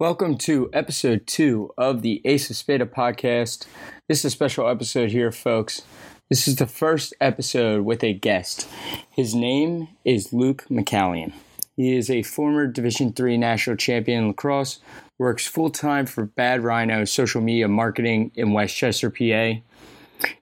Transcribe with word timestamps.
Welcome 0.00 0.38
to 0.38 0.70
episode 0.72 1.26
two 1.26 1.74
of 1.76 2.00
the 2.00 2.22
Ace 2.24 2.48
of 2.48 2.56
Spada 2.56 2.86
podcast. 2.86 3.66
This 4.08 4.20
is 4.20 4.24
a 4.24 4.30
special 4.30 4.66
episode 4.66 5.10
here, 5.10 5.30
folks. 5.30 5.82
This 6.30 6.48
is 6.48 6.56
the 6.56 6.66
first 6.66 7.12
episode 7.20 7.84
with 7.84 8.02
a 8.02 8.14
guest. 8.14 8.66
His 9.10 9.34
name 9.34 9.88
is 10.02 10.32
Luke 10.32 10.64
McCallion. 10.70 11.34
He 11.76 11.94
is 11.94 12.08
a 12.08 12.22
former 12.22 12.66
Division 12.66 13.12
Three 13.12 13.36
national 13.36 13.76
champion 13.76 14.22
in 14.22 14.28
lacrosse, 14.28 14.80
works 15.18 15.46
full 15.46 15.68
time 15.68 16.06
for 16.06 16.24
Bad 16.24 16.64
Rhino 16.64 17.04
social 17.04 17.42
media 17.42 17.68
marketing 17.68 18.32
in 18.34 18.54
West 18.54 18.74
Chester, 18.74 19.10
PA. 19.10 19.60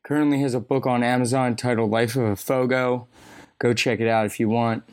Currently 0.05 0.41
has 0.41 0.55
a 0.55 0.61
book 0.61 0.87
on 0.87 1.03
Amazon 1.03 1.57
titled 1.57 1.91
Life 1.91 2.15
of 2.15 2.23
a 2.23 2.37
Fogo. 2.37 3.09
Go 3.59 3.75
check 3.75 3.99
it 3.99 4.07
out 4.07 4.25
if 4.25 4.39
you 4.39 4.49
want. 4.49 4.85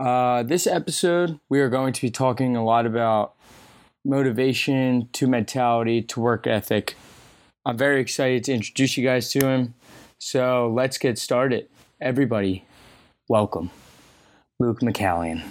Uh, 0.00 0.42
this 0.42 0.66
episode, 0.66 1.38
we 1.48 1.60
are 1.60 1.68
going 1.68 1.92
to 1.92 2.00
be 2.00 2.10
talking 2.10 2.56
a 2.56 2.64
lot 2.64 2.86
about 2.86 3.34
motivation 4.04 5.08
to 5.12 5.26
mentality 5.26 6.02
to 6.02 6.20
work 6.20 6.46
ethic. 6.46 6.96
I'm 7.64 7.78
very 7.78 8.00
excited 8.00 8.44
to 8.44 8.52
introduce 8.52 8.96
you 8.96 9.04
guys 9.04 9.30
to 9.32 9.46
him. 9.46 9.74
So 10.18 10.72
let's 10.74 10.98
get 10.98 11.18
started. 11.18 11.68
Everybody, 12.00 12.64
welcome 13.28 13.70
Luke 14.58 14.80
McCallion. 14.80 15.44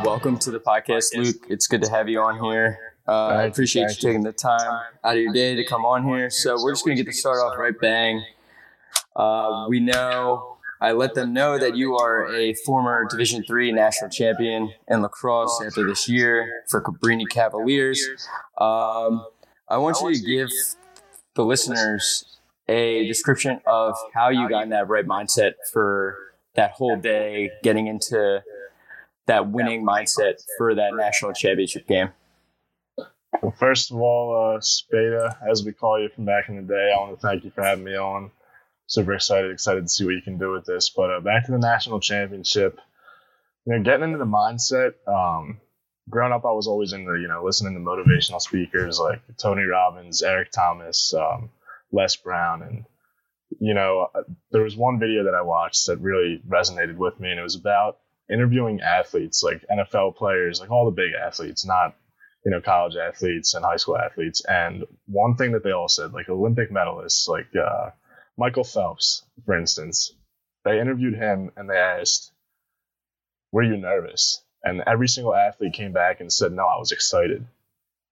Uh, 0.00 0.02
welcome 0.04 0.38
to 0.38 0.50
the 0.50 0.60
podcast, 0.60 1.14
Luke. 1.14 1.46
It's 1.48 1.66
good 1.66 1.82
to 1.82 1.90
have 1.90 2.08
you 2.08 2.20
on 2.20 2.42
here. 2.42 2.78
Uh, 3.06 3.26
I 3.28 3.42
appreciate 3.44 3.88
you 3.90 3.94
taking 3.94 4.22
the 4.22 4.32
time 4.32 4.80
out 5.04 5.16
of 5.16 5.20
your 5.22 5.32
day 5.32 5.54
to 5.54 5.64
come 5.64 5.84
on 5.84 6.04
here. 6.04 6.30
So 6.30 6.56
we're 6.62 6.72
just 6.72 6.84
going 6.84 6.96
to 6.96 7.02
get 7.02 7.10
to 7.10 7.16
start 7.16 7.38
off 7.38 7.58
right 7.58 7.78
bang. 7.78 8.24
Uh, 9.14 9.66
we 9.68 9.80
know 9.80 10.56
I 10.80 10.92
let 10.92 11.14
them 11.14 11.32
know 11.32 11.58
that 11.58 11.76
you 11.76 11.96
are 11.96 12.32
a 12.34 12.54
former 12.54 13.06
Division 13.10 13.42
three 13.42 13.72
national 13.72 14.10
champion 14.10 14.72
in 14.88 15.02
lacrosse 15.02 15.62
after 15.66 15.86
this 15.86 16.08
year 16.08 16.62
for 16.68 16.80
Cabrini 16.80 17.28
Cavaliers. 17.28 18.02
Um, 18.58 19.26
I 19.68 19.76
want 19.76 19.98
you 20.00 20.14
to 20.14 20.20
give 20.20 20.48
the 21.34 21.44
listeners 21.44 22.38
a 22.68 23.06
description 23.06 23.60
of 23.66 23.96
how 24.14 24.30
you 24.30 24.48
got 24.48 24.62
in 24.62 24.70
that 24.70 24.88
right 24.88 25.06
mindset 25.06 25.54
for 25.70 26.16
that 26.54 26.72
whole 26.72 26.96
day, 26.96 27.50
getting 27.62 27.86
into 27.86 28.42
that 29.30 29.48
winning 29.48 29.86
mindset 29.86 30.42
for 30.58 30.74
that 30.74 30.90
national 30.94 31.32
championship 31.32 31.86
game? 31.86 32.10
Well, 33.40 33.54
first 33.58 33.92
of 33.92 33.96
all, 33.98 34.56
uh, 34.56 34.60
Spada, 34.60 35.38
as 35.48 35.64
we 35.64 35.72
call 35.72 36.00
you 36.00 36.08
from 36.08 36.24
back 36.24 36.48
in 36.48 36.56
the 36.56 36.62
day, 36.62 36.92
I 36.92 37.00
want 37.00 37.18
to 37.18 37.26
thank 37.26 37.44
you 37.44 37.52
for 37.52 37.62
having 37.62 37.84
me 37.84 37.96
on. 37.96 38.32
Super 38.86 39.14
excited, 39.14 39.52
excited 39.52 39.82
to 39.82 39.88
see 39.88 40.04
what 40.04 40.14
you 40.14 40.22
can 40.22 40.36
do 40.36 40.50
with 40.50 40.66
this. 40.66 40.90
But 40.90 41.10
uh, 41.10 41.20
back 41.20 41.46
to 41.46 41.52
the 41.52 41.58
national 41.58 42.00
championship, 42.00 42.80
you 43.64 43.72
know, 43.72 43.82
getting 43.84 44.02
into 44.02 44.18
the 44.18 44.24
mindset. 44.24 44.94
Um, 45.06 45.60
growing 46.08 46.32
up, 46.32 46.44
I 46.44 46.50
was 46.50 46.66
always 46.66 46.92
into 46.92 47.16
you 47.16 47.28
know 47.28 47.44
listening 47.44 47.74
to 47.74 47.80
motivational 47.80 48.40
speakers 48.40 48.98
like 48.98 49.22
Tony 49.38 49.62
Robbins, 49.62 50.22
Eric 50.22 50.50
Thomas, 50.50 51.14
um, 51.14 51.50
Les 51.92 52.16
Brown, 52.16 52.62
and 52.62 52.84
you 53.60 53.74
know, 53.74 54.08
uh, 54.12 54.22
there 54.50 54.62
was 54.62 54.76
one 54.76 54.98
video 54.98 55.24
that 55.24 55.34
I 55.34 55.42
watched 55.42 55.86
that 55.86 55.98
really 55.98 56.42
resonated 56.48 56.96
with 56.96 57.18
me, 57.20 57.30
and 57.30 57.38
it 57.38 57.44
was 57.44 57.54
about 57.54 57.98
interviewing 58.30 58.80
athletes, 58.80 59.42
like 59.42 59.64
NFL 59.70 60.16
players, 60.16 60.60
like 60.60 60.70
all 60.70 60.84
the 60.84 60.90
big 60.90 61.12
athletes, 61.12 61.66
not 61.66 61.96
you 62.44 62.50
know 62.50 62.60
college 62.60 62.96
athletes 62.96 63.54
and 63.54 63.64
high 63.64 63.76
school 63.76 63.98
athletes. 63.98 64.42
And 64.46 64.84
one 65.06 65.36
thing 65.36 65.52
that 65.52 65.64
they 65.64 65.72
all 65.72 65.88
said, 65.88 66.12
like 66.12 66.28
Olympic 66.28 66.70
medalists, 66.70 67.28
like 67.28 67.48
uh, 67.56 67.90
Michael 68.36 68.64
Phelps, 68.64 69.24
for 69.44 69.58
instance, 69.58 70.14
they 70.64 70.80
interviewed 70.80 71.14
him 71.14 71.50
and 71.56 71.68
they 71.68 71.76
asked, 71.76 72.32
"Were 73.52 73.62
you 73.62 73.76
nervous?" 73.76 74.42
And 74.62 74.82
every 74.86 75.08
single 75.08 75.34
athlete 75.34 75.72
came 75.72 75.92
back 75.92 76.20
and 76.20 76.32
said, 76.32 76.52
"No, 76.52 76.64
I 76.64 76.78
was 76.78 76.92
excited." 76.92 77.46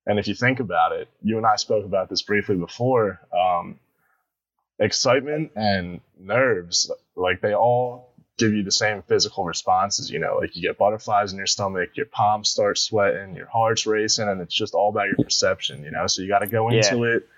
And 0.06 0.19
if 0.19 0.26
you 0.26 0.34
think 0.34 0.59
about 0.59 0.92
it, 0.92 1.09
you 1.22 1.37
and 1.37 1.47
I 1.47 1.56
spoke 1.56 1.84
about 1.84 2.09
this 2.09 2.22
briefly 2.22 2.56
before. 2.56 3.21
Um, 3.31 3.78
excitement 4.78 5.53
and 5.54 6.00
nerves, 6.19 6.91
like 7.15 7.41
they 7.41 7.54
all 7.54 8.07
give 8.38 8.54
you 8.54 8.62
the 8.62 8.72
same 8.72 9.03
physical 9.03 9.44
responses. 9.44 10.10
You 10.10 10.21
know, 10.21 10.38
like 10.41 10.56
you 10.56 10.62
get 10.62 10.78
butterflies 10.78 11.32
in 11.32 11.38
your 11.38 11.47
stomach, 11.47 11.91
your 11.94 12.06
palms 12.06 12.49
start 12.49 12.78
sweating, 12.78 13.34
your 13.37 13.49
heart's 13.49 13.87
racing, 13.87 14.28
and 14.28 14.41
it's 14.41 14.54
just 14.54 14.75
all 14.75 14.91
about 14.91 15.06
your 15.06 15.25
perception. 15.25 15.84
You 15.84 15.91
know, 15.91 16.06
so 16.06 16.22
you 16.22 16.28
got 16.28 16.41
to 16.41 16.47
go 16.47 16.69
into 16.69 16.98
yeah. 16.98 17.16
it 17.16 17.28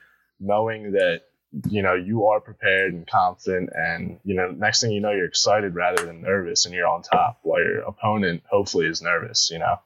knowing 0.41 0.93
that 0.93 1.22
you 1.69 1.83
know 1.83 1.94
you 1.94 2.27
are 2.27 2.41
prepared 2.41 2.94
and 2.94 3.06
confident, 3.06 3.71
and 3.75 4.21
you 4.25 4.34
know, 4.34 4.50
next 4.50 4.81
thing 4.81 4.93
you 4.93 5.00
know, 5.00 5.12
you're 5.12 5.27
excited 5.27 5.75
rather 5.75 6.05
than 6.05 6.22
nervous, 6.22 6.66
and 6.66 6.75
you're 6.75 6.87
on 6.87 7.03
top 7.03 7.41
while 7.43 7.60
your 7.60 7.81
opponent 7.81 8.43
hopefully 8.49 8.87
is 8.87 9.03
nervous. 9.03 9.50
You 9.50 9.59
know. 9.59 9.77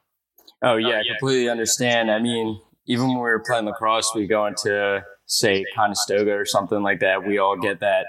Oh, 0.61 0.73
oh 0.73 0.75
yeah, 0.77 0.99
I 0.99 1.03
completely 1.07 1.49
understand. 1.49 2.11
I 2.11 2.19
mean, 2.19 2.59
even 2.87 3.07
when 3.07 3.15
we 3.15 3.21
were 3.21 3.43
playing 3.45 3.65
lacrosse, 3.65 4.11
we 4.15 4.27
go 4.27 4.45
into 4.45 5.03
say 5.25 5.65
Conestoga 5.75 6.33
or 6.33 6.45
something 6.45 6.81
like 6.83 6.99
that. 6.99 7.25
We 7.25 7.39
all 7.39 7.57
get 7.57 7.79
that 7.79 8.05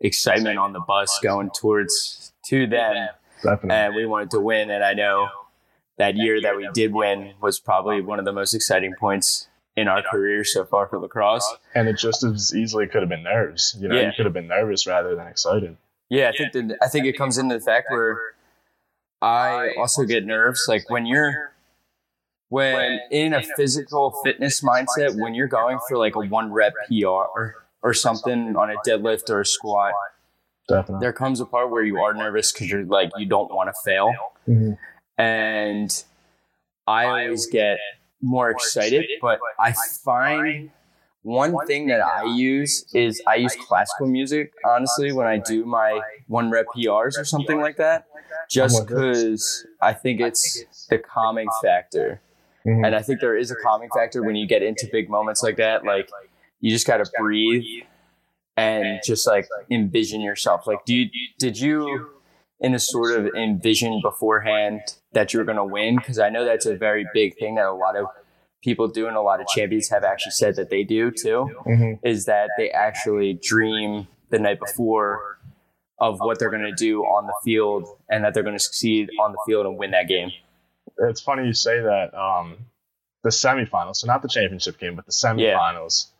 excitement 0.00 0.58
on 0.58 0.72
the 0.72 0.80
bus 0.80 1.18
going 1.22 1.50
towards 1.50 2.32
to 2.48 2.66
them. 2.66 3.08
Definitely. 3.42 3.70
And 3.70 3.94
we 3.94 4.06
wanted 4.06 4.30
to 4.32 4.40
win. 4.40 4.70
And 4.70 4.84
I 4.84 4.94
know 4.94 5.28
that 5.98 6.16
year 6.16 6.40
that 6.42 6.56
we 6.56 6.68
did 6.72 6.92
win 6.92 7.34
was 7.40 7.60
probably 7.60 8.00
one 8.00 8.18
of 8.18 8.24
the 8.24 8.32
most 8.32 8.54
exciting 8.54 8.94
points 8.98 9.48
in 9.76 9.86
our 9.86 10.02
career 10.02 10.44
so 10.44 10.64
far 10.64 10.88
for 10.88 10.98
lacrosse. 10.98 11.56
And 11.74 11.88
it 11.88 11.98
just 11.98 12.24
as 12.24 12.54
easily 12.54 12.86
could 12.86 13.02
have 13.02 13.08
been 13.08 13.22
nerves. 13.22 13.76
You 13.78 13.88
know, 13.88 13.94
yeah. 13.94 14.06
you 14.06 14.12
could 14.16 14.26
have 14.26 14.32
been 14.32 14.48
nervous 14.48 14.86
rather 14.86 15.14
than 15.14 15.26
excited. 15.28 15.76
Yeah, 16.10 16.30
I 16.30 16.36
think 16.36 16.52
that, 16.52 16.78
I 16.82 16.88
think 16.88 17.06
it 17.06 17.16
comes 17.16 17.38
into 17.38 17.58
the 17.58 17.64
fact 17.64 17.88
where 17.90 18.18
I 19.20 19.74
also 19.78 20.04
get 20.04 20.24
nerves. 20.24 20.64
Like 20.66 20.88
when 20.90 21.06
you're 21.06 21.52
when 22.48 22.98
in 23.10 23.34
a 23.34 23.42
physical 23.42 24.18
fitness 24.24 24.62
mindset, 24.62 25.20
when 25.20 25.34
you're 25.34 25.48
going 25.48 25.78
for 25.88 25.98
like 25.98 26.16
a 26.16 26.20
one 26.20 26.50
rep 26.50 26.72
PR 26.88 27.06
or, 27.06 27.54
or 27.82 27.92
something 27.92 28.56
on 28.56 28.70
a 28.70 28.74
deadlift 28.86 29.28
or 29.28 29.40
a 29.40 29.46
squat, 29.46 29.92
Definitely. 30.68 31.04
There 31.04 31.12
comes 31.12 31.40
a 31.40 31.46
part 31.46 31.70
where 31.70 31.82
you 31.82 31.98
are 31.98 32.12
nervous 32.12 32.52
because 32.52 32.70
you're 32.70 32.84
like 32.84 33.10
you 33.16 33.26
don't 33.26 33.52
want 33.52 33.70
to 33.70 33.74
fail, 33.84 34.12
mm-hmm. 34.46 34.72
and 35.20 36.04
I 36.86 37.04
always 37.04 37.46
get 37.46 37.78
more 38.20 38.50
excited. 38.50 39.06
But 39.22 39.40
I 39.58 39.72
find 40.04 40.70
one 41.22 41.54
thing 41.66 41.86
that 41.88 42.00
I 42.00 42.24
use 42.24 42.84
is 42.92 43.22
I 43.26 43.36
use 43.36 43.56
classical 43.66 44.06
music. 44.06 44.52
Honestly, 44.64 45.12
when 45.12 45.26
I 45.26 45.38
do 45.38 45.64
my 45.64 46.00
one 46.26 46.50
rep 46.50 46.66
PRs 46.76 47.18
or 47.18 47.24
something 47.24 47.60
like 47.60 47.76
that, 47.76 48.06
just 48.50 48.86
because 48.86 49.66
I 49.80 49.92
think 49.92 50.20
it's 50.20 50.64
the 50.90 50.98
calming 50.98 51.48
factor. 51.62 52.20
Mm-hmm. 52.66 52.84
And 52.84 52.94
I 52.94 53.02
think 53.02 53.20
there 53.20 53.36
is 53.36 53.50
a 53.50 53.56
calming 53.62 53.88
factor 53.94 54.22
when 54.22 54.36
you 54.36 54.46
get 54.46 54.62
into 54.62 54.88
big 54.92 55.08
moments 55.08 55.42
like 55.42 55.56
that. 55.56 55.84
Like 55.84 56.10
you 56.60 56.70
just 56.70 56.86
got 56.86 56.98
to 56.98 57.10
breathe 57.18 57.64
and 58.58 59.00
just 59.04 59.26
like 59.26 59.46
envision 59.70 60.20
yourself. 60.20 60.66
Like, 60.66 60.84
do 60.84 60.94
you, 60.94 61.10
did 61.38 61.58
you 61.58 62.10
in 62.60 62.74
a 62.74 62.78
sort 62.78 63.18
of 63.18 63.28
envision 63.34 64.00
beforehand 64.02 64.80
that 65.12 65.32
you 65.32 65.38
were 65.38 65.44
going 65.44 65.56
to 65.56 65.64
win? 65.64 65.96
Because 65.96 66.18
I 66.18 66.28
know 66.28 66.44
that's 66.44 66.66
a 66.66 66.76
very 66.76 67.06
big 67.14 67.38
thing 67.38 67.54
that 67.54 67.66
a 67.66 67.72
lot 67.72 67.96
of 67.96 68.06
people 68.62 68.88
do, 68.88 69.06
and 69.06 69.16
a 69.16 69.20
lot 69.20 69.40
of 69.40 69.46
champions 69.48 69.88
have 69.90 70.04
actually 70.04 70.32
said 70.32 70.56
that 70.56 70.70
they 70.70 70.82
do 70.82 71.10
too. 71.10 71.48
Mm-hmm. 71.66 72.06
Is 72.06 72.24
that 72.26 72.50
they 72.58 72.70
actually 72.70 73.38
dream 73.42 74.08
the 74.30 74.38
night 74.38 74.58
before 74.58 75.38
of 76.00 76.18
what 76.20 76.38
they're 76.38 76.50
going 76.50 76.62
to 76.62 76.74
do 76.74 77.02
on 77.02 77.26
the 77.26 77.34
field, 77.44 77.86
and 78.08 78.24
that 78.24 78.34
they're 78.34 78.42
going 78.42 78.56
to 78.56 78.62
succeed 78.62 79.10
on 79.20 79.32
the 79.32 79.38
field 79.46 79.66
and 79.66 79.78
win 79.78 79.92
that 79.92 80.08
game. 80.08 80.30
It's 80.98 81.20
funny 81.20 81.46
you 81.46 81.52
say 81.52 81.80
that. 81.80 82.14
Um, 82.14 82.66
the 83.24 83.30
semifinals, 83.30 83.96
so 83.96 84.06
not 84.06 84.22
the 84.22 84.28
championship 84.28 84.78
game, 84.78 84.94
but 84.94 85.04
the 85.04 85.12
semifinals. 85.12 86.06
Yeah 86.06 86.14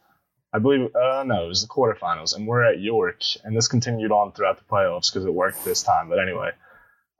I 0.53 0.59
believe, 0.59 0.95
uh, 0.95 1.25
no, 1.25 1.45
it 1.45 1.49
was 1.49 1.63
the 1.63 1.69
quarterfinals, 1.69 2.35
and 2.35 2.47
we're 2.47 2.65
at 2.65 2.81
York, 2.81 3.23
and 3.45 3.55
this 3.55 3.69
continued 3.69 4.13
on 4.13 4.33
throughout 4.33 4.59
the 4.59 4.65
playoffs 4.65 5.13
because 5.13 5.27
it 5.27 5.35
worked 5.35 5.63
this 5.65 5.83
time. 5.83 6.09
But 6.09 6.21
anyway, 6.21 6.51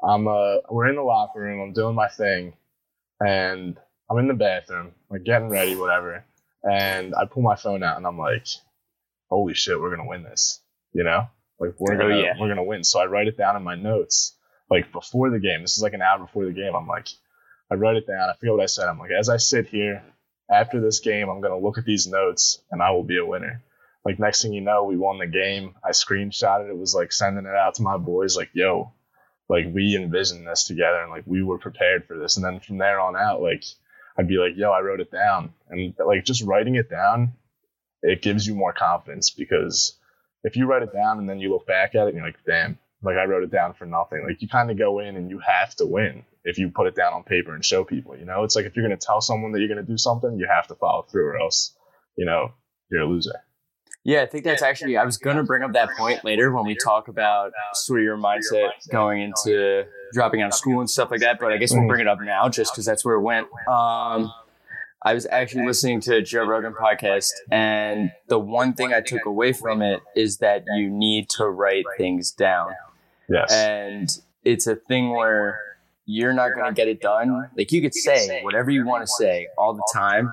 I'm 0.03 0.27
uh, 0.27 0.57
we're 0.71 0.89
in 0.89 0.97
the 0.97 1.03
locker 1.03 1.41
room, 1.41 1.61
I'm 1.61 1.73
doing 1.75 1.95
my 1.95 2.09
thing, 2.09 2.55
and 3.21 3.79
I'm 4.11 4.19
in 4.19 4.29
the 4.29 4.35
bathroom, 4.35 4.93
like 5.11 5.25
getting 5.25 5.51
ready, 5.51 5.77
whatever, 5.77 6.25
and 6.63 7.15
I 7.15 7.27
pull 7.27 7.43
my 7.43 7.57
phone 7.57 7.83
out, 7.83 7.99
and 7.99 8.07
I'm 8.07 8.19
like, 8.19 8.47
"Holy 9.29 9.53
shit, 9.53 9.79
we're 9.79 9.95
gonna 9.95 10.09
win 10.09 10.23
this!" 10.23 10.63
You 10.95 11.05
know, 11.05 11.29
like 11.61 11.75
we're 11.79 11.97
oh, 11.97 11.99
gonna 11.99 12.15
oh, 12.15 12.19
yeah. 12.19 12.33
we're 12.41 12.49
gonna 12.49 12.65
win. 12.65 12.83
So 12.83 12.99
I 12.99 13.07
write 13.07 13.29
it 13.29 13.37
down 13.37 13.57
in 13.57 13.63
my 13.63 13.75
notes, 13.75 14.39
like 14.71 14.91
before 14.91 15.29
the 15.29 15.39
game. 15.39 15.61
This 15.61 15.77
is 15.77 15.83
like 15.83 15.93
an 15.93 16.03
hour 16.03 16.19
before 16.19 16.47
the 16.47 16.53
game. 16.53 16.75
I'm 16.75 16.87
like, 16.87 17.09
I 17.71 17.75
write 17.75 17.97
it 17.97 18.07
down. 18.07 18.31
I 18.31 18.33
forget 18.41 18.55
what 18.55 18.63
I 18.63 18.67
said. 18.67 18.89
I'm 18.89 18.99
like, 18.99 19.11
as 19.11 19.29
I 19.29 19.37
sit 19.37 19.69
here 19.69 20.03
after 20.51 20.81
this 20.81 21.01
game, 21.01 21.29
I'm 21.29 21.41
going 21.41 21.59
to 21.59 21.65
look 21.65 21.79
at 21.79 21.85
these 21.85 22.07
notes 22.07 22.61
and 22.71 22.83
I 22.83 22.91
will 22.91 23.05
be 23.05 23.19
a 23.19 23.27
winner. 23.27 23.63
Like, 24.05 24.19
next 24.19 24.43
thing 24.43 24.53
you 24.53 24.61
know, 24.61 24.85
we 24.85 24.97
won 24.97 25.19
the 25.19 25.27
game. 25.27 25.75
I 25.85 25.91
screenshotted 25.91 26.69
it, 26.69 26.71
It 26.71 26.79
was 26.79 26.95
like 26.95 27.13
sending 27.13 27.45
it 27.45 27.55
out 27.55 27.75
to 27.75 27.83
my 27.83 27.97
boys, 27.97 28.37
like, 28.37 28.51
yo, 28.55 28.93
like, 29.49 29.67
we 29.73 29.97
envisioned 29.97 30.47
this 30.47 30.65
together 30.65 31.01
and 31.03 31.11
like, 31.11 31.25
we 31.27 31.43
were 31.43 31.59
prepared 31.59 32.07
for 32.07 32.19
this. 32.19 32.37
And 32.37 32.45
then 32.45 32.61
from 32.61 32.79
there 32.79 33.01
on 33.01 33.17
out, 33.17 33.43
like, 33.43 33.65
I'd 34.19 34.29
be 34.29 34.39
like, 34.39 34.57
yo, 34.57 34.71
I 34.71 34.81
wrote 34.81 35.01
it 35.01 35.13
down. 35.13 35.55
And 35.71 35.95
like 36.05 36.25
just 36.25 36.43
writing 36.43 36.75
it 36.75 36.91
down, 36.91 37.35
it 38.03 38.21
gives 38.21 38.47
you 38.47 38.55
more 38.55 38.73
confidence 38.73 39.31
because 39.31 39.97
if 40.43 40.57
you 40.57 40.67
write 40.67 40.83
it 40.83 40.93
down 40.93 41.19
and 41.19 41.29
then 41.29 41.39
you 41.39 41.51
look 41.51 41.67
back 41.67 41.95
at 41.95 42.03
it 42.03 42.09
and 42.09 42.17
you're 42.17 42.27
like, 42.27 42.45
damn, 42.45 42.79
like 43.03 43.17
I 43.17 43.25
wrote 43.25 43.45
it 43.45 43.53
down 43.53 43.75
for 43.75 43.87
nothing. 43.87 44.25
Like 44.27 44.43
you 44.43 44.49
kind 44.49 44.71
of 44.71 44.79
go 44.79 44.99
in 44.99 45.17
and 45.17 45.31
you 45.31 45.39
have 45.39 45.75
to 45.77 45.87
win 45.87 46.25
if 46.49 46.59
you 46.59 46.71
put 46.71 46.87
it 46.87 46.95
down 46.95 47.13
on 47.13 47.23
paper 47.23 47.55
and 47.55 47.63
show 47.65 47.85
people, 47.85 48.17
you 48.17 48.25
know, 48.25 48.43
it's 48.43 48.57
like 48.57 48.65
if 48.65 48.75
you're 48.75 48.87
going 48.87 48.99
to 48.99 49.07
tell 49.07 49.21
someone 49.21 49.53
that 49.53 49.59
you're 49.59 49.69
going 49.69 49.85
to 49.85 49.93
do 49.93 49.99
something, 49.99 50.39
you 50.39 50.49
have 50.51 50.67
to 50.69 50.75
follow 50.75 51.03
through 51.03 51.27
or 51.27 51.39
else, 51.39 51.77
you 52.17 52.25
know, 52.25 52.53
you're 52.91 53.03
a 53.03 53.07
loser. 53.07 53.43
Yeah, 54.05 54.23
I 54.23 54.27
think 54.27 54.45
that's 54.45 54.63
actually, 54.63 54.97
I 54.97 55.05
was 55.05 55.19
going 55.19 55.37
to 55.37 55.43
bring 55.43 55.63
up 55.63 55.75
that 55.75 55.91
point 55.99 56.25
later 56.25 56.51
when 56.51 56.65
we 56.65 56.75
talk 56.75 57.09
about 57.09 57.53
sort 57.75 58.01
of 58.01 58.05
your 58.05 58.17
mindset 58.17 58.71
going 58.91 59.21
into 59.21 59.85
dropping 60.15 60.41
out 60.41 60.49
of 60.49 60.55
school 60.55 60.81
and 60.81 60.89
stuff 60.89 61.11
like 61.11 61.21
that. 61.21 61.39
But 61.39 61.53
I 61.53 61.59
guess 61.59 61.75
we'll 61.75 61.87
bring 61.87 62.01
it 62.01 62.09
up 62.09 62.19
now 62.23 62.49
just 62.49 62.73
because 62.73 62.87
that's 62.87 63.05
where 63.05 63.17
it 63.17 63.21
went. 63.21 63.49
Um, 63.69 64.33
I 65.03 65.13
was 65.13 65.27
actually 65.27 65.67
listening 65.67 66.01
to 66.03 66.23
Joe 66.23 66.45
Rogan 66.45 66.73
podcast, 66.73 67.29
and 67.51 68.11
the 68.29 68.39
one 68.39 68.73
thing 68.73 68.95
I 68.95 69.03
took 69.03 69.27
away 69.27 69.53
from 69.53 69.83
it 69.83 70.01
is 70.17 70.39
that 70.39 70.65
you 70.75 70.89
need 70.89 71.29
to 71.31 71.47
write 71.47 71.85
things 71.99 72.33
down. 72.33 72.73
Yes. 73.29 73.53
And 73.53 74.09
it's 74.45 74.67
a 74.67 74.77
thing 74.77 75.11
where 75.11 75.61
you're 76.11 76.33
not 76.33 76.55
going 76.55 76.65
to 76.67 76.73
get 76.73 76.89
it 76.89 77.03
done. 77.03 77.51
Like 77.57 77.71
you 77.71 77.83
could 77.83 77.95
say 77.95 78.41
whatever 78.43 78.71
you 78.71 78.85
want 78.87 79.03
to 79.03 79.07
say 79.07 79.47
all 79.59 79.75
the 79.75 79.87
time, 79.95 80.33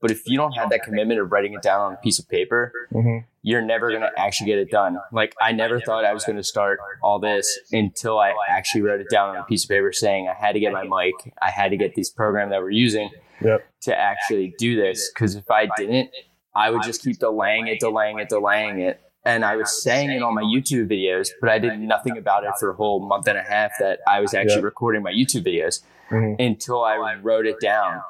but 0.00 0.10
if 0.10 0.26
you 0.26 0.36
don't 0.36 0.50
have 0.52 0.68
that 0.70 0.82
commitment 0.82 1.20
of 1.20 1.30
writing 1.30 1.54
it 1.54 1.62
down 1.62 1.80
on 1.80 1.92
a 1.92 1.96
piece 1.98 2.18
of 2.18 2.28
paper, 2.28 2.72
Mhm. 2.92 3.24
you're 3.42 3.62
never 3.62 3.90
going 3.90 4.00
to 4.02 4.10
actually 4.18 4.46
get 4.48 4.58
it 4.58 4.68
done. 4.72 4.98
Like 5.12 5.36
I 5.40 5.52
never 5.52 5.80
thought 5.80 6.04
I 6.04 6.12
was 6.12 6.24
going 6.24 6.38
to 6.38 6.42
start 6.42 6.80
all 7.04 7.20
this 7.20 7.46
until 7.70 8.18
I 8.18 8.34
actually 8.48 8.82
wrote 8.82 9.00
it 9.00 9.06
down 9.10 9.30
on 9.30 9.36
a 9.36 9.44
piece 9.44 9.62
of 9.62 9.70
paper 9.70 9.92
saying 9.92 10.28
I 10.28 10.34
had 10.34 10.52
to 10.54 10.60
get 10.60 10.72
my 10.72 10.82
mic, 10.82 11.14
I 11.40 11.50
had 11.50 11.70
to 11.70 11.76
get 11.76 11.94
this 11.94 12.10
program 12.10 12.50
that 12.50 12.60
we're 12.60 12.70
using 12.70 13.08
Yep. 13.44 13.64
to 13.82 13.96
actually 13.96 14.54
do 14.58 14.74
this. 14.74 15.08
Because 15.14 15.36
if 15.36 15.48
I 15.52 15.68
didn't, 15.76 16.10
I 16.54 16.70
would 16.70 16.82
just 16.82 17.02
keep 17.04 17.18
delaying 17.20 17.68
it, 17.68 17.78
delaying 17.78 18.18
it, 18.18 18.28
delaying 18.28 18.80
it. 18.80 19.00
And 19.24 19.44
I 19.44 19.54
was 19.56 19.82
saying 19.82 20.10
it 20.10 20.22
on 20.22 20.34
my 20.34 20.42
YouTube 20.42 20.88
videos, 20.90 21.28
but 21.40 21.48
I 21.48 21.58
did 21.60 21.78
nothing 21.78 22.18
about 22.18 22.42
it 22.44 22.50
for 22.58 22.70
a 22.70 22.74
whole 22.74 23.00
month 23.00 23.28
and 23.28 23.38
a 23.38 23.42
half 23.42 23.70
that 23.78 24.00
I 24.06 24.20
was 24.20 24.34
actually 24.34 24.56
Yeah. 24.56 24.62
recording 24.64 25.02
my 25.02 25.12
YouTube 25.12 25.44
videos 25.46 25.82
Mhm. 26.10 26.44
until 26.44 26.82
I 26.82 27.14
wrote 27.22 27.46
it 27.46 27.60
down. 27.60 28.02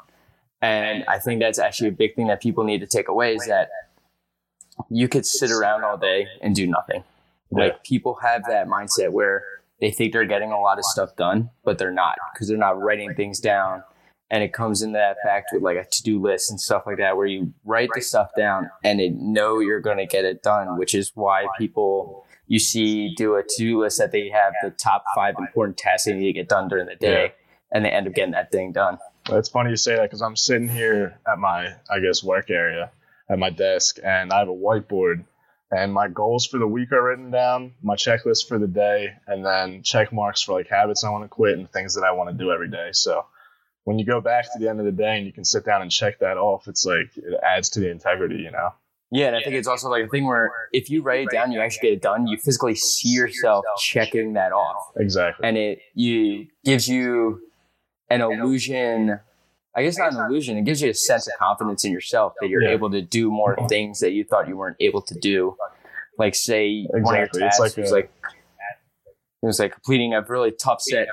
And 0.62 1.04
I 1.08 1.18
think 1.18 1.40
that's 1.40 1.58
actually 1.58 1.88
a 1.88 1.92
big 1.92 2.14
thing 2.16 2.28
that 2.28 2.40
people 2.40 2.64
need 2.64 2.80
to 2.80 2.86
take 2.86 3.08
away 3.08 3.34
is 3.34 3.46
that 3.46 3.68
you 4.88 5.06
could 5.08 5.26
sit 5.26 5.50
around 5.50 5.84
all 5.84 5.98
day 5.98 6.28
and 6.40 6.54
do 6.54 6.66
nothing. 6.66 7.04
Yeah. 7.50 7.64
Like 7.64 7.84
people 7.84 8.14
have 8.22 8.44
that 8.48 8.66
mindset 8.66 9.10
where 9.12 9.44
they 9.80 9.90
think 9.90 10.12
they're 10.14 10.24
getting 10.24 10.50
a 10.52 10.60
lot 10.60 10.78
of 10.78 10.84
stuff 10.84 11.14
done, 11.16 11.50
but 11.64 11.76
they're 11.76 11.90
not 11.92 12.16
because 12.32 12.48
they're 12.48 12.56
not 12.56 12.80
writing 12.80 13.14
things 13.14 13.38
down. 13.40 13.82
And 14.32 14.42
it 14.42 14.52
comes 14.54 14.80
into 14.82 14.94
that 14.98 15.18
fact 15.22 15.50
with 15.52 15.62
like 15.62 15.76
a 15.76 15.84
to 15.84 16.02
do 16.02 16.18
list 16.20 16.50
and 16.50 16.58
stuff 16.58 16.84
like 16.86 16.96
that, 16.96 17.16
where 17.18 17.26
you 17.26 17.52
write 17.64 17.90
the 17.94 18.00
stuff 18.00 18.30
down 18.36 18.70
and 18.82 18.98
it, 18.98 19.12
know 19.14 19.58
you're 19.60 19.80
going 19.80 19.98
to 19.98 20.06
get 20.06 20.24
it 20.24 20.42
done, 20.42 20.78
which 20.78 20.94
is 20.94 21.12
why 21.14 21.44
people 21.58 22.24
you 22.46 22.58
see 22.58 23.14
do 23.14 23.36
a 23.36 23.42
to 23.42 23.54
do 23.58 23.80
list 23.82 23.98
that 23.98 24.10
they 24.10 24.30
have 24.30 24.54
the 24.62 24.70
top 24.70 25.04
five 25.14 25.34
important 25.38 25.76
tasks 25.76 26.06
they 26.06 26.14
need 26.14 26.26
to 26.26 26.32
get 26.32 26.48
done 26.48 26.66
during 26.68 26.86
the 26.86 26.96
day, 26.96 27.24
Yeah. 27.24 27.30
and 27.72 27.84
they 27.84 27.90
end 27.90 28.06
up 28.08 28.14
getting 28.14 28.32
that 28.32 28.50
thing 28.50 28.72
done. 28.72 28.98
It's 29.28 29.48
funny 29.50 29.70
you 29.70 29.76
say 29.76 29.96
that 29.96 30.02
because 30.02 30.22
I'm 30.22 30.34
sitting 30.36 30.68
here 30.68 31.18
at 31.30 31.38
my, 31.38 31.74
I 31.90 32.00
guess, 32.00 32.24
work 32.24 32.50
area 32.50 32.90
at 33.28 33.38
my 33.38 33.50
desk, 33.50 33.98
and 34.02 34.32
I 34.32 34.38
have 34.40 34.48
a 34.48 34.52
whiteboard, 34.52 35.24
and 35.70 35.92
my 35.92 36.08
goals 36.08 36.46
for 36.46 36.58
the 36.58 36.66
week 36.66 36.90
are 36.92 37.02
written 37.02 37.30
down, 37.30 37.74
my 37.82 37.94
checklist 37.96 38.48
for 38.48 38.58
the 38.58 38.66
day, 38.66 39.10
and 39.26 39.44
then 39.44 39.82
check 39.82 40.12
marks 40.12 40.42
for 40.42 40.52
like 40.54 40.68
habits 40.68 41.04
I 41.04 41.10
want 41.10 41.24
to 41.24 41.28
quit 41.28 41.56
and 41.58 41.70
things 41.70 41.94
that 41.94 42.04
I 42.04 42.12
want 42.12 42.30
to 42.30 42.36
do 42.44 42.50
every 42.50 42.68
day. 42.68 42.88
So 42.92 43.24
when 43.84 43.98
you 43.98 44.04
go 44.06 44.20
back 44.20 44.44
to 44.52 44.58
the 44.58 44.68
end 44.68 44.78
of 44.78 44.86
the 44.86 44.92
day 44.92 45.16
and 45.16 45.26
you 45.26 45.32
can 45.32 45.44
sit 45.44 45.64
down 45.64 45.82
and 45.82 45.90
check 45.90 46.18
that 46.20 46.36
off, 46.36 46.68
it's 46.68 46.84
like 46.86 47.16
it 47.16 47.34
adds 47.42 47.68
to 47.70 47.80
the 47.80 47.90
integrity, 47.90 48.36
you 48.36 48.50
know? 48.50 48.70
Yeah, 49.10 49.26
and 49.26 49.36
I 49.36 49.42
think 49.42 49.56
it's 49.56 49.68
also 49.68 49.88
like 49.90 50.04
a 50.04 50.08
thing 50.08 50.24
where 50.26 50.50
if 50.72 50.88
you 50.88 51.02
write 51.02 51.20
it 51.20 51.30
down, 51.30 51.52
you 51.52 51.60
actually 51.60 51.88
get 51.90 51.92
it 51.96 52.02
done. 52.02 52.26
You 52.26 52.38
physically 52.38 52.74
see 52.74 53.10
yourself 53.10 53.64
checking 53.78 54.32
that 54.34 54.52
off, 54.52 54.92
Exactly. 54.96 55.46
and 55.46 55.58
it 55.58 55.80
you 55.94 56.46
gives 56.64 56.88
you 56.88 57.40
an 58.08 58.22
illusion. 58.22 59.18
I 59.74 59.82
guess 59.82 59.98
not 59.98 60.12
an 60.14 60.20
illusion. 60.20 60.56
It 60.56 60.64
gives 60.64 60.80
you 60.80 60.88
a 60.90 60.94
sense 60.94 61.26
of 61.26 61.34
confidence 61.38 61.84
in 61.84 61.92
yourself 61.92 62.32
that 62.40 62.48
you're 62.48 62.62
Yeah. 62.62 62.70
able 62.70 62.90
to 62.90 63.02
do 63.02 63.30
more 63.30 63.56
things 63.68 64.00
that 64.00 64.12
you 64.12 64.24
thought 64.24 64.48
you 64.48 64.56
weren't 64.56 64.76
able 64.80 65.02
to 65.02 65.14
do. 65.18 65.56
Like 66.18 66.34
say 66.34 66.86
one 66.90 67.02
of 67.02 67.08
your 67.18 67.22
Exactly. 67.24 67.42
It's 67.44 67.56
tasks 67.58 67.60
like 67.60 67.76
was 67.82 67.90
a- 67.90 67.94
like 67.94 68.10
it 69.42 69.46
was 69.46 69.58
like 69.58 69.72
completing 69.72 70.14
a 70.14 70.22
really 70.22 70.52
tough 70.52 70.80
set, 70.80 71.08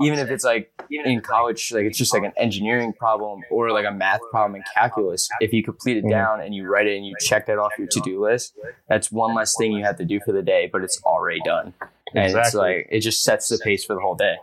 even 0.00 0.18
if 0.18 0.30
it's 0.30 0.44
like 0.44 0.72
in 0.90 1.20
college, 1.20 1.70
like 1.72 1.84
it's 1.84 1.98
just 1.98 2.14
like 2.14 2.22
an 2.24 2.32
engineering 2.36 2.92
problem 2.92 3.42
or 3.50 3.70
like 3.72 3.84
a 3.86 3.90
math 3.92 4.20
problem 4.30 4.56
in 4.56 4.62
calculus. 4.74 5.28
If 5.40 5.52
you 5.52 5.62
complete 5.62 5.98
it 5.98 6.04
Mhm. 6.04 6.10
down 6.10 6.40
and 6.40 6.54
you 6.54 6.66
write 6.66 6.86
it 6.86 6.96
and 6.96 7.06
you 7.06 7.14
check 7.20 7.46
that 7.46 7.58
off 7.58 7.72
your 7.78 7.88
to 7.88 8.00
do 8.00 8.20
list, 8.24 8.58
that's 8.88 9.12
one 9.12 9.34
less 9.34 9.54
thing 9.56 9.72
you 9.72 9.84
have 9.84 9.96
to 9.98 10.04
do 10.04 10.18
for 10.20 10.32
the 10.32 10.42
day, 10.42 10.68
but 10.72 10.82
it's 10.82 11.00
already 11.04 11.40
done. 11.44 11.74
And 12.14 12.34
it's 12.36 12.54
like 12.54 12.86
it 12.90 13.00
just 13.00 13.22
sets 13.22 13.48
the 13.48 13.58
pace 13.58 13.84
for 13.84 13.94
the 13.94 14.00
whole 14.00 14.14
day. 14.14 14.36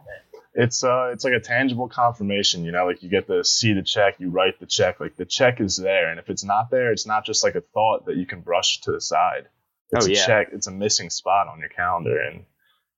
it's 0.53 0.83
uh 0.83 1.09
it's 1.13 1.23
like 1.23 1.31
a 1.33 1.39
tangible 1.39 1.87
confirmation 1.87 2.65
you 2.65 2.73
know 2.73 2.85
like 2.85 3.01
you 3.01 3.07
get 3.07 3.25
to 3.25 3.41
see 3.41 3.71
the 3.71 3.81
check 3.81 4.15
you 4.19 4.29
write 4.29 4.59
the 4.59 4.65
check 4.65 4.99
like 4.99 5.15
the 5.15 5.23
check 5.25 5.61
is 5.61 5.77
there. 5.77 6.09
And 6.09 6.19
if 6.19 6.29
it's 6.29 6.43
not 6.43 6.69
there 6.69 6.91
it's 6.91 7.05
not 7.07 7.25
just 7.25 7.41
like 7.43 7.55
a 7.55 7.61
thought 7.61 8.05
that 8.07 8.17
you 8.17 8.25
can 8.25 8.41
brush 8.41 8.81
to 8.81 8.91
the 8.91 8.99
side. 9.01 9.47
It's 9.93 10.05
Oh, 10.05 10.09
a 10.09 10.13
yeah. 10.13 10.25
check. 10.25 10.49
It's 10.53 10.67
a 10.67 10.71
missing 10.71 11.09
spot 11.09 11.47
on 11.47 11.59
your 11.59 11.69
calendar. 11.69 12.17
And 12.19 12.43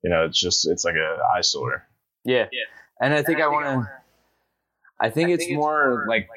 you 0.04 0.10
know 0.10 0.26
it's 0.26 0.40
just 0.40 0.68
it's 0.68 0.84
like 0.86 0.96
a 0.96 1.18
eyesore 1.36 1.86
Yeah. 2.26 2.48
yeah. 2.52 2.68
And 3.02 3.14
I 3.14 3.22
think 3.24 3.42
I 3.42 3.48
want 3.48 3.66
to, 3.66 3.92
I 5.00 5.10
think 5.10 5.30
it's 5.32 5.50
more 5.52 6.06
like, 6.08 6.30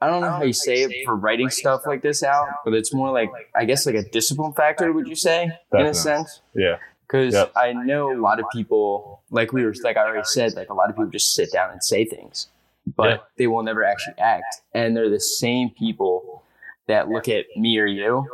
I 0.00 0.08
don't 0.08 0.22
know 0.22 0.30
how 0.30 0.42
you 0.42 0.52
say 0.52 0.82
it 0.82 1.04
for 1.04 1.14
writing 1.14 1.50
stuff 1.50 1.82
like 1.86 2.02
this 2.02 2.22
out, 2.22 2.48
but 2.64 2.72
it's 2.74 2.92
more 2.92 3.12
like, 3.12 3.30
I 3.54 3.64
guess 3.64 3.86
like 3.86 3.94
a 3.94 4.02
discipline 4.02 4.52
factor, 4.54 4.92
would 4.92 5.06
you 5.06 5.14
say, 5.14 5.52
in 5.72 5.86
a 5.86 5.94
sense? 5.94 6.40
yeah 6.54 6.76
Because 7.06 7.34
Yep. 7.34 7.52
I 7.54 7.72
know 7.74 8.12
a 8.12 8.18
lot 8.20 8.40
of 8.40 8.46
people, 8.52 9.22
like 9.30 9.52
we 9.52 9.64
were, 9.64 9.74
like 9.84 9.96
I 9.96 10.04
already 10.06 10.24
said, 10.24 10.54
like 10.54 10.70
a 10.70 10.74
lot 10.74 10.88
of 10.88 10.96
people 10.96 11.10
just 11.10 11.34
sit 11.34 11.52
down 11.52 11.70
and 11.70 11.82
say 11.84 12.04
things, 12.04 12.48
but 12.96 13.08
Yeah. 13.08 13.16
they 13.36 13.46
will 13.46 13.62
never 13.62 13.84
actually 13.84 14.18
act. 14.18 14.62
And 14.74 14.96
they're 14.96 15.10
the 15.10 15.20
same 15.20 15.70
people 15.70 16.42
that 16.88 17.08
look 17.08 17.28
at 17.28 17.44
me 17.56 17.78
or 17.78 17.86
you, 17.86 18.26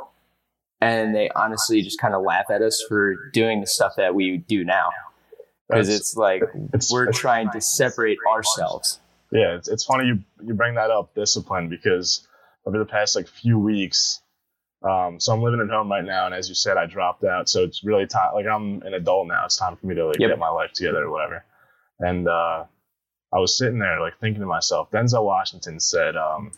and 0.80 1.14
they 1.14 1.30
honestly 1.34 1.82
just 1.82 2.00
kind 2.00 2.14
of 2.14 2.22
laugh 2.22 2.46
at 2.50 2.62
us 2.62 2.82
for 2.88 3.14
doing 3.32 3.60
the 3.60 3.66
stuff 3.66 3.92
that 3.96 4.14
we 4.14 4.36
do 4.38 4.64
now. 4.64 4.90
Because 5.68 5.88
it's 5.88 6.16
like 6.16 6.42
it's 6.74 6.92
we're 6.92 7.04
it's- 7.04 7.18
trying 7.18 7.50
to 7.50 7.60
separate 7.60 8.18
ourselves. 8.30 9.00
yeah 9.32 9.56
it's, 9.56 9.68
it's 9.68 9.84
funny 9.84 10.06
you 10.06 10.18
you 10.44 10.54
bring 10.54 10.74
that 10.76 10.90
up 10.90 11.12
discipline 11.16 11.68
because 11.68 12.26
over 12.64 12.78
the 12.78 12.84
past 12.84 13.16
like 13.16 13.26
few 13.26 13.58
weeks 13.58 14.20
um 14.88 15.18
so 15.18 15.32
i'm 15.32 15.42
living 15.42 15.60
at 15.60 15.68
home 15.68 15.90
right 15.90 16.04
now 16.04 16.26
and 16.26 16.34
as 16.36 16.48
you 16.48 16.54
said 16.54 16.76
i 16.76 16.86
dropped 16.86 17.24
out 17.24 17.48
so 17.48 17.64
it's 17.64 17.82
really 17.82 18.06
time 18.06 18.32
like 18.34 18.46
i'm 18.46 18.80
an 18.82 18.94
adult 18.94 19.26
now 19.26 19.44
it's 19.44 19.56
time 19.56 19.74
for 19.76 19.86
me 19.88 19.96
to 19.96 20.06
like 20.06 20.18
Yep. 20.20 20.30
get 20.30 20.38
my 20.38 20.48
life 20.50 20.70
together 20.72 21.04
or 21.06 21.10
whatever 21.10 21.44
and 21.98 22.28
uh 22.28 22.62
i 23.32 23.38
was 23.40 23.58
sitting 23.58 23.80
there 23.80 24.00
like 24.00 24.16
thinking 24.20 24.40
to 24.42 24.46
myself 24.46 24.88
denzel 24.92 25.24
washington 25.24 25.80
said 25.80 26.14
um 26.16 26.52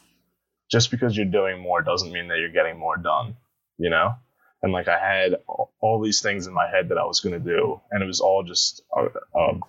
just 0.70 0.90
because 0.90 1.16
you're 1.16 1.24
doing 1.24 1.58
more 1.62 1.80
doesn't 1.80 2.12
mean 2.12 2.28
that 2.28 2.38
you're 2.38 2.50
getting 2.52 2.78
more 2.78 2.98
done 2.98 3.34
you 3.78 3.90
know 3.90 4.14
and 4.62 4.72
like 4.72 4.88
i 4.88 4.98
had 4.98 5.36
all, 5.80 6.02
these 6.02 6.20
things 6.20 6.46
in 6.46 6.52
my 6.52 6.68
head 6.68 6.88
that 6.88 6.98
i 6.98 7.04
was 7.04 7.20
going 7.20 7.32
to 7.32 7.38
do 7.38 7.80
and 7.90 8.02
it 8.02 8.06
was 8.06 8.20
all 8.20 8.42
just 8.42 8.82
a, 8.96 9.06
a 9.38 9.60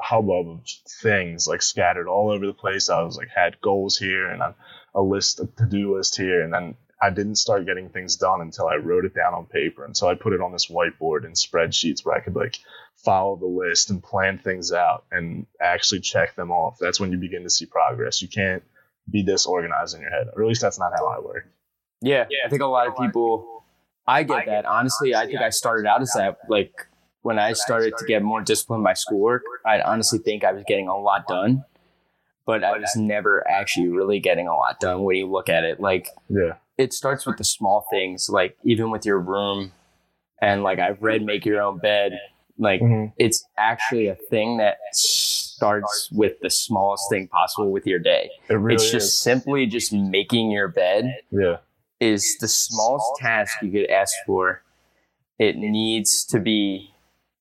hubbub 0.00 0.48
of 0.48 0.60
things 1.02 1.46
like 1.46 1.62
scattered 1.62 2.08
all 2.08 2.30
over 2.30 2.46
the 2.46 2.52
place. 2.52 2.90
I 2.90 3.02
was 3.02 3.16
like 3.16 3.28
had 3.28 3.60
goals 3.60 3.96
here 3.96 4.28
and 4.28 4.42
a, 4.42 4.54
a 4.94 5.00
list, 5.00 5.40
a 5.40 5.46
to 5.46 5.66
do 5.66 5.96
list 5.96 6.16
here, 6.16 6.42
and 6.42 6.52
then 6.52 6.76
I 7.00 7.10
didn't 7.10 7.36
start 7.36 7.66
getting 7.66 7.88
things 7.88 8.16
done 8.16 8.40
until 8.40 8.66
I 8.66 8.76
wrote 8.76 9.04
it 9.04 9.14
down 9.14 9.34
on 9.34 9.46
paper. 9.46 9.84
Until 9.84 10.08
I 10.08 10.14
put 10.14 10.32
it 10.32 10.40
on 10.40 10.52
this 10.52 10.66
whiteboard 10.66 11.24
and 11.24 11.34
spreadsheets 11.34 12.04
where 12.04 12.16
I 12.16 12.20
could 12.20 12.36
like 12.36 12.58
follow 12.96 13.36
the 13.36 13.46
list 13.46 13.90
and 13.90 14.02
plan 14.02 14.38
things 14.38 14.72
out 14.72 15.04
and 15.10 15.46
actually 15.60 16.00
check 16.00 16.34
them 16.36 16.50
off. 16.50 16.78
That's 16.80 17.00
when 17.00 17.12
you 17.12 17.18
begin 17.18 17.42
to 17.42 17.50
see 17.50 17.66
progress. 17.66 18.22
You 18.22 18.28
can't 18.28 18.62
be 19.10 19.22
disorganized 19.22 19.94
in 19.94 20.02
your 20.02 20.10
head, 20.10 20.28
or 20.34 20.42
at 20.42 20.48
least 20.48 20.62
that's 20.62 20.78
not 20.78 20.92
how 20.96 21.06
I 21.06 21.18
work. 21.20 21.46
Yeah, 22.04 22.24
I 22.44 22.48
think 22.48 22.62
a 22.62 22.66
lot 22.66 22.86
of 22.88 22.96
people. 22.96 23.64
I 24.06 24.22
get 24.22 24.46
that. 24.46 24.66
Honestly, 24.66 25.14
I 25.14 25.26
think 25.26 25.40
I 25.40 25.48
started 25.50 25.86
out 25.86 26.02
as 26.02 26.12
that. 26.14 26.36
Like 26.48 26.72
when 27.22 27.38
I 27.38 27.54
started 27.54 27.94
to 27.98 28.04
get 28.04 28.22
more 28.22 28.42
disciplined 28.42 28.80
in 28.80 28.84
my 28.84 28.92
schoolwork, 28.92 29.42
I 29.64 29.80
honestly 29.80 30.18
think 30.18 30.44
I 30.44 30.52
was 30.52 30.62
getting 30.66 30.88
a 30.88 30.96
lot 30.96 31.26
done, 31.26 31.64
but 32.44 32.62
I 32.62 32.76
was 32.78 32.94
never 32.96 33.48
actually 33.48 33.88
really 33.88 34.20
getting 34.20 34.46
a 34.46 34.54
lot 34.54 34.78
done 34.80 35.04
when 35.04 35.16
you 35.16 35.26
look 35.30 35.48
at 35.48 35.64
it. 35.64 35.80
Like 35.80 36.08
Yeah, 36.28 36.54
it 36.76 36.92
starts 36.92 37.24
with 37.26 37.38
the 37.38 37.44
small 37.44 37.86
things, 37.90 38.28
like 38.28 38.58
even 38.64 38.90
with 38.90 39.06
your 39.06 39.18
room, 39.18 39.72
and 40.42 40.62
like 40.62 40.78
I've 40.78 41.02
read 41.02 41.22
"Make 41.22 41.46
Your 41.46 41.62
Own 41.62 41.78
Bed." 41.78 42.12
Like 42.58 42.82
Mhm. 42.82 43.12
it's 43.16 43.44
actually 43.56 44.06
a 44.08 44.14
thing 44.14 44.58
that 44.58 44.76
starts 44.92 46.10
with 46.12 46.38
the 46.40 46.50
smallest 46.50 47.04
thing 47.10 47.26
possible 47.28 47.70
with 47.72 47.86
your 47.86 47.98
day. 47.98 48.30
it 48.50 48.54
really 48.54 48.74
it's 48.74 48.90
just 48.90 49.06
is. 49.06 49.18
simply 49.18 49.66
just 49.66 49.92
making 49.92 50.50
your 50.50 50.68
bed 50.68 51.16
Yeah, 51.32 51.56
is 52.04 52.36
the 52.40 52.48
smallest 52.48 53.06
task 53.20 53.52
you 53.62 53.70
could 53.70 53.90
ask 53.90 54.14
for. 54.26 54.62
It 55.38 55.56
needs 55.56 56.24
to 56.26 56.38
be, 56.40 56.92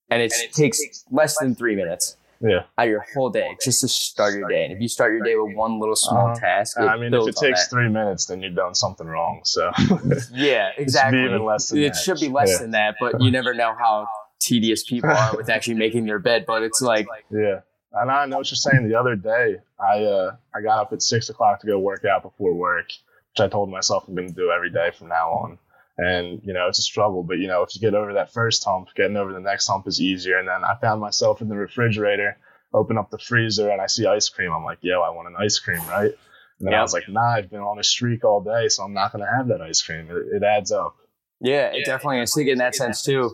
and 0.09 0.21
it 0.21 0.33
takes 0.53 0.79
less 1.11 1.37
than 1.39 1.55
three 1.55 1.75
minutes. 1.75 2.17
Yeah. 2.45 2.63
out 2.77 2.87
of 2.87 2.89
your 2.89 3.05
whole 3.13 3.29
day 3.29 3.55
just 3.63 3.79
to 3.81 3.87
start 3.87 4.33
your 4.33 4.49
day. 4.49 4.65
And 4.65 4.73
if 4.73 4.81
you 4.81 4.89
start 4.89 5.13
your 5.13 5.23
day 5.23 5.33
with 5.37 5.55
one 5.55 5.79
little 5.79 5.95
small 5.95 6.27
Uh-huh. 6.31 6.39
task, 6.41 6.77
I 6.77 6.97
mean, 6.97 7.13
if 7.13 7.25
it 7.29 7.37
takes 7.37 7.63
that. 7.63 7.69
three 7.69 7.87
minutes, 7.87 8.25
then 8.25 8.41
you've 8.41 8.53
done 8.55 8.75
something 8.75 9.07
wrong. 9.07 9.39
So 9.45 9.71
yeah, 10.33 10.71
be 10.75 10.83
exactly. 10.83 11.23
even 11.23 11.45
less 11.45 11.69
than 11.69 11.79
it 11.79 11.93
that. 11.93 11.95
should 12.03 12.19
be 12.19 12.27
less 12.27 12.51
Yeah. 12.51 12.57
than 12.63 12.71
that, 12.71 12.95
but 12.99 13.21
you 13.21 13.31
never 13.31 13.53
know 13.53 13.73
how 13.79 14.07
tedious 14.41 14.83
people 14.83 15.09
are 15.11 15.37
with 15.37 15.49
actually 15.49 15.75
making 15.75 16.05
their 16.05 16.19
bed. 16.19 16.43
But 16.45 16.63
it's 16.63 16.81
like, 16.81 17.07
yeah. 17.31 17.61
And 17.93 18.11
I 18.11 18.25
know 18.25 18.39
what 18.39 18.51
you're 18.51 18.57
saying. 18.57 18.89
The 18.89 18.99
other 18.99 19.15
day, 19.15 19.61
I 19.79 20.03
uh, 20.03 20.35
I 20.53 20.59
got 20.61 20.79
up 20.79 20.91
at 20.91 21.01
six 21.01 21.29
o'clock 21.29 21.61
to 21.61 21.67
go 21.67 21.79
work 21.79 22.03
out 22.03 22.23
before 22.23 22.53
work, 22.53 22.89
which 23.33 23.43
I 23.43 23.49
told 23.49 23.69
myself 23.71 24.05
I'm 24.07 24.15
going 24.15 24.27
to 24.27 24.33
do 24.33 24.51
every 24.51 24.69
day 24.69 24.91
from 24.91 25.07
now 25.07 25.29
on. 25.31 25.57
And 25.97 26.41
you 26.43 26.53
know, 26.53 26.67
it's 26.67 26.79
a 26.79 26.83
struggle, 26.83 27.23
but 27.23 27.37
you 27.37 27.47
know, 27.47 27.61
if 27.63 27.75
you 27.75 27.81
get 27.81 27.93
over 27.93 28.13
that 28.13 28.31
first 28.33 28.63
hump, 28.63 28.89
getting 28.95 29.17
over 29.17 29.31
the 29.33 29.39
next 29.39 29.67
hump 29.67 29.87
is 29.87 30.01
easier. 30.01 30.37
And 30.37 30.47
then 30.47 30.63
I 30.63 30.75
found 30.81 31.01
myself 31.01 31.41
in 31.41 31.49
the 31.49 31.55
refrigerator, 31.55 32.37
open 32.73 32.97
up 32.97 33.09
the 33.11 33.19
freezer, 33.19 33.69
and 33.69 33.81
I 33.81 33.87
see 33.87 34.05
ice 34.07 34.29
cream. 34.29 34.51
I'm 34.51 34.63
like, 34.63 34.79
yo, 34.81 35.01
I 35.01 35.09
want 35.09 35.27
an 35.27 35.35
ice 35.39 35.59
cream, 35.59 35.85
right? 35.85 36.11
And 36.59 36.67
then 36.67 36.73
I 36.73 36.81
was 36.81 36.93
like, 36.93 37.09
nah, 37.09 37.33
I've 37.35 37.49
been 37.49 37.59
on 37.59 37.77
a 37.79 37.83
streak 37.83 38.23
all 38.23 38.41
day, 38.41 38.69
so 38.69 38.83
I'm 38.83 38.93
not 38.93 39.11
going 39.11 39.23
to 39.23 39.31
have 39.31 39.47
that 39.49 39.61
ice 39.61 39.81
cream. 39.81 40.07
It, 40.09 40.37
it 40.37 40.43
adds 40.43 40.71
up. 40.71 40.95
yeah, 41.41 41.67
it 41.73 41.85
definitely. 41.85 42.21
I 42.21 42.25
think 42.25 42.49
in 42.49 42.57
that 42.59 42.75
sense 42.75 43.03
too, 43.03 43.31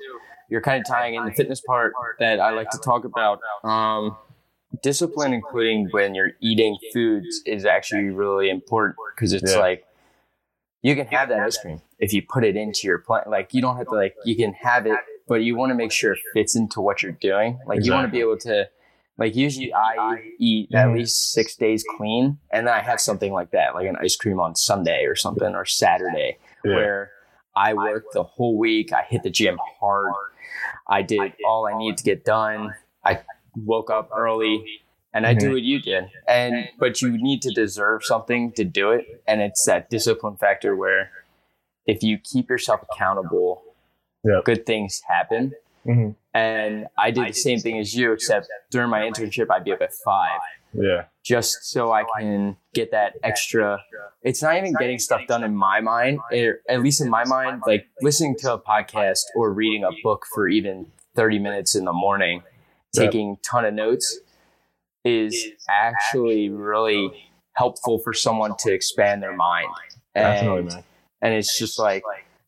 you're 0.50 0.62
kind 0.62 0.82
of 0.82 0.88
tying 0.88 1.15
in 1.15 1.25
the 1.25 1.32
fitness 1.32 1.62
part 1.62 1.94
that 2.20 2.39
I 2.39 2.51
like 2.51 2.70
to 2.72 2.79
talk 2.79 3.06
about. 3.06 3.39
Um, 3.63 4.18
discipline, 4.82 5.34
including 5.34 5.88
when 5.91 6.13
you're 6.15 6.32
eating 6.41 6.77
foods, 6.94 7.41
is 7.46 7.65
actually 7.65 8.10
really 8.10 8.50
important 8.50 8.96
because 9.15 9.32
it's 9.34 9.53
Yeah. 9.53 9.60
like 9.60 9.86
you 10.82 10.96
can 10.96 11.08
have 11.08 11.30
that 11.30 11.40
ice 11.40 11.58
cream 11.58 11.82
if 12.00 12.14
you 12.14 12.22
put 12.22 12.44
it 12.44 12.56
into 12.56 12.88
your 12.88 13.00
plan. 13.00 13.24
Like 13.28 13.54
you 13.54 13.62
don't 13.62 13.78
have 13.78 13.88
to 13.88 13.96
like 13.96 14.16
you 14.26 14.36
can 14.36 14.54
have 14.54 14.86
it, 14.86 14.98
but 15.28 15.44
you 15.44 15.56
want 15.56 15.72
to 15.72 15.76
make 15.76 15.92
sure 15.92 16.14
it 16.14 16.20
fits 16.34 16.56
into 16.56 16.82
what 16.82 17.02
you're 17.04 17.12
doing. 17.14 17.60
Like 17.66 17.86
you 17.86 17.92
want 17.92 18.06
to 18.08 18.12
be 18.12 18.20
able 18.22 18.38
to. 18.40 18.70
Like 19.18 19.36
usually, 19.36 19.74
I 19.74 20.32
eat 20.40 20.74
at 20.74 20.94
least 20.94 21.34
six 21.34 21.58
days 21.58 21.84
clean, 21.98 22.38
and 22.54 22.66
then 22.66 22.74
I 22.74 22.80
have 22.80 23.02
something 23.02 23.34
like 23.34 23.52
that, 23.52 23.76
like 23.76 23.86
an 23.86 23.98
ice 24.02 24.16
cream 24.16 24.40
on 24.40 24.56
Sunday 24.56 25.04
or 25.04 25.14
something, 25.18 25.56
or 25.56 25.66
Saturday, 25.66 26.38
Yeah. 26.64 26.76
where 26.76 27.12
I 27.54 27.74
work 27.74 28.06
the 28.14 28.24
whole 28.24 28.58
week. 28.58 28.94
I 28.94 29.02
hit 29.04 29.24
the 29.24 29.30
gym 29.30 29.60
hard. 29.82 30.14
I 30.88 31.02
did 31.02 31.34
all 31.46 31.68
I 31.68 31.78
need 31.78 31.98
to 31.98 32.04
get 32.06 32.24
done. 32.24 32.74
I 33.04 33.20
woke 33.58 33.90
up 33.90 34.10
early 34.16 34.64
and 35.13 35.25
I 35.25 35.34
do 35.34 35.51
what 35.51 35.62
you 35.62 35.80
did. 35.82 36.06
And 36.28 36.70
but 36.78 37.01
you 37.01 37.10
need 37.18 37.42
to 37.44 37.50
deserve 37.51 38.04
something 38.04 38.51
to 38.54 38.63
do 38.63 38.92
it. 38.92 39.22
And 39.28 39.42
it's 39.42 39.66
that 39.66 39.89
discipline 39.89 40.38
factor 40.38 40.75
where 40.75 41.12
if 41.86 42.04
you 42.04 42.18
keep 42.18 42.50
yourself 42.50 42.82
accountable, 42.92 43.63
Yep. 44.24 44.44
good 44.46 44.66
things 44.66 45.01
happen. 45.08 45.54
Mhm. 45.88 46.16
And 46.34 46.88
I 46.98 47.10
did 47.12 47.30
the 47.30 47.34
same 47.34 47.60
thing 47.60 47.80
as 47.80 47.96
you, 47.96 48.12
except 48.12 48.48
during 48.70 48.89
my 48.89 49.00
internship 49.01 49.48
I'd 49.50 49.63
be 49.63 49.72
up 49.72 49.82
at 49.82 49.94
five 50.06 50.42
Yeah. 50.74 51.06
just 51.24 51.63
so 51.72 51.92
I 51.94 52.04
can 52.20 52.58
get 52.74 52.92
that 52.92 53.16
extra. 53.24 53.82
It's 54.22 54.44
not 54.44 54.58
even 54.58 54.74
getting 54.74 55.00
stuff 55.00 55.22
done 55.28 55.44
in 55.44 55.56
my 55.56 55.80
mind, 55.80 56.20
or 56.34 56.60
at 56.68 56.82
least 56.82 57.00
in 57.01 57.10
my 57.10 57.24
mind, 57.25 57.63
like 57.66 57.88
listening 58.01 58.36
to 58.39 58.54
a 58.54 58.60
podcast 58.60 59.22
or 59.36 59.51
reading 59.54 59.84
a 59.86 59.92
book 60.04 60.25
for 60.36 60.48
even 60.50 60.92
30 61.16 61.39
minutes 61.39 61.74
in 61.75 61.86
the 61.86 61.94
morning, 61.94 62.44
Yep. 62.94 63.06
taking 63.06 63.38
ton 63.38 63.63
of 63.66 63.74
notes 63.74 64.20
is 65.06 65.36
actually 65.70 66.50
really 66.50 67.12
helpful 67.56 68.00
for 68.03 68.13
someone 68.13 68.56
to 68.60 68.72
expand 68.74 69.22
their 69.24 69.36
mind. 69.36 69.68
Definitely, 70.15 70.60
And, 70.60 70.68
man. 70.68 70.84
and 71.22 71.34
it's 71.34 71.58
just 71.58 71.79
like 71.79 72.03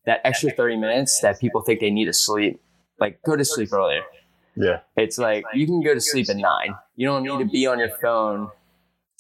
that 0.06 0.22
extra 0.26 0.52
30 0.52 0.78
minutes 0.78 1.20
that 1.22 1.40
people 1.40 1.62
think 1.62 1.80
they 1.80 1.92
need 1.92 2.06
to 2.06 2.14
sleep, 2.14 2.62
like 3.00 3.22
go 3.24 3.36
to 3.36 3.46
sleep 3.46 3.72
earlier. 3.74 4.02
Yeah. 4.56 4.80
It's 4.98 5.18
like 5.18 5.46
you 5.54 5.66
can 5.66 5.82
go 5.82 5.94
to 5.94 6.02
sleep 6.02 6.30
at 6.30 6.36
nine. 6.38 6.76
You 6.96 7.08
don't 7.08 7.24
need 7.24 7.40
to 7.40 7.46
be 7.46 7.68
on 7.68 7.80
your 7.80 7.90
phone 8.02 8.50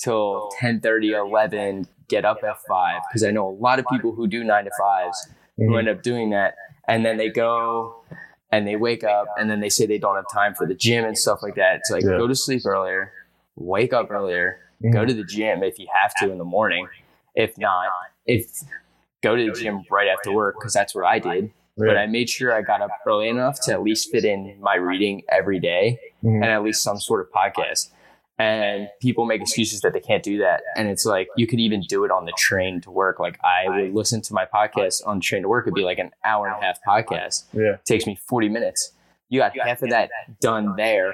till 0.04 0.50
10 0.60 0.82
11, 0.84 1.88
get 2.08 2.26
up 2.26 2.38
at 2.44 2.58
five. 2.68 3.02
Because 3.10 3.24
I 3.24 3.32
know 3.32 3.48
a 3.48 3.56
lot 3.58 3.80
of 3.80 3.86
people 3.92 4.12
who 4.14 4.28
do 4.28 4.44
nine 4.44 4.66
to 4.66 4.72
fives 4.78 5.30
who 5.58 5.70
Mhm. 5.70 5.80
end 5.80 5.90
up 5.90 6.02
doing 6.02 6.32
that. 6.32 6.56
And 6.88 7.06
then 7.06 7.18
they 7.18 7.30
go 7.30 8.04
and 8.52 8.68
they 8.68 8.76
wake 8.76 9.04
up 9.04 9.28
and 9.38 9.50
then 9.50 9.60
they 9.62 9.70
say 9.70 9.86
they 9.86 10.00
don't 10.00 10.16
have 10.16 10.26
time 10.34 10.54
for 10.54 10.66
the 10.66 10.74
gym 10.76 11.06
and 11.06 11.18
stuff 11.18 11.40
like 11.42 11.56
that. 11.56 11.76
It's 11.78 11.92
like 11.92 12.04
Yeah. 12.04 12.18
go 12.18 12.28
to 12.28 12.36
sleep 12.36 12.66
earlier, 12.66 13.14
wake 13.62 13.94
up 13.94 14.10
earlier, 14.12 14.60
Mhm. 14.84 14.94
go 14.94 15.06
to 15.06 15.14
the 15.14 15.24
gym 15.24 15.64
if 15.64 15.80
you 15.80 15.88
have 16.02 16.14
to 16.22 16.32
in 16.32 16.38
the 16.38 16.46
morning. 16.46 16.88
If 17.36 17.58
not, 17.58 17.88
if 18.26 18.46
go 19.24 19.36
to 19.36 19.46
the 19.46 19.52
gym 19.52 19.84
right 19.92 20.08
after 20.08 20.32
work 20.32 20.56
because 20.60 20.74
that's 20.74 20.94
what 20.96 21.06
I 21.06 21.20
did 21.20 21.52
but 21.78 21.98
I 21.98 22.06
made 22.06 22.30
sure 22.30 22.54
I 22.54 22.62
got 22.62 22.82
up 22.82 22.92
early 23.08 23.28
enough 23.30 23.60
to 23.62 23.72
at 23.72 23.82
least 23.82 24.12
fit 24.12 24.24
in 24.26 24.56
my 24.60 24.76
reading 24.76 25.24
every 25.30 25.58
day 25.60 26.00
Mhm. 26.24 26.36
and 26.44 26.46
at 26.46 26.62
least 26.62 26.84
some 26.84 27.00
sort 27.00 27.22
of 27.22 27.32
podcast. 27.32 27.92
And 28.38 28.90
people 29.02 29.26
make 29.26 29.42
excuses 29.42 29.82
that 29.82 29.94
they 29.94 30.00
can't 30.00 30.22
do 30.22 30.38
that. 30.40 30.62
And 30.76 30.90
it's 30.90 31.06
like 31.06 31.28
you 31.38 31.48
could 31.48 31.60
even 31.60 31.82
do 31.82 32.04
it 32.04 32.12
on 32.12 32.26
the 32.26 32.34
train 32.38 32.82
to 32.82 32.92
work. 32.92 33.20
Like 33.20 33.40
I 33.44 33.68
would 33.70 33.94
listen 33.96 34.22
to 34.22 34.34
my 34.34 34.46
podcast 34.46 35.06
on 35.08 35.18
the 35.18 35.22
train 35.24 35.44
to 35.44 35.48
work. 35.50 35.66
It'd 35.66 35.74
be 35.74 35.84
like 35.84 35.98
an 35.98 36.12
hour 36.24 36.48
and 36.48 36.56
a 36.56 36.60
half 36.62 36.80
podcast. 36.86 37.46
Yeah. 37.54 37.76
It 37.76 37.86
takes 37.86 38.06
me 38.06 38.16
40 38.16 38.50
minutes. 38.50 38.94
You 39.30 39.40
got 39.40 39.58
half 39.58 39.82
of 39.82 39.90
that 39.92 40.12
done 40.40 40.76
there. 40.76 41.14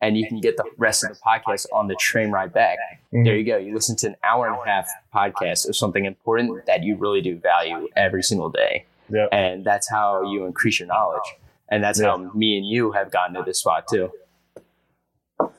And 0.00 0.18
you 0.18 0.28
can 0.28 0.40
get 0.40 0.56
the 0.58 0.64
rest 0.76 1.02
of 1.04 1.10
the 1.10 1.18
podcast 1.24 1.66
on 1.72 1.88
the 1.88 1.94
train 1.94 2.30
ride 2.30 2.52
back. 2.52 2.76
Mhm. 3.12 3.24
There 3.24 3.36
you 3.36 3.44
go. 3.44 3.56
You 3.56 3.72
listen 3.74 3.96
to 3.96 4.08
an 4.08 4.16
hour 4.22 4.46
and 4.46 4.56
a 4.56 4.64
half 4.66 4.86
podcast 5.14 5.66
of 5.68 5.76
something 5.76 6.04
important 6.04 6.66
that 6.66 6.82
you 6.82 6.96
really 6.96 7.22
do 7.22 7.38
value 7.38 7.88
every 7.96 8.22
single 8.22 8.50
day 8.50 8.84
Yep. 9.08 9.28
and 9.32 9.64
that's 9.64 9.88
how 9.88 10.22
you 10.30 10.44
increase 10.46 10.78
your 10.80 10.88
knowledge 10.88 11.22
and 11.70 11.82
that's 11.84 12.00
how 12.02 12.16
me 12.34 12.56
and 12.58 12.66
you 12.66 12.92
have 12.92 13.10
gotten 13.10 13.34
to 13.36 13.42
this 13.42 13.60
spot 13.60 13.86
too 13.88 14.10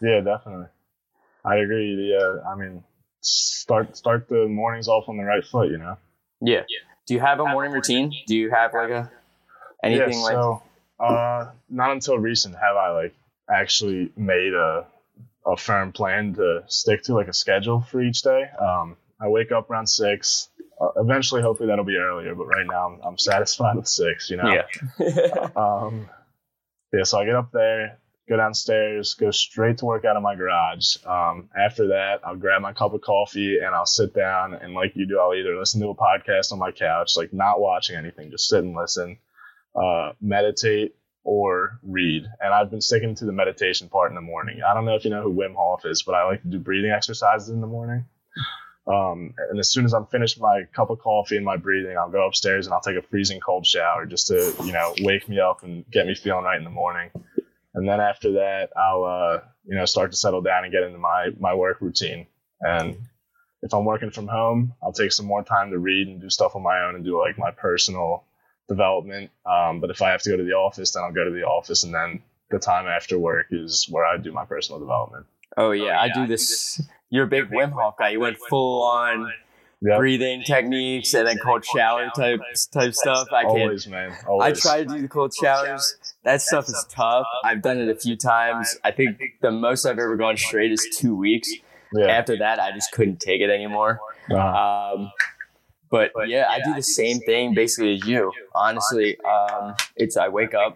Yeah, 0.02 0.22
definitely. 0.22 0.66
I 1.44 1.58
agree. 1.58 2.12
Yeah, 2.12 2.42
I 2.50 2.56
mean, 2.56 2.84
start 3.22 3.96
start 3.96 4.28
the 4.30 4.48
mornings 4.48 4.88
off 4.88 5.08
on 5.10 5.18
the 5.18 5.24
right 5.24 5.44
foot. 5.46 5.70
You 5.72 5.78
know. 5.78 5.98
yeah 6.42 6.62
do 7.08 7.14
you 7.14 7.20
have 7.20 7.40
a 7.40 7.46
morning 7.46 7.72
routine 7.72 8.12
do 8.28 8.36
you 8.36 8.50
have 8.52 8.74
like 8.74 8.90
a 8.90 9.12
anything 9.84 10.18
yeah, 10.20 10.24
like 10.26 10.34
so 10.34 10.64
uh, 11.00 11.52
not 11.70 11.92
until 11.92 12.18
recent 12.18 12.56
have 12.56 12.76
I 12.76 12.90
like 12.92 13.16
actually 13.50 14.12
made 14.16 14.54
a 14.54 14.88
a 15.46 15.56
firm 15.56 15.92
plan 15.92 16.34
to 16.34 16.64
stick 16.68 17.04
to 17.04 17.14
like 17.14 17.28
a 17.28 17.34
schedule 17.34 17.82
for 17.82 18.02
each 18.02 18.22
day. 18.24 18.46
Um, 18.60 18.98
I 19.22 19.28
wake 19.28 19.52
up 19.52 19.70
around 19.70 19.88
six. 19.88 20.50
Uh, 20.82 20.90
eventually, 20.98 21.42
hopefully 21.42 21.68
that'll 21.68 21.86
be 21.86 21.98
earlier, 21.98 22.36
but 22.36 22.46
right 22.46 22.66
now 22.68 22.88
I'm, 22.88 23.02
I'm 23.02 23.18
satisfied 23.18 23.76
with 23.76 23.88
six. 23.88 24.30
You 24.30 24.38
know. 24.38 24.52
yeah 25.00 25.50
Um, 25.56 26.10
yeah, 26.92 27.04
so 27.04 27.20
I 27.20 27.26
get 27.26 27.36
up 27.36 27.52
there, 27.52 28.00
go 28.30 28.38
downstairs, 28.38 29.16
go 29.16 29.32
straight 29.32 29.78
to 29.80 29.86
work 29.86 30.06
out 30.06 30.16
of 30.16 30.24
my 30.24 30.36
garage. 30.36 30.98
Um, 31.06 31.50
after 31.58 31.90
that, 31.90 32.22
I'll 32.24 32.36
grab 32.36 32.62
my 32.62 32.74
cup 32.74 32.94
of 32.94 33.02
coffee 33.02 33.58
and 33.60 33.76
I'll 33.76 33.86
sit 33.86 34.14
down 34.14 34.54
and, 34.54 34.74
like 34.74 34.94
you 34.96 35.06
do, 35.08 35.20
I'll 35.20 35.34
either 35.34 35.58
listen 35.58 35.82
to 35.82 35.90
a 35.90 35.96
podcast 35.96 36.52
on 36.52 36.60
my 36.60 36.72
couch, 36.72 37.18
like 37.18 37.34
not 37.34 37.60
watching 37.60 37.98
anything, 37.98 38.32
just 38.32 38.48
sit 38.48 38.64
and 38.64 38.76
listen, 38.76 39.18
uh, 39.76 40.14
meditate, 40.22 40.96
or 41.26 41.80
read. 41.84 42.24
And 42.40 42.54
I've 42.54 42.70
been 42.70 42.82
sticking 42.82 43.16
to 43.16 43.26
the 43.26 43.34
meditation 43.34 43.90
part 43.90 44.12
in 44.12 44.16
the 44.16 44.22
morning. 44.22 44.62
I 44.64 44.74
don't 44.74 44.86
know 44.86 44.96
if 44.96 45.04
you 45.04 45.10
know 45.10 45.24
who 45.24 45.34
Wim 45.34 45.56
Hof 45.56 45.84
is, 45.84 46.04
but 46.04 46.16
I 46.16 46.24
like 46.24 46.44
to 46.44 46.48
do 46.48 46.60
breathing 46.60 46.92
exercises 46.92 47.50
in 47.50 47.60
the 47.60 47.68
morning. 47.68 48.06
Um, 48.88 49.34
and 49.50 49.60
as 49.60 49.72
soon 49.72 49.86
as 49.86 49.94
I'm 49.96 50.06
finished 50.06 50.40
my 50.40 50.66
cup 50.72 50.92
of 50.92 51.00
coffee 51.00 51.36
and 51.36 51.44
my 51.44 51.58
breathing, 51.58 51.98
I'll 51.98 52.12
go 52.12 52.28
upstairs 52.28 52.68
and 52.68 52.74
I'll 52.74 52.82
take 52.82 52.98
a 52.98 53.02
freezing 53.02 53.40
cold 53.40 53.66
shower 53.66 54.06
just 54.06 54.28
to, 54.28 54.54
you 54.64 54.72
know, 54.72 54.94
wake 55.02 55.28
me 55.28 55.40
up 55.40 55.64
and 55.64 55.84
get 55.90 56.06
me 56.06 56.14
feeling 56.14 56.46
right 56.46 56.58
in 56.58 56.64
the 56.64 56.70
morning. 56.70 57.10
And 57.74 57.90
then 57.90 58.00
after 58.00 58.34
that, 58.34 58.70
I'll, 58.78 59.04
uh, 59.04 59.40
you 59.66 59.76
know, 59.76 59.86
start 59.86 60.12
to 60.12 60.18
settle 60.18 60.42
down 60.42 60.64
and 60.64 60.72
get 60.72 60.84
into 60.84 61.00
my, 61.00 61.30
my 61.40 61.56
work 61.56 61.82
routine. 61.82 62.28
And 62.62 62.98
if 63.64 63.74
I'm 63.74 63.86
working 63.86 64.12
from 64.12 64.28
home, 64.28 64.76
I'll 64.84 64.94
take 64.94 65.12
some 65.12 65.26
more 65.26 65.44
time 65.44 65.72
to 65.72 65.80
read 65.80 66.08
and 66.08 66.22
do 66.22 66.30
stuff 66.30 66.56
on 66.56 66.62
my 66.62 66.82
own 66.82 66.94
and 66.94 67.04
do 67.04 67.20
like 67.20 67.40
my 67.40 67.50
personal 67.50 68.26
development. 68.68 69.32
Um, 69.46 69.80
but 69.80 69.90
if 69.90 70.02
I 70.02 70.12
have 70.12 70.22
to 70.24 70.30
go 70.30 70.38
to 70.38 70.44
the 70.44 70.54
office, 70.54 70.92
then 70.92 71.04
I'll 71.04 71.12
go 71.12 71.24
to 71.24 71.32
the 71.32 71.44
office. 71.44 71.84
And 71.84 71.94
then 71.94 72.22
the 72.50 72.60
time 72.60 72.88
after 72.88 73.18
work 73.20 73.48
is 73.52 73.88
where 73.90 74.06
I 74.06 74.18
do 74.18 74.32
my 74.32 74.46
personal 74.46 74.80
development. 74.80 75.26
oh 75.58 75.72
yeah 75.72 76.00
i 76.02 76.10
do 76.14 76.28
this 76.28 76.82
you're 77.10 77.24
a 77.24 77.28
big 77.28 77.46
wim 77.50 77.72
hof 77.72 77.96
guy 77.98 78.10
you 78.10 78.20
went 78.20 78.38
full 78.50 78.84
on 78.84 79.32
Yep. 79.82 79.98
breathing 80.00 80.42
techniques 80.44 81.14
and 81.14 81.28
then 81.28 81.38
cold 81.38 81.64
shower 81.66 82.10
type 82.16 82.40
type 82.72 82.94
stuff 82.94 83.28
i 83.32 83.44
can't 83.44 83.54
Always, 83.62 83.88
man. 83.88 84.16
I 84.42 84.52
try 84.54 84.84
to 84.84 84.86
do 84.86 85.02
the 85.02 85.08
cold 85.08 85.34
showers. 85.40 85.96
That 86.24 86.42
stuff 86.42 86.66
is 86.70 86.86
tough. 86.90 87.26
I've 87.44 87.62
done 87.62 87.78
it 87.80 87.90
a 87.90 87.96
few 87.96 88.16
times. 88.16 88.78
I 88.84 88.92
think 88.92 89.20
the 89.42 89.52
most 89.52 89.86
I've 89.86 90.00
ever 90.00 90.16
gone 90.16 90.38
straight 90.38 90.72
is 90.72 90.88
two 90.98 91.16
weeks. 91.16 91.50
Yeah. 91.94 92.08
After 92.08 92.36
that, 92.38 92.60
I 92.60 92.72
just 92.72 92.92
couldn't 92.94 93.20
take 93.20 93.42
it 93.42 93.50
anymore. 93.50 94.00
Uh, 94.32 94.38
Um, 94.96 95.12
but 96.14 96.28
yeah, 96.30 96.48
I 96.50 96.60
do 96.64 96.74
the 96.74 96.82
same 96.84 97.20
thing 97.20 97.54
basically 97.54 97.94
as 97.96 98.06
you. 98.06 98.32
Honestly, 98.54 99.18
um, 99.22 99.76
it's 99.96 100.18
I 100.18 100.28
wake 100.30 100.54
up. 100.54 100.76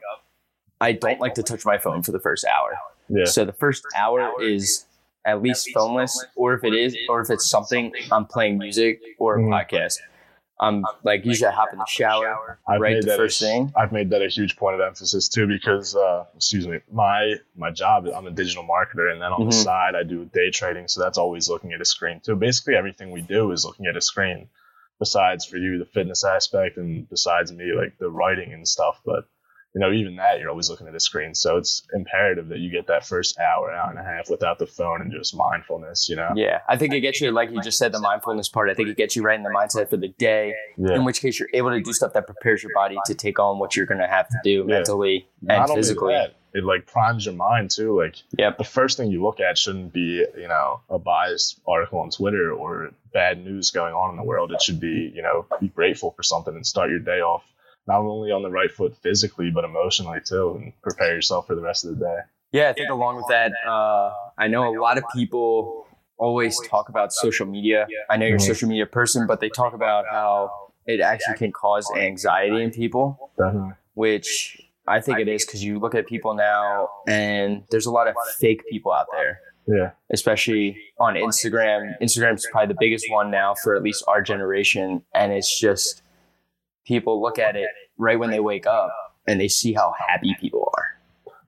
I 0.81 0.93
don't 0.93 1.19
like 1.19 1.33
to 1.35 1.43
touch 1.43 1.65
my 1.65 1.77
phone 1.77 2.03
for 2.03 2.11
the 2.11 2.19
first 2.19 2.45
hour. 2.45 2.77
yeah. 3.09 3.25
So 3.25 3.43
the 3.45 3.53
first 3.53 3.83
hour 3.95 4.31
is 4.41 4.85
at 5.25 5.41
least 5.41 5.69
phoneless, 5.75 6.13
or 6.35 6.53
if 6.53 6.63
it 6.63 6.73
is, 6.73 6.95
or 7.09 7.21
if 7.21 7.29
it's 7.29 7.49
something 7.49 7.91
I'm 8.11 8.25
playing 8.25 8.57
music 8.57 9.01
or 9.17 9.35
a 9.37 9.41
Mhm. 9.41 9.49
podcast. 9.51 9.97
I'm 10.61 10.83
like 11.03 11.25
usually 11.25 11.47
I 11.47 11.51
hop 11.51 11.69
in 11.71 11.79
the 11.79 11.85
shower 11.87 12.59
I've 12.67 12.81
right 12.81 12.95
made 12.95 13.03
the 13.03 13.07
that 13.11 13.17
first 13.17 13.41
a, 13.41 13.45
thing. 13.45 13.73
I've 13.77 13.93
made 13.93 14.09
that 14.09 14.21
a 14.21 14.27
huge 14.27 14.57
point 14.57 14.75
of 14.75 14.81
emphasis 14.81 15.29
too 15.29 15.47
because 15.47 15.95
uh, 15.95 16.25
excuse 16.35 16.67
me, 16.67 16.79
my 16.91 17.35
my 17.55 17.71
job 17.71 18.07
I'm 18.13 18.27
a 18.27 18.31
digital 18.31 18.63
marketer 18.65 19.09
and 19.11 19.21
then 19.21 19.31
on 19.31 19.45
the 19.49 19.55
Mhm. 19.55 19.63
side 19.63 19.95
I 19.95 20.03
do 20.03 20.25
day 20.25 20.49
trading, 20.51 20.87
so 20.89 20.99
that's 21.01 21.17
always 21.17 21.47
looking 21.49 21.71
at 21.73 21.79
a 21.81 21.85
screen 21.85 22.19
too. 22.19 22.35
Basically 22.35 22.75
everything 22.75 23.11
we 23.11 23.21
do 23.21 23.51
is 23.53 23.63
looking 23.65 23.85
at 23.85 23.95
a 23.95 24.01
screen. 24.01 24.49
Besides 24.99 25.45
for 25.45 25.57
you 25.57 25.79
the 25.79 25.85
fitness 25.85 26.23
aspect 26.25 26.77
and 26.77 27.09
besides 27.09 27.51
me 27.51 27.71
like 27.73 27.97
the 27.99 28.09
writing 28.09 28.53
and 28.53 28.67
stuff, 28.67 28.99
but 29.05 29.25
you 29.73 29.79
know 29.79 29.91
even 29.91 30.15
that 30.17 30.39
you're 30.39 30.49
always 30.49 30.69
looking 30.69 30.87
at 30.87 30.95
a 30.95 30.99
screen. 30.99 31.33
So 31.35 31.55
it's 31.57 31.83
imperative 31.93 32.49
that 32.49 32.57
you 32.59 32.69
get 32.71 32.87
that 32.87 33.05
first 33.05 33.39
hour, 33.39 33.71
hour 33.71 33.89
and 33.91 33.99
a 33.99 34.03
half 34.03 34.29
without 34.29 34.59
the 34.59 34.65
phone 34.67 35.01
and 35.01 35.11
just 35.11 35.35
mindfulness. 35.35 36.09
You 36.09 36.15
know. 36.17 36.31
Yeah, 36.35 36.59
I 36.67 36.75
think 36.75 36.93
it 36.93 36.99
gets 37.01 37.21
you 37.21 37.31
like 37.31 37.51
you 37.51 37.61
just 37.61 37.77
said 37.77 37.91
the 37.93 37.99
mindfulness 37.99 38.49
part. 38.49 38.69
I 38.69 38.73
think 38.73 38.89
it 38.89 38.97
gets 38.97 39.15
you 39.15 39.21
right 39.23 39.37
in 39.37 39.43
the 39.43 39.51
mindset 39.51 39.89
for 39.89 39.95
the 39.97 40.09
day. 40.09 40.53
Yeah. 40.77 40.95
In 40.95 41.05
which 41.05 41.21
case 41.21 41.39
you're 41.39 41.49
able 41.53 41.69
to 41.69 41.79
do 41.79 41.93
stuff 41.93 42.13
that 42.13 42.25
prepares 42.25 42.61
your 42.63 42.73
body 42.75 42.97
to 43.05 43.13
take 43.13 43.39
on 43.39 43.59
what 43.59 43.75
you're 43.77 43.85
going 43.85 44.01
to 44.01 44.07
have 44.07 44.27
to 44.27 44.37
do 44.43 44.65
Yeah. 44.67 44.75
mentally 44.79 45.27
and 45.41 45.47
Not 45.47 45.69
physically. 45.69 46.13
that, 46.13 46.35
it 46.53 46.63
like 46.63 46.85
primes 46.85 47.25
your 47.25 47.35
mind 47.35 47.71
too. 47.71 47.97
Like 47.97 48.15
Yep. 48.37 48.57
the 48.57 48.63
first 48.63 48.97
thing 48.97 49.11
you 49.11 49.21
look 49.23 49.39
at 49.39 49.57
shouldn't 49.57 49.93
be, 49.93 50.25
you 50.37 50.47
know, 50.47 50.81
a 50.89 50.99
biased 50.99 51.59
article 51.67 51.99
on 51.99 52.09
Twitter 52.09 52.51
or 52.51 52.91
bad 53.13 53.43
news 53.43 53.71
going 53.71 53.93
on 53.93 54.11
in 54.11 54.17
the 54.17 54.23
world. 54.23 54.51
It 54.51 54.61
should 54.61 54.79
be, 54.79 55.11
you 55.15 55.21
know, 55.21 55.45
be 55.59 55.67
grateful 55.67 56.11
for 56.11 56.23
something 56.23 56.55
and 56.55 56.65
start 56.65 56.89
your 56.89 56.99
day 56.99 57.21
off 57.21 57.43
not 57.87 58.01
only 58.01 58.31
on 58.31 58.43
the 58.43 58.49
right 58.49 58.71
foot 58.71 58.95
physically 58.97 59.49
but 59.49 59.63
emotionally 59.63 60.19
too, 60.23 60.55
and 60.61 60.81
prepare 60.81 61.15
yourself 61.15 61.47
for 61.47 61.55
the 61.55 61.61
rest 61.61 61.85
of 61.85 61.97
the 61.97 62.05
day. 62.05 62.17
Yeah, 62.51 62.69
I 62.69 62.73
think 62.73 62.89
along 62.89 63.17
with 63.17 63.27
that, 63.27 63.51
uh, 63.65 64.11
I 64.37 64.47
know 64.47 64.67
a 64.67 64.75
lot 64.79 64.97
of 64.97 65.07
people 65.09 65.87
always 66.17 66.59
talk 66.67 66.89
about 66.89 67.13
social 67.13 67.45
media. 67.45 67.87
I 68.09 68.17
know 68.17 68.25
you're 68.25 68.35
a 68.35 68.39
Mhm. 68.39 68.45
social 68.45 68.67
media 68.69 68.85
person, 68.85 69.25
but 69.27 69.39
they 69.39 69.49
talk 69.49 69.73
about 69.73 70.05
how 70.07 70.71
it 70.85 70.99
actually 70.99 71.37
can 71.37 71.51
cause 71.51 71.91
anxiety 71.91 72.61
in 72.63 72.71
people, 72.71 73.31
Definitely. 73.37 73.73
which 73.93 74.68
I 74.89 74.99
think 75.01 75.19
it 75.19 75.27
is 75.27 75.45
because 75.45 75.63
you 75.63 75.79
look 75.79 75.95
at 75.95 76.07
people 76.07 76.33
now 76.33 76.89
and 77.07 77.63
there's 77.71 77.85
a 77.85 77.91
lot 77.91 78.07
of 78.07 78.15
fake 78.39 78.63
people 78.69 78.91
out 78.91 79.07
there. 79.13 79.39
Yeah. 79.71 79.91
especially 80.11 80.77
on 80.99 81.13
Instagram. 81.13 81.93
Instagram's 82.01 82.43
probably 82.51 82.73
the 82.73 82.77
biggest 82.79 83.05
one 83.11 83.29
now 83.29 83.53
for 83.53 83.75
at 83.75 83.83
least 83.83 84.03
our 84.07 84.19
generation. 84.19 85.03
And 85.13 85.31
it's 85.31 85.59
just 85.59 86.01
people 86.87 87.21
look 87.21 87.37
at 87.37 87.55
it 87.55 87.69
right 87.95 88.17
when 88.17 88.31
they 88.31 88.39
wake 88.39 88.65
up 88.65 88.89
and 89.27 89.39
they 89.39 89.47
see 89.47 89.73
how 89.73 89.93
happy 90.07 90.35
people 90.41 90.71
are. 90.75 90.97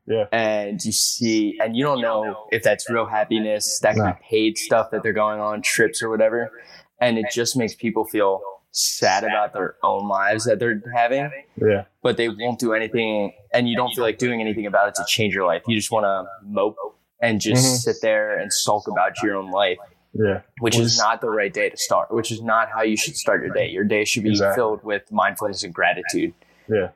Yeah. 0.06 0.26
And 0.32 0.80
you 0.86 0.92
see, 0.92 1.58
and 1.64 1.76
you 1.76 1.84
don't 1.84 2.00
know 2.02 2.46
if 2.52 2.62
that's 2.62 2.88
real 2.92 3.08
happiness, 3.08 3.80
that 3.80 3.96
could 3.96 4.04
No. 4.04 4.14
be 4.14 4.20
paid 4.30 4.58
stuff 4.60 4.92
that 4.92 5.02
they're 5.02 5.14
going 5.14 5.40
on 5.40 5.64
trips 5.64 6.04
or 6.04 6.10
whatever. 6.12 6.52
And 7.00 7.18
it 7.18 7.26
just 7.34 7.58
makes 7.58 7.74
people 7.74 8.06
feel 8.06 8.42
sad 8.72 9.24
about 9.24 9.54
their 9.54 9.76
own 9.84 10.08
lives 10.08 10.46
that 10.46 10.60
they're 10.60 10.82
having 10.96 11.30
Yeah. 11.58 11.84
but 12.02 12.16
they 12.18 12.30
won't 12.30 12.58
do 12.60 12.74
anything 12.74 13.34
and 13.54 13.68
you 13.68 13.76
don't 13.76 13.92
feel 13.94 14.04
like 14.04 14.18
doing 14.18 14.40
anything 14.42 14.66
about 14.66 14.88
it 14.88 14.96
to 14.96 15.04
change 15.08 15.36
your 15.36 15.46
life. 15.46 15.64
You 15.68 15.76
just 15.76 15.92
want 15.92 16.06
to 16.06 16.26
mope 16.44 16.78
and 17.22 17.40
just 17.42 17.64
Mhm. 17.66 17.78
sit 17.94 17.96
there 18.02 18.38
and 18.40 18.52
sulk 18.52 18.88
about 18.88 19.22
your 19.22 19.36
own 19.36 19.52
life, 19.52 19.78
Yeah. 20.14 20.42
which 20.60 20.76
Well, 20.76 20.86
is 20.86 20.98
not 20.98 21.20
the 21.22 21.30
right 21.30 21.54
day 21.54 21.70
to 21.70 21.78
start, 21.78 22.12
which 22.12 22.32
is 22.32 22.42
not 22.42 22.70
how 22.70 22.82
you 22.82 22.96
should 22.98 23.16
start 23.18 23.44
your 23.44 23.54
day. 23.54 23.68
Your 23.68 23.84
day 23.84 24.06
should 24.06 24.24
be 24.24 24.30
Exactly. 24.30 24.56
filled 24.56 24.84
with 24.84 25.12
mindfulness 25.12 25.64
and 25.64 25.74
gratitude. 25.74 26.34
Yeah. 26.70 26.90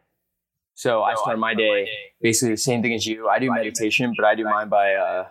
So 0.75 1.03
I 1.03 1.15
start 1.15 1.37
my 1.39 1.53
day 1.53 1.87
basically 2.21 2.51
the 2.53 2.57
same 2.57 2.81
thing 2.81 2.93
as 2.93 3.05
you. 3.05 3.27
I 3.29 3.39
do 3.39 3.51
meditation, 3.51 4.13
but 4.17 4.25
I 4.25 4.35
do 4.35 4.43
mine 4.45 4.69
by 4.69 4.93
uh 4.95 5.25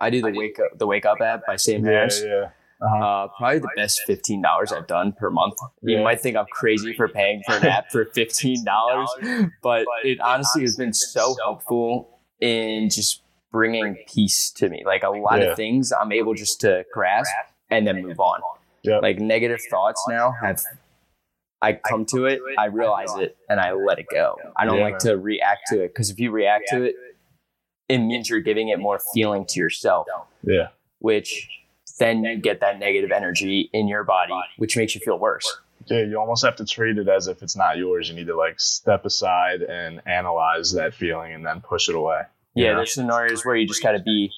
I 0.00 0.10
do 0.10 0.20
the 0.20 0.30
wake 0.32 0.58
up 0.58 0.76
the 0.78 0.86
wake 0.86 1.06
up 1.06 1.20
app 1.20 1.46
by 1.46 1.56
Sam 1.56 1.82
Harris. 1.84 2.22
Yeah. 2.24 2.32
Uh-huh. 2.34 2.50
Uh, 2.80 3.28
probably 3.38 3.58
the 3.60 3.70
best 3.76 4.02
fifteen 4.06 4.42
dollars 4.42 4.70
I've 4.72 4.86
done 4.86 5.12
per 5.12 5.30
month. 5.30 5.54
You 5.82 5.96
Yeah. 5.98 6.04
might 6.04 6.20
think 6.20 6.36
I'm 6.36 6.46
crazy 6.50 6.92
for 6.94 7.08
paying 7.08 7.42
for 7.46 7.54
an 7.56 7.64
app 7.66 7.90
for 7.90 8.04
fifteen 8.14 8.64
dollars, 8.64 9.08
but 9.62 9.86
it 10.04 10.20
honestly 10.20 10.62
has 10.62 10.76
been 10.76 10.92
so 10.92 11.34
helpful 11.42 12.18
in 12.40 12.90
just 12.90 13.22
bringing 13.50 13.96
peace 14.06 14.50
to 14.52 14.68
me. 14.68 14.82
Like 14.84 15.02
a 15.04 15.08
lot 15.08 15.40
Yeah. 15.40 15.48
of 15.52 15.56
things, 15.56 15.90
I'm 15.92 16.12
able 16.12 16.34
just 16.34 16.60
to 16.62 16.84
grasp 16.92 17.32
and 17.70 17.86
then 17.86 18.02
move 18.02 18.20
on. 18.20 18.40
Yeah. 18.82 18.98
Like 18.98 19.18
negative 19.18 19.60
thoughts 19.70 20.04
now 20.08 20.34
have. 20.42 20.60
I 21.62 21.72
come 21.72 22.04
to 22.06 22.26
it, 22.26 22.40
I 22.58 22.66
realize 22.66 23.14
it, 23.16 23.38
and 23.48 23.58
I 23.58 23.72
let 23.72 23.98
it 23.98 24.06
go. 24.12 24.36
I 24.56 24.66
don't 24.66 24.76
Yeah, 24.76 24.84
like 24.84 24.98
to 24.98 25.16
react 25.16 25.62
to 25.68 25.82
it 25.82 25.88
because 25.88 26.10
if 26.10 26.20
you 26.20 26.30
react 26.30 26.64
to 26.68 26.84
it, 26.84 26.94
it 27.88 27.98
means 27.98 28.28
you're 28.28 28.40
giving 28.40 28.68
it 28.68 28.78
more 28.78 29.00
feeling 29.14 29.46
to 29.46 29.58
yourself 29.60 30.06
yeah. 30.42 30.68
which 30.98 31.48
then 31.98 32.24
you 32.24 32.36
get 32.36 32.60
that 32.60 32.78
negative 32.78 33.10
energy 33.10 33.70
in 33.72 33.88
your 33.88 34.04
body, 34.04 34.34
which 34.58 34.76
makes 34.76 34.94
you 34.94 35.00
feel 35.00 35.18
worse. 35.18 35.58
Yeah, 35.86 36.02
you 36.02 36.18
almost 36.18 36.44
have 36.44 36.56
to 36.56 36.64
treat 36.64 36.98
it 36.98 37.08
as 37.08 37.28
if 37.28 37.42
it's 37.42 37.56
not 37.56 37.76
yours. 37.76 38.08
You 38.08 38.14
need 38.16 38.26
to 38.26 38.36
like 38.36 38.60
step 38.60 39.04
aside 39.04 39.62
and 39.62 40.02
analyze 40.06 40.72
that 40.72 40.94
feeling 40.94 41.32
and 41.32 41.44
then 41.46 41.60
push 41.60 41.88
it 41.88 41.94
away. 41.94 42.22
Yeah, 42.54 42.70
Yeah. 42.70 42.74
there's 42.76 42.94
scenarios 42.94 43.44
where 43.44 43.54
you 43.56 43.66
just 43.66 43.82
got 43.82 43.92
to 43.92 44.00
be 44.00 44.32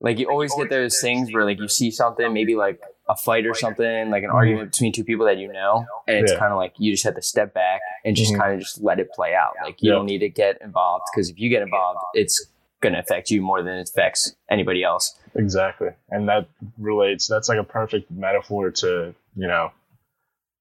like, 0.00 0.18
you 0.18 0.28
always 0.28 0.54
get 0.54 0.70
those 0.70 1.00
things 1.00 1.32
where 1.32 1.44
like 1.44 1.58
you 1.60 1.68
see 1.68 1.90
something, 1.90 2.32
maybe 2.32 2.54
like 2.56 2.80
a 3.08 3.16
fight 3.16 3.46
or 3.46 3.54
something, 3.54 4.10
like 4.10 4.22
an 4.22 4.30
Mhm. 4.30 4.34
argument 4.34 4.72
between 4.72 4.92
two 4.92 5.04
people 5.04 5.26
that 5.26 5.36
you 5.38 5.52
know, 5.52 5.84
and 6.08 6.18
it's 6.18 6.32
Yeah. 6.32 6.38
kind 6.38 6.52
of 6.52 6.58
like 6.58 6.72
you 6.78 6.92
just 6.92 7.04
have 7.04 7.14
to 7.16 7.22
step 7.22 7.52
back 7.52 7.80
and 8.04 8.16
just 8.16 8.32
Mhm. 8.32 8.38
kind 8.40 8.54
of 8.54 8.60
just 8.60 8.82
let 8.82 8.98
it 8.98 9.10
play 9.12 9.34
out. 9.34 9.54
Like 9.62 9.82
you 9.82 9.90
Yeah. 9.90 9.96
don't 9.96 10.06
need 10.06 10.18
to 10.20 10.28
get 10.28 10.60
involved 10.62 11.04
because 11.12 11.28
if 11.30 11.38
you 11.38 11.50
get 11.50 11.62
involved, 11.62 12.00
it's 12.14 12.50
going 12.80 12.92
to 12.94 12.98
affect 13.00 13.30
you 13.30 13.40
more 13.42 13.62
than 13.62 13.78
it 13.78 13.88
affects 13.88 14.34
anybody 14.50 14.82
else. 14.82 15.18
Exactly. 15.36 15.88
And 16.10 16.28
that 16.28 16.48
relates, 16.78 17.26
that's 17.26 17.48
like 17.48 17.58
a 17.58 17.64
perfect 17.64 18.10
metaphor 18.10 18.70
to, 18.70 19.14
you 19.36 19.46
know, 19.48 19.72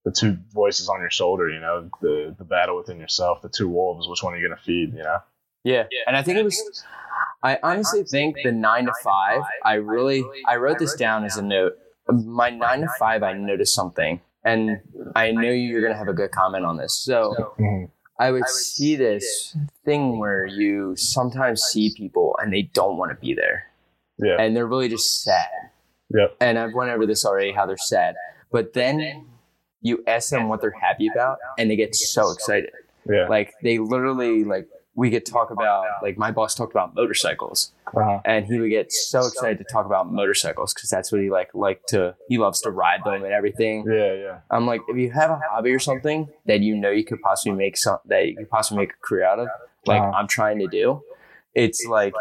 the 0.06 0.12
two 0.12 0.38
voices 0.54 0.90
on 0.90 1.00
your 1.00 1.10
shoulder, 1.12 1.50
you 1.50 1.60
know, 1.60 1.90
the, 2.02 2.36
the 2.38 2.44
battle 2.44 2.76
within 2.78 3.00
yourself, 3.00 3.42
the 3.42 3.50
two 3.50 3.70
wolves, 3.70 4.08
which 4.10 4.24
one 4.24 4.34
are 4.34 4.38
you 4.38 4.48
going 4.48 4.58
to 4.58 4.64
feed, 4.64 4.94
you 4.94 5.04
know? 5.04 5.20
Yeah. 5.64 5.84
And 6.08 6.18
I 6.18 6.24
think 6.24 6.38
it 6.38 6.44
was, 6.44 6.84
I 7.42 7.58
honestly 7.64 8.04
think 8.04 8.38
the 8.44 8.52
nine 8.52 8.86
to 8.86 8.94
five, 9.04 9.42
I 9.64 9.76
really, 9.76 10.24
I 10.48 10.58
wrote 10.58 10.80
this 10.80 10.96
down 10.96 11.24
as 11.24 11.38
a 11.38 11.42
note. 11.42 11.78
My 12.10 12.50
nine 12.50 12.82
to 12.82 12.90
five, 13.00 13.24
I 13.24 13.34
noticed 13.34 13.74
something. 13.74 14.20
And 14.44 14.82
I 15.16 15.32
know 15.32 15.50
you're 15.50 15.80
going 15.80 15.94
to 15.94 15.98
have 15.98 16.10
a 16.10 16.14
good 16.14 16.32
comment 16.32 16.66
on 16.66 16.76
this. 16.78 16.94
So 16.98 17.54
Mhm. 17.58 17.90
I 18.20 18.32
would 18.32 18.48
see 18.48 18.96
this 18.98 19.56
thing 19.86 20.20
where 20.20 20.46
you 20.46 20.96
sometimes 20.98 21.62
see 21.62 21.94
people 21.96 22.36
and 22.42 22.52
they 22.52 22.64
don't 22.64 22.98
want 22.98 23.12
to 23.12 23.16
be 23.16 23.34
there 23.34 23.68
Yeah. 24.24 24.38
and 24.40 24.56
they're 24.56 24.68
really 24.68 24.90
just 24.90 25.22
sad. 25.24 25.50
Yep. 26.16 26.38
And 26.40 26.58
I've 26.60 26.74
went 26.74 26.92
over 26.92 27.06
this 27.06 27.26
already, 27.26 27.52
how 27.52 27.66
they're 27.66 27.78
sad. 27.78 28.16
But 28.52 28.74
then 28.74 29.26
you 29.82 30.04
ask 30.08 30.30
them 30.30 30.48
what 30.48 30.62
they're 30.62 30.72
happy 30.80 31.08
about 31.14 31.38
and 31.58 31.70
they 31.70 31.76
get 31.76 31.96
so 31.96 32.32
excited. 32.32 32.70
Yeah. 33.10 33.28
Like 33.28 33.54
they 33.64 33.80
literally 33.80 34.44
like 34.44 34.68
we 34.96 35.10
could 35.10 35.26
talk 35.26 35.50
about 35.50 35.86
like 36.04 36.18
my 36.20 36.30
boss 36.32 36.54
talked 36.54 36.72
about 36.72 36.94
motorcycles 36.94 37.72
Uh-huh. 37.96 38.20
and 38.26 38.46
he 38.46 38.60
would 38.60 38.70
get 38.70 38.92
so 38.94 39.26
excited 39.26 39.58
to 39.58 39.64
talk 39.64 39.88
about 39.88 40.12
motorcycles 40.12 40.72
because 40.74 40.90
that's 40.90 41.12
what 41.12 41.20
he 41.20 41.32
like 41.32 41.50
like 41.56 41.84
to 41.88 42.16
he 42.30 42.38
loves 42.38 42.62
to 42.62 42.70
ride 42.70 43.02
them 43.04 43.24
and 43.24 43.34
everything. 43.34 43.86
Yeah. 43.92 44.14
Yeah. 44.14 44.40
I'm 44.52 44.68
like 44.68 44.82
if 44.88 44.96
you 44.96 45.10
have 45.12 45.32
a 45.32 45.42
hobby 45.50 45.72
or 45.72 45.80
something 45.80 46.30
that 46.46 46.60
you 46.62 46.76
know 46.78 46.92
you 46.92 47.04
could 47.04 47.20
possibly 47.22 47.58
make 47.58 47.76
some 47.76 47.98
that 48.06 48.28
you 48.28 48.38
could 48.38 48.50
possibly 48.52 48.84
make 48.84 48.92
a 48.94 49.06
career 49.08 49.26
out 49.26 49.40
of, 49.40 49.48
like 49.88 50.00
Uh-huh. 50.02 50.12
I'm 50.16 50.28
trying 50.28 50.60
to 50.60 50.68
do, 50.68 51.02
it's 51.56 51.84
like 51.90 52.14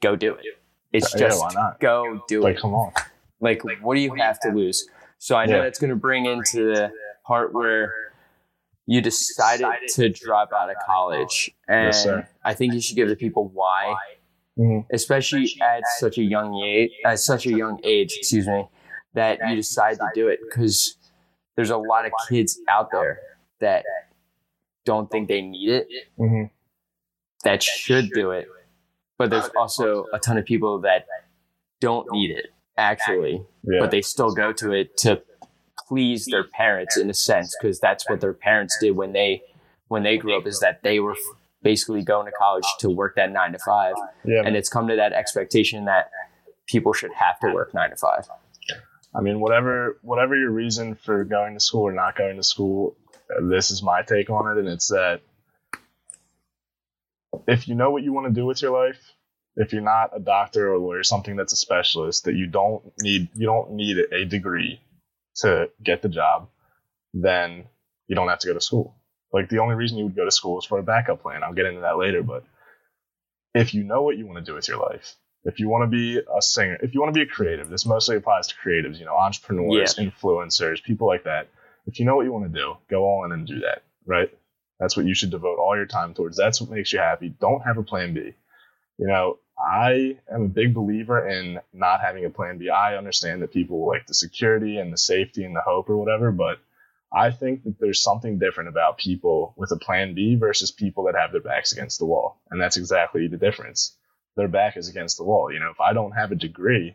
go 0.00 0.14
do 0.16 0.34
it. 0.34 0.44
It's 0.92 1.12
Yeah, 1.14 1.20
just 1.20 1.40
why 1.40 1.50
not? 1.54 1.80
go 1.80 2.22
do 2.28 2.40
it. 2.40 2.44
Like, 2.44 2.56
it. 2.56 2.60
come 2.60 2.74
on. 2.74 2.92
Like 3.40 3.62
what 3.82 3.94
do 3.94 4.00
you 4.00 4.14
have 4.14 4.40
to 4.40 4.50
lose? 4.50 4.88
So 5.18 5.36
I 5.36 5.46
know 5.46 5.56
Yeah. 5.56 5.62
that's 5.64 5.78
going 5.78 5.90
to 5.90 5.96
bring 5.96 6.26
into 6.26 6.64
the 6.74 6.92
part 7.26 7.52
where 7.52 7.92
you 8.86 9.00
decided 9.00 9.66
to 9.94 10.08
drop 10.08 10.52
out 10.52 10.70
of 10.70 10.76
college, 10.86 11.50
and 11.68 11.86
Yes. 11.86 12.06
I 12.44 12.54
think 12.54 12.72
you 12.74 12.80
should 12.80 12.94
give 12.96 13.08
the 13.08 13.16
people 13.16 13.48
why, 13.48 13.94
Mhm. 14.58 14.86
especially 14.92 15.50
at 15.60 15.82
such 15.98 16.18
a 16.18 16.22
young 16.22 16.54
age, 16.62 16.92
at 17.04 17.18
such 17.18 17.46
a 17.46 17.50
young 17.50 17.80
age, 17.82 18.14
excuse 18.18 18.46
me, 18.46 18.68
that 19.14 19.40
you 19.48 19.56
decide 19.56 19.96
to 19.98 20.08
do 20.14 20.28
it 20.28 20.38
because 20.48 20.96
there's 21.56 21.70
a 21.70 21.76
lot 21.76 22.06
of 22.06 22.12
kids 22.28 22.60
out 22.68 22.90
there 22.92 23.20
that 23.58 23.84
don't 24.84 25.10
think 25.10 25.26
they 25.28 25.42
need 25.42 25.68
it, 25.70 25.88
Mhm. 26.18 26.50
that 27.42 27.62
should 27.62 28.10
do 28.10 28.30
it, 28.30 28.46
but 29.18 29.30
there's 29.30 29.50
also 29.56 30.06
a 30.12 30.18
ton 30.18 30.38
of 30.38 30.44
people 30.44 30.80
that 30.80 31.06
don't 31.80 32.06
need 32.12 32.30
it 32.30 32.46
actually. 32.76 33.42
Yeah. 33.62 33.80
but 33.80 33.90
they 33.90 34.02
still 34.02 34.32
go 34.32 34.52
to 34.52 34.72
it 34.72 34.96
to 34.98 35.22
please 35.88 36.26
their 36.26 36.44
parents 36.44 36.96
in 36.96 37.10
a 37.10 37.14
sense 37.14 37.56
because 37.60 37.80
that's 37.80 38.08
what 38.08 38.20
their 38.20 38.32
parents 38.32 38.76
did 38.80 38.92
when 38.92 39.12
they 39.12 39.42
when 39.88 40.02
they 40.02 40.16
grew 40.16 40.36
up 40.36 40.46
is 40.46 40.60
that 40.60 40.82
they 40.82 41.00
were 41.00 41.14
basically 41.62 42.02
going 42.02 42.26
to 42.26 42.32
college 42.32 42.66
to 42.80 42.90
work 42.90 43.16
that 43.16 43.32
nine 43.32 43.52
to 43.52 43.58
five. 43.58 43.94
Yeah. 44.24 44.42
and 44.44 44.56
it's 44.56 44.68
come 44.68 44.88
to 44.88 44.96
that 44.96 45.12
expectation 45.12 45.86
that 45.86 46.10
people 46.66 46.92
should 46.92 47.12
have 47.12 47.38
to 47.40 47.52
work 47.52 47.74
nine 47.74 47.90
to 47.90 47.96
five. 47.96 48.28
I 49.14 49.20
mean, 49.20 49.40
whatever 49.40 49.98
whatever 50.02 50.36
your 50.36 50.50
reason 50.50 50.94
for 50.94 51.24
going 51.24 51.54
to 51.54 51.60
school 51.60 51.82
or 51.82 51.92
not 51.92 52.16
going 52.16 52.36
to 52.36 52.42
school, 52.42 52.96
uh, 53.30 53.46
this 53.46 53.70
is 53.70 53.82
my 53.82 54.02
take 54.02 54.28
on 54.28 54.56
it, 54.56 54.60
and 54.60 54.68
it's 54.68 54.88
that 54.88 55.22
if 57.46 57.68
you 57.68 57.74
know 57.74 57.90
what 57.90 58.02
you 58.02 58.12
want 58.12 58.26
to 58.26 58.32
do 58.32 58.46
with 58.46 58.62
your 58.62 58.72
life, 58.72 59.00
if 59.56 59.72
you're 59.72 59.82
not 59.82 60.10
a 60.14 60.20
doctor 60.20 60.70
or 60.70 60.74
a 60.74 60.78
lawyer, 60.78 61.02
something 61.02 61.36
that's 61.36 61.52
a 61.52 61.56
specialist, 61.56 62.24
that 62.24 62.34
you 62.34 62.46
don't 62.46 62.82
need 63.00 63.28
you 63.34 63.46
don't 63.46 63.72
need 63.72 63.98
a 64.12 64.24
degree 64.24 64.80
to 65.36 65.70
get 65.82 66.02
the 66.02 66.08
job. 66.08 66.48
then 67.14 67.64
you 68.08 68.14
don't 68.14 68.28
have 68.28 68.38
to 68.38 68.46
go 68.46 68.54
to 68.54 68.60
school. 68.60 68.94
Like 69.32 69.48
the 69.48 69.58
only 69.58 69.74
reason 69.74 69.98
you 69.98 70.04
would 70.04 70.16
go 70.16 70.24
to 70.24 70.30
school 70.30 70.58
is 70.58 70.64
for 70.64 70.78
a 70.78 70.82
backup 70.82 71.22
plan. 71.22 71.42
I'll 71.42 71.54
get 71.54 71.66
into 71.66 71.80
that 71.80 71.98
later, 71.98 72.22
but 72.22 72.44
if 73.54 73.74
you 73.74 73.82
know 73.82 74.02
what 74.02 74.16
you 74.16 74.26
want 74.26 74.38
to 74.38 74.44
do 74.44 74.54
with 74.54 74.68
your 74.68 74.78
life, 74.78 75.16
if 75.44 75.58
you 75.58 75.68
want 75.68 75.82
to 75.84 75.88
be 75.88 76.18
a 76.18 76.42
singer, 76.42 76.76
if 76.82 76.94
you 76.94 77.00
want 77.00 77.14
to 77.14 77.18
be 77.18 77.22
a 77.22 77.26
creative, 77.26 77.68
this 77.68 77.86
mostly 77.86 78.16
applies 78.16 78.48
to 78.48 78.54
creatives, 78.62 78.98
you 78.98 79.04
know, 79.04 79.16
entrepreneurs, 79.16 79.96
yeah. 79.96 80.04
influencers, 80.04 80.82
people 80.82 81.06
like 81.06 81.24
that. 81.24 81.48
If 81.86 81.98
you 81.98 82.04
know 82.04 82.16
what 82.16 82.24
you 82.24 82.32
want 82.32 82.52
to 82.52 82.58
do, 82.58 82.76
go 82.90 83.04
all 83.04 83.24
in 83.24 83.32
and 83.32 83.46
do 83.46 83.60
that, 83.60 83.82
right? 84.04 84.30
That's 84.78 84.96
what 84.96 85.06
you 85.06 85.14
should 85.14 85.30
devote 85.30 85.58
all 85.58 85.76
your 85.76 85.86
time 85.86 86.14
towards. 86.14 86.36
That's 86.36 86.60
what 86.60 86.70
makes 86.70 86.92
you 86.92 86.98
happy. 86.98 87.28
Don't 87.28 87.62
have 87.62 87.78
a 87.78 87.82
plan 87.82 88.14
B. 88.14 88.34
You 88.98 89.06
know, 89.06 89.38
I 89.58 90.18
am 90.30 90.42
a 90.42 90.48
big 90.48 90.74
believer 90.74 91.26
in 91.26 91.60
not 91.72 92.00
having 92.00 92.24
a 92.24 92.30
plan 92.30 92.58
B. 92.58 92.68
I 92.68 92.96
understand 92.96 93.40
that 93.42 93.52
people 93.52 93.86
like 93.86 94.06
the 94.06 94.14
security 94.14 94.78
and 94.78 94.92
the 94.92 94.98
safety 94.98 95.44
and 95.44 95.56
the 95.56 95.62
hope 95.62 95.88
or 95.88 95.96
whatever, 95.96 96.30
but 96.30 96.58
I 97.12 97.30
think 97.30 97.64
that 97.64 97.78
there's 97.78 98.02
something 98.02 98.38
different 98.38 98.68
about 98.68 98.98
people 98.98 99.54
with 99.56 99.70
a 99.72 99.76
plan 99.76 100.14
B 100.14 100.34
versus 100.34 100.70
people 100.70 101.04
that 101.04 101.14
have 101.14 101.32
their 101.32 101.40
backs 101.40 101.72
against 101.72 101.98
the 101.98 102.04
wall. 102.04 102.38
And 102.50 102.60
that's 102.60 102.76
exactly 102.76 103.28
the 103.28 103.38
difference. 103.38 103.96
Their 104.36 104.48
back 104.48 104.76
is 104.76 104.88
against 104.88 105.16
the 105.16 105.24
wall. 105.24 105.50
You 105.50 105.60
know, 105.60 105.70
if 105.70 105.80
I 105.80 105.94
don't 105.94 106.12
have 106.12 106.32
a 106.32 106.36
degree 106.36 106.94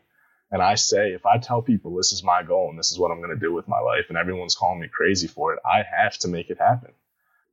and 0.51 0.61
I 0.61 0.75
say, 0.75 1.13
if 1.13 1.25
I 1.25 1.39
tell 1.39 1.63
people 1.63 1.95
this 1.95 2.11
is 2.11 2.23
my 2.23 2.43
goal 2.43 2.69
and 2.69 2.77
this 2.77 2.91
is 2.91 2.99
what 2.99 3.09
I'm 3.09 3.21
going 3.21 3.33
to 3.33 3.39
do 3.39 3.53
with 3.53 3.67
my 3.67 3.79
life 3.79 4.05
and 4.09 4.17
everyone's 4.17 4.53
calling 4.53 4.81
me 4.81 4.87
crazy 4.87 5.27
for 5.27 5.53
it, 5.53 5.59
I 5.65 5.81
have 5.81 6.17
to 6.19 6.27
make 6.27 6.51
it 6.51 6.59
happen 6.59 6.91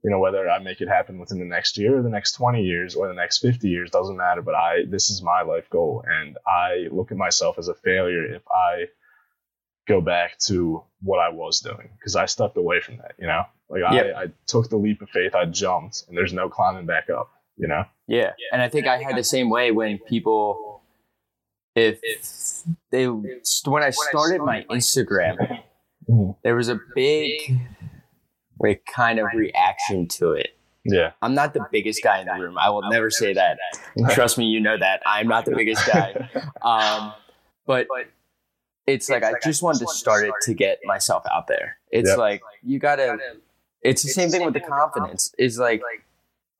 you 0.08 0.14
know 0.14 0.20
whether 0.20 0.48
i 0.48 0.58
make 0.58 0.80
it 0.80 0.88
happen 0.88 1.18
within 1.18 1.38
the 1.38 1.44
next 1.44 1.76
year 1.76 1.98
or 1.98 2.02
the 2.02 2.08
next 2.08 2.32
20 2.32 2.62
years 2.62 2.94
or 2.94 3.08
the 3.08 3.14
next 3.14 3.40
50 3.40 3.68
years 3.68 3.90
doesn't 3.90 4.16
matter 4.16 4.40
but 4.40 4.54
i 4.54 4.84
this 4.88 5.10
is 5.10 5.22
my 5.22 5.42
life 5.42 5.68
goal 5.68 6.02
and 6.08 6.38
i 6.46 6.88
look 6.90 7.12
at 7.12 7.18
myself 7.18 7.58
as 7.58 7.68
a 7.68 7.74
failure 7.74 8.24
if 8.34 8.40
i 8.50 8.86
go 9.86 10.00
back 10.00 10.38
to 10.38 10.82
what 11.02 11.18
i 11.18 11.28
was 11.28 11.60
doing 11.60 11.90
because 11.98 12.16
i 12.16 12.24
stepped 12.24 12.56
away 12.56 12.80
from 12.80 12.96
that 12.96 13.12
you 13.18 13.26
know 13.26 13.42
like 13.68 13.82
yep. 13.92 14.16
I, 14.16 14.22
I 14.22 14.26
took 14.46 14.70
the 14.70 14.78
leap 14.78 15.02
of 15.02 15.10
faith 15.10 15.34
i 15.34 15.44
jumped 15.44 16.04
and 16.08 16.16
there's 16.16 16.32
no 16.32 16.48
climbing 16.48 16.86
back 16.86 17.10
up 17.10 17.30
you 17.58 17.68
know 17.68 17.84
yeah 18.06 18.32
and 18.50 18.62
i 18.62 18.68
think 18.70 18.86
i 18.86 19.02
had 19.02 19.14
the 19.14 19.24
same 19.24 19.50
way 19.50 19.72
when 19.72 19.98
people 19.98 20.80
if 21.76 22.00
they 22.90 23.06
when 23.06 23.82
i 23.82 23.90
started 23.90 24.40
my 24.40 24.64
instagram 24.70 25.36
mm-hmm. 26.08 26.30
there 26.42 26.56
was 26.56 26.70
a 26.70 26.80
big 26.94 27.60
like 28.60 28.84
kind 28.86 29.18
of 29.18 29.26
reaction 29.34 30.08
to 30.08 30.32
it. 30.32 30.58
Yeah. 30.84 31.12
I'm 31.22 31.34
not 31.34 31.54
the 31.54 31.66
biggest 31.70 32.02
guy 32.02 32.20
in 32.20 32.26
the 32.26 32.34
room. 32.34 32.56
I 32.58 32.70
will 32.70 32.88
never 32.88 33.10
say 33.10 33.34
that. 33.34 33.58
Trust 34.10 34.38
me, 34.38 34.46
you 34.46 34.60
know 34.60 34.78
that. 34.78 35.02
I'm 35.06 35.28
not 35.28 35.44
the 35.44 35.54
biggest 35.54 35.86
guy. 35.86 36.30
Um, 36.62 37.12
but 37.66 37.86
it's 38.86 39.08
like 39.08 39.22
I 39.22 39.34
just 39.44 39.62
wanted 39.62 39.80
to 39.80 39.88
start 39.88 40.26
it 40.26 40.32
to 40.42 40.54
get 40.54 40.80
myself 40.84 41.22
out 41.30 41.46
there. 41.46 41.78
It's 41.90 42.08
yep. 42.08 42.18
like 42.18 42.42
you 42.62 42.78
gotta 42.78 43.18
it's 43.82 44.02
the 44.02 44.08
same 44.08 44.30
thing 44.30 44.44
with 44.44 44.54
the 44.54 44.60
confidence. 44.60 45.34
Is 45.38 45.58
like 45.58 45.82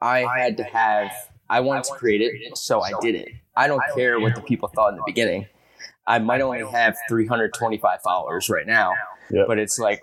I 0.01 0.21
had 0.39 0.57
to 0.59 0.65
have 0.65 1.11
I 1.51 1.61
wanted 1.61 1.85
to 1.85 1.95
create 1.95 2.21
it, 2.21 2.57
so 2.57 2.81
I 2.81 2.93
did 3.01 3.15
it. 3.15 3.29
I 3.57 3.67
don't 3.67 3.83
care 3.95 4.21
what 4.21 4.35
the 4.35 4.43
people 4.43 4.69
thought 4.69 4.91
in 4.91 4.97
the 4.97 5.03
beginning. 5.07 5.47
I 6.07 6.19
might 6.19 6.41
only 6.41 6.65
have 6.65 6.97
325 7.09 8.01
followers 8.03 8.49
right 8.49 8.67
now, 8.67 8.95
yep. 9.31 9.47
but 9.47 9.59
it's 9.59 9.79
like 9.79 10.01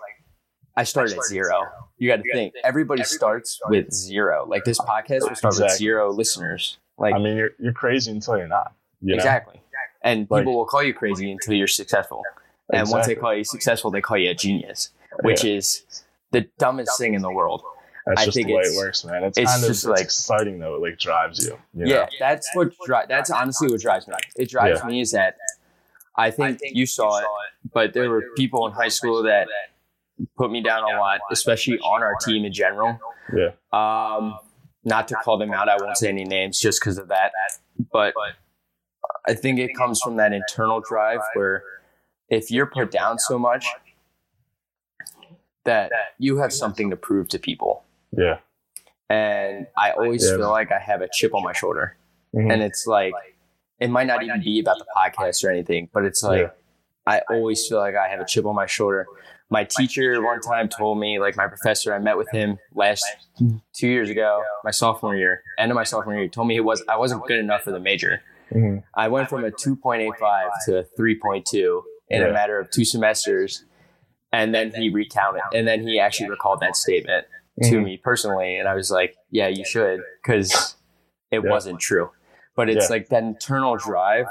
I 0.75 0.83
started, 0.83 1.17
at 1.17 1.23
zero. 1.23 1.61
You 1.97 2.09
got 2.09 2.17
to 2.17 2.33
think 2.33 2.53
everybody, 2.63 3.03
starts 3.03 3.59
with 3.67 3.93
zero. 3.93 4.45
Like 4.47 4.63
this 4.65 4.79
podcast 4.79 5.21
will 5.21 5.35
start 5.35 5.53
exactly. 5.53 5.65
with 5.65 5.77
zero 5.77 6.11
listeners. 6.11 6.77
Like 6.97 7.13
I 7.15 7.19
mean, 7.19 7.37
you're 7.37 7.51
you're 7.59 7.73
crazy 7.73 8.11
until 8.11 8.37
you're 8.37 8.47
not. 8.47 8.73
You 9.01 9.15
exactly. 9.15 9.55
Know? 9.55 9.61
And 10.01 10.27
like, 10.29 10.41
people 10.41 10.55
will 10.55 10.65
call 10.65 10.83
you 10.83 10.93
crazy 10.93 11.31
until 11.31 11.53
you're 11.55 11.67
successful. 11.67 12.23
And 12.71 12.81
exactly. 12.81 12.93
once 12.93 13.07
they 13.07 13.15
call 13.15 13.33
you 13.33 13.43
successful, 13.43 13.91
they 13.91 14.01
call 14.01 14.17
you 14.17 14.29
a 14.29 14.35
genius, 14.35 14.91
which 15.21 15.43
yeah. 15.43 15.55
is 15.55 15.83
the 16.31 16.47
dumbest 16.59 16.97
thing 16.97 17.13
in 17.13 17.21
the 17.21 17.31
world. 17.31 17.63
That's 18.05 18.21
I 18.21 18.25
just 18.25 18.35
think 18.35 18.47
the 18.47 18.53
way 18.53 18.61
it 18.61 18.77
works, 18.77 19.03
man. 19.03 19.23
It's, 19.23 19.37
it's 19.37 19.51
kind 19.51 19.63
of 19.63 19.67
just 19.67 19.85
like 19.85 20.01
exciting 20.01 20.59
though. 20.59 20.75
It 20.75 20.81
like 20.81 20.99
drives 20.99 21.43
you. 21.45 21.57
you 21.73 21.87
yeah, 21.87 22.07
that's 22.19 22.47
what 22.53 22.71
dri- 22.85 23.05
That's 23.09 23.31
honestly 23.31 23.69
what 23.71 23.81
drives 23.81 24.07
me. 24.07 24.13
It 24.35 24.49
drives 24.49 24.81
yeah. 24.81 24.87
me 24.87 25.01
is 25.01 25.11
that 25.11 25.37
I 26.15 26.29
think, 26.29 26.49
I 26.49 26.53
think 26.53 26.75
you 26.75 26.85
saw 26.85 27.19
it, 27.19 27.25
but 27.73 27.93
there 27.93 28.09
were 28.09 28.23
people 28.35 28.67
in 28.67 28.73
high 28.73 28.89
school 28.89 29.23
that 29.23 29.47
put 30.37 30.51
me 30.51 30.61
down 30.61 30.83
a 30.83 30.97
lot, 30.97 31.19
especially 31.31 31.79
on 31.79 32.01
our 32.01 32.15
team 32.25 32.45
in 32.45 32.53
general. 32.53 32.99
Yeah. 33.35 33.51
Um, 33.73 34.37
not 34.83 35.07
to 35.09 35.15
call 35.15 35.37
them 35.37 35.51
out, 35.51 35.67
I 35.67 35.77
won't 35.81 35.97
say 35.97 36.09
any 36.09 36.23
names 36.23 36.59
just 36.59 36.79
because 36.79 36.97
of 36.97 37.07
that. 37.07 37.31
But 37.91 38.13
I 39.27 39.33
think 39.33 39.59
it 39.59 39.75
comes 39.75 39.99
from 40.01 40.17
that 40.17 40.31
internal 40.31 40.81
drive 40.87 41.19
where 41.33 41.63
if 42.29 42.51
you're 42.51 42.67
put 42.67 42.91
down 42.91 43.19
so 43.19 43.39
much 43.39 43.65
that 45.65 45.91
you 46.19 46.37
have 46.37 46.53
something 46.53 46.91
to 46.91 46.95
prove 46.95 47.27
to 47.29 47.39
people. 47.39 47.83
Yeah. 48.15 48.37
And 49.09 49.67
I 49.77 49.91
always 49.91 50.23
yeah. 50.23 50.37
feel 50.37 50.49
like 50.49 50.71
I 50.71 50.79
have 50.79 51.01
a 51.01 51.09
chip 51.11 51.33
on 51.33 51.43
my 51.43 51.53
shoulder. 51.53 51.97
Mm-hmm. 52.35 52.51
And 52.51 52.61
it's 52.61 52.85
like, 52.85 53.13
it 53.79 53.89
might 53.89 54.07
not 54.07 54.23
even 54.23 54.41
be 54.41 54.59
about 54.59 54.77
the 54.77 54.85
podcast 54.95 55.43
or 55.43 55.49
anything, 55.49 55.89
but 55.91 56.05
it's 56.05 56.23
like, 56.23 56.41
yeah. 56.41 56.49
I 57.07 57.21
always 57.29 57.67
feel 57.67 57.79
like 57.79 57.95
I 57.95 58.07
have 58.07 58.19
a 58.19 58.25
chip 58.25 58.45
on 58.45 58.55
my 58.55 58.65
shoulder 58.65 59.05
my 59.49 59.63
teacher 59.63 60.21
one 60.21 60.41
time 60.41 60.67
told 60.69 60.99
me, 60.99 61.19
like 61.19 61.37
my 61.37 61.47
professor, 61.47 61.93
I 61.93 61.99
met 61.99 62.17
with 62.17 62.29
him 62.31 62.57
last 62.73 63.03
two 63.73 63.87
years 63.87 64.09
ago, 64.09 64.43
my 64.63 64.71
sophomore 64.71 65.15
year, 65.15 65.43
end 65.59 65.71
of 65.71 65.75
my 65.75 65.83
sophomore 65.83 66.15
year, 66.15 66.27
told 66.27 66.47
me 66.47 66.55
it 66.55 66.65
was 66.65 66.83
I 66.89 66.97
wasn't 66.97 67.25
good 67.25 67.39
enough 67.39 67.61
for 67.61 67.71
the 67.71 67.79
major. 67.79 68.21
Mm-hmm. 68.51 68.79
I 68.95 69.07
went 69.07 69.29
from 69.29 69.43
a 69.43 69.51
2.85 69.51 70.49
to 70.65 70.77
a 70.79 70.83
3.2 70.99 71.81
in 72.09 72.21
yeah. 72.21 72.27
a 72.27 72.33
matter 72.33 72.59
of 72.59 72.69
two 72.71 72.85
semesters. 72.85 73.65
And 74.31 74.53
then 74.53 74.73
he 74.73 74.89
recounted, 74.89 75.43
and 75.53 75.65
then 75.65 75.87
he 75.87 75.97
actually 75.97 76.29
recalled 76.29 76.59
that 76.59 76.75
statement 76.75 77.25
mm-hmm. 77.61 77.71
to 77.71 77.81
me 77.81 77.97
personally. 77.97 78.57
And 78.57 78.67
I 78.67 78.73
was 78.73 78.91
like, 78.91 79.15
yeah, 79.31 79.47
you 79.47 79.63
should, 79.63 80.01
because 80.21 80.75
it 81.31 81.41
yeah. 81.41 81.49
wasn't 81.49 81.79
true. 81.79 82.09
But 82.55 82.69
it's 82.69 82.85
yeah. 82.85 82.95
like 82.95 83.09
that 83.09 83.23
internal 83.23 83.77
drive, 83.77 84.25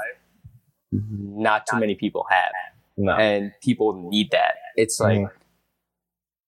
not 0.91 1.65
too 1.65 1.79
many 1.79 1.95
people 1.95 2.25
have. 2.29 2.51
No. 2.97 3.13
And 3.13 3.51
people 3.63 4.09
need 4.09 4.29
that. 4.31 4.55
It's 4.75 4.99
like 4.99 5.19
mm. 5.19 5.29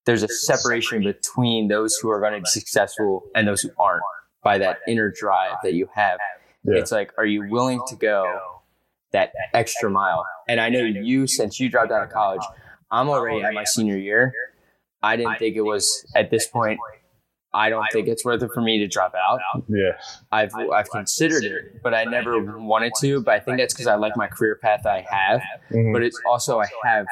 there's 0.05 0.23
a 0.23 0.27
separation 0.27 1.03
between 1.03 1.67
those 1.67 1.95
who 1.95 2.09
are 2.09 2.19
going 2.19 2.33
to 2.33 2.39
be 2.39 2.45
successful 2.45 3.23
and 3.35 3.47
those 3.47 3.61
who 3.61 3.69
aren't 3.79 4.03
by 4.43 4.57
that 4.57 4.79
inner 4.87 5.11
drive 5.11 5.55
that 5.63 5.73
you 5.73 5.89
have. 5.93 6.19
Yeah. 6.63 6.79
It's 6.79 6.91
like, 6.91 7.13
are 7.17 7.25
you 7.25 7.49
willing 7.49 7.81
to 7.87 7.95
go 7.95 8.39
that 9.11 9.31
extra 9.53 9.89
mile? 9.89 10.25
And 10.47 10.59
I 10.59 10.69
know 10.69 10.83
you, 10.83 11.27
since 11.27 11.59
you 11.59 11.69
dropped 11.69 11.91
out 11.91 12.03
of 12.03 12.09
college, 12.09 12.41
I'm 12.91 13.09
already 13.09 13.41
at 13.41 13.53
my 13.53 13.63
senior 13.63 13.97
year. 13.97 14.33
I 15.01 15.15
didn't 15.15 15.37
think 15.37 15.55
it 15.55 15.61
was 15.61 16.05
at 16.15 16.31
this 16.31 16.47
point. 16.47 16.79
I 17.53 17.69
don't 17.69 17.85
think 17.91 18.07
it's 18.07 18.25
worth 18.25 18.43
it 18.43 18.51
for 18.53 18.61
me 18.61 18.79
to 18.79 18.87
drop 18.87 19.13
out. 19.15 19.39
Yeah, 19.67 19.97
I've 20.31 20.53
I've 20.53 20.89
considered 20.89 21.43
it, 21.43 21.81
but 21.81 21.93
I 21.93 22.03
never 22.03 22.59
wanted 22.59 22.93
to. 22.99 23.21
But 23.21 23.35
I 23.35 23.39
think 23.39 23.57
that's 23.57 23.73
because 23.73 23.87
I 23.87 23.95
like 23.95 24.15
my 24.15 24.27
career 24.27 24.59
path 24.61 24.85
I 24.85 25.05
have. 25.09 25.41
Mm-hmm. 25.71 25.93
But 25.93 26.03
it's 26.03 26.19
also 26.27 26.59
I 26.59 26.67
have 26.83 27.07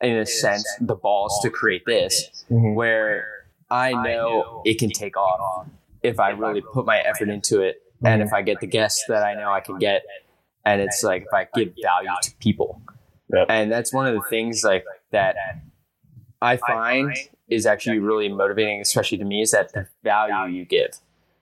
in 0.00 0.16
a 0.16 0.26
sense, 0.26 0.66
the 0.80 0.94
balls 0.94 1.38
to 1.42 1.50
create 1.50 1.84
this, 1.86 2.44
mm-hmm. 2.50 2.74
where 2.74 3.46
I 3.70 3.92
know 3.92 4.62
it 4.64 4.78
can 4.78 4.90
take 4.90 5.16
off 5.16 5.68
if 6.02 6.20
I 6.20 6.30
really 6.30 6.60
put 6.60 6.86
my 6.86 6.98
effort 6.98 7.28
into 7.28 7.60
it, 7.62 7.82
mm-hmm. 7.96 8.06
and 8.06 8.22
if 8.22 8.32
I 8.32 8.42
get 8.42 8.60
the 8.60 8.66
guests 8.66 9.04
that 9.08 9.22
I 9.22 9.34
know 9.34 9.50
I 9.50 9.60
can 9.60 9.78
get, 9.78 10.04
and 10.64 10.80
it's 10.80 11.02
like 11.02 11.22
if 11.22 11.32
I 11.32 11.48
give 11.54 11.74
value 11.82 12.10
to 12.22 12.34
people, 12.36 12.82
yep. 13.32 13.46
and 13.48 13.70
that's 13.72 13.92
one 13.92 14.06
of 14.06 14.14
the 14.14 14.22
things 14.28 14.62
like 14.62 14.84
that 15.12 15.36
I 16.42 16.58
find 16.58 17.16
is 17.48 17.64
actually 17.64 17.98
really 17.98 18.28
motivating, 18.28 18.80
especially 18.80 19.18
to 19.18 19.24
me, 19.24 19.40
is 19.40 19.52
that 19.52 19.72
the 19.72 19.86
value 20.02 20.58
you 20.58 20.64
give. 20.64 20.90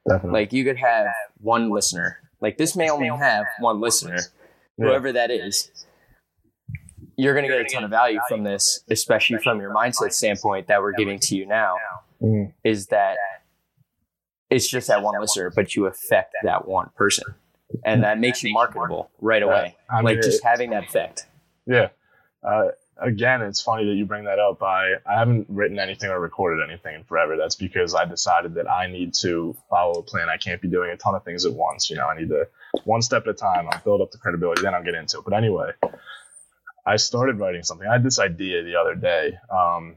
Definitely. 0.08 0.40
Like 0.40 0.52
you 0.52 0.64
could 0.64 0.76
have 0.76 1.06
one 1.40 1.70
listener, 1.70 2.20
like 2.40 2.58
this 2.58 2.76
may 2.76 2.90
only 2.90 3.08
have 3.08 3.46
one 3.58 3.80
listener, 3.80 4.18
whoever 4.76 5.12
that 5.12 5.30
is 5.30 5.70
you're 7.16 7.34
going 7.34 7.44
to 7.44 7.48
get 7.48 7.60
a 7.60 7.64
ton 7.64 7.84
of 7.84 7.90
value 7.90 8.20
from 8.28 8.44
this, 8.44 8.80
especially 8.90 9.38
from 9.38 9.60
your 9.60 9.72
mindset 9.74 10.12
standpoint 10.12 10.66
that 10.68 10.80
we're 10.80 10.92
giving 10.92 11.18
to 11.20 11.36
you 11.36 11.46
now, 11.46 11.76
mm-hmm. 12.22 12.50
is 12.64 12.86
that 12.88 13.16
it's 14.50 14.68
just 14.68 14.88
that 14.88 15.02
one 15.02 15.18
listener, 15.20 15.50
but 15.54 15.74
you 15.74 15.86
affect 15.86 16.34
that 16.42 16.66
one 16.68 16.90
person. 16.96 17.24
And 17.84 18.04
that 18.04 18.20
makes 18.20 18.42
you 18.42 18.52
marketable 18.52 19.10
right 19.20 19.42
away. 19.42 19.76
I 19.90 19.96
mean, 19.96 20.04
like 20.04 20.22
just 20.22 20.44
having 20.44 20.70
that 20.70 20.84
effect. 20.84 21.26
Yeah. 21.66 21.88
Uh, 22.42 22.68
again, 22.98 23.42
it's 23.42 23.60
funny 23.60 23.86
that 23.86 23.94
you 23.94 24.04
bring 24.04 24.24
that 24.24 24.38
up. 24.38 24.62
I, 24.62 24.94
I 25.06 25.18
haven't 25.18 25.46
written 25.48 25.78
anything 25.78 26.10
or 26.10 26.20
recorded 26.20 26.62
anything 26.68 26.94
in 26.94 27.04
forever. 27.04 27.36
That's 27.36 27.56
because 27.56 27.94
I 27.94 28.04
decided 28.04 28.54
that 28.54 28.70
I 28.70 28.86
need 28.86 29.14
to 29.22 29.56
follow 29.68 29.98
a 29.98 30.02
plan. 30.02 30.28
I 30.28 30.36
can't 30.36 30.60
be 30.60 30.68
doing 30.68 30.90
a 30.90 30.96
ton 30.96 31.14
of 31.14 31.24
things 31.24 31.44
at 31.44 31.52
once. 31.52 31.90
You 31.90 31.96
know, 31.96 32.06
I 32.06 32.18
need 32.18 32.28
to 32.28 32.46
one 32.84 33.02
step 33.02 33.22
at 33.22 33.30
a 33.30 33.34
time. 33.34 33.68
I'll 33.70 33.80
build 33.80 34.00
up 34.00 34.10
the 34.10 34.18
credibility, 34.18 34.62
then 34.62 34.74
I'll 34.74 34.84
get 34.84 34.94
into 34.94 35.18
it. 35.18 35.24
But 35.24 35.34
anyway, 35.34 35.70
I 36.86 36.96
started 36.96 37.38
writing 37.38 37.62
something. 37.62 37.86
I 37.86 37.94
had 37.94 38.02
this 38.02 38.18
idea 38.18 38.62
the 38.62 38.76
other 38.76 38.94
day. 38.94 39.38
Um, 39.50 39.96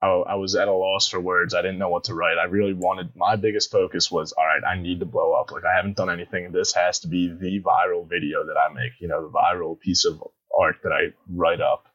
I, 0.00 0.08
I, 0.08 0.34
was 0.34 0.56
at 0.56 0.68
a 0.68 0.72
loss 0.72 1.08
for 1.08 1.20
words. 1.20 1.54
I 1.54 1.62
didn't 1.62 1.78
know 1.78 1.90
what 1.90 2.04
to 2.04 2.14
write. 2.14 2.38
I 2.38 2.44
really 2.44 2.72
wanted 2.72 3.14
my 3.14 3.36
biggest 3.36 3.70
focus 3.70 4.10
was 4.10 4.32
all 4.32 4.44
right. 4.44 4.62
I 4.64 4.80
need 4.80 5.00
to 5.00 5.06
blow 5.06 5.32
up. 5.32 5.52
Like 5.52 5.64
I 5.64 5.76
haven't 5.76 5.96
done 5.96 6.10
anything. 6.10 6.50
This 6.50 6.72
has 6.74 7.00
to 7.00 7.08
be 7.08 7.28
the 7.28 7.60
viral 7.60 8.08
video 8.08 8.44
that 8.46 8.56
I 8.56 8.72
make. 8.72 8.92
You 9.00 9.08
know, 9.08 9.22
the 9.22 9.32
viral 9.32 9.78
piece 9.78 10.04
of 10.04 10.22
art 10.58 10.76
that 10.82 10.92
I 10.92 11.12
write 11.30 11.60
up. 11.60 11.86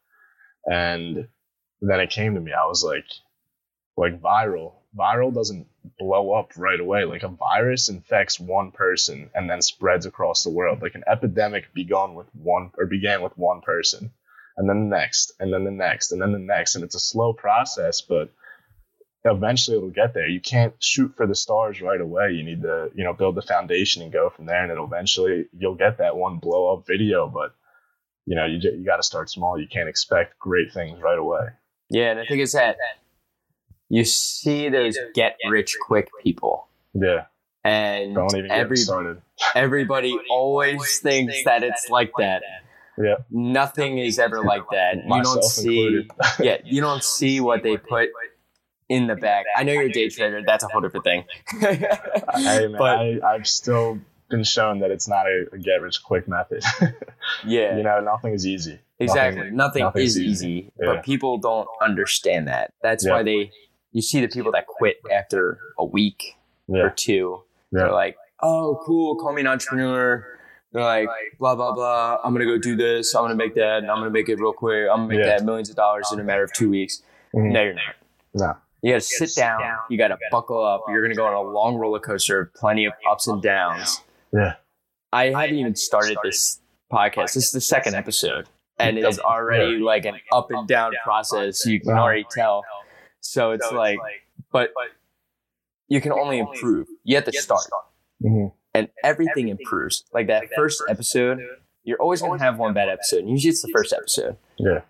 And 0.65 1.27
then 1.81 1.99
it 1.99 2.09
came 2.09 2.35
to 2.35 2.41
me. 2.41 2.51
I 2.53 2.65
was 2.67 2.83
like, 2.83 3.05
like 3.97 4.21
viral. 4.21 4.75
Viral 4.97 5.33
doesn't 5.33 5.67
blow 5.99 6.31
up 6.33 6.51
right 6.57 6.79
away. 6.79 7.05
Like 7.05 7.23
a 7.23 7.27
virus 7.27 7.89
infects 7.89 8.39
one 8.39 8.71
person 8.71 9.29
and 9.35 9.49
then 9.49 9.61
spreads 9.61 10.05
across 10.05 10.43
the 10.43 10.49
world. 10.49 10.81
Like 10.81 10.95
an 10.95 11.03
epidemic 11.07 11.73
began 11.73 12.15
with 12.15 12.27
one 12.33 12.71
or 12.77 12.85
began 12.85 13.21
with 13.21 13.37
one 13.37 13.61
person, 13.61 14.11
and 14.57 14.69
then 14.69 14.89
the 14.89 14.95
next, 14.95 15.33
and 15.39 15.53
then 15.53 15.63
the 15.63 15.71
next, 15.71 16.11
and 16.11 16.21
then 16.21 16.31
the 16.31 16.39
next, 16.39 16.75
and 16.75 16.83
it's 16.83 16.95
a 16.95 16.99
slow 16.99 17.33
process, 17.33 18.01
but 18.01 18.31
eventually 19.23 19.77
it'll 19.77 19.89
get 19.89 20.13
there. 20.13 20.27
You 20.27 20.41
can't 20.41 20.73
shoot 20.79 21.13
for 21.15 21.27
the 21.27 21.35
stars 21.35 21.81
right 21.81 22.01
away. 22.01 22.31
You 22.31 22.43
need 22.43 22.61
to, 22.63 22.89
you 22.95 23.03
know, 23.03 23.13
build 23.13 23.35
the 23.35 23.41
foundation 23.41 24.01
and 24.01 24.11
go 24.11 24.29
from 24.29 24.45
there, 24.45 24.63
and 24.63 24.71
it'll 24.71 24.85
eventually 24.85 25.45
you'll 25.57 25.75
get 25.75 25.99
that 25.99 26.15
one 26.15 26.39
blow 26.39 26.73
up 26.73 26.87
video, 26.87 27.27
but 27.27 27.53
you 28.25 28.35
know, 28.35 28.45
you 28.45 28.59
you 28.59 28.83
got 28.85 28.97
to 28.97 29.03
start 29.03 29.29
small. 29.29 29.59
You 29.59 29.67
can't 29.67 29.89
expect 29.89 30.37
great 30.39 30.73
things 30.73 31.01
right 31.01 31.17
away. 31.17 31.47
Yeah, 31.89 32.11
and 32.11 32.19
I 32.19 32.25
think 32.25 32.41
it's 32.41 32.53
that 32.53 32.75
you 33.89 34.03
see 34.05 34.69
those 34.69 34.97
get 35.13 35.37
rich 35.49 35.75
quick 35.81 36.09
people. 36.23 36.67
Yeah. 36.93 37.25
And 37.63 38.15
Don't 38.15 38.33
even 38.35 38.47
get 38.49 38.57
every, 38.57 38.77
started. 38.77 39.21
everybody 39.53 40.17
always 40.29 40.99
thinks 40.99 41.43
that 41.43 41.63
it's 41.63 41.89
like 41.89 42.11
that. 42.17 42.41
Yeah. 42.97 43.15
Nothing 43.29 43.97
is 43.99 44.19
ever 44.19 44.43
like 44.43 44.63
that. 44.71 44.95
You 45.05 45.23
don't 45.23 45.43
see 45.43 46.07
yeah, 46.39 46.57
you 46.63 46.81
don't 46.81 47.03
see 47.03 47.39
what 47.39 47.63
they 47.63 47.77
put 47.77 48.09
in 48.89 49.07
the 49.07 49.15
bag. 49.15 49.45
I 49.55 49.63
know 49.63 49.73
you're 49.73 49.83
a 49.83 49.91
day 49.91 50.09
trader, 50.09 50.41
that's 50.45 50.63
a 50.63 50.67
whole 50.67 50.81
different 50.81 51.03
thing. 51.03 51.25
Hey, 51.61 52.67
man, 52.67 52.75
but 52.77 52.99
I, 52.99 53.19
I've 53.25 53.47
still 53.47 53.99
been 54.29 54.43
shown 54.43 54.79
that 54.79 54.91
it's 54.91 55.07
not 55.07 55.25
a, 55.25 55.45
a 55.53 55.57
get 55.57 55.81
rich 55.81 56.01
quick 56.03 56.27
method. 56.27 56.63
yeah. 57.45 57.75
you 57.77 57.83
know, 57.83 57.99
nothing 57.99 58.33
is 58.33 58.45
easy. 58.45 58.79
Exactly. 58.99 59.51
Nothing, 59.51 59.83
nothing's 59.83 60.15
is 60.15 60.19
easy. 60.19 60.29
easy, 60.29 60.71
Yeah. 60.79 60.85
but 60.95 61.03
people 61.03 61.37
don't 61.37 61.67
understand 61.81 62.47
that. 62.47 62.73
That's 62.81 63.05
Yeah. 63.05 63.11
why 63.13 63.23
they 63.23 63.51
you 63.91 64.01
see 64.01 64.21
the 64.21 64.27
people 64.27 64.51
that 64.51 64.67
quit 64.67 64.97
after 65.11 65.59
a 65.77 65.85
week 65.85 66.37
or 66.67 66.89
two. 66.95 67.41
Yeah. 67.71 67.79
They're 67.83 67.91
like, 67.91 68.17
"Oh, 68.41 68.81
cool, 68.85 69.15
call 69.15 69.33
me 69.33 69.41
an 69.41 69.47
entrepreneur." 69.47 70.25
They're 70.71 70.83
like, 70.83 71.09
"Blah 71.39 71.55
blah 71.55 71.73
blah. 71.73 72.19
I'm 72.23 72.33
gonna 72.33 72.45
go 72.45 72.57
do 72.57 72.75
this. 72.75 73.15
I'm 73.15 73.23
gonna 73.23 73.35
make 73.35 73.55
that. 73.55 73.79
And 73.79 73.89
I'm 73.91 73.97
gonna 73.99 74.09
make 74.09 74.29
it 74.29 74.39
real 74.39 74.53
quick. 74.53 74.87
I'm 74.89 74.97
gonna 74.97 75.07
make 75.07 75.19
Yeah. 75.19 75.37
that 75.37 75.43
millions 75.45 75.69
of 75.69 75.75
dollars 75.75 76.09
in 76.11 76.19
a 76.19 76.23
matter 76.23 76.43
of 76.43 76.51
two 76.53 76.69
weeks." 76.69 77.01
Mhm. 77.35 77.51
No, 77.51 77.61
you're 77.63 77.73
not. 77.73 77.95
No. 78.33 78.53
You 78.81 78.91
gotta 78.93 79.01
sit 79.01 79.33
down. 79.35 79.59
You 79.89 79.97
gotta 79.97 80.17
buckle 80.31 80.63
up. 80.63 80.83
You're 80.89 81.01
gonna 81.01 81.15
go 81.15 81.25
on 81.25 81.33
a 81.33 81.41
long 81.41 81.75
roller 81.77 81.99
coaster, 81.99 82.41
of 82.41 82.53
plenty 82.53 82.85
of 82.85 82.93
ups 83.09 83.27
and 83.27 83.41
downs. 83.41 84.03
Yeah. 84.31 84.55
I 85.11 85.27
haven't 85.29 85.55
even 85.55 85.75
started 85.75 86.17
this 86.23 86.59
podcast. 86.91 87.33
This 87.33 87.37
is 87.47 87.51
the 87.51 87.61
second 87.61 87.95
episode, 87.95 88.47
and 88.77 88.97
it's 88.97 89.19
already 89.19 89.77
like 89.77 90.05
an 90.05 90.19
up 90.31 90.51
and 90.51 90.67
down 90.67 90.93
process. 91.03 91.65
You 91.65 91.79
can 91.79 91.93
already 91.97 92.25
tell. 92.29 92.63
So 93.27 93.51
it's 93.51 93.69
like, 93.71 93.99
but 94.51 94.71
you 95.89 95.99
can 96.01 96.11
only 96.13 96.39
improve. 96.39 96.87
You 97.03 97.15
have 97.15 97.25
to 97.25 97.31
start, 97.33 97.61
Mhm. 98.23 98.53
and 98.73 98.89
everything 99.03 99.49
improves. 99.49 100.05
Like 100.13 100.27
that 100.27 100.45
first 100.55 100.81
episode, 100.89 101.39
you're 101.83 102.01
always 102.01 102.21
gonna 102.21 102.39
have 102.41 102.57
one 102.57 102.73
bad 102.73 102.89
episode. 102.89 103.19
and 103.19 103.29
Usually, 103.29 103.49
it's 103.51 103.61
the 103.61 103.71
first 103.73 103.93
episode, 103.93 104.37
Yeah. 104.57 104.81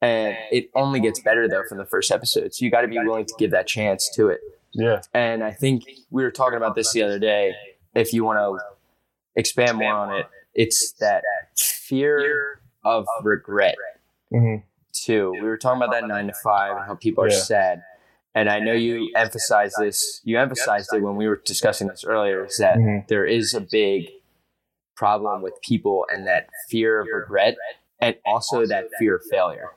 and 0.00 0.36
it 0.50 0.70
only 0.74 1.00
gets 1.00 1.20
better 1.20 1.48
though 1.48 1.62
from 1.68 1.78
the 1.78 1.84
first 1.84 2.10
episode. 2.10 2.52
So 2.54 2.64
you 2.64 2.70
got 2.70 2.82
to 2.82 2.88
be 2.88 2.98
willing 2.98 3.26
to 3.26 3.34
give 3.38 3.50
that 3.52 3.66
chance 3.66 4.10
to 4.16 4.28
it. 4.28 4.40
Yeah. 4.72 5.02
And 5.12 5.44
I 5.44 5.52
think 5.52 5.84
we 6.10 6.22
were 6.24 6.30
talking 6.32 6.56
about 6.56 6.74
this 6.74 6.92
the 6.92 7.02
other 7.02 7.18
day. 7.20 7.54
If 7.94 8.12
you 8.12 8.24
want 8.24 8.38
to 8.40 8.58
expand 9.36 9.78
more 9.78 9.92
on 9.92 10.14
it, 10.18 10.26
it's 10.52 10.92
that 10.94 11.22
fear 11.56 12.60
of 12.84 13.06
regret 13.22 13.76
hmm 14.30 14.56
too. 14.94 15.32
We 15.32 15.40
were 15.42 15.58
talking 15.58 15.82
about 15.82 15.92
that 15.92 16.06
nine 16.06 16.26
to 16.28 16.34
five 16.42 16.76
and 16.76 16.86
how 16.86 16.94
people 16.94 17.24
are 17.24 17.28
Yeah. 17.30 17.36
sad. 17.38 17.82
And 18.34 18.48
I 18.48 18.58
know 18.60 18.72
you 18.72 19.12
emphasized 19.14 19.76
this. 19.78 20.20
You 20.24 20.38
emphasized 20.38 20.90
it 20.92 21.00
when 21.02 21.16
we 21.16 21.28
were 21.28 21.40
discussing 21.44 21.88
this 21.88 22.04
earlier. 22.04 22.44
Is 22.44 22.56
that 22.58 22.76
Mhm. 22.78 23.06
there 23.08 23.24
is 23.24 23.54
a 23.54 23.60
big 23.60 24.10
problem 24.96 25.42
with 25.42 25.60
people 25.62 26.06
and 26.12 26.26
that 26.26 26.48
fear 26.68 27.00
of 27.00 27.08
regret, 27.12 27.56
and 28.00 28.16
also 28.24 28.64
that 28.66 28.86
fear 28.98 29.16
of 29.16 29.22
failure. 29.30 29.70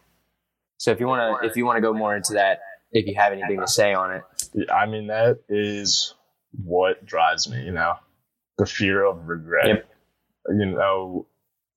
So 0.78 0.92
if 0.92 1.00
you 1.00 1.08
want 1.08 1.42
to, 1.42 1.48
if 1.48 1.58
you 1.58 1.66
want 1.66 1.78
to 1.78 1.82
go 1.82 1.94
more 1.94 2.16
into 2.16 2.34
that, 2.34 2.62
if 2.92 3.06
you 3.08 3.16
have 3.16 3.34
anything 3.34 3.60
to 3.60 3.68
say 3.68 3.94
on 3.94 4.12
it, 4.14 4.24
I 4.72 4.86
mean, 4.86 5.08
that 5.08 5.40
is 5.50 6.14
what 6.64 7.06
drives 7.06 7.50
me, 7.50 7.64
you 7.64 7.72
know, 7.72 7.96
the 8.58 8.66
fear 8.66 9.04
of 9.04 9.28
regret. 9.28 9.68
Yep. 9.68 9.90
You 10.50 10.66
know, 10.68 11.26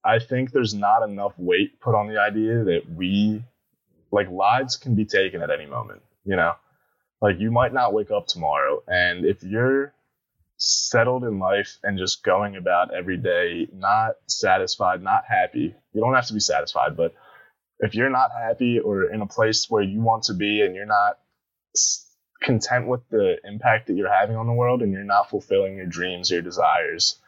I 0.04 0.18
think 0.18 0.50
there's 0.50 0.74
not 0.74 1.02
enough 1.02 1.34
weight 1.36 1.80
put 1.80 1.94
on 1.94 2.08
the 2.08 2.20
idea 2.20 2.64
that 2.64 2.82
we, 2.94 3.44
like, 4.10 4.30
lives 4.30 4.76
can 4.76 4.94
be 4.94 5.04
taken 5.04 5.42
at 5.42 5.50
any 5.50 5.66
moment, 5.66 6.02
you 6.24 6.36
know? 6.36 6.54
Like, 7.20 7.38
you 7.38 7.50
might 7.50 7.74
not 7.74 7.92
wake 7.92 8.10
up 8.10 8.26
tomorrow, 8.26 8.82
and 8.88 9.26
if 9.26 9.42
you're 9.42 9.92
settled 10.56 11.24
in 11.24 11.38
life 11.38 11.78
and 11.82 11.98
just 11.98 12.22
going 12.22 12.56
about 12.56 12.94
every 12.94 13.16
day, 13.16 13.68
not 13.72 14.16
satisfied, 14.26 15.02
not 15.02 15.24
happy, 15.26 15.74
you 15.92 16.00
don't 16.00 16.14
have 16.14 16.26
to 16.26 16.34
be 16.34 16.40
satisfied, 16.40 16.96
but 16.96 17.14
if 17.80 17.94
you're 17.94 18.10
not 18.10 18.30
happy 18.32 18.78
or 18.78 19.10
in 19.10 19.22
a 19.22 19.26
place 19.26 19.66
where 19.68 19.82
you 19.82 20.00
want 20.00 20.24
to 20.24 20.34
be 20.34 20.62
and 20.62 20.74
you're 20.74 20.86
not 20.86 21.18
content 22.42 22.86
with 22.86 23.00
the 23.10 23.36
impact 23.44 23.86
that 23.86 23.94
you're 23.94 24.12
having 24.12 24.36
on 24.36 24.46
the 24.46 24.52
world 24.52 24.82
and 24.82 24.92
you're 24.92 25.04
not 25.04 25.30
fulfilling 25.30 25.76
your 25.76 25.86
dreams, 25.86 26.30
your 26.30 26.42
desires, 26.42 27.19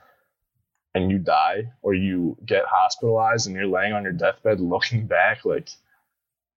and 0.95 1.11
you 1.11 1.19
die 1.19 1.73
or 1.83 1.95
you 1.95 2.37
get 2.45 2.65
hospitalized 2.67 3.47
and 3.47 3.57
you're 3.57 3.67
laying 3.67 3.93
on 3.93 4.03
your 4.03 4.13
deathbed 4.13 4.61
looking 4.61 5.07
back, 5.07 5.45
like, 5.45 5.71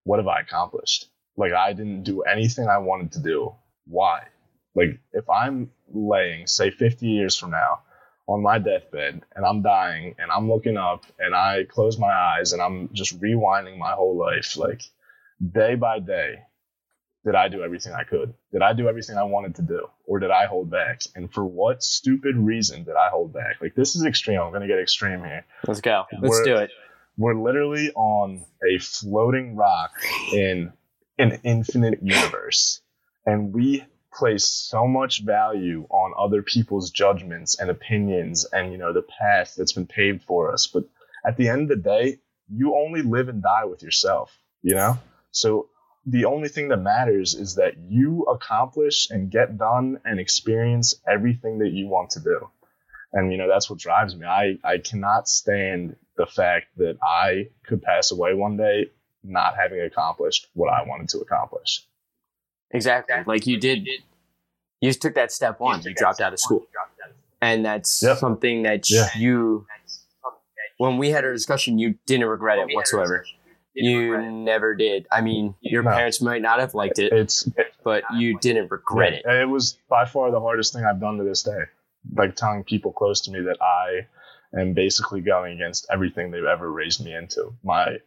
what 0.03 0.19
have 0.19 0.27
I 0.27 0.41
accomplished? 0.41 1.07
Like, 1.37 1.53
I 1.53 1.73
didn't 1.73 2.03
do 2.03 2.21
anything 2.21 2.67
I 2.67 2.77
wanted 2.77 3.13
to 3.13 3.19
do. 3.19 3.53
Why? 3.87 4.23
Like, 4.75 4.99
if 5.13 5.29
I'm 5.29 5.71
laying, 5.93 6.47
say, 6.47 6.71
50 6.71 7.07
years 7.07 7.35
from 7.37 7.51
now, 7.51 7.81
on 8.27 8.41
my 8.41 8.57
deathbed 8.57 9.21
and 9.35 9.45
I'm 9.45 9.61
dying 9.61 10.15
and 10.17 10.31
I'm 10.31 10.49
looking 10.49 10.77
up 10.77 11.05
and 11.19 11.35
I 11.35 11.63
close 11.69 11.97
my 11.99 12.11
eyes 12.11 12.53
and 12.53 12.61
I'm 12.61 12.89
just 12.93 13.19
rewinding 13.21 13.77
my 13.77 13.91
whole 13.91 14.17
life, 14.17 14.57
like 14.57 14.81
day 15.53 15.75
by 15.75 15.99
day, 15.99 16.39
did 17.25 17.33
I 17.35 17.47
do 17.47 17.63
everything 17.63 17.93
I 17.93 18.03
could? 18.03 18.33
Did 18.51 18.61
I 18.61 18.73
do 18.73 18.87
everything 18.87 19.17
I 19.17 19.23
wanted 19.23 19.55
to 19.55 19.63
do? 19.63 19.87
Or 20.05 20.19
did 20.19 20.29
I 20.29 20.45
hold 20.45 20.69
back? 20.69 21.01
And 21.15 21.33
for 21.33 21.43
what 21.43 21.81
stupid 21.81 22.37
reason 22.37 22.83
did 22.83 22.95
I 22.95 23.09
hold 23.09 23.33
back? 23.33 23.55
Like, 23.59 23.73
this 23.73 23.95
is 23.95 24.05
extreme. 24.05 24.39
I'm 24.39 24.51
going 24.51 24.61
to 24.61 24.67
get 24.67 24.79
extreme 24.79 25.23
here. 25.23 25.43
let's 25.67 25.81
go. 25.81 26.05
Let's 26.21 26.35
We're- 26.35 26.45
do 26.45 26.55
it. 26.57 26.71
We're 27.17 27.33
literally 27.33 27.91
on 27.95 28.43
a 28.69 28.77
floating 28.77 29.55
rock 29.55 29.91
in 30.33 30.73
an 31.17 31.39
infinite 31.43 31.99
universe. 32.03 32.81
And 33.25 33.53
we 33.53 33.85
place 34.13 34.45
so 34.45 34.85
much 34.85 35.23
value 35.23 35.87
on 35.89 36.13
other 36.17 36.41
people's 36.41 36.91
judgments 36.91 37.57
and 37.57 37.69
opinions 37.69 38.45
and, 38.51 38.71
you 38.71 38.77
know, 38.77 38.91
the 38.91 39.01
path 39.01 39.55
that's 39.57 39.71
been 39.71 39.87
paved 39.87 40.23
for 40.23 40.51
us. 40.51 40.67
But 40.67 40.83
at 41.25 41.37
the 41.37 41.47
end 41.47 41.63
of 41.63 41.69
the 41.69 41.75
day, 41.77 42.19
you 42.53 42.75
only 42.75 43.01
live 43.01 43.29
and 43.29 43.41
die 43.41 43.63
with 43.65 43.81
yourself, 43.81 44.37
you 44.61 44.75
know? 44.75 44.99
So 45.31 45.69
the 46.05 46.25
only 46.25 46.49
thing 46.49 46.67
that 46.69 46.77
matters 46.77 47.33
is 47.33 47.55
that 47.55 47.73
you 47.89 48.23
accomplish 48.23 49.09
and 49.09 49.31
get 49.31 49.57
done 49.57 49.99
and 50.05 50.19
experience 50.19 50.95
everything 51.07 51.59
that 51.59 51.69
you 51.71 51.87
want 51.87 52.11
to 52.11 52.19
do. 52.19 52.49
And 53.13 53.31
you 53.31 53.37
know, 53.37 53.47
that's 53.47 53.69
what 53.69 53.79
drives 53.79 54.15
me. 54.15 54.25
I, 54.27 54.57
I 54.63 54.77
cannot 54.77 55.27
stand 55.27 55.95
the 56.17 56.25
fact 56.25 56.67
that 56.77 56.97
I 57.03 57.49
could 57.65 57.81
pass 57.81 58.11
away 58.11 58.33
one 58.33 58.57
day 58.57 58.91
not 59.23 59.55
having 59.55 59.81
accomplished 59.81 60.47
what 60.53 60.71
I 60.71 60.83
wanted 60.87 61.09
to 61.09 61.19
accomplish. 61.19 61.85
Exactly. 62.71 63.15
Like 63.25 63.47
you 63.47 63.57
did, 63.59 63.87
you 63.87 64.89
just 64.89 65.01
took 65.01 65.15
that 65.15 65.31
step 65.31 65.59
one. 65.59 65.81
You 65.81 65.93
dropped 65.93 66.21
out 66.21 66.33
of 66.33 66.39
school, 66.39 66.67
and 67.41 67.65
that's 67.65 68.01
Yep. 68.03 68.17
something 68.17 68.63
that 68.63 68.89
Yeah. 68.89 69.09
you. 69.17 69.65
When 70.77 70.97
we 70.97 71.09
had 71.09 71.23
our 71.23 71.31
discussion, 71.31 71.79
you 71.79 71.95
didn't 72.05 72.27
regret 72.27 72.59
it 72.59 72.75
whatsoever. 72.75 73.25
You 73.75 74.31
never 74.31 74.73
did. 74.73 75.05
I 75.11 75.21
mean, 75.21 75.55
your 75.61 75.83
No. 75.83 75.91
parents 75.91 76.21
might 76.21 76.41
not 76.41 76.59
have 76.59 76.73
liked 76.73 76.97
it, 76.99 77.11
It's 77.11 77.47
but 77.83 78.03
you 78.13 78.39
didn't 78.39 78.71
regret 78.71 79.13
it. 79.13 79.25
It 79.25 79.49
was 79.49 79.77
by 79.89 80.05
far 80.05 80.31
the 80.31 80.39
hardest 80.39 80.73
thing 80.73 80.85
I've 80.85 80.99
done 80.99 81.17
to 81.17 81.23
this 81.23 81.43
day. 81.43 81.63
Like 82.15 82.35
telling 82.35 82.63
people 82.63 82.93
close 82.93 83.21
to 83.21 83.31
me 83.31 83.41
that 83.41 83.61
I 83.61 84.07
am 84.59 84.73
basically 84.73 85.21
going 85.21 85.53
against 85.53 85.87
everything 85.91 86.31
they've 86.31 86.43
ever 86.43 86.71
raised 86.71 87.03
me 87.03 87.13
into. 87.13 87.53
My 87.63 87.97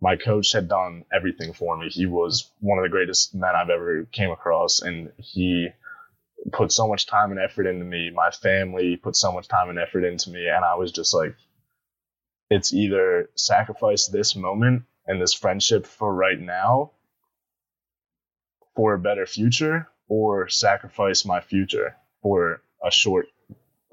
my 0.00 0.16
coach 0.16 0.52
had 0.52 0.68
done 0.68 1.04
everything 1.12 1.52
for 1.52 1.76
me. 1.76 1.88
He 1.88 2.06
was 2.06 2.50
one 2.60 2.78
of 2.78 2.84
the 2.84 2.88
greatest 2.88 3.34
men 3.34 3.54
I've 3.54 3.68
ever 3.70 4.04
came 4.12 4.30
across, 4.30 4.80
and 4.80 5.12
he 5.16 5.68
put 6.52 6.70
so 6.70 6.86
much 6.86 7.06
time 7.06 7.32
and 7.32 7.40
effort 7.40 7.66
into 7.66 7.84
me. 7.84 8.10
My 8.10 8.30
family 8.30 8.96
put 8.96 9.16
so 9.16 9.32
much 9.32 9.48
time 9.48 9.70
and 9.70 9.78
effort 9.78 10.04
into 10.04 10.30
me, 10.30 10.46
and 10.48 10.64
I 10.64 10.76
was 10.76 10.92
just 10.92 11.12
like, 11.12 11.34
it's 12.48 12.72
either 12.72 13.28
sacrifice 13.34 14.06
this 14.06 14.36
moment 14.36 14.84
and 15.08 15.20
this 15.20 15.34
friendship 15.34 15.86
for 15.86 16.14
right 16.14 16.38
now 16.38 16.92
for 18.76 18.94
a 18.94 18.98
better 18.98 19.26
future 19.26 19.88
or 20.08 20.48
sacrifice 20.48 21.24
my 21.24 21.40
future 21.40 21.96
for 22.22 22.62
a 22.84 22.90
short 22.92 23.26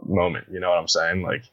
moment. 0.03 0.45
You 0.51 0.59
know 0.59 0.69
what 0.69 0.77
I'm 0.77 0.87
saying? 0.87 1.23
Like, 1.23 1.43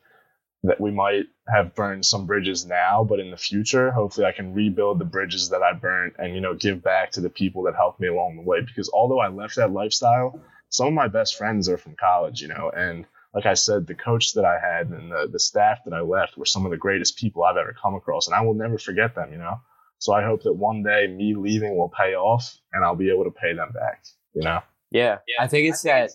that 0.64 0.80
we 0.80 0.90
might 0.90 1.24
have 1.48 1.74
burned 1.74 2.06
some 2.06 2.26
bridges 2.26 2.64
now, 2.64 3.02
but 3.02 3.18
in 3.18 3.30
the 3.30 3.36
future, 3.36 3.90
hopefully 3.90 4.26
I 4.26 4.32
can 4.32 4.54
rebuild 4.54 5.00
the 5.00 5.04
bridges 5.04 5.48
that 5.48 5.62
I 5.62 5.72
burnt 5.72 6.14
and, 6.18 6.34
you 6.34 6.40
know, 6.40 6.54
give 6.54 6.82
back 6.84 7.12
to 7.12 7.20
the 7.20 7.30
people 7.30 7.64
that 7.64 7.74
helped 7.74 7.98
me 7.98 8.06
along 8.06 8.36
the 8.36 8.42
way. 8.42 8.60
Because 8.60 8.88
although 8.92 9.18
I 9.18 9.28
left 9.28 9.56
that 9.56 9.72
lifestyle, 9.72 10.40
some 10.68 10.86
of 10.86 10.92
my 10.92 11.08
best 11.08 11.36
friends 11.36 11.68
are 11.68 11.78
from 11.78 11.96
college, 11.96 12.40
you 12.40 12.48
know, 12.48 12.70
and 12.74 13.06
like 13.34 13.46
I 13.46 13.54
said, 13.54 13.86
the 13.86 13.94
coach 13.94 14.34
that 14.34 14.44
I 14.44 14.58
had 14.58 14.88
and 14.88 15.10
the, 15.10 15.28
the 15.30 15.38
staff 15.38 15.78
that 15.84 15.94
I 15.94 16.00
left 16.00 16.36
were 16.36 16.44
some 16.44 16.64
of 16.66 16.70
the 16.70 16.76
greatest 16.76 17.16
people 17.18 17.44
I've 17.44 17.56
ever 17.56 17.74
come 17.80 17.94
across, 17.94 18.26
and 18.26 18.34
I 18.34 18.42
will 18.42 18.54
never 18.54 18.78
forget 18.78 19.14
them, 19.14 19.32
you 19.32 19.38
know. 19.38 19.60
So 19.98 20.12
I 20.12 20.22
hope 20.24 20.42
that 20.42 20.52
one 20.52 20.82
day 20.82 21.06
me 21.06 21.34
leaving 21.34 21.76
will 21.76 21.88
pay 21.88 22.14
off 22.14 22.58
and 22.72 22.84
I'll 22.84 22.96
be 22.96 23.08
able 23.10 23.24
to 23.24 23.30
pay 23.30 23.54
them 23.54 23.70
back, 23.72 24.04
you 24.34 24.42
know. 24.42 24.60
Yeah, 24.90 25.18
I 25.40 25.46
think 25.46 25.68
it's 25.70 25.82
that. 25.82 26.10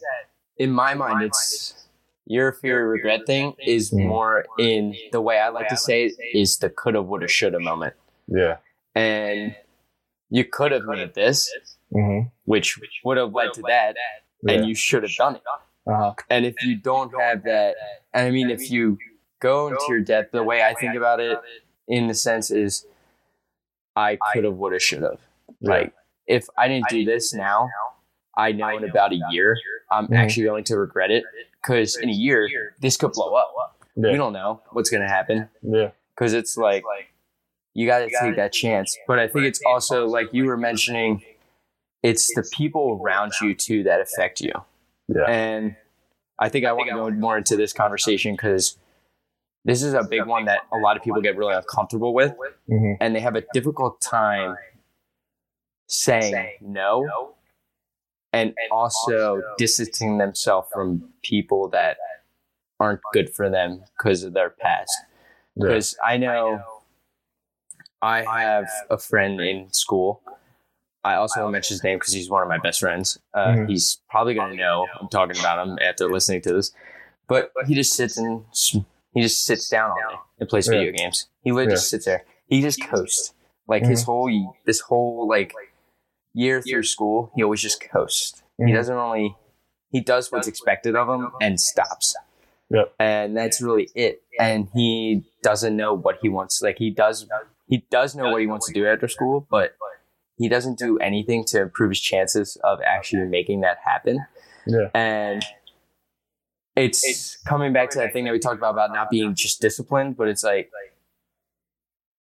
In 0.58 0.72
my 0.72 0.94
mind, 0.94 1.24
it's 1.24 1.88
your 2.26 2.52
fear 2.52 2.84
of 2.86 2.92
regret 2.92 3.22
thing 3.26 3.54
is 3.66 3.92
Mhm. 3.92 4.06
more 4.08 4.46
in 4.60 4.94
the 5.12 5.22
way 5.22 5.40
I 5.40 5.50
like 5.50 5.70
to 5.70 5.78
say 5.78 6.06
it 6.08 6.14
is 6.34 6.58
the 6.58 6.70
coulda, 6.70 7.02
woulda, 7.02 7.28
shoulda 7.28 7.60
moment, 7.60 7.94
Yeah. 8.28 8.58
and 8.94 9.56
you 10.30 10.44
could 10.44 10.72
have 10.74 10.84
made 10.86 11.14
this, 11.14 11.50
Mm-hmm. 11.94 12.28
which 12.46 12.78
would 13.06 13.18
have 13.18 13.34
led 13.34 13.54
to 13.54 13.62
that, 13.68 13.96
and 14.48 14.66
you 14.68 14.76
should 14.76 15.04
have 15.04 15.16
done 15.16 15.38
it. 15.38 15.42
Uh-huh. 15.88 16.14
And 16.30 16.46
if 16.46 16.56
you 16.64 16.76
don't 16.76 17.12
have 17.20 17.44
that, 17.44 17.76
and 18.14 18.28
I 18.28 18.32
mean, 18.32 18.50
if 18.50 18.70
you 18.72 18.98
go 19.40 19.68
into 19.68 19.84
your 19.90 20.02
depth, 20.02 20.32
the 20.32 20.44
way 20.44 20.62
I 20.64 20.74
think 20.74 20.96
about 20.96 21.20
it, 21.20 21.38
in 21.88 22.08
the 22.08 22.14
sense 22.14 22.52
is, 22.52 22.86
I 23.96 24.18
could 24.34 24.44
have, 24.44 24.54
would 24.56 24.74
have, 24.74 24.82
should 24.84 25.02
have. 25.04 25.20
Like, 25.62 25.94
if 26.28 26.48
I 26.58 26.68
didn't 26.68 26.90
do 26.90 27.06
this 27.06 27.34
now, 27.34 27.70
I 28.36 28.52
know 28.52 28.76
in 28.78 28.84
about 28.84 29.14
a 29.14 29.20
year, 29.32 29.58
I'm 29.90 30.08
Mhm. 30.08 30.18
actually 30.18 30.44
going 30.44 30.64
to 30.66 30.78
regret 30.78 31.10
it 31.10 31.24
because 31.62 31.96
in 31.98 32.10
a 32.10 32.14
year, 32.14 32.48
this 32.80 32.98
could 32.98 33.14
blow 33.14 33.34
up. 33.34 33.54
yeah. 33.96 34.12
We 34.12 34.18
don't 34.18 34.34
know 34.34 34.62
what's 34.72 34.90
going 34.92 35.02
to 35.02 35.10
happen 35.10 35.50
yeah. 35.64 35.90
because 36.14 36.34
it's 36.34 36.56
like, 36.58 36.84
you 37.74 37.88
got 37.88 38.00
to 38.00 38.10
take 38.22 38.36
that 38.36 38.54
chance. 38.54 38.96
But 39.08 39.18
I 39.20 39.28
think 39.28 39.46
it's 39.46 39.62
also 39.66 40.06
like 40.08 40.28
you 40.34 40.46
were 40.46 40.58
mentioning, 40.58 41.24
it's 42.04 42.28
the 42.36 42.48
people 42.54 43.00
around 43.02 43.34
you 43.42 43.56
too 43.56 43.84
that 43.84 44.00
affect 44.02 44.42
you. 44.42 44.52
Yeah. 45.08 45.24
And 45.28 45.76
I 46.40 46.50
think 46.50 46.66
I 46.66 46.74
want 46.74 46.90
to 46.90 46.96
go 46.96 47.10
more 47.10 47.38
into 47.38 47.56
this 47.56 47.74
conversation 47.74 48.34
because 48.34 48.78
this 49.66 49.84
is 49.84 49.94
a 49.94 50.04
big 50.04 50.26
one 50.26 50.46
that 50.46 50.60
a 50.74 50.78
lot 50.78 50.98
of 50.98 51.04
people 51.04 51.22
get 51.22 51.36
really 51.38 51.54
uncomfortable 51.54 52.14
with 52.14 52.34
Mm-hmm. 52.70 52.94
and 53.00 53.16
they 53.16 53.22
have 53.22 53.36
a 53.38 53.44
difficult 53.54 54.02
time 54.02 54.58
saying 55.88 56.58
no 56.60 57.34
and 58.34 58.54
also 58.72 59.42
distancing 59.58 60.18
themselves 60.18 60.68
from 60.74 61.10
people 61.24 61.70
that 61.70 61.96
aren't 62.80 63.00
good 63.14 63.34
for 63.34 63.50
them 63.50 63.84
because 63.98 64.24
of 64.24 64.34
their 64.34 64.50
past. 64.50 64.92
Yeah. 65.56 65.64
Because 65.64 65.98
I 66.06 66.18
know 66.18 66.62
I 68.02 68.24
have 68.24 68.66
a 68.90 68.98
friend 68.98 69.40
in 69.40 69.72
school. 69.72 70.22
I 71.04 71.16
also 71.16 71.42
won't 71.42 71.54
mention 71.54 71.76
his 71.76 71.84
name 71.84 71.98
because 72.00 72.14
he's 72.14 72.30
one 72.30 72.42
of 72.44 72.50
my 72.50 72.58
best 72.58 72.80
friends. 72.80 73.18
Uh, 73.34 73.48
Mhm. 73.50 73.70
He's 73.70 74.02
probably 74.10 74.34
going 74.34 74.52
to 74.52 74.58
know 74.58 74.86
I'm 75.00 75.08
talking 75.08 75.40
about 75.40 75.66
him 75.66 75.78
after 75.82 76.10
listening 76.12 76.42
to 76.42 76.54
this. 76.54 76.72
But 77.28 77.52
he 77.68 77.76
just 77.76 77.94
sits 77.94 78.18
and 78.18 78.44
he 79.14 79.22
just 79.22 79.44
sits 79.46 79.70
down 79.70 79.92
all 79.92 79.98
day 79.98 80.16
and 80.40 80.50
plays 80.50 80.68
Yeah. 80.68 80.80
video 80.80 80.92
games. 80.94 81.28
He 81.42 81.52
literally 81.52 81.76
just 81.76 81.90
sits 81.90 82.06
there. 82.06 82.26
He 82.48 82.62
just 82.62 82.82
coasts. 82.84 83.34
Like 83.68 83.86
his 83.86 84.02
Mm-hmm. 84.02 84.12
whole 84.12 84.56
this 84.66 84.80
whole 84.82 85.28
like 85.28 85.54
year 86.34 86.62
through 86.62 86.84
school, 86.84 87.32
he 87.36 87.44
always 87.44 87.62
just 87.62 87.82
coasts. 87.82 88.42
He 88.58 88.66
Mhm. 88.66 88.74
doesn't 88.76 88.96
really 88.96 89.36
he 89.90 90.02
does 90.02 90.32
what's 90.32 90.48
expected 90.50 90.96
of 90.98 91.08
him 91.08 91.32
and 91.42 91.60
stops. 91.62 92.14
Yep. 92.70 92.94
And 93.00 93.38
that's 93.38 93.62
really 93.62 93.90
it. 93.96 94.22
And 94.38 94.68
he 94.74 95.24
doesn't 95.42 95.76
know 95.78 95.94
what 95.94 96.18
he 96.22 96.28
wants. 96.30 96.62
Like 96.62 96.78
he 96.78 96.90
does 96.90 97.26
he 97.68 97.86
does 97.92 98.16
know 98.16 98.32
what 98.32 98.42
he 98.42 98.48
wants 98.48 98.68
to 98.68 98.74
do 98.74 98.86
after 98.88 99.08
school, 99.08 99.46
but 99.50 99.76
he 100.38 100.48
doesn't 100.50 100.78
do 100.78 100.98
anything 101.00 101.44
to 101.46 101.62
improve 101.62 101.90
his 101.92 102.00
chances 102.00 102.58
of 102.64 102.80
actually 102.86 103.26
making 103.26 103.62
that 103.62 103.78
happen. 103.84 104.26
Yeah. 104.66 104.90
And 104.94 105.44
it's 106.76 107.38
coming 107.48 107.74
back 107.74 107.90
to 107.92 107.98
that 108.00 108.14
thing 108.14 108.26
that 108.26 108.32
we 108.32 108.40
talked 108.40 108.58
about 108.58 108.72
about 108.72 108.94
not 108.94 109.10
being 109.10 109.34
just 109.34 109.62
disciplined, 109.62 110.16
but 110.16 110.28
it's 110.28 110.44
like 110.44 110.70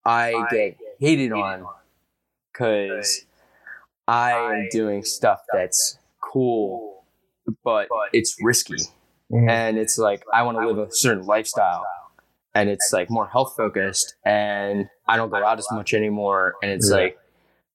I 0.06 0.46
get 0.50 0.78
hated 1.00 1.32
on 1.32 1.66
because 2.52 3.26
I 4.08 4.32
am 4.32 4.68
doing 4.72 5.04
stuff 5.04 5.42
that's 5.54 6.00
cool, 6.22 7.04
but 7.64 7.88
it's 8.14 8.36
risky. 8.42 8.78
Mhm. 9.32 9.50
And 9.50 9.78
it's 9.78 9.98
like, 9.98 10.24
I 10.34 10.42
want 10.44 10.58
to 10.58 10.66
live 10.68 10.78
a 10.80 10.92
certain 10.92 11.26
lifestyle. 11.26 11.86
And 12.56 12.70
it's 12.70 12.92
like 12.92 13.10
more 13.12 13.28
health 13.28 13.54
focused. 13.56 14.16
And 14.24 14.90
I 15.08 15.18
don't 15.18 15.30
go 15.30 15.44
out 15.46 15.60
as 15.60 15.68
much 15.72 15.94
anymore. 15.94 16.56
And 16.64 16.72
it's 16.72 16.90
Yeah. 16.90 16.96
like, 16.96 17.20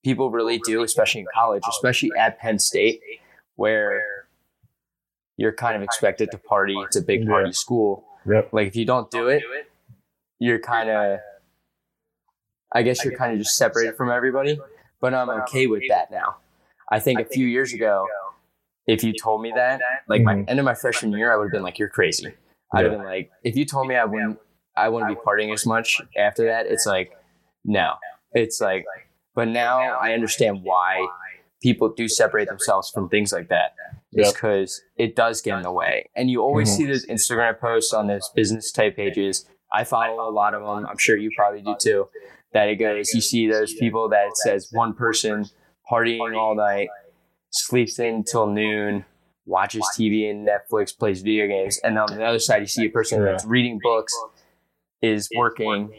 people 0.04 0.30
really 0.30 0.58
do, 0.58 0.82
especially 0.82 1.20
in 1.22 1.26
college, 1.34 1.62
especially 1.68 2.10
at 2.18 2.38
Penn 2.38 2.58
State, 2.58 3.00
where 3.56 4.02
you're 5.36 5.52
kind 5.52 5.76
of 5.76 5.82
expected 5.82 6.30
to 6.30 6.38
party. 6.38 6.74
It's 6.78 6.96
a 6.96 7.02
big 7.02 7.26
party 7.26 7.48
Yeah. 7.48 7.52
school. 7.52 8.04
Yep. 8.26 8.52
Like, 8.52 8.68
if 8.68 8.76
you 8.76 8.84
don't 8.84 9.10
do 9.10 9.28
it, 9.28 9.42
you're 10.38 10.58
kind 10.58 10.90
of, 10.90 11.20
I 12.72 12.82
guess 12.82 13.04
you're 13.04 13.16
kind 13.16 13.32
of 13.32 13.38
just 13.38 13.56
separated 13.56 13.96
from 13.96 14.10
everybody. 14.10 14.58
But 15.00 15.14
I'm 15.14 15.30
okay 15.30 15.66
with 15.66 15.82
that 15.88 16.10
now. 16.10 16.36
I 16.90 17.00
think 17.00 17.20
a 17.20 17.24
few 17.24 17.46
years 17.46 17.72
ago, 17.72 18.06
if 18.86 19.02
you 19.02 19.12
told 19.12 19.42
me 19.42 19.52
that, 19.54 19.80
like 20.08 20.22
my 20.22 20.34
Mhm. 20.36 20.50
end 20.50 20.58
of 20.58 20.64
my 20.64 20.74
freshman 20.74 21.12
year, 21.12 21.32
I 21.32 21.36
would 21.36 21.44
have 21.46 21.52
been 21.52 21.62
like, 21.62 21.78
"You're 21.78 21.88
crazy." 21.88 22.34
I'd 22.74 22.84
have 22.84 22.92
been 22.92 23.04
like, 23.04 23.30
if 23.42 23.54
you 23.56 23.64
told 23.64 23.86
me 23.88 23.96
I 23.96 24.04
wouldn't, 24.04 24.38
I 24.76 24.88
wouldn't 24.88 25.08
be 25.14 25.20
partying 25.22 25.52
as 25.52 25.66
much 25.66 26.00
after 26.16 26.44
that. 26.46 26.66
It's 26.66 26.86
like, 26.86 27.16
no, 27.64 27.94
it's 28.32 28.60
like, 28.60 28.86
but 29.35 29.49
now 29.49 29.79
I 29.79 30.12
understand 30.12 30.61
why 30.62 31.07
people 31.62 31.88
do 31.88 32.09
separate 32.09 32.49
themselves 32.49 32.90
from 32.90 33.09
things 33.09 33.33
like 33.33 33.49
that. 33.49 33.75
It's 34.12 34.27
Yep. 34.29 34.35
because 34.35 34.83
it 34.97 35.16
does 35.16 35.40
get 35.40 35.57
in 35.57 35.62
the 35.62 35.73
way, 35.73 36.11
and 36.16 36.29
you 36.31 36.42
always 36.42 36.68
Mhm. 36.71 36.77
see 36.77 36.87
those 36.87 37.07
Instagram 37.07 37.59
posts 37.59 37.95
on 37.95 38.09
those 38.09 38.29
business 38.35 38.71
type 38.73 38.97
pages. 38.97 39.49
I 39.73 39.85
follow 39.85 40.29
a 40.29 40.31
lot 40.31 40.55
of 40.55 40.61
them. 40.62 40.87
I'm 40.87 40.99
sure 40.99 41.16
you 41.16 41.31
probably 41.37 41.62
do 41.62 41.75
too. 41.79 42.09
That 42.53 42.68
it 42.68 42.77
goes, 42.77 43.14
you 43.14 43.23
see 43.23 43.51
those 43.51 43.73
people 43.75 44.09
that 44.11 44.27
it 44.27 44.37
says 44.37 44.68
one 44.73 44.92
person 44.92 45.47
partying 45.90 46.37
all 46.37 46.55
night, 46.55 46.88
sleeps 47.51 47.99
in 47.99 48.25
till 48.25 48.47
noon, 48.47 49.07
watches 49.47 49.83
TV 49.97 50.29
and 50.29 50.47
Netflix, 50.47 50.97
plays 50.97 51.23
video 51.23 51.47
games, 51.47 51.79
and 51.83 51.99
on 51.99 52.14
the 52.14 52.23
other 52.25 52.38
side 52.38 52.61
you 52.61 52.66
see 52.66 52.85
a 52.87 52.90
person 52.90 53.25
that's 53.25 53.47
reading 53.47 53.79
books, 53.83 54.12
is 55.01 55.29
working, 55.35 55.90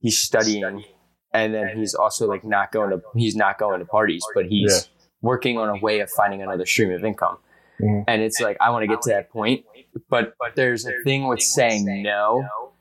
he's 0.00 0.18
studying, 0.20 0.84
and 1.34 1.54
then 1.54 1.76
he's 1.76 1.94
also 1.94 2.26
like 2.28 2.44
not 2.44 2.72
going 2.72 2.90
to 2.90 3.02
he's 3.14 3.36
not 3.36 3.58
going 3.58 3.78
to 3.80 3.84
parties, 3.86 4.22
but 4.34 4.46
he's 4.46 4.88
working 5.22 5.58
on 5.58 5.68
a 5.68 5.80
way 5.80 6.00
of 6.00 6.10
finding 6.10 6.42
another 6.42 6.66
stream 6.66 6.90
of 6.92 7.04
income. 7.04 7.38
Mhm. 7.80 8.04
And 8.08 8.22
it's 8.22 8.40
like 8.40 8.56
I 8.60 8.70
want 8.70 8.82
to 8.82 8.86
get 8.86 9.02
to 9.02 9.10
that 9.10 9.30
point, 9.30 9.64
but 10.08 10.34
there's 10.54 10.86
a 10.86 10.92
thing 11.04 11.26
with 11.28 11.40
saying 11.40 12.02
no 12.02 12.72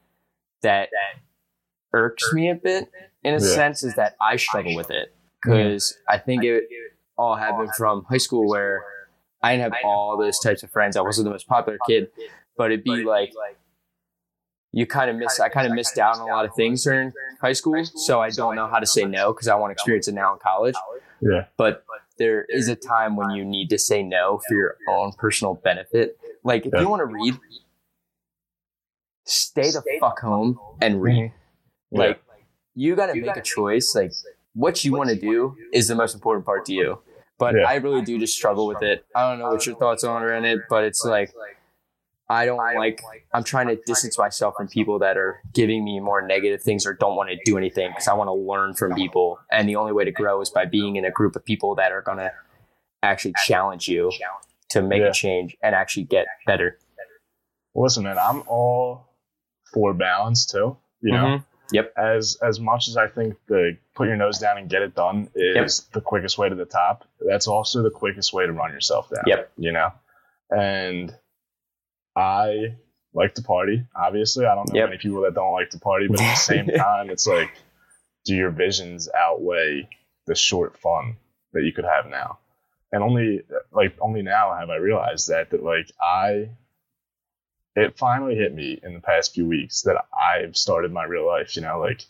that 0.61 0.89
irks 1.93 2.31
me 2.33 2.49
a 2.49 2.55
bit 2.55 2.89
in 3.23 3.33
a 3.33 3.37
Yeah. 3.39 3.55
sense 3.55 3.83
is 3.83 3.95
that 3.95 4.15
I 4.21 4.35
struggle 4.37 4.75
with 4.75 4.91
it 4.91 5.13
because 5.43 5.97
I 6.07 6.17
think 6.17 6.43
it 6.43 6.67
all 7.17 7.35
happened 7.35 7.69
from 7.77 8.03
high 8.05 8.17
school 8.17 8.47
where 8.47 8.83
I 9.43 9.55
didn't 9.55 9.73
have 9.73 9.83
all 9.83 10.17
those 10.17 10.39
types 10.39 10.63
of 10.63 10.69
friends. 10.71 10.95
I 10.97 11.01
wasn't 11.01 11.25
the 11.25 11.31
most 11.31 11.47
popular 11.47 11.77
kid, 11.87 12.09
but 12.57 12.71
it'd 12.71 12.83
be 12.83 13.03
like 13.03 13.33
you 14.73 14.86
kind 14.86 15.10
of 15.10 15.15
miss. 15.17 15.39
I 15.39 15.49
kind 15.49 15.67
of 15.67 15.73
missed 15.73 15.97
out 15.97 16.17
on 16.17 16.29
a 16.29 16.31
lot 16.34 16.45
of 16.45 16.53
things 16.55 16.84
during 16.84 17.12
high 17.41 17.53
school, 17.53 17.84
so 17.84 18.21
I 18.21 18.29
don't 18.29 18.55
know 18.55 18.67
how 18.67 18.79
to 18.79 18.86
say 18.86 19.03
no 19.05 19.34
because 19.34 19.47
I 19.47 19.55
want 19.55 19.71
to 19.71 19.73
experience 19.73 20.07
it 20.07 20.13
now 20.13 20.34
in 20.34 20.39
college. 20.39 20.75
Yeah. 21.21 21.45
But 21.57 21.84
there 22.17 22.45
is 22.49 22.67
a 22.67 22.75
time 22.75 23.15
when 23.15 23.31
you 23.31 23.43
need 23.43 23.69
to 23.69 23.77
say 23.79 24.03
no 24.03 24.41
for 24.47 24.55
your 24.55 24.77
own 24.89 25.12
personal 25.17 25.55
benefit. 25.55 26.17
Like 26.43 26.65
if 26.65 26.73
Yeah. 26.73 26.81
you 26.81 26.89
want 26.89 27.01
to 27.01 27.05
read, 27.05 27.36
stay 29.25 29.71
the 29.71 29.84
fuck 29.99 30.19
home 30.19 30.60
and 30.81 31.01
read. 31.01 31.31
Mm-hmm. 31.93 31.97
Like 31.97 32.23
you 32.75 32.95
got 32.95 33.07
to 33.07 33.15
make 33.15 33.36
a 33.38 33.41
choice. 33.41 33.93
Like 33.95 34.12
what 34.53 34.84
you 34.84 34.93
want 34.93 35.10
to 35.10 35.15
do 35.15 35.55
is 35.73 35.88
the 35.88 35.95
most 35.95 36.13
important 36.13 36.45
part 36.45 36.65
to 36.65 36.73
you. 36.73 36.99
But 37.38 37.55
Yeah. 37.55 37.63
I 37.67 37.75
really 37.75 38.01
do 38.03 38.17
just 38.19 38.36
struggle 38.36 38.67
with 38.67 38.81
it. 38.81 39.05
I 39.15 39.29
don't 39.29 39.39
know 39.39 39.49
what 39.49 39.65
your 39.65 39.75
thoughts 39.75 40.03
are 40.03 40.34
on 40.34 40.45
it, 40.45 40.60
but 40.69 40.84
it's 40.84 41.03
like 41.05 41.31
I 42.32 42.45
don't 42.45 42.57
like. 42.57 43.01
I'm 43.34 43.43
trying 43.43 43.67
to 43.67 43.75
distance 43.86 44.17
myself 44.17 44.55
from 44.57 44.67
people 44.67 44.99
that 44.99 45.17
are 45.17 45.41
giving 45.53 45.84
me 45.84 45.99
more 45.99 46.21
negative 46.25 46.61
things 46.61 46.86
or 46.86 46.93
don't 46.93 47.15
want 47.15 47.29
to 47.29 47.38
do 47.45 47.57
anything 47.57 47.89
because 47.91 48.07
I 48.07 48.13
want 48.13 48.29
to 48.29 48.34
learn 48.34 48.73
from 48.73 48.95
people. 48.95 49.39
And 49.51 49.67
the 49.67 49.75
only 49.75 49.91
way 49.91 50.05
to 50.05 50.11
grow 50.11 50.39
is 50.41 50.49
by 50.49 50.65
being 50.65 50.95
in 50.95 51.03
a 51.05 51.11
group 51.11 51.36
of 51.36 51.43
people 51.43 51.75
that 51.75 51.91
are 51.91 52.01
gonna 52.01 52.32
actually 53.03 53.34
challenge 53.45 53.88
you 53.89 54.11
to 54.69 54.82
make 54.82 55.01
Yeah. 55.01 55.07
a 55.09 55.11
change 55.13 55.57
and 55.61 55.75
actually 55.75 56.03
get 56.05 56.25
better. 56.45 56.77
Listen, 57.75 58.03
man, 58.03 58.17
I'm 58.17 58.43
all 58.47 59.07
for 59.73 59.93
balance 59.93 60.45
too. 60.45 60.77
You 61.01 61.11
know, 61.13 61.25
Mhm. 61.25 61.45
Yep. 61.73 61.93
as 61.97 62.38
as 62.41 62.59
much 62.59 62.88
as 62.88 62.95
I 62.97 63.07
think 63.07 63.36
the 63.47 63.77
put 63.95 64.07
your 64.07 64.17
nose 64.17 64.39
down 64.39 64.57
and 64.57 64.69
get 64.69 64.82
it 64.82 64.93
done 64.93 65.29
is 65.36 65.88
the 65.93 66.01
quickest 66.01 66.38
way 66.38 66.47
to 66.49 66.55
the 66.55 66.65
top, 66.65 67.05
that's 67.19 67.47
also 67.47 67.82
the 67.82 67.89
quickest 67.91 68.34
way 68.34 68.45
to 68.45 68.51
run 68.53 68.71
yourself 68.71 69.09
down. 69.09 69.23
Yep. 69.25 69.51
You 69.57 69.71
know, 69.71 69.89
and 70.49 71.15
I 72.16 72.76
like 73.14 73.36
to 73.36 73.41
party. 73.41 73.86
Obviously, 73.95 74.45
I 74.45 74.55
don't 74.55 74.70
know 74.70 74.76
Yep. 74.76 74.89
many 74.89 74.97
people 74.97 75.22
that 75.22 75.34
don't 75.34 75.53
like 75.53 75.70
to 75.72 75.80
party, 75.80 76.07
but 76.07 76.22
at 76.22 76.30
the 76.30 76.36
same 76.36 76.68
time, 76.78 77.09
it's 77.09 77.28
like, 77.28 77.51
do 78.26 78.36
your 78.36 78.51
visions 78.51 79.09
outweigh 79.16 79.89
the 80.28 80.36
short 80.36 80.78
fun 80.78 81.18
that 81.53 81.64
you 81.64 81.74
could 81.74 81.86
have 81.86 82.07
now? 82.07 82.39
And 82.91 83.03
only 83.03 83.43
like 83.72 83.95
only 84.01 84.22
now 84.22 84.53
have 84.53 84.70
I 84.70 84.76
realized 84.76 85.30
that 85.30 85.49
that 85.51 85.64
like 85.64 85.91
I 86.01 86.49
it 87.76 87.97
finally 87.97 88.36
hit 88.36 88.53
me 88.53 88.80
in 88.84 88.93
the 88.93 88.99
past 88.99 89.34
few 89.34 89.47
weeks 89.47 89.84
that 89.84 90.05
I've 90.14 90.57
started 90.57 90.91
my 90.91 91.05
real 91.05 91.26
life, 91.26 91.55
you 91.55 91.62
know, 91.62 91.80
like 91.80 92.03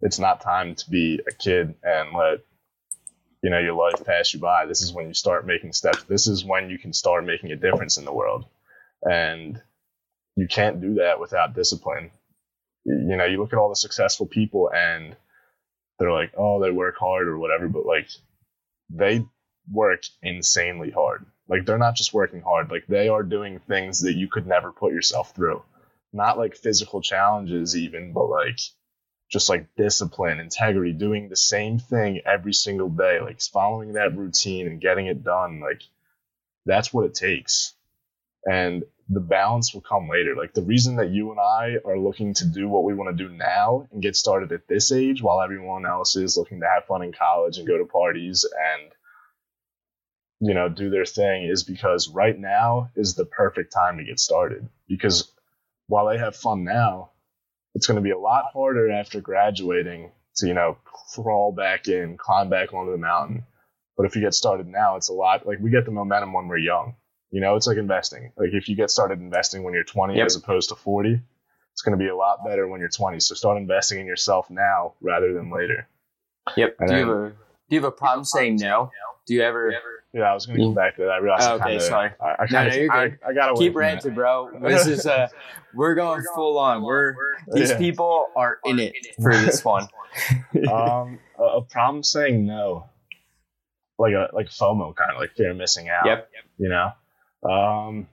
it's 0.00 0.18
not 0.18 0.40
time 0.40 0.74
to 0.74 0.90
be 0.90 1.20
a 1.28 1.32
kid 1.32 1.74
and 1.82 2.16
let 2.16 2.40
you 3.42 3.50
know 3.50 3.58
your 3.58 3.74
life 3.74 4.04
pass 4.04 4.32
you 4.32 4.40
by. 4.40 4.66
This 4.66 4.82
is 4.82 4.92
when 4.92 5.08
you 5.08 5.14
start 5.14 5.46
making 5.46 5.72
steps. 5.72 6.04
This 6.04 6.26
is 6.26 6.44
when 6.44 6.70
you 6.70 6.78
can 6.78 6.92
start 6.92 7.26
making 7.26 7.52
a 7.52 7.56
difference 7.56 7.98
in 7.98 8.04
the 8.04 8.12
world. 8.12 8.46
And 9.02 9.60
you 10.36 10.46
can't 10.48 10.80
do 10.80 10.94
that 10.94 11.20
without 11.20 11.54
discipline. 11.54 12.10
You 12.84 13.16
know, 13.16 13.24
you 13.24 13.38
look 13.40 13.52
at 13.52 13.58
all 13.58 13.68
the 13.68 13.76
successful 13.76 14.26
people 14.26 14.70
and 14.74 15.16
they're 15.98 16.12
like, 16.12 16.32
oh, 16.36 16.60
they 16.60 16.70
work 16.70 16.96
hard 16.98 17.28
or 17.28 17.38
whatever, 17.38 17.68
but 17.68 17.86
like 17.86 18.08
they 18.90 19.24
work 19.70 20.02
insanely 20.22 20.90
hard. 20.90 21.26
Like 21.48 21.66
they're 21.66 21.78
not 21.78 21.96
just 21.96 22.14
working 22.14 22.40
hard, 22.40 22.70
like 22.70 22.86
they 22.86 23.08
are 23.08 23.22
doing 23.22 23.58
things 23.60 24.02
that 24.02 24.14
you 24.14 24.28
could 24.28 24.46
never 24.46 24.72
put 24.72 24.92
yourself 24.92 25.34
through. 25.34 25.62
Not 26.12 26.38
like 26.38 26.56
physical 26.56 27.00
challenges, 27.00 27.76
even, 27.76 28.12
but 28.12 28.26
like 28.26 28.58
just 29.30 29.48
like 29.48 29.74
discipline, 29.76 30.40
integrity, 30.40 30.92
doing 30.92 31.28
the 31.28 31.36
same 31.36 31.78
thing 31.78 32.20
every 32.26 32.52
single 32.52 32.88
day, 32.88 33.20
like 33.20 33.40
following 33.40 33.94
that 33.94 34.16
routine 34.16 34.66
and 34.66 34.80
getting 34.80 35.06
it 35.06 35.24
done. 35.24 35.60
Like 35.60 35.82
that's 36.66 36.92
what 36.92 37.06
it 37.06 37.14
takes. 37.14 37.74
And 38.50 38.84
the 39.08 39.20
balance 39.20 39.74
will 39.74 39.80
come 39.80 40.08
later. 40.08 40.34
Like 40.36 40.54
the 40.54 40.62
reason 40.62 40.96
that 40.96 41.10
you 41.10 41.30
and 41.30 41.40
I 41.40 41.76
are 41.84 41.98
looking 41.98 42.34
to 42.34 42.46
do 42.46 42.68
what 42.68 42.84
we 42.84 42.94
want 42.94 43.16
to 43.16 43.28
do 43.28 43.32
now 43.32 43.86
and 43.92 44.02
get 44.02 44.16
started 44.16 44.52
at 44.52 44.68
this 44.68 44.92
age 44.92 45.22
while 45.22 45.40
everyone 45.40 45.86
else 45.86 46.16
is 46.16 46.36
looking 46.36 46.60
to 46.60 46.66
have 46.66 46.86
fun 46.86 47.02
in 47.02 47.12
college 47.12 47.58
and 47.58 47.66
go 47.66 47.78
to 47.78 47.84
parties 47.84 48.44
and 48.74 48.92
you 50.40 50.54
know 50.54 50.68
do 50.68 50.90
their 50.90 51.04
thing 51.04 51.44
is 51.44 51.62
because 51.62 52.08
right 52.08 52.38
now 52.38 52.90
is 52.96 53.14
the 53.14 53.24
perfect 53.24 53.72
time 53.72 53.98
to 53.98 54.04
get 54.04 54.18
started. 54.18 54.68
Because 54.88 55.30
while 55.88 56.08
they 56.08 56.18
have 56.18 56.36
fun 56.36 56.64
now 56.64 57.10
it's 57.74 57.86
going 57.86 57.96
to 57.96 58.02
be 58.02 58.10
a 58.10 58.18
lot 58.18 58.46
harder 58.52 58.90
after 58.90 59.20
graduating 59.20 60.10
to 60.36 60.46
you 60.46 60.54
know 60.54 60.78
crawl 61.14 61.52
back 61.52 61.88
in 61.88 62.16
climb 62.16 62.48
back 62.48 62.72
onto 62.72 62.92
the 62.92 62.98
mountain. 62.98 63.44
But 63.96 64.06
if 64.06 64.16
you 64.16 64.22
get 64.22 64.34
started 64.34 64.68
now 64.68 64.96
it's 64.96 65.10
a 65.10 65.14
lot 65.14 65.46
like 65.46 65.58
we 65.60 65.70
get 65.70 65.84
the 65.84 65.90
momentum 65.90 66.32
when 66.32 66.48
we're 66.48 66.58
young 66.58 66.94
you 67.32 67.40
know 67.40 67.56
it's 67.56 67.66
like 67.66 67.78
investing 67.78 68.30
like 68.36 68.50
if 68.52 68.68
you 68.68 68.76
get 68.76 68.90
started 68.90 69.18
investing 69.18 69.64
when 69.64 69.74
you're 69.74 69.82
20 69.84 70.16
Yep. 70.16 70.26
as 70.26 70.36
opposed 70.36 70.68
to 70.68 70.76
40 70.76 71.20
it's 71.72 71.82
going 71.82 71.98
to 71.98 72.02
be 72.02 72.08
a 72.08 72.14
lot 72.16 72.44
better 72.44 72.68
when 72.68 72.78
you're 72.80 72.88
20 72.90 73.18
so 73.20 73.34
start 73.34 73.56
investing 73.56 73.98
in 74.00 74.06
yourself 74.06 74.48
now 74.50 74.92
rather 75.00 75.32
than 75.34 75.50
later 75.50 75.88
Yep. 76.56 76.76
And 76.80 76.88
Do 76.88 76.94
you 76.96 77.00
then- 77.00 77.08
have 77.08 77.16
a 77.16 77.28
Do 77.30 77.36
you 77.76 77.80
have 77.82 77.88
a 77.88 77.96
problem 77.96 78.24
saying 78.24 78.56
no? 78.56 78.90
Do 79.26 79.34
you 79.34 79.42
ever 79.42 79.72
yeah 80.14 80.30
i 80.30 80.34
was 80.34 80.44
going 80.46 80.58
to 80.58 80.64
come 80.66 80.74
back 80.74 80.96
to 80.96 81.02
that 81.02 81.10
i 81.10 81.16
realized 81.18 81.44
Oh, 81.48 81.52
I 81.52 81.54
okay, 81.54 81.64
kinda, 81.70 81.80
sorry. 81.84 82.10
I, 82.20 82.24
I, 82.26 82.36
No, 82.40 82.46
kinda, 82.46 82.68
no, 82.70 82.76
you're 82.76 82.88
good. 82.88 83.18
I, 83.24 83.30
I 83.30 83.32
got 83.34 83.48
away 83.50 83.58
keep 83.60 83.72
from 83.72 83.80
that. 83.82 83.86
ranting, 83.88 84.14
bro? 84.14 84.50
This 84.60 84.86
is 84.86 85.06
uh, 85.06 85.28
we're 85.74 85.94
going 85.94 86.22
full 86.34 86.58
on. 86.58 86.82
We're 86.82 87.14
these 87.54 87.70
Yeah. 87.70 87.78
people 87.78 88.26
are 88.36 88.58
in 88.66 88.78
it 88.78 88.94
for 89.22 89.32
this 89.32 89.64
one. 89.64 89.88
um, 90.70 91.18
a, 91.38 91.42
a 91.42 91.62
problem 91.62 92.02
saying 92.02 92.44
no, 92.44 92.90
like 93.98 94.12
a 94.12 94.28
like 94.34 94.48
FOMO 94.48 94.94
kind 94.94 95.12
of 95.12 95.18
like 95.18 95.32
fear 95.34 95.50
of 95.52 95.56
missing 95.56 95.88
out. 95.88 96.04
Yep. 96.04 96.30
You 96.58 96.68
know, 96.68 96.90
um, 97.42 98.08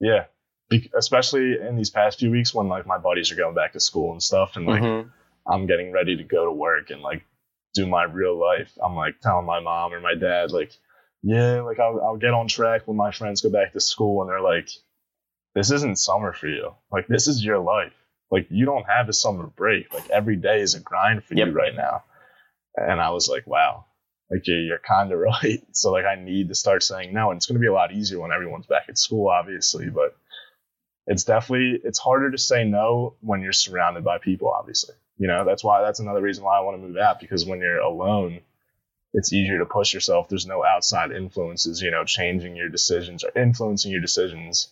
yeah, 0.00 0.24
Be- 0.68 0.90
especially 0.96 1.58
in 1.60 1.76
these 1.76 1.90
past 1.90 2.18
few 2.18 2.30
weeks 2.30 2.54
when 2.54 2.68
like 2.68 2.86
my 2.86 2.98
buddies 2.98 3.30
are 3.32 3.36
going 3.36 3.54
back 3.54 3.72
to 3.72 3.80
school 3.80 4.12
and 4.12 4.22
stuff, 4.22 4.56
and 4.56 4.66
like 4.66 4.82
Mhm. 4.82 5.10
I'm 5.46 5.66
getting 5.66 5.92
ready 5.92 6.16
to 6.16 6.24
go 6.24 6.46
to 6.46 6.52
work 6.52 6.90
and 6.90 7.02
like 7.02 7.24
do 7.74 7.86
my 7.86 8.04
real 8.04 8.38
life. 8.38 8.72
I'm 8.82 8.94
like 8.94 9.20
telling 9.20 9.46
my 9.46 9.60
mom 9.60 9.92
or 9.92 10.00
my 10.00 10.14
dad 10.14 10.50
like, 10.52 10.72
yeah, 11.22 11.60
like 11.60 11.78
I'll 11.78 12.00
I'll 12.02 12.16
get 12.16 12.34
on 12.34 12.48
track 12.48 12.86
when 12.86 12.96
my 12.96 13.12
friends 13.12 13.40
go 13.42 13.50
back 13.50 13.72
to 13.72 13.80
school, 13.80 14.22
and 14.22 14.30
they're 14.30 14.40
like, 14.40 14.68
this 15.54 15.70
isn't 15.70 15.98
summer 15.98 16.32
for 16.32 16.48
you. 16.48 16.74
Like 16.90 17.06
this 17.06 17.28
is 17.28 17.44
your 17.44 17.58
life. 17.58 17.92
Like 18.30 18.46
you 18.50 18.64
don't 18.64 18.86
have 18.88 19.08
a 19.08 19.12
summer 19.12 19.46
break. 19.46 19.92
Like 19.92 20.10
every 20.10 20.36
day 20.36 20.60
is 20.60 20.74
a 20.74 20.80
grind 20.80 21.24
for 21.24 21.34
you 21.34 21.50
right 21.52 21.74
now. 21.74 22.02
And 22.76 23.00
I 23.00 23.10
was 23.10 23.28
like, 23.28 23.46
wow, 23.46 23.84
like 24.34 24.46
you're, 24.46 24.60
you're 24.60 24.78
kind 24.78 25.12
of 25.12 25.18
right. 25.42 25.62
So 25.72 25.92
like 25.92 26.04
I 26.04 26.16
need 26.16 26.48
to 26.48 26.54
start 26.54 26.82
saying 26.82 27.12
no, 27.12 27.30
and 27.30 27.38
it's 27.38 27.46
going 27.46 27.54
to 27.56 27.60
be 27.60 27.68
a 27.68 27.72
lot 27.72 27.92
easier 27.92 28.20
when 28.20 28.32
everyone's 28.32 28.66
back 28.66 28.86
at 28.88 28.98
school, 28.98 29.28
obviously. 29.28 29.88
But 29.88 30.16
it's 31.06 31.24
definitely 31.24 31.80
it's 31.84 31.98
harder 31.98 32.30
to 32.30 32.38
say 32.38 32.64
no 32.64 33.14
when 33.20 33.40
you're 33.40 33.52
surrounded 33.52 34.04
by 34.04 34.18
people, 34.18 34.50
obviously. 34.50 34.94
You 35.16 35.28
know 35.28 35.44
that's 35.44 35.62
why 35.62 35.82
that's 35.82 36.00
another 36.00 36.22
reason 36.22 36.44
why 36.44 36.58
I 36.58 36.60
want 36.60 36.76
to 36.80 36.86
move 36.86 36.96
out 36.96 37.20
because 37.20 37.46
when 37.46 37.60
you're 37.60 37.78
alone, 37.78 38.40
it's 39.12 39.32
easier 39.32 39.58
to 39.58 39.66
push 39.66 39.94
yourself. 39.94 40.28
There's 40.28 40.46
no 40.46 40.64
outside 40.64 41.12
influences, 41.12 41.80
you 41.80 41.92
know, 41.92 42.04
changing 42.04 42.56
your 42.56 42.68
decisions 42.68 43.22
or 43.22 43.30
influencing 43.40 43.92
your 43.92 44.00
decisions. 44.00 44.68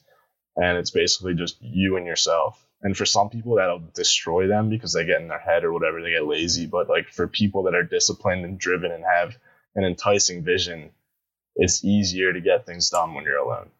And 0.57 0.77
it's 0.77 0.91
basically 0.91 1.35
just 1.35 1.57
you 1.63 1.97
and 1.97 2.07
yourself. 2.07 2.63
And 2.83 2.97
for 2.97 3.07
some 3.07 3.31
people, 3.31 3.55
that'll 3.55 3.85
destroy 3.95 4.49
them 4.49 4.69
because 4.69 4.93
they 4.93 5.07
get 5.07 5.21
in 5.21 5.29
their 5.29 5.39
head 5.39 5.63
or 5.63 5.73
whatever, 5.73 6.03
they 6.03 6.11
get 6.11 6.27
lazy. 6.27 6.67
But 6.67 6.89
like 6.89 7.09
for 7.09 7.29
people 7.29 7.63
that 7.63 7.77
are 7.77 7.85
disciplined 7.85 8.45
and 8.45 8.59
driven 8.59 8.91
and 8.91 9.05
have 9.05 9.39
an 9.75 9.85
enticing 9.85 10.43
vision, 10.45 10.91
it's 11.57 11.85
easier 11.85 12.33
to 12.33 12.41
get 12.41 12.67
things 12.67 12.91
done 12.91 13.15
when 13.15 13.25
you're 13.25 13.37
alone. 13.39 13.71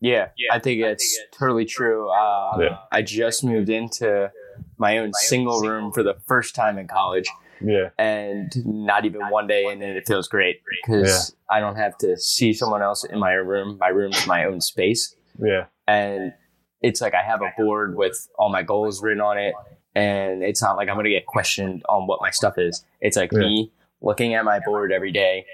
Yeah, 0.00 0.28
I 0.50 0.58
think 0.58 0.82
it's 0.82 1.18
totally 1.32 1.64
true. 1.64 2.10
Uh, 2.10 2.58
Yeah. 2.60 2.78
I 2.92 3.02
just 3.02 3.42
moved 3.44 3.68
into 3.70 4.30
my 4.76 4.98
own 4.98 5.12
single 5.14 5.60
room 5.60 5.92
for 5.92 6.02
the 6.02 6.14
first 6.26 6.54
time 6.54 6.76
in 6.78 6.86
college, 6.88 7.26
Yeah. 7.60 7.90
and 7.96 8.52
not 8.66 9.04
even 9.06 9.22
one 9.30 9.46
day 9.46 9.64
in, 9.66 9.80
and 9.82 9.96
it 9.96 10.06
feels 10.06 10.28
great 10.28 10.60
because 10.86 11.34
I 11.48 11.60
don't 11.60 11.76
have 11.76 11.96
to 11.98 12.16
see 12.18 12.52
someone 12.52 12.82
else 12.82 13.04
in 13.04 13.18
my 13.18 13.32
room. 13.32 13.78
My 13.78 13.88
room's 13.88 14.26
my 14.26 14.44
own 14.44 14.60
space, 14.60 15.16
Yeah. 15.42 15.66
and 15.86 16.34
it's 16.82 17.00
like 17.00 17.14
I 17.14 17.22
have 17.22 17.40
a 17.40 17.52
board 17.56 17.96
with 17.96 18.28
all 18.38 18.50
my 18.50 18.62
goals 18.62 19.02
written 19.02 19.22
on 19.22 19.38
it, 19.38 19.54
and 19.94 20.42
it's 20.42 20.60
not 20.60 20.76
like 20.76 20.88
I'm 20.88 20.96
going 20.96 21.04
to 21.04 21.10
get 21.10 21.24
questioned 21.26 21.82
on 21.88 22.06
what 22.06 22.20
my 22.20 22.30
stuff 22.30 22.58
is. 22.58 22.84
It's 23.00 23.16
like 23.16 23.32
Yeah. 23.32 23.38
me 23.38 23.72
looking 24.00 24.34
at 24.34 24.44
my 24.44 24.60
board 24.64 24.92
every 24.92 25.12
day 25.12 25.46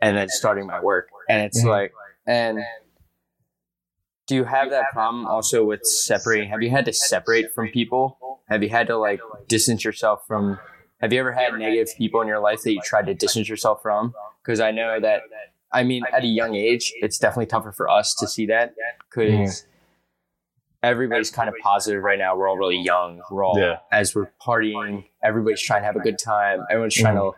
and 0.00 0.16
then 0.16 0.28
starting 0.28 0.66
my 0.66 0.80
work, 0.80 1.08
and 1.28 1.42
it's 1.42 1.62
Mhm. 1.64 1.68
like 1.68 1.92
and. 2.26 2.58
Do 4.28 4.36
you 4.36 4.44
have 4.44 4.70
that 4.70 4.90
problem 4.92 5.26
also 5.26 5.64
with 5.64 5.84
separating? 5.84 6.48
Have 6.48 6.62
you 6.62 6.70
had 6.70 6.84
to 6.84 6.92
separate 6.92 7.52
from 7.52 7.68
people? 7.68 8.40
Have 8.48 8.62
you 8.62 8.68
had 8.68 8.86
to 8.86 8.96
like 8.96 9.20
distance 9.48 9.84
yourself 9.84 10.24
from? 10.28 10.58
Have 11.00 11.12
you 11.12 11.18
ever 11.18 11.32
had 11.32 11.52
negative 11.54 11.88
people 11.98 12.20
in 12.22 12.28
your 12.28 12.38
life 12.38 12.62
that 12.62 12.72
you 12.72 12.80
tried 12.84 13.06
to 13.06 13.14
distance 13.14 13.48
yourself 13.48 13.82
from? 13.82 14.14
Because 14.42 14.60
I 14.60 14.70
know 14.70 15.00
that, 15.00 15.22
I 15.72 15.82
mean, 15.82 16.04
at 16.12 16.22
a 16.22 16.26
young 16.28 16.54
age, 16.54 16.92
it's 17.02 17.18
definitely 17.18 17.46
tougher 17.46 17.72
for 17.72 17.88
us 17.90 18.14
to 18.14 18.28
see 18.28 18.46
that 18.46 18.74
because 19.10 19.66
everybody's 20.84 21.30
kind 21.30 21.48
of 21.48 21.54
positive 21.60 22.02
right 22.02 22.18
now. 22.18 22.36
We're 22.36 22.48
all 22.48 22.56
really 22.56 22.78
young. 22.80 23.20
We're 23.30 23.44
all, 23.44 23.58
Yeah. 23.58 23.78
as 23.90 24.14
we're 24.14 24.30
partying, 24.40 25.08
everybody's 25.22 25.60
trying 25.62 25.82
to 25.82 25.86
have 25.86 25.96
a 25.96 26.00
good 26.00 26.18
time. 26.18 26.64
Everyone's 26.70 26.94
trying 26.94 27.16
to 27.16 27.32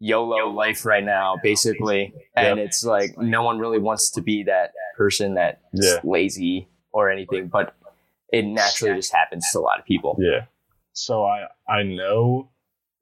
YOLO 0.00 0.50
life 0.50 0.84
right 0.86 1.02
now, 1.04 1.36
basically. 1.42 2.14
And 2.36 2.58
it's 2.58 2.84
like 2.84 3.18
no 3.18 3.42
one 3.42 3.58
really 3.58 3.78
wants 3.78 4.10
to 4.12 4.22
be 4.22 4.44
that 4.44 4.72
person 4.96 5.34
that's 5.34 5.58
Yeah. 5.72 6.00
lazy 6.04 6.68
or 6.92 7.10
anything, 7.10 7.48
but 7.48 7.74
it 8.32 8.44
naturally 8.44 8.94
just 8.94 9.12
happens 9.12 9.46
to 9.52 9.58
a 9.58 9.60
lot 9.60 9.78
of 9.78 9.84
people. 9.84 10.16
Yeah. 10.20 10.44
So 10.92 11.24
I 11.24 11.46
I 11.68 11.82
know 11.82 12.50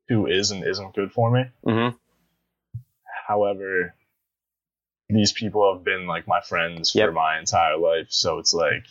who 0.09 0.27
is 0.27 0.51
and 0.51 0.65
isn't 0.65 0.95
good 0.95 1.13
for 1.13 1.31
me. 1.31 1.45
Mm-hmm. 1.67 1.97
However, 3.27 3.95
these 5.09 5.33
people 5.33 5.73
have 5.75 5.85
been 5.85 6.07
like 6.07 6.27
my 6.29 6.41
friends 6.41 6.93
for 6.93 7.13
my 7.13 7.39
entire 7.39 7.77
life. 7.77 8.07
So 8.11 8.39
it's 8.39 8.55
like 8.55 8.85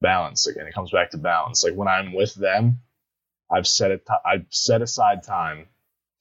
balance 0.00 0.46
again. 0.46 0.66
It 0.66 0.74
comes 0.74 0.90
back 0.90 1.10
to 1.10 1.18
balance. 1.18 1.64
Like 1.64 1.74
when 1.74 1.88
I'm 1.88 2.12
with 2.12 2.34
them, 2.34 2.80
I've 3.50 3.66
set 3.66 3.90
it. 3.90 4.06
I've 4.24 4.46
set 4.50 4.82
aside 4.82 5.22
time 5.22 5.66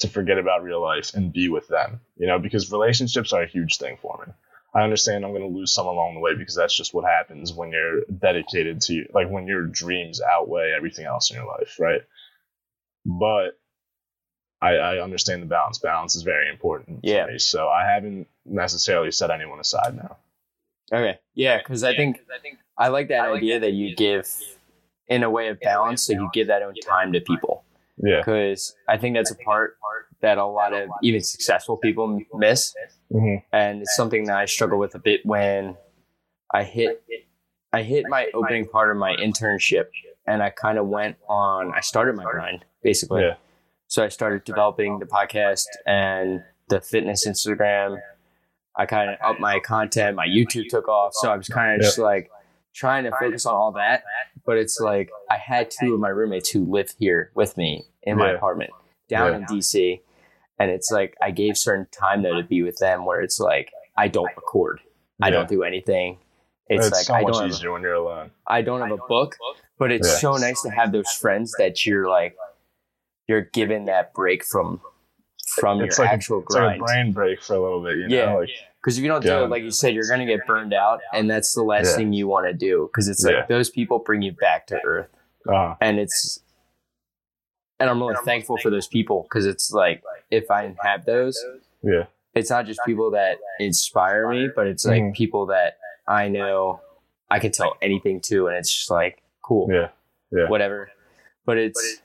to 0.04 0.10
forget 0.10 0.38
about 0.38 0.64
real 0.64 0.82
life 0.82 1.14
and 1.16 1.34
be 1.34 1.50
with 1.50 1.68
them. 1.68 2.00
You 2.18 2.28
know, 2.28 2.40
because 2.40 2.72
relationships 2.72 3.34
are 3.34 3.42
a 3.44 3.48
huge 3.48 3.78
thing 3.78 3.98
for 4.02 4.24
me. 4.26 4.32
I 4.76 4.82
understand 4.84 5.24
I'm 5.24 5.32
going 5.32 5.44
to 5.52 5.56
lose 5.58 5.72
some 5.74 5.86
along 5.86 6.16
the 6.16 6.20
way 6.20 6.34
because 6.36 6.56
that's 6.56 6.76
just 6.76 6.94
what 6.94 7.06
happens 7.06 7.54
when 7.54 7.72
you're 7.72 8.02
dedicated 8.06 8.82
to 8.82 9.06
like 9.14 9.30
when 9.30 9.46
your 9.48 9.66
dreams 9.68 10.20
outweigh 10.22 10.74
everything 10.76 11.06
else 11.06 11.30
in 11.30 11.38
your 11.38 11.46
life, 11.46 11.76
right? 11.80 12.02
But 13.06 13.60
I, 14.62 14.76
I 14.78 15.04
understand 15.04 15.42
the 15.42 15.46
balance. 15.48 15.78
Balance 15.78 16.16
is 16.16 16.24
very 16.24 16.50
important 16.50 17.02
Yeah. 17.04 17.26
for 17.26 17.34
me. 17.34 17.40
So 17.40 17.68
I 17.68 17.86
haven't 17.86 18.28
necessarily 18.46 19.12
set 19.12 19.30
anyone 19.30 19.60
aside 19.60 19.96
now. 19.96 20.18
Okay. 20.92 21.20
Yeah, 21.36 21.58
because 21.58 21.84
I 21.84 21.96
think 21.96 22.22
I 22.36 22.40
think 22.42 22.58
I 22.78 22.88
like 22.88 23.10
that 23.10 23.30
idea 23.30 23.60
that 23.60 23.72
you 23.74 23.96
give 23.96 24.28
in 25.08 25.24
a 25.24 25.30
way 25.30 25.50
of 25.50 25.60
balance, 25.60 26.06
so 26.06 26.14
you 26.14 26.30
give 26.34 26.48
that 26.48 26.62
own 26.64 26.74
time 26.76 27.14
to 27.14 27.20
people. 27.22 27.64
Yeah. 27.98 28.18
Because 28.20 28.74
I 28.88 28.98
think 28.98 29.16
that's 29.16 29.32
a 29.32 29.36
part 29.36 29.78
that 30.24 30.38
a 30.40 30.46
lot 30.46 30.74
of 30.74 30.90
even 31.04 31.22
successful 31.22 31.78
people 31.78 32.20
miss. 32.34 32.74
hmm 33.12 33.36
and 33.52 33.82
it's 33.82 33.96
something 33.96 34.24
that 34.26 34.38
I 34.38 34.46
struggle 34.46 34.80
with 34.80 34.96
a 34.96 35.00
bit 35.00 35.22
when 35.26 35.78
I 36.52 36.64
hit 36.64 37.04
I 37.72 37.84
hit 37.84 38.06
my 38.10 38.28
opening 38.34 38.68
part 38.68 38.90
of 38.90 38.98
my 38.98 39.16
internship 39.18 39.86
and 40.26 40.42
I 40.42 40.50
kind 40.52 40.78
of 40.78 40.88
went 40.88 41.18
on, 41.28 41.72
I 41.76 41.82
started 41.82 42.16
my 42.16 42.24
grind 42.24 42.66
basically. 42.84 43.22
Yeah. 43.24 43.36
So 43.88 44.04
I 44.04 44.08
started 44.10 44.44
developing 44.44 45.00
the 45.00 45.06
podcast 45.06 45.66
and 45.86 46.42
the 46.70 46.80
fitness 46.82 47.28
Instagram. 47.28 47.98
I 48.76 48.86
kind 48.88 49.10
of 49.12 49.18
upped 49.24 49.40
my 49.40 49.60
content. 49.60 50.16
My 50.16 50.26
YouTube 50.28 50.68
took 50.70 50.88
off. 50.88 51.12
So 51.14 51.30
I 51.32 51.38
was 51.38 51.48
kind 51.48 51.76
of 51.76 51.82
just 51.82 51.98
like 52.00 52.32
trying 52.74 53.04
to 53.04 53.12
focus 53.20 53.46
on 53.46 53.54
all 53.56 53.72
that. 53.74 54.04
But 54.46 54.58
it's 54.58 54.80
like 54.80 55.10
I 55.30 55.38
had 55.38 55.70
two 55.70 55.94
of 55.96 56.00
my 56.00 56.10
roommates 56.10 56.50
who 56.50 56.66
live 56.66 56.90
here 56.98 57.32
with 57.36 57.56
me 57.58 57.86
in 58.04 58.18
my 58.18 58.32
apartment 58.32 58.72
down 59.10 59.32
Yeah. 59.32 59.38
in 59.38 59.44
DC. 59.46 60.02
And 60.60 60.70
it's 60.72 60.92
like 60.92 61.16
I 61.22 61.32
gave 61.32 61.58
certain 61.58 61.88
time 61.92 62.22
though 62.24 62.36
to 62.40 62.44
be 62.48 62.62
with 62.64 62.78
them 62.78 63.06
where 63.06 63.22
it's 63.22 63.40
like 63.40 63.72
I 63.98 64.08
don't 64.08 64.30
record. 64.36 64.80
I 65.22 65.30
don't 65.30 65.48
do 65.48 65.64
anything. 65.64 66.18
It's, 66.68 66.88
It's, 66.88 66.96
like 66.96 67.06
so 67.06 67.14
I 67.14 67.22
much 67.22 67.34
don't 67.34 67.42
have, 67.44 67.52
easier 67.52 67.72
when 67.72 67.82
you're 67.82 67.94
alone. 67.94 68.32
I 68.48 68.62
don't 68.62 68.82
have 68.82 68.92
a 68.92 68.98
book, 69.08 69.36
but 69.78 69.92
it's 69.92 70.08
Yeah. 70.08 70.16
so 70.16 70.38
nice 70.38 70.62
to 70.64 70.70
have 70.70 70.92
those 70.92 71.12
friends 71.12 71.54
that 71.60 71.86
you're 71.86 72.08
like 72.10 72.36
you're 73.28 73.42
given 73.42 73.86
that 73.86 74.14
break 74.14 74.44
from 74.44 74.82
from 75.60 75.82
It's 75.82 75.98
your 75.98 76.06
like, 76.06 76.14
actual 76.14 76.38
a, 76.38 76.42
it's 76.42 76.56
like 76.56 76.76
a 76.78 76.80
brain 76.84 77.12
break 77.12 77.42
for 77.44 77.54
a 77.56 77.62
little 77.62 77.84
bit, 77.84 77.98
you 77.98 78.08
Yeah. 78.08 78.26
know? 78.26 78.40
Like, 78.40 78.50
Because 78.82 78.98
if 78.98 79.04
you 79.04 79.08
don't 79.10 79.24
do 79.24 79.44
it, 79.44 79.50
like 79.50 79.64
you 79.64 79.72
said, 79.72 79.94
you're 79.94 80.08
gonna 80.10 80.26
get 80.26 80.46
burned 80.48 80.74
out, 80.74 81.00
and 81.14 81.30
that's 81.30 81.54
the 81.54 81.64
last 81.64 81.92
Yeah. 81.92 81.96
thing 81.98 82.14
you 82.14 82.28
want 82.28 82.48
to 82.48 82.54
do. 82.54 82.90
Because 82.92 83.08
it's 83.08 83.24
like 83.24 83.36
Yeah. 83.36 83.46
those 83.48 83.70
people 83.70 84.00
bring 84.00 84.22
you 84.22 84.32
back 84.34 84.68
to 84.68 84.82
earth, 84.84 85.10
uh, 85.48 85.76
and 85.80 86.00
it's 86.00 86.40
and 87.84 87.90
I'm 87.92 88.00
really 88.02 88.16
thankful 88.26 88.58
for 88.58 88.70
those 88.72 88.88
people 88.88 89.24
because 89.24 89.46
it's 89.46 89.72
like 89.72 90.02
if 90.32 90.50
I 90.50 90.64
didn't 90.64 90.80
have 90.84 91.06
those, 91.06 91.38
yeah, 91.84 92.06
it's 92.34 92.50
not 92.50 92.66
just 92.66 92.80
people 92.86 93.12
that 93.12 93.38
inspire 93.60 94.28
me, 94.30 94.50
but 94.56 94.68
it's 94.68 94.86
like 94.86 95.02
Mhm. 95.04 95.14
people 95.14 95.46
that 95.48 95.78
I 96.08 96.30
know 96.30 96.80
I 97.30 97.40
can 97.40 97.52
tell 97.52 97.76
anything 97.82 98.22
to, 98.30 98.48
and 98.48 98.56
it's 98.58 98.74
just 98.74 98.90
like 98.90 99.22
cool, 99.42 99.68
yeah, 99.72 99.90
yeah. 100.32 100.48
whatever. 100.50 100.90
But 101.46 101.58
it's, 101.58 102.02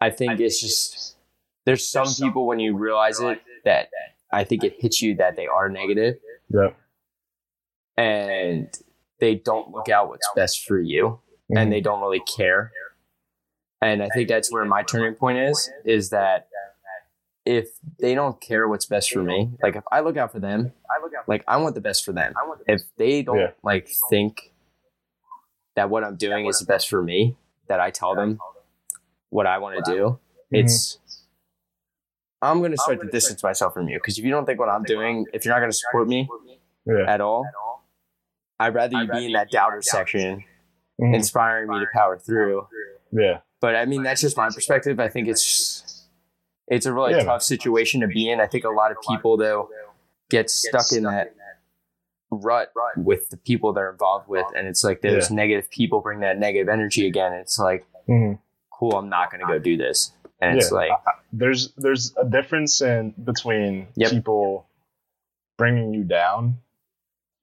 I 0.00 0.10
think 0.10 0.38
it's 0.40 0.60
just 0.60 1.16
there's 1.64 1.86
some 1.86 2.06
people 2.20 2.46
when 2.46 2.58
you 2.60 2.76
realize 2.76 3.20
it 3.20 3.40
that 3.64 3.88
I 4.32 4.44
think 4.44 4.64
it 4.64 4.74
hits 4.80 5.02
you 5.02 5.16
that 5.16 5.36
they 5.36 5.46
are 5.46 5.68
negative 5.68 6.16
Yep. 6.50 6.76
and 7.96 8.68
they 9.20 9.34
don't 9.36 9.70
look 9.70 9.88
out 9.88 10.08
what's 10.08 10.28
best 10.34 10.64
for 10.66 10.80
you 10.80 11.20
Mhm. 11.50 11.58
and 11.60 11.72
they 11.72 11.80
don't 11.80 12.00
really 12.00 12.20
care. 12.20 12.72
And 13.82 14.02
I 14.02 14.08
think 14.14 14.28
that's 14.28 14.52
where 14.52 14.64
my 14.64 14.82
turning 14.84 15.14
point 15.14 15.38
is 15.38 15.70
is 15.84 16.10
that 16.10 16.48
if 17.44 17.68
they 17.98 18.14
don't 18.14 18.40
care 18.40 18.68
what's 18.68 18.86
best 18.86 19.10
for 19.10 19.22
me, 19.22 19.50
like 19.62 19.74
if 19.76 19.82
I 19.90 20.00
look 20.00 20.16
out 20.16 20.30
for 20.30 20.38
them, 20.38 20.72
like 21.26 21.42
I 21.48 21.56
want 21.56 21.74
the 21.74 21.80
best 21.80 22.04
for 22.04 22.12
them. 22.12 22.32
If 22.68 22.82
they 22.96 23.22
don't 23.22 23.38
Yeah. 23.38 23.50
like 23.64 23.88
think 24.08 24.52
that 25.74 25.90
what 25.90 26.04
I'm 26.04 26.16
doing 26.16 26.46
is 26.46 26.58
the 26.60 26.66
best 26.66 26.88
for 26.88 27.02
me, 27.02 27.36
that 27.66 27.80
I 27.80 27.90
tell 27.90 28.14
them 28.14 28.38
what 29.30 29.46
I 29.46 29.58
want 29.58 29.84
to 29.84 29.92
do, 29.92 30.02
Mm-hmm. 30.52 30.56
it's 30.56 30.98
I'm 32.42 32.58
going 32.58 32.72
to 32.72 32.76
start 32.76 33.00
to 33.00 33.06
distance 33.08 33.42
myself 33.42 33.72
from 33.72 33.88
you 33.88 33.96
because 33.98 34.18
if 34.18 34.24
you 34.24 34.30
don't 34.30 34.44
think 34.44 34.58
what 34.60 34.68
I'm 34.68 34.82
doing, 34.82 35.26
if 35.32 35.44
you're 35.44 35.54
not 35.54 35.60
going 35.60 35.70
to 35.70 35.76
support 35.76 36.06
me 36.08 36.28
at 37.08 37.20
all, 37.20 37.44
I'd 38.60 38.74
rather 38.74 39.00
you 39.02 39.10
be 39.10 39.26
in 39.26 39.32
that 39.32 39.50
doubter 39.50 39.80
section, 39.82 40.44
Mhm. 41.00 41.14
inspiring 41.14 41.68
me 41.70 41.78
to 41.80 41.86
power 41.94 42.18
through. 42.18 42.68
yeah, 43.12 43.40
But 43.62 43.76
I 43.76 43.86
mean, 43.86 44.02
that's 44.02 44.20
just 44.20 44.36
my 44.36 44.50
perspective. 44.50 45.00
I 45.00 45.08
think 45.08 45.28
it's 45.28 46.04
it's 46.68 46.84
a 46.84 46.92
really 46.92 47.12
Yeah. 47.14 47.24
tough 47.24 47.42
situation 47.42 48.00
to 48.02 48.06
be 48.08 48.28
in. 48.30 48.40
I 48.40 48.46
think 48.46 48.64
a 48.64 48.68
lot 48.70 48.90
of 48.90 48.98
people 49.08 49.36
though 49.38 49.70
get 50.28 50.50
stuck 50.50 50.92
in 50.92 51.04
that 51.04 51.34
rut 52.30 52.72
with 52.96 53.28
the 53.30 53.36
people 53.36 53.72
they're 53.72 53.90
involved 53.90 54.28
with, 54.28 54.46
and 54.56 54.66
it's 54.66 54.82
like 54.84 55.00
those 55.00 55.30
negative 55.30 55.70
people 55.70 56.00
bring 56.00 56.20
that 56.20 56.38
negative 56.38 56.68
energy 56.68 57.06
again. 57.06 57.32
It's 57.34 57.58
like, 57.58 57.86
Mhm. 58.08 58.38
cool, 58.70 58.92
I'm 58.96 59.08
not 59.08 59.30
going 59.30 59.40
to 59.40 59.46
go 59.46 59.58
do 59.58 59.76
this, 59.76 60.12
and 60.40 60.56
it's 60.58 60.70
Yeah. 60.72 60.76
like, 60.76 60.90
there's 61.32 61.72
there's 61.74 62.14
a 62.16 62.24
difference 62.24 62.80
in 62.80 63.10
between 63.22 63.88
Yep. 63.96 64.10
people 64.10 64.66
bringing 65.58 65.94
you 65.94 66.02
down 66.04 66.56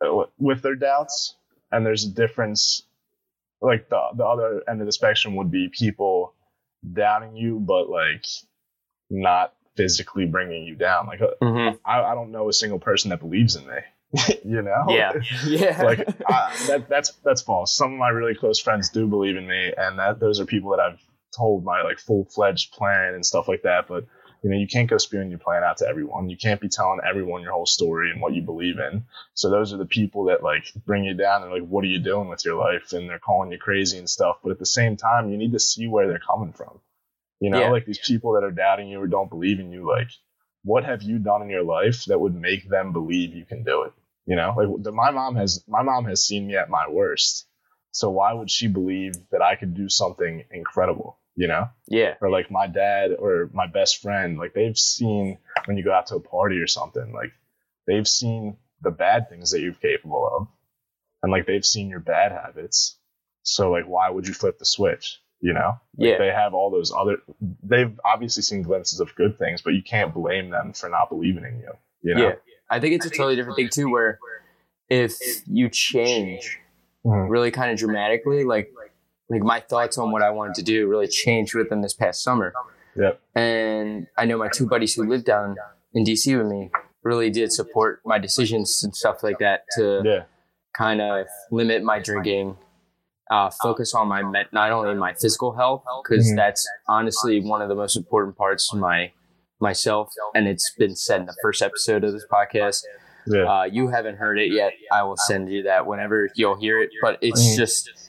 uh, 0.02 0.26
with 0.38 0.62
their 0.64 0.76
doubts, 0.76 1.36
and 1.72 1.86
there's 1.86 2.04
a 2.06 2.10
difference. 2.12 2.84
Like 3.62 3.90
the 3.90 4.02
the 4.16 4.26
other 4.26 4.64
end 4.68 4.82
of 4.82 4.86
the 4.86 4.92
spectrum 4.92 5.36
would 5.36 5.52
be 5.52 5.70
people 5.70 6.34
doubting 6.94 7.36
you, 7.36 7.60
but 7.60 7.90
like 7.90 8.26
not 9.10 9.54
physically 9.76 10.26
bringing 10.26 10.66
you 10.66 10.76
down. 10.76 11.08
Like 11.08 11.22
uh, 11.22 11.28
mhm. 11.42 11.80
I, 11.86 12.02
I 12.02 12.16
don't 12.16 12.32
know 12.32 12.50
a 12.50 12.54
single 12.54 12.80
person 12.80 13.10
that 13.10 13.20
believes 13.20 13.56
in 13.56 13.66
me. 13.66 13.78
you 14.44 14.62
know? 14.62 14.86
yeah, 14.90 15.14
yeah, 15.46 15.84
like 15.84 16.00
I, 16.28 16.56
that, 16.68 16.86
that's 16.90 17.12
that's 17.24 17.42
false. 17.42 17.74
Some 17.74 17.94
of 17.94 18.00
my 18.00 18.10
really 18.10 18.36
close 18.36 18.60
friends 18.60 18.90
do 18.90 19.08
believe 19.08 19.36
in 19.36 19.48
me, 19.48 19.74
and 19.76 20.00
that 20.00 20.20
those 20.20 20.40
are 20.40 20.46
people 20.46 20.72
that 20.72 20.80
I've 20.80 21.00
told 21.36 21.64
my 21.64 21.84
like 21.84 22.00
full 22.00 22.26
fledged 22.26 22.74
plan 22.74 23.14
and 23.14 23.26
stuff 23.26 23.48
like 23.48 23.64
that. 23.64 23.88
But 23.88 24.06
you 24.42 24.50
know, 24.50 24.58
you 24.58 24.68
can't 24.68 24.90
go 24.90 24.98
spewing 24.98 25.30
your 25.30 25.40
plan 25.40 25.64
out 25.64 25.78
to 25.78 25.88
everyone. 25.88 26.30
You 26.30 26.38
can't 26.38 26.62
be 26.62 26.70
telling 26.70 27.00
everyone 27.08 27.42
your 27.42 27.52
whole 27.52 27.66
story 27.66 28.12
and 28.12 28.22
what 28.22 28.34
you 28.34 28.42
believe 28.42 28.80
in. 28.80 29.06
So 29.34 29.50
those 29.50 29.74
are 29.74 29.78
the 29.78 29.86
people 29.86 30.26
that 30.26 30.44
like 30.44 30.72
bring 30.86 31.04
you 31.04 31.14
down. 31.14 31.42
They're 31.42 31.52
like, 31.60 31.68
"What 31.68 31.84
are 31.84 31.88
you 31.88 32.00
doing 32.00 32.30
with 32.30 32.46
your 32.46 32.56
life?" 32.56 32.94
And 32.94 33.10
they're 33.10 33.20
calling 33.20 33.52
you 33.52 33.58
crazy 33.58 33.98
and 33.98 34.10
stuff. 34.10 34.38
But 34.44 34.52
at 34.52 34.60
the 34.60 34.66
same 34.66 34.98
time, 34.98 35.30
you 35.30 35.38
need 35.38 35.52
to 35.54 35.60
see 35.60 35.88
where 35.88 36.08
they're 36.08 36.20
coming 36.20 36.54
from. 36.54 36.80
You 37.42 37.50
know, 37.52 37.60
Yeah. 37.60 37.70
like 37.70 37.86
these 37.86 38.00
people 38.00 38.34
that 38.34 38.44
are 38.44 38.52
doubting 38.52 38.90
you 38.90 39.00
or 39.02 39.08
don't 39.08 39.30
believe 39.30 39.60
in 39.60 39.72
you. 39.72 39.88
Like, 39.88 40.10
what 40.64 40.86
have 40.86 41.04
you 41.04 41.20
done 41.20 41.42
in 41.42 41.50
your 41.50 41.64
life 41.64 42.06
that 42.06 42.20
would 42.20 42.36
make 42.36 42.68
them 42.70 42.94
believe 42.94 43.36
you 43.36 43.46
can 43.46 43.64
do 43.64 43.84
it? 43.84 43.94
You 44.26 44.38
know, 44.38 44.54
like 44.58 44.84
the, 44.84 44.92
my 44.92 45.12
mom 45.12 45.36
has 45.36 45.64
my 45.68 45.84
mom 45.84 46.06
has 46.06 46.26
seen 46.26 46.48
me 46.48 46.56
at 46.56 46.70
my 46.70 46.90
worst. 46.90 47.48
So 47.92 48.10
why 48.10 48.34
would 48.34 48.50
she 48.52 48.68
believe 48.68 49.16
that 49.32 49.42
I 49.42 49.56
could 49.56 49.76
do 49.76 49.90
something 49.90 50.46
incredible? 50.52 51.19
You 51.40 51.48
know, 51.48 51.70
yeah, 51.88 52.16
or 52.20 52.30
like 52.30 52.52
my 52.52 52.68
dad 52.68 53.12
or 53.18 53.50
my 53.54 53.66
best 53.66 54.02
friend, 54.02 54.38
like 54.38 54.54
they've 54.54 54.78
seen 54.78 55.38
when 55.68 55.78
you 55.78 55.86
go 55.86 55.94
out 55.94 56.08
to 56.08 56.16
a 56.16 56.20
party 56.20 56.58
or 56.58 56.68
something, 56.68 57.14
like 57.14 57.32
they've 57.88 58.06
seen 58.06 58.58
the 58.82 58.92
bad 58.92 59.30
things 59.30 59.52
that 59.52 59.62
you're 59.62 59.74
capable 59.74 60.30
of, 60.36 60.48
and 61.24 61.32
like 61.32 61.48
they've 61.48 61.64
seen 61.66 61.88
your 61.88 62.02
bad 62.02 62.34
habits. 62.34 63.00
So 63.44 63.72
like, 63.72 63.86
why 63.86 64.10
would 64.10 64.28
you 64.28 64.34
flip 64.34 64.60
the 64.60 64.66
switch? 64.66 65.22
You 65.40 65.54
know, 65.54 65.80
yeah. 65.96 66.18
they 66.18 66.28
have 66.28 66.54
all 66.54 66.72
those 66.72 66.92
other. 66.92 67.20
They've 67.64 67.98
obviously 68.04 68.44
seen 68.44 68.62
glimpses 68.62 69.00
of 69.00 69.16
good 69.16 69.40
things, 69.40 69.62
but 69.62 69.74
you 69.74 69.82
can't 69.82 70.14
blame 70.14 70.50
them 70.50 70.74
for 70.74 70.90
not 70.90 71.08
believing 71.10 71.46
in 71.46 71.60
you. 71.60 71.72
You 72.02 72.16
know, 72.16 72.28
Yeah. 72.28 72.36
I 72.70 72.82
think 72.82 72.96
it's 72.96 73.06
a 73.06 73.10
totally 73.10 73.38
different 73.38 73.56
thing 73.56 73.70
too, 73.70 73.90
where 73.90 74.20
if 74.90 75.14
you 75.48 75.70
change 75.70 76.60
Mhm. 77.06 77.30
really 77.30 77.52
kind 77.52 77.72
of 77.72 77.78
dramatically, 77.80 78.44
like 78.44 78.74
like 79.30 79.42
my 79.42 79.60
thoughts 79.60 79.98
on 79.98 80.12
what 80.12 80.22
I 80.22 80.30
wanted 80.32 80.56
to 80.56 80.64
do 80.64 80.88
really 80.88 81.08
changed 81.08 81.54
within 81.56 81.82
this 81.82 81.94
past 81.94 82.24
summer. 82.24 82.54
Yep. 82.96 83.20
And 83.36 84.08
I 84.18 84.26
know 84.26 84.38
my 84.38 84.50
two 84.54 84.68
buddies 84.68 84.94
who 84.96 85.04
lived 85.08 85.26
down 85.26 85.56
in 85.94 86.04
DC 86.04 86.38
with 86.38 86.48
me 86.48 86.72
really 87.04 87.30
did 87.30 87.52
support 87.52 88.02
my 88.06 88.18
decisions 88.20 88.84
and 88.84 88.96
stuff 88.96 89.24
like 89.24 89.40
that 89.40 89.64
to 89.78 90.02
yeah, 90.04 90.24
kind 90.76 91.00
of 91.02 91.28
limit 91.52 91.84
my 91.84 92.00
drinking, 92.00 92.58
uh, 93.32 93.50
focus 93.62 93.94
on 93.94 94.08
my 94.08 94.22
met- 94.24 94.52
not 94.52 94.72
only 94.72 94.94
my 94.96 95.14
physical 95.14 95.54
health 95.56 95.84
because 96.04 96.32
Mhm. 96.32 96.36
that's 96.36 96.68
honestly 96.88 97.40
one 97.40 97.62
of 97.62 97.70
the 97.70 97.76
most 97.76 97.96
important 97.96 98.36
parts 98.36 98.74
of 98.74 98.80
my 98.80 99.12
myself, 99.62 100.14
and 100.34 100.48
it's 100.48 100.74
been 100.78 100.96
said 100.96 101.20
in 101.22 101.26
the 101.28 101.36
first 101.42 101.62
episode 101.62 102.04
of 102.04 102.14
this 102.14 102.26
podcast. 102.32 102.84
yeah, 103.28 103.44
Uh, 103.44 103.64
you 103.64 103.90
haven't 103.90 104.16
heard 104.16 104.40
it 104.40 104.52
yet. 104.52 104.72
I 104.92 105.04
will 105.04 105.18
send 105.18 105.52
you 105.52 105.62
that 105.64 105.86
whenever 105.86 106.30
you'll 106.36 106.56
hear 106.58 106.82
it. 106.82 106.90
But 107.02 107.18
it's 107.22 107.42
Mhm. 107.54 107.58
just 107.58 108.09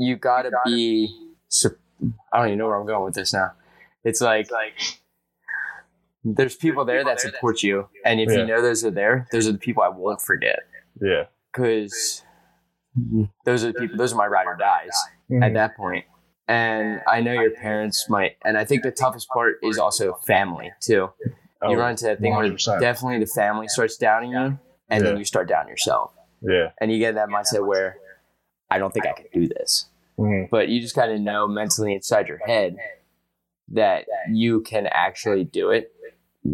you 0.00 0.16
gotta 0.16 0.50
be. 0.64 1.08
sup- 1.48 1.76
I 2.32 2.38
don't 2.38 2.46
even 2.48 2.58
know 2.58 2.66
where 2.68 2.76
I'm 2.80 2.86
going 2.86 3.04
with 3.04 3.14
this 3.14 3.32
now. 3.32 3.52
It's 4.04 4.20
like 4.20 4.50
like 4.50 4.74
there's 6.24 6.56
people 6.56 6.84
there 6.84 7.04
that 7.04 7.20
support 7.20 7.62
you, 7.62 7.88
and 8.04 8.20
if 8.20 8.30
Yeah. 8.30 8.38
you 8.38 8.46
know 8.46 8.60
those 8.62 8.84
are 8.84 8.90
there, 8.90 9.26
those 9.32 9.46
are 9.48 9.52
the 9.52 9.58
people 9.58 9.82
I 9.82 9.88
won't 9.88 10.20
forget 10.20 10.60
yeah. 11.00 11.24
because 11.52 12.22
those 13.44 13.64
are 13.64 13.72
the 13.72 13.78
people. 13.78 13.96
Those 13.96 14.12
are 14.12 14.16
my 14.16 14.26
ride 14.26 14.46
or 14.46 14.56
dies 14.56 14.90
at 15.30 15.36
Mhm. 15.50 15.54
that 15.54 15.76
point. 15.76 16.04
And 16.48 17.00
I 17.06 17.20
know 17.20 17.32
your 17.32 17.50
parents 17.52 18.08
might, 18.08 18.36
and 18.44 18.58
I 18.58 18.64
think 18.64 18.82
the 18.82 18.90
toughest 18.90 19.28
part 19.28 19.58
is 19.62 19.78
also 19.78 20.14
family 20.26 20.72
too 20.80 21.10
Oh, 21.62 21.70
you 21.70 21.78
run 21.78 21.90
into 21.90 22.04
that 22.06 22.20
thing 22.20 22.32
where 22.34 22.42
100%. 22.44 22.80
definitely 22.80 23.18
the 23.20 23.26
family 23.26 23.68
starts 23.68 23.96
doubting 23.98 24.30
you, 24.32 24.58
and 24.88 25.04
then 25.06 25.16
you 25.18 25.24
start 25.24 25.46
doubting 25.48 25.68
yourself, 25.70 26.12
yeah. 26.40 26.70
and 26.80 26.90
you 26.90 26.98
get 26.98 27.14
that 27.16 27.28
mindset 27.28 27.66
where 27.66 27.98
I 28.70 28.78
don't 28.78 28.92
think 28.92 29.06
I 29.06 29.12
can 29.12 29.26
do 29.32 29.46
this, 29.46 29.86
Mhm. 30.20 30.50
but 30.50 30.68
you 30.68 30.80
just 30.80 30.94
kind 30.94 31.10
of 31.12 31.20
know 31.20 31.48
mentally 31.48 31.94
inside 31.94 32.28
your 32.28 32.38
head 32.38 32.76
that 33.68 34.06
you 34.30 34.60
can 34.62 34.86
actually 34.90 35.44
do 35.44 35.70
it 35.70 35.92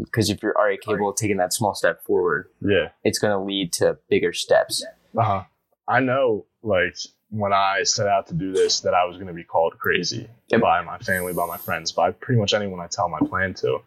because 0.05 0.31
if 0.31 0.43
you're 0.43 0.57
already 0.57 0.77
capable 0.79 1.11
of 1.11 1.17
taking 1.17 1.37
that 1.39 1.53
small 1.53 1.75
step 1.75 2.03
forward, 2.05 2.49
Yeah. 2.61 2.89
it's 3.05 3.19
going 3.19 3.33
to 3.33 3.39
lead 3.39 3.73
to 3.75 3.99
bigger 4.09 4.33
steps. 4.33 4.85
Uh-huh. 5.17 5.45
I 5.89 6.01
know, 6.01 6.47
like, 6.63 6.97
when 7.31 7.53
I 7.53 7.83
set 7.85 8.07
out 8.09 8.27
to 8.29 8.35
do 8.35 8.53
this, 8.53 8.81
that 8.81 8.95
I 8.95 9.05
was 9.05 9.17
going 9.17 9.29
to 9.29 9.33
be 9.33 9.45
called 9.45 9.79
crazy 9.79 10.29
Yep. 10.49 10.61
by 10.61 10.81
my 10.83 10.99
family, 10.99 11.33
by 11.33 11.47
my 11.47 11.57
friends, 11.57 11.93
by 11.93 12.11
pretty 12.11 12.41
much 12.41 12.53
anyone 12.55 12.81
I 12.81 12.89
tell 12.89 13.09
my 13.09 13.21
plan 13.21 13.55
to. 13.55 13.79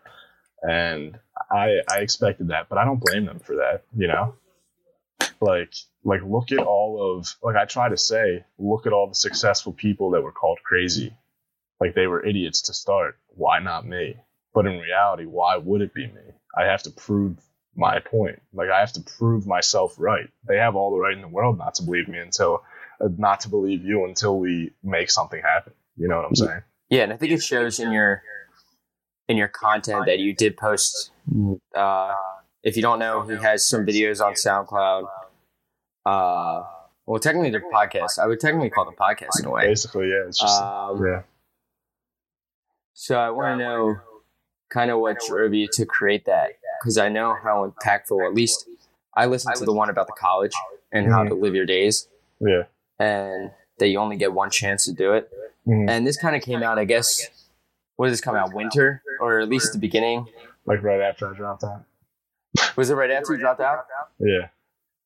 And 0.62 1.20
I, 1.52 1.80
I 1.90 2.00
expected 2.00 2.48
that, 2.50 2.68
but 2.70 2.78
I 2.78 2.86
don't 2.86 3.00
blame 3.00 3.26
them 3.26 3.40
for 3.40 3.56
that, 3.58 3.84
you 3.96 4.08
know? 4.08 4.36
Like 5.42 5.74
like 6.04 6.22
look 6.24 6.52
at 6.52 6.60
all 6.60 7.18
of 7.18 7.36
like 7.44 7.56
I 7.56 7.66
try 7.66 7.90
to 7.90 7.98
say, 7.98 8.46
look 8.58 8.88
at 8.88 8.94
all 8.94 9.08
the 9.08 9.16
successful 9.16 9.74
people 9.74 10.12
that 10.12 10.22
were 10.22 10.32
called 10.32 10.60
crazy. 10.64 11.14
Like 11.80 11.96
they 11.96 12.08
were 12.08 12.26
idiots 12.26 12.64
to 12.64 12.74
start. 12.74 13.18
Why 13.28 13.60
not 13.60 13.88
me? 13.88 14.18
But 14.54 14.66
in 14.66 14.80
reality, 14.80 15.26
why 15.26 15.58
would 15.58 15.82
it 15.82 15.94
be 15.94 16.08
me? 16.08 16.22
I 16.58 16.66
have 16.66 16.84
to 16.84 16.92
prove 16.92 17.38
my 17.76 18.00
point. 18.00 18.42
Like 18.54 18.70
I 18.70 18.80
have 18.80 18.94
to 18.94 19.02
prove 19.02 19.48
myself 19.48 19.96
right. 19.98 20.30
They 20.48 20.58
have 20.58 20.76
all 20.76 20.92
the 20.92 20.98
right 20.98 21.16
in 21.16 21.22
the 21.22 21.28
world 21.28 21.58
not 21.58 21.76
to 21.76 21.84
believe 21.84 22.08
me 22.08 22.20
until 22.20 22.64
uh, 23.00 23.08
not 23.18 23.42
to 23.42 23.50
believe 23.50 23.86
you 23.86 24.06
until 24.06 24.38
we 24.38 24.72
make 24.84 25.10
something 25.10 25.42
happen. 25.42 25.74
You 25.96 26.08
know 26.08 26.18
what 26.18 26.26
I'm 26.26 26.36
saying? 26.36 26.62
Yeah, 26.90 27.04
and 27.04 27.14
I 27.14 27.18
think 27.18 27.32
it 27.32 27.42
shows 27.42 27.80
in 27.80 27.92
your 27.92 28.24
in 29.28 29.38
your 29.38 29.48
content 29.48 30.08
that 30.08 30.20
you 30.20 30.34
did 30.34 30.58
post. 30.58 31.12
Uh, 31.76 32.16
if 32.64 32.76
you 32.76 32.82
don't 32.82 33.00
know, 33.00 33.22
he 33.22 33.36
has 33.36 33.68
some 33.68 33.86
videos 33.86 34.20
on 34.20 34.34
SoundCloud. 34.34 35.08
Uh, 36.06 36.64
well, 37.06 37.20
technically 37.20 37.50
the 37.52 37.60
podcast. 37.60 38.20
I 38.20 38.28
would 38.28 38.40
technically 38.40 38.70
call 38.70 38.86
the 38.86 38.92
podcast 38.96 39.40
in 39.40 39.46
a 39.46 39.50
way. 39.52 39.68
Basically, 39.68 40.10
yeah. 40.10 40.26
It's 40.28 40.40
just 40.40 40.62
Um, 40.62 41.04
yeah. 41.06 41.22
So 42.94 43.18
I 43.18 43.30
want 43.30 43.60
to 43.60 43.64
know 43.64 43.96
kind 44.70 44.92
of 44.92 45.00
what 45.00 45.18
drove 45.28 45.54
you 45.54 45.68
to 45.74 45.86
create 45.86 46.26
that 46.26 46.52
because 46.82 46.98
I 46.98 47.10
know 47.10 47.36
how 47.42 47.72
impactful. 47.72 48.26
At 48.26 48.34
least 48.34 48.68
I 49.16 49.26
listened 49.26 49.56
to 49.56 49.66
the 49.66 49.74
one 49.74 49.90
about 49.90 50.08
the 50.08 50.14
college 50.14 50.54
and 50.92 51.08
how 51.12 51.24
to 51.24 51.34
live 51.34 51.56
your 51.56 51.66
days, 51.66 52.08
Yeah. 52.40 52.64
and 53.00 53.52
that 53.78 53.88
you 53.88 54.00
only 54.00 54.18
get 54.18 54.34
one 54.34 54.50
chance 54.50 54.86
to 54.86 54.94
do 54.94 55.14
it. 55.14 55.32
Mhm. 55.68 55.90
And 55.90 56.06
this 56.08 56.18
kind 56.18 56.36
of 56.36 56.42
came 56.42 56.62
out, 56.64 56.78
I 56.80 56.86
guess. 56.86 57.30
What 57.96 58.08
did 58.08 58.14
this 58.14 58.22
come 58.22 58.36
out? 58.36 58.54
Winter, 58.54 59.02
or 59.20 59.40
at 59.40 59.50
least 59.50 59.74
the 59.74 59.80
beginning? 59.80 60.28
Like 60.66 60.84
right 60.84 61.02
after 61.02 61.32
I 61.32 61.36
dropped 61.36 61.64
out. 61.64 61.84
Was 62.76 62.90
it 62.90 62.96
right 62.96 63.12
after 63.12 63.34
you 63.34 63.40
dropped 63.40 63.62
out? 63.62 63.86
Yeah. 64.20 64.50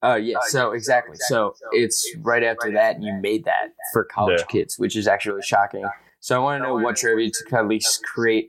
Oh 0.04 0.16
yeah. 0.16 0.38
So 0.48 0.72
exactly. 0.74 1.16
So 1.18 1.56
it's 1.72 2.16
right 2.22 2.44
after 2.44 2.72
that 2.74 3.02
you 3.02 3.14
made 3.14 3.46
that 3.46 3.74
for 3.94 4.04
college 4.04 4.42
Yeah. 4.42 4.46
kids, 4.48 4.78
which 4.78 4.96
is 4.96 5.08
actually 5.08 5.42
shocking. 5.42 5.86
So 6.20 6.36
I 6.36 6.44
want 6.44 6.62
to 6.62 6.68
know 6.68 6.76
what 6.76 6.98
drove 6.98 7.20
you 7.20 7.32
to 7.32 7.58
at 7.58 7.68
least 7.68 8.04
create 8.04 8.48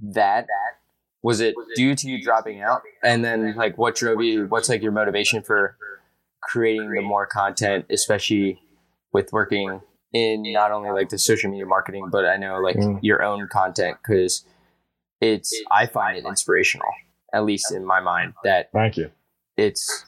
that. 0.00 0.46
Was 1.22 1.40
it 1.40 1.54
due 1.76 1.94
to 1.94 2.08
you 2.08 2.22
dropping 2.22 2.62
out? 2.62 2.82
And 3.02 3.24
then 3.24 3.54
like 3.56 3.76
what 3.78 3.94
drove 3.96 4.22
you? 4.22 4.46
What's 4.46 4.68
like 4.68 4.82
your 4.82 4.92
motivation 4.92 5.42
for 5.42 5.76
creating 6.42 6.90
the 6.90 7.02
more 7.02 7.26
content, 7.26 7.86
especially 7.90 8.60
with 9.12 9.32
working 9.32 9.80
in 10.12 10.42
not 10.52 10.72
only 10.72 10.90
like 10.90 11.08
the 11.10 11.18
social 11.18 11.50
media 11.50 11.66
marketing, 11.66 12.08
but 12.10 12.24
I 12.26 12.36
know 12.36 12.58
like 12.60 12.76
Mm. 12.76 12.98
your 13.02 13.22
own 13.22 13.48
content 13.48 13.98
because 14.02 14.44
it's 15.20 15.52
I 15.70 15.86
find 15.86 16.18
it 16.18 16.24
inspirational, 16.24 16.88
at 17.32 17.44
least 17.44 17.70
in 17.72 17.84
my 17.84 18.00
mind, 18.00 18.34
that 18.44 18.70
Thank 18.72 18.96
you. 18.96 19.10
it's 19.56 20.04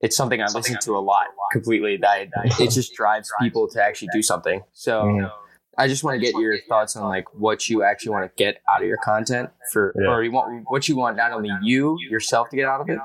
it's 0.00 0.16
something 0.16 0.40
I 0.42 0.46
listen 0.54 0.76
to 0.82 0.96
a 0.96 1.00
lot 1.00 1.26
completely. 1.52 1.96
That 1.96 2.28
it 2.60 2.70
just 2.70 2.94
drives 2.94 3.30
people 3.40 3.68
to 3.68 3.82
actually 3.82 4.08
do 4.12 4.22
something. 4.22 4.62
So 4.72 5.02
Mhm. 5.04 5.32
I 5.78 5.88
just 5.88 6.02
want 6.04 6.18
to 6.18 6.24
get 6.24 6.34
your 6.40 6.56
thoughts 6.68 6.96
on 6.96 7.06
like 7.08 7.34
what 7.34 7.68
you 7.68 7.82
actually 7.82 8.10
want 8.12 8.24
to 8.30 8.42
get 8.42 8.62
out 8.68 8.80
of 8.82 8.88
your 8.88 8.96
content 8.98 9.50
for, 9.72 9.94
Yeah. 9.98 10.08
or 10.08 10.22
you 10.22 10.32
want 10.32 10.64
what 10.68 10.88
you 10.88 10.96
want 10.96 11.16
not 11.16 11.32
only 11.32 11.50
you 11.62 11.96
yourself 12.00 12.48
to 12.50 12.56
get 12.56 12.66
out 12.66 12.80
of 12.80 12.88
it, 12.88 12.98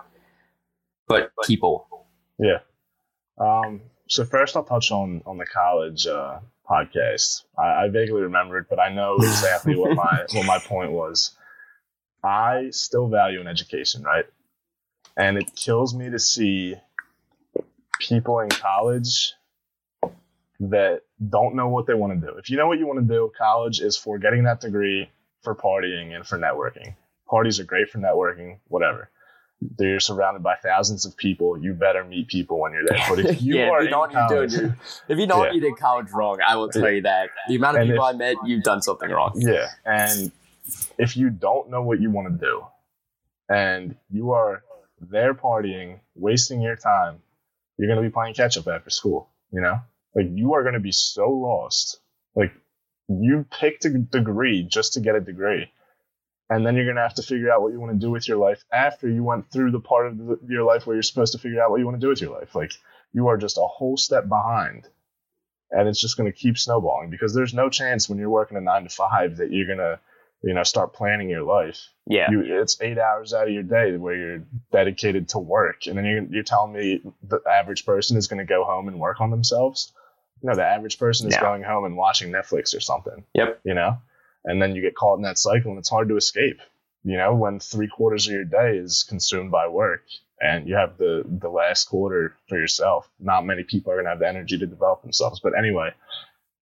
but 1.07 1.31
people. 1.45 1.87
Yeah. 2.39 2.59
Um, 3.37 3.81
so 4.07 4.23
first, 4.25 4.55
I'll 4.55 4.63
touch 4.63 4.91
on 4.91 5.21
on 5.25 5.37
the 5.37 5.45
college 5.45 6.07
uh, 6.07 6.39
podcast. 6.69 7.43
I, 7.57 7.83
I 7.85 7.89
vaguely 7.89 8.21
remember 8.21 8.57
it, 8.57 8.67
but 8.69 8.79
I 8.79 8.93
know 8.93 9.15
exactly 9.17 9.75
what 9.75 9.95
my 9.95 10.25
what 10.33 10.45
my 10.45 10.59
point 10.59 10.91
was. 10.91 11.35
I 12.23 12.67
still 12.71 13.07
value 13.09 13.41
an 13.41 13.47
education, 13.47 14.03
right? 14.03 14.25
And 15.17 15.37
it 15.37 15.55
kills 15.55 15.93
me 15.93 16.09
to 16.09 16.19
see 16.19 16.75
people 17.99 18.39
in 18.39 18.49
college 18.49 19.33
that 20.59 21.01
don't 21.29 21.55
know 21.55 21.67
what 21.67 21.87
they 21.87 21.93
want 21.93 22.19
to 22.19 22.27
do. 22.27 22.37
If 22.37 22.49
you 22.49 22.57
know 22.57 22.67
what 22.67 22.79
you 22.79 22.87
want 22.87 22.99
to 22.99 23.13
do, 23.13 23.31
college 23.37 23.79
is 23.81 23.97
for 23.97 24.17
getting 24.19 24.43
that 24.43 24.61
degree, 24.61 25.09
for 25.41 25.55
partying, 25.55 26.15
and 26.15 26.25
for 26.25 26.37
networking. 26.37 26.95
Parties 27.27 27.59
are 27.59 27.63
great 27.63 27.89
for 27.89 27.97
networking, 27.99 28.57
whatever. 28.67 29.09
You're 29.79 29.99
surrounded 29.99 30.41
by 30.41 30.55
thousands 30.55 31.05
of 31.05 31.15
people. 31.15 31.57
You 31.61 31.73
better 31.73 32.03
meet 32.03 32.27
people 32.27 32.59
when 32.59 32.73
you're 32.73 32.85
there. 32.87 32.97
But 33.09 33.19
if 33.19 33.41
you 33.41 33.57
yeah, 33.57 33.69
are 33.69 33.81
if 33.83 33.83
you 33.83 33.87
in 33.87 33.91
don't, 33.91 34.11
you're 34.11 34.47
doing 34.47 34.49
college, 34.49 34.75
if 35.07 35.17
you 35.19 35.27
don't, 35.27 35.45
Yeah. 35.45 35.51
you 35.51 35.61
did 35.61 35.77
college 35.77 36.07
wrong. 36.11 36.39
I 36.45 36.55
will 36.55 36.69
tell 36.69 36.89
you 36.89 37.01
that. 37.03 37.29
The 37.47 37.55
amount 37.55 37.77
of 37.77 37.81
And 37.81 37.91
people 37.91 38.05
if- 38.07 38.15
I 38.15 38.17
met, 38.17 38.35
you've 38.45 38.63
done 38.63 38.81
something 38.81 39.09
wrong. 39.09 39.33
Yeah. 39.35 39.67
And 39.85 40.31
if 40.97 41.15
you 41.15 41.29
don't 41.29 41.69
know 41.69 41.81
what 41.83 41.99
you 42.01 42.09
want 42.11 42.27
to 42.39 42.45
do 42.45 42.65
and 43.49 43.95
you 44.11 44.31
are 44.31 44.63
there 45.01 45.33
partying, 45.33 45.99
wasting 46.15 46.61
your 46.61 46.75
time, 46.75 47.19
you're 47.77 47.87
going 47.87 48.01
to 48.01 48.07
be 48.07 48.13
playing 48.13 48.33
catch 48.33 48.57
up 48.57 48.67
after 48.67 48.89
school, 48.89 49.29
you 49.51 49.61
know? 49.61 49.79
Like 50.15 50.27
you 50.31 50.53
are 50.53 50.63
going 50.63 50.75
to 50.75 50.79
be 50.79 50.91
so 50.91 51.29
lost. 51.29 51.99
Like 52.35 52.53
you 53.07 53.45
picked 53.49 53.85
a 53.85 53.89
degree 53.89 54.63
just 54.63 54.93
to 54.93 54.99
get 54.99 55.15
a 55.15 55.21
degree. 55.21 55.71
And 56.49 56.65
then 56.65 56.75
you're 56.75 56.85
going 56.85 56.97
to 56.97 57.01
have 57.01 57.15
to 57.15 57.23
figure 57.23 57.51
out 57.51 57.61
what 57.61 57.71
you 57.71 57.79
want 57.79 57.93
to 57.93 58.05
do 58.05 58.11
with 58.11 58.27
your 58.27 58.37
life 58.37 58.63
after 58.71 59.07
you 59.07 59.23
went 59.23 59.51
through 59.51 59.71
the 59.71 59.79
part 59.79 60.07
of 60.07 60.17
the, 60.17 60.39
your 60.47 60.63
life 60.63 60.85
where 60.85 60.95
you're 60.95 61.03
supposed 61.03 61.31
to 61.31 61.39
figure 61.39 61.61
out 61.61 61.71
what 61.71 61.79
you 61.79 61.85
want 61.85 61.99
to 61.99 62.05
do 62.05 62.09
with 62.09 62.21
your 62.21 62.37
life. 62.37 62.55
Like 62.55 62.73
you 63.13 63.27
are 63.27 63.37
just 63.37 63.57
a 63.57 63.67
whole 63.67 63.95
step 63.97 64.27
behind 64.27 64.87
and 65.71 65.87
it's 65.87 66.01
just 66.01 66.17
going 66.17 66.31
to 66.31 66.37
keep 66.37 66.57
snowballing 66.57 67.09
because 67.09 67.33
there's 67.33 67.53
no 67.53 67.69
chance 67.69 68.09
when 68.09 68.19
you're 68.19 68.29
working 68.29 68.57
a 68.57 68.61
nine 68.61 68.83
to 68.83 68.89
five 68.89 69.37
that 69.37 69.51
you're 69.51 69.67
going 69.67 69.77
to 69.77 69.99
you 70.43 70.53
know 70.53 70.63
start 70.63 70.93
planning 70.93 71.29
your 71.29 71.43
life 71.43 71.87
Yeah. 72.11 72.29
you, 72.29 72.61
it's 72.61 72.79
eight 72.81 72.97
hours 72.97 73.33
out 73.33 73.47
of 73.47 73.53
your 73.53 73.63
day 73.63 73.95
where 73.95 74.15
you're 74.15 74.43
dedicated 74.71 75.29
to 75.29 75.39
work. 75.39 75.87
And 75.87 75.97
then 75.97 76.05
you're, 76.05 76.23
you're 76.23 76.43
telling 76.43 76.73
me 76.73 77.01
the 77.23 77.39
average 77.49 77.85
person 77.85 78.17
is 78.17 78.27
going 78.27 78.39
to 78.39 78.45
go 78.45 78.63
home 78.65 78.87
and 78.87 78.99
work 78.99 79.21
on 79.21 79.29
themselves? 79.31 79.93
No 80.43 80.55
the 80.55 80.65
average 80.65 80.97
person 80.99 81.27
is 81.27 81.35
No. 81.35 81.41
going 81.41 81.63
home 81.63 81.85
and 81.85 81.95
watching 81.95 82.31
netflix 82.31 82.75
or 82.75 82.79
something. 82.81 83.23
Yep. 83.33 83.61
you 83.63 83.73
know? 83.73 83.97
And 84.43 84.61
then 84.61 84.75
you 84.75 84.81
get 84.81 84.95
caught 84.95 85.17
in 85.17 85.23
that 85.23 85.37
cycle 85.37 85.71
and 85.71 85.79
it's 85.79 85.89
hard 85.89 86.09
to 86.09 86.17
escape. 86.17 86.59
You 87.03 87.17
know 87.17 87.33
when 87.33 87.59
three 87.59 87.87
quarters 87.87 88.27
of 88.27 88.33
your 88.33 88.43
day 88.43 88.77
is 88.77 89.03
consumed 89.03 89.49
by 89.51 89.67
work 89.67 90.03
and 90.39 90.67
you 90.67 90.75
have 90.75 90.97
the 90.97 91.23
the 91.25 91.49
last 91.49 91.85
quarter 91.85 92.35
for 92.47 92.57
yourself 92.59 93.09
not 93.19 93.45
many 93.45 93.63
people 93.63 93.91
are 93.91 93.95
going 93.95 94.05
to 94.05 94.11
have 94.11 94.19
the 94.19 94.27
energy 94.27 94.57
to 94.57 94.67
develop 94.67 95.01
themselves. 95.01 95.39
But 95.39 95.57
anyway 95.57 95.93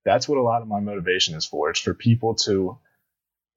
that's 0.05 0.29
what 0.29 0.37
a 0.37 0.41
lot 0.41 0.61
of 0.61 0.67
my 0.67 0.79
motivation 0.79 1.35
is 1.35 1.45
for. 1.45 1.69
It's 1.71 1.79
for 1.81 1.93
people 1.93 2.35
to 2.47 2.77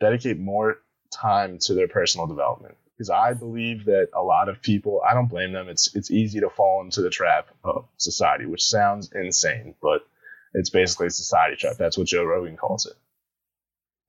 dedicate 0.01 0.38
more 0.38 0.78
time 1.12 1.58
to 1.58 1.74
their 1.74 1.88
personal 1.88 2.26
development 2.26 2.76
because 2.96 3.10
i 3.10 3.32
believe 3.32 3.84
that 3.84 4.08
a 4.14 4.22
lot 4.22 4.48
of 4.48 4.62
people 4.62 5.00
i 5.08 5.14
don't 5.14 5.28
blame 5.28 5.52
them 5.52 5.68
it's 5.68 5.94
it's 5.94 6.10
easy 6.10 6.40
to 6.40 6.50
fall 6.50 6.82
into 6.82 7.02
the 7.02 7.10
trap 7.10 7.48
of 7.64 7.86
society 7.96 8.46
which 8.46 8.64
sounds 8.64 9.10
insane 9.12 9.74
but 9.82 10.06
it's 10.54 10.70
basically 10.70 11.06
a 11.06 11.10
society 11.10 11.56
trap 11.56 11.76
that's 11.78 11.98
what 11.98 12.06
joe 12.06 12.24
rogan 12.24 12.56
calls 12.56 12.86
it 12.86 12.94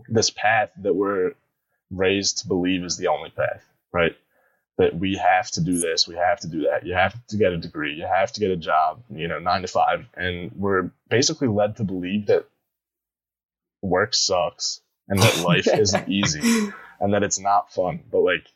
this 0.10 0.30
path 0.30 0.70
that 0.82 0.94
we're 0.94 1.34
raised 1.92 2.40
to 2.40 2.48
believe 2.48 2.84
is 2.84 2.98
the 2.98 3.08
only 3.08 3.30
path, 3.30 3.64
right? 3.92 4.16
That 4.78 4.96
we 4.98 5.18
have 5.18 5.52
to 5.52 5.62
do 5.62 5.78
this, 5.78 6.08
we 6.08 6.16
have 6.16 6.40
to 6.42 6.48
do 6.48 6.64
that. 6.64 6.86
You 6.86 6.94
have 6.96 7.16
to 7.28 7.38
get 7.38 7.54
a 7.54 7.58
degree, 7.58 7.94
you 7.94 8.06
have 8.06 8.32
to 8.34 8.40
get 8.40 8.52
a 8.52 8.58
job, 8.58 9.04
you 9.10 9.28
know, 9.28 9.40
nine 9.40 9.62
to 9.62 9.68
five. 9.68 10.06
And 10.16 10.52
we're 10.56 10.92
basically 11.10 11.48
led 11.48 11.78
to 11.78 11.84
believe 11.84 12.28
that 12.28 12.48
work 13.82 14.14
sucks 14.14 14.82
and 15.08 15.20
that 15.20 15.38
life 15.46 15.68
isn't 15.68 16.10
easy 16.10 16.72
and 17.04 17.14
that 17.14 17.22
it's 17.24 17.40
not 17.40 17.72
fun. 17.74 18.00
But 18.12 18.22
like, 18.22 18.48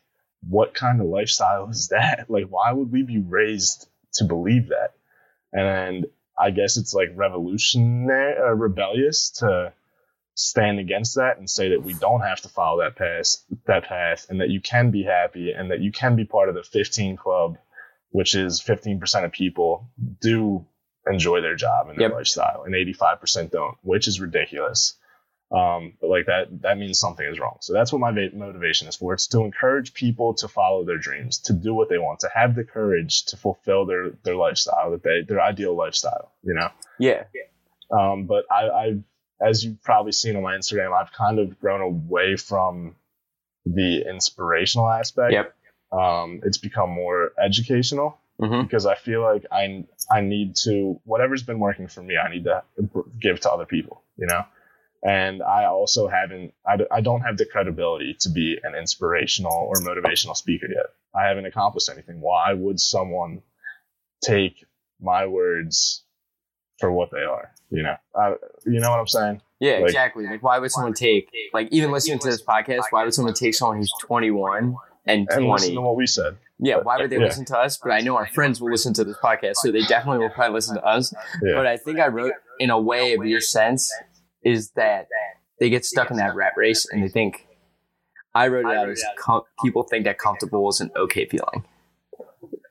what 0.48 0.74
kind 0.74 1.00
of 1.00 1.06
lifestyle 1.06 1.68
is 1.68 1.88
that? 1.88 2.26
Like, 2.30 2.46
why 2.48 2.72
would 2.72 2.90
we 2.90 3.02
be 3.04 3.18
raised 3.18 3.86
to 4.14 4.24
believe 4.24 4.70
that? 4.70 4.94
And 5.52 6.06
I 6.36 6.50
guess 6.50 6.76
it's 6.78 6.94
like 6.94 7.10
revolutionary, 7.14 8.36
uh, 8.38 8.54
rebellious 8.54 9.30
to 9.40 9.72
stand 10.34 10.78
against 10.78 11.16
that 11.16 11.38
and 11.38 11.50
say 11.50 11.70
that 11.70 11.82
we 11.82 11.92
don't 11.92 12.22
have 12.22 12.40
to 12.42 12.48
follow 12.48 12.80
that 12.82 12.96
path, 12.96 13.36
that 13.66 13.84
path, 13.84 14.26
and 14.30 14.40
that 14.40 14.50
you 14.50 14.60
can 14.60 14.90
be 14.90 15.02
happy 15.02 15.52
and 15.52 15.70
that 15.70 15.80
you 15.80 15.92
can 15.92 16.16
be 16.16 16.24
part 16.24 16.48
of 16.48 16.54
the 16.54 16.62
15 16.62 17.16
club, 17.16 17.58
which 18.10 18.34
is 18.34 18.62
15% 18.62 19.24
of 19.24 19.32
people 19.32 19.90
do 20.20 20.64
enjoy 21.10 21.40
their 21.42 21.56
job 21.56 21.88
and 21.88 21.98
their 21.98 22.08
Yep. 22.08 22.16
lifestyle, 22.16 22.62
and 22.64 22.74
85% 22.74 23.50
don't, 23.50 23.76
which 23.82 24.08
is 24.08 24.20
ridiculous. 24.20 24.94
Um, 25.50 25.94
but 26.00 26.10
like 26.10 26.26
that, 26.26 26.60
that 26.60 26.76
means 26.76 27.00
something 27.00 27.26
is 27.26 27.38
wrong. 27.38 27.56
So 27.60 27.72
that's 27.72 27.90
what 27.90 28.00
my 28.00 28.12
va- 28.12 28.34
motivation 28.34 28.86
is 28.86 28.96
for. 28.96 29.14
It's 29.14 29.28
to 29.28 29.40
encourage 29.40 29.94
people 29.94 30.34
to 30.34 30.48
follow 30.48 30.84
their 30.84 30.98
dreams, 30.98 31.38
to 31.44 31.54
do 31.54 31.72
what 31.72 31.88
they 31.88 31.96
want, 31.96 32.20
to 32.20 32.30
have 32.34 32.54
the 32.54 32.64
courage 32.64 33.24
to 33.26 33.36
fulfill 33.38 33.86
their 33.86 34.10
their 34.24 34.36
lifestyle, 34.36 34.90
that 34.90 35.02
they 35.02 35.22
their 35.22 35.40
ideal 35.40 35.74
lifestyle. 35.74 36.32
You 36.42 36.54
know. 36.54 36.68
Yeah. 36.98 37.24
Um, 37.90 38.26
but 38.26 38.44
I, 38.50 38.68
I've, 38.68 39.02
as 39.40 39.64
you've 39.64 39.82
probably 39.82 40.12
seen 40.12 40.36
on 40.36 40.42
my 40.42 40.54
Instagram, 40.54 40.92
I've 40.92 41.12
kind 41.12 41.38
of 41.38 41.58
grown 41.58 41.80
away 41.80 42.36
from 42.36 42.96
the 43.64 44.04
inspirational 44.06 44.90
aspect. 44.90 45.32
Yep. 45.32 45.54
Um, 45.92 46.40
it's 46.44 46.58
become 46.58 46.90
more 46.90 47.32
educational 47.42 48.18
hmm 48.38 48.62
because 48.62 48.86
I 48.86 48.94
feel 48.94 49.22
like 49.22 49.46
I 49.50 49.84
I 50.10 50.20
need 50.20 50.56
to 50.64 51.00
whatever's 51.04 51.42
been 51.42 51.58
working 51.58 51.88
for 51.88 52.02
me, 52.02 52.16
I 52.18 52.28
need 52.28 52.44
to 52.44 52.62
give 53.18 53.40
to 53.40 53.50
other 53.50 53.64
people. 53.64 54.02
You 54.18 54.26
know. 54.26 54.44
And 55.02 55.42
I 55.42 55.66
also 55.66 56.08
haven't, 56.08 56.54
I, 56.66 56.78
I 56.90 57.00
don't 57.00 57.20
have 57.20 57.36
the 57.36 57.46
credibility 57.46 58.16
to 58.20 58.30
be 58.30 58.58
an 58.62 58.74
inspirational 58.74 59.52
or 59.52 59.74
motivational 59.76 60.36
speaker 60.36 60.66
yet. 60.68 60.86
I 61.14 61.26
haven't 61.28 61.46
accomplished 61.46 61.88
anything. 61.88 62.20
Why 62.20 62.52
would 62.52 62.80
someone 62.80 63.42
take 64.22 64.64
my 65.00 65.26
words 65.26 66.04
for 66.78 66.92
what 66.92 67.10
they 67.10 67.22
are. 67.22 67.50
You 67.70 67.82
know, 67.82 67.96
I, 68.14 68.34
you 68.66 68.80
know 68.80 68.90
what 68.90 69.00
I'm 69.00 69.06
saying? 69.06 69.40
Yeah, 69.60 69.74
Like- 69.74 69.84
exactly. 69.84 70.26
Like, 70.26 70.42
why 70.42 70.58
would 70.58 70.70
someone 70.70 70.94
take, 70.94 71.28
like, 71.52 71.68
even 71.70 71.90
listening 71.90 72.18
to 72.20 72.28
this 72.30 72.42
podcast, 72.42 72.82
why 72.90 73.04
would 73.04 73.12
someone 73.14 73.34
take 73.34 73.54
someone 73.54 73.78
who's 73.78 73.92
21 74.02 74.76
and 75.06 75.26
20? 75.28 75.42
And 75.44 75.52
listen 75.52 75.74
to 75.74 75.80
what 75.80 75.96
we 75.96 76.06
said. 76.06 76.36
Yeah, 76.60 76.76
why 76.76 76.96
would 76.98 77.10
they 77.10 77.16
Yeah. 77.18 77.24
listen 77.24 77.44
to 77.46 77.58
us? 77.58 77.76
But 77.76 77.90
I 77.92 78.00
know 78.00 78.16
our 78.16 78.26
friends 78.26 78.60
will 78.60 78.70
listen 78.70 78.94
to 78.94 79.04
this 79.04 79.16
podcast, 79.22 79.56
so 79.56 79.70
they 79.70 79.82
definitely 79.82 80.18
will 80.20 80.30
probably 80.30 80.54
listen 80.54 80.76
to 80.76 80.84
us. 80.84 81.12
Yeah. 81.42 81.54
But 81.54 81.66
I 81.66 81.76
think 81.76 81.98
I 82.00 82.08
wrote 82.08 82.32
in 82.58 82.70
a 82.70 82.80
way 82.80 83.14
of 83.14 83.24
your 83.24 83.40
sense 83.40 83.92
is 84.42 84.70
that 84.72 85.08
they 85.60 85.70
get 85.70 85.84
stuck 85.84 86.10
in 86.10 86.16
that 86.18 86.34
rat 86.34 86.52
race 86.56 86.86
and 86.90 87.02
they 87.02 87.08
think, 87.08 87.46
I 88.34 88.48
wrote 88.48 88.66
it 88.70 88.76
out 88.76 88.88
as 88.88 89.02
com- 89.18 89.42
people 89.64 89.82
think 89.82 90.04
that 90.04 90.18
comfortable 90.18 90.68
is 90.68 90.80
an 90.80 90.90
okay 90.96 91.26
feeling. 91.26 91.64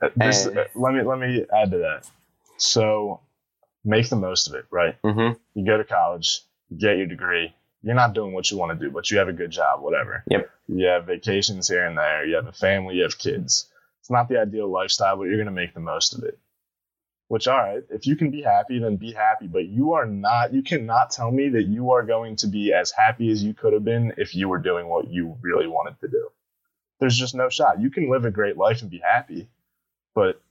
Uh, 0.02 0.10
This, 0.16 0.46
And- 0.46 0.58
uh, 0.60 0.64
let 0.76 0.94
me 0.94 1.02
let 1.02 1.20
me 1.20 1.46
add 1.54 1.72
to 1.72 1.78
that. 1.80 2.10
So 2.58 3.20
make 3.84 4.10
the 4.10 4.16
most 4.16 4.48
of 4.48 4.54
it, 4.56 4.66
right? 4.72 4.96
Mm-hmm. 5.04 5.38
You 5.56 5.66
go 5.66 5.78
to 5.78 5.84
college, 5.84 6.42
you 6.70 6.78
get 6.78 6.98
your 6.98 7.08
degree. 7.08 7.54
You're 7.84 7.96
not 7.96 8.14
doing 8.14 8.34
what 8.34 8.50
you 8.52 8.58
want 8.58 8.78
to 8.78 8.86
do, 8.86 8.92
but 8.92 9.10
you 9.12 9.18
have 9.20 9.28
a 9.28 9.34
good 9.34 9.52
job, 9.52 9.82
whatever. 9.82 10.24
Yep. 10.30 10.50
You 10.68 10.88
have 10.88 11.06
vacations 11.06 11.68
here 11.68 11.86
and 11.86 11.98
there. 11.98 12.26
You 12.26 12.36
have 12.36 12.48
a 12.48 12.52
family. 12.52 12.96
You 12.96 13.04
have 13.04 13.18
kids. 13.18 13.70
It's 14.02 14.10
not 14.10 14.28
the 14.30 14.40
ideal 14.40 14.70
lifestyle, 14.70 15.16
but 15.18 15.24
you're 15.26 15.36
going 15.38 15.46
to 15.46 15.52
make 15.52 15.74
the 15.74 15.80
most 15.80 16.16
of 16.18 16.24
it. 16.24 16.38
Which, 17.30 17.48
all 17.48 17.58
right, 17.58 17.84
if 17.90 18.08
you 18.08 18.16
can 18.16 18.32
be 18.32 18.42
happy, 18.42 18.80
then 18.80 18.96
be 18.96 19.12
happy. 19.12 19.48
But 19.48 19.66
you 19.68 19.94
are 19.94 20.06
not. 20.06 20.54
You 20.54 20.62
cannot 20.64 21.12
tell 21.12 21.30
me 21.30 21.50
that 21.50 21.64
you 21.64 21.92
are 21.92 22.04
going 22.04 22.38
to 22.38 22.48
be 22.48 22.72
as 22.74 22.92
happy 22.92 23.30
as 23.32 23.44
you 23.44 23.54
could 23.54 23.74
have 23.74 23.84
been 23.84 24.14
if 24.18 24.34
you 24.34 24.48
were 24.48 24.60
doing 24.60 24.88
what 24.88 25.10
you 25.10 25.38
really 25.42 25.68
wanted 25.68 26.00
to 26.00 26.08
do. 26.08 26.30
There's 27.00 27.18
just 27.18 27.36
no 27.36 27.50
shot. 27.50 27.82
You 27.82 27.90
can 27.92 28.10
live 28.10 28.24
a 28.26 28.32
great 28.32 28.56
life 28.58 28.82
and 28.82 28.90
be 28.90 29.00
happy, 29.00 29.50
but 30.16 30.42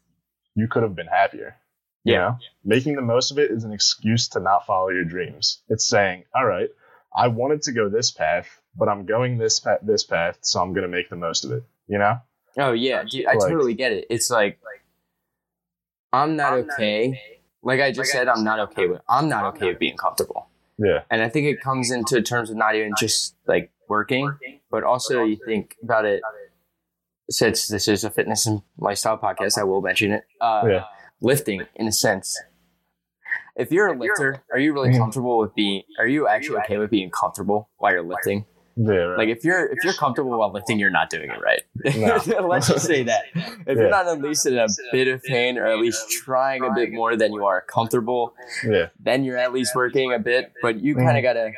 you 0.55 0.69
could 0.69 0.83
have 0.83 0.95
been 0.95 1.07
happier. 1.07 1.57
You 2.05 2.13
Yeah. 2.13 2.19
know? 2.19 2.39
Making 2.63 2.97
the 2.97 3.03
most 3.03 3.31
of 3.31 3.39
it 3.39 3.51
is 3.51 3.65
an 3.65 3.73
excuse 3.73 4.29
to 4.29 4.41
not 4.41 4.67
follow 4.67 4.91
your 4.91 5.05
dreams. 5.05 5.63
It's 5.69 5.89
saying, 5.89 6.25
all 6.35 6.45
right, 6.47 6.69
I 7.15 7.29
wanted 7.29 7.63
to 7.63 7.73
go 7.73 7.89
this 7.89 8.11
path, 8.11 8.61
but 8.77 8.89
I'm 8.89 9.07
going 9.07 9.39
this 9.39 9.59
path, 9.61 9.81
this 9.83 10.05
path, 10.05 10.39
so 10.43 10.61
I'm 10.61 10.73
going 10.75 10.83
to 10.89 10.89
make 10.95 11.09
the 11.09 11.17
most 11.17 11.45
of 11.45 11.53
it. 11.53 11.65
You 11.89 11.99
know? 11.99 12.19
Oh, 12.59 12.73
yeah, 12.73 13.03
dude, 13.03 13.27
I 13.27 13.33
Like- 13.35 13.49
totally 13.51 13.75
get 13.75 13.93
it. 13.93 14.07
It's 14.11 14.31
like, 14.31 14.59
I'm 16.13 16.37
not 16.37 16.53
okay. 16.55 17.21
Like 17.63 17.81
I 17.81 17.91
just 17.93 18.13
said, 18.13 18.29
I'm 18.29 18.45
not 18.45 18.61
okay 18.71 18.87
with, 18.87 19.01
I'm 19.09 19.29
not 19.29 19.45
okay 19.57 19.67
with 19.69 19.79
being 19.79 19.97
comfortable. 19.97 20.49
Yeah. 20.79 21.03
And 21.11 21.23
I 21.23 21.29
think 21.29 21.47
it 21.47 21.61
comes 21.61 21.91
into 21.91 22.23
terms 22.23 22.51
of 22.51 22.57
not 22.57 22.75
even 22.75 22.93
just 22.99 23.35
like 23.47 23.71
working, 23.89 24.31
but 24.71 24.85
also 24.85 25.25
you 25.25 25.39
think 25.47 25.75
about 25.83 26.05
it. 26.05 26.23
Since 27.29 27.67
this 27.69 27.89
is 27.89 28.05
a 28.05 28.11
fitness 28.11 28.47
and 28.47 28.63
lifestyle 28.79 29.19
podcast, 29.19 29.59
I 29.59 29.65
will 29.65 29.81
mention 29.83 30.13
it. 30.13 30.25
Uh, 30.41 30.63
Yeah. 30.69 30.85
Lifting, 31.21 31.63
in 31.75 31.89
a 31.89 31.93
sense. 31.93 32.39
If 33.57 33.73
you're 33.73 33.89
a 33.89 33.99
lifter, 33.99 34.45
are 34.53 34.59
you 34.59 34.73
really 34.75 34.91
Mhm. 34.91 34.99
comfortable 34.99 35.39
with 35.39 35.55
being? 35.55 35.83
Are 35.99 36.07
you 36.07 36.29
actually 36.29 36.59
okay 36.59 36.77
with 36.79 36.91
being 36.91 37.11
comfortable 37.11 37.71
while 37.79 37.93
you're 37.93 38.03
lifting? 38.03 38.45
Yeah. 38.77 38.93
Right. 38.95 39.19
Like 39.19 39.29
if 39.29 39.43
you're 39.45 39.67
if 39.67 39.79
you're 39.83 39.95
comfortable 39.95 40.39
while 40.39 40.53
lifting, 40.53 40.79
you're 40.79 40.91
not 40.91 41.09
doing 41.09 41.31
it 41.31 41.41
right. 41.41 41.63
No. 41.97 42.47
Let's 42.47 42.69
just 42.69 42.87
say 42.87 43.05
that. 43.05 43.25
If 43.35 43.67
Yeah. 43.67 43.73
you're 43.75 43.91
not 43.91 44.07
at 44.07 44.21
least 44.21 44.45
in 44.47 44.59
a 44.59 44.67
bit 44.93 45.09
of 45.09 45.23
pain, 45.23 45.57
or 45.57 45.67
at 45.67 45.79
least 45.79 46.11
trying 46.11 46.63
a 46.63 46.73
bit 46.75 46.93
more 46.93 47.17
than 47.17 47.33
you 47.33 47.45
are 47.47 47.63
comfortable, 47.63 48.35
yeah. 48.65 48.89
then 49.01 49.25
you're 49.25 49.39
at 49.39 49.53
least 49.55 49.75
working 49.75 50.13
a 50.13 50.19
bit. 50.19 50.53
But 50.63 50.81
you 50.81 50.95
Mm-hmm. 50.95 51.05
kind 51.07 51.17
of 51.19 51.23
gotta 51.23 51.53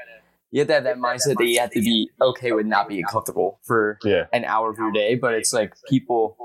you 0.51 0.61
have 0.61 0.69
to 0.69 0.75
have 0.75 0.85
that 0.85 0.97
mindset 0.97 1.37
that 1.39 1.47
you 1.47 1.59
have 1.61 1.71
to 1.73 1.81
be 1.81 2.11
okay 2.21 2.53
with 2.53 2.67
not 2.67 2.89
being 2.89 3.05
comfortable 3.05 3.59
for 3.65 3.99
Yeah. 4.05 4.27
an 4.33 4.45
hour 4.45 4.71
of 4.71 4.79
your 4.79 4.93
day. 4.93 5.17
But 5.17 5.35
it's 5.35 5.53
like 5.53 5.75
people 5.89 6.37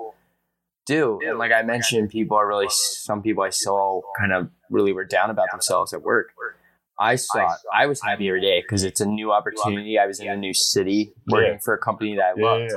do, 0.86 1.19
and 1.26 1.38
like 1.38 1.51
I 1.51 1.61
mentioned, 1.61 2.09
people 2.09 2.36
are 2.36 2.47
really 2.47 2.67
some 2.69 3.21
people 3.21 3.43
I 3.43 3.49
saw 3.51 4.01
kind 4.19 4.34
of 4.34 4.49
really 4.69 4.91
were 4.91 5.05
down 5.05 5.30
about 5.30 5.47
themselves 5.51 5.93
at 5.93 6.01
work. 6.01 6.32
I 7.00 7.16
saw 7.16 7.56
I 7.74 7.86
was 7.88 8.02
happy 8.02 8.28
every 8.28 8.41
day 8.41 8.62
because 8.62 8.84
it's 8.84 9.02
a 9.02 9.06
new 9.06 9.32
opportunity. 9.32 9.98
I 9.98 10.06
was 10.06 10.20
in 10.20 10.28
a 10.28 10.38
new 10.38 10.54
city 10.54 11.14
working 11.28 11.60
for 11.60 11.74
a 11.74 11.78
company 11.80 12.16
that 12.16 12.34
I 12.38 12.41
loved. 12.41 12.72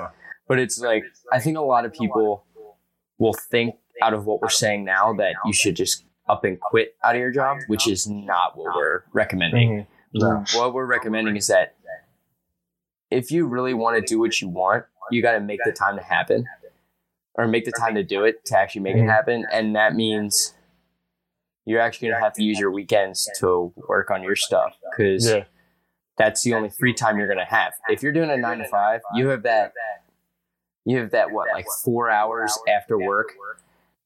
But 0.48 0.58
it's 0.58 0.78
like 0.80 1.04
I 1.32 1.38
think 1.40 1.56
a 1.56 1.60
lot 1.60 1.84
of 1.84 1.92
people 1.92 2.44
will 3.18 3.34
think 3.34 3.74
out 4.02 4.14
of 4.14 4.26
what 4.26 4.40
we're 4.40 4.48
saying 4.50 4.84
now 4.84 5.12
that 5.14 5.34
you 5.44 5.52
should 5.52 5.76
just 5.76 6.04
up 6.28 6.44
and 6.44 6.58
quit 6.60 6.94
out 7.04 7.14
of 7.14 7.20
your 7.20 7.30
job, 7.30 7.58
which 7.68 7.86
is 7.88 8.06
not 8.06 8.56
what 8.56 8.74
we're 8.74 9.02
recommending. 9.12 9.70
Mhm. 9.70 9.86
No. 10.14 10.44
What 10.60 10.72
we're 10.74 10.86
recommending 10.86 11.36
is 11.36 11.46
that 11.48 11.74
if 13.10 13.30
you 13.30 13.46
really 13.46 13.74
want 13.74 13.96
to 13.96 14.02
do 14.02 14.18
what 14.18 14.40
you 14.40 14.48
want, 14.48 14.84
you 15.10 15.22
got 15.22 15.32
to 15.32 15.40
make 15.40 15.60
the 15.64 15.72
time 15.72 15.96
to 15.96 16.02
happen 16.02 16.44
or 17.34 17.46
make 17.46 17.64
the 17.64 17.72
time 17.72 17.94
to 17.94 18.02
do 18.02 18.24
it 18.24 18.44
to 18.46 18.58
actually 18.58 18.80
make 18.80 18.96
it 18.96 19.04
happen. 19.06 19.46
And 19.52 19.76
that 19.76 19.94
means 19.94 20.54
you're 21.66 21.80
actually 21.80 22.08
going 22.08 22.18
to 22.20 22.24
have 22.24 22.32
to 22.34 22.42
use 22.42 22.58
your 22.58 22.70
weekends 22.70 23.28
to 23.40 23.72
work 23.88 24.10
on 24.10 24.22
your 24.22 24.36
stuff 24.36 24.72
because 24.90 25.28
Yeah. 25.28 25.44
that's 26.16 26.42
the 26.42 26.54
only 26.54 26.70
free 26.70 26.94
time 26.94 27.18
you're 27.18 27.26
going 27.26 27.38
to 27.38 27.44
have. 27.44 27.72
If 27.88 28.02
you're 28.02 28.12
doing 28.12 28.30
a 28.30 28.36
nine 28.36 28.58
to 28.58 28.68
five, 28.68 29.00
you 29.14 29.28
have 29.28 29.42
that, 29.42 29.72
you 30.84 30.98
have 30.98 31.10
that, 31.10 31.30
what, 31.32 31.48
like 31.52 31.66
four 31.84 32.08
hours 32.10 32.56
after 32.68 32.96
work. 32.98 33.32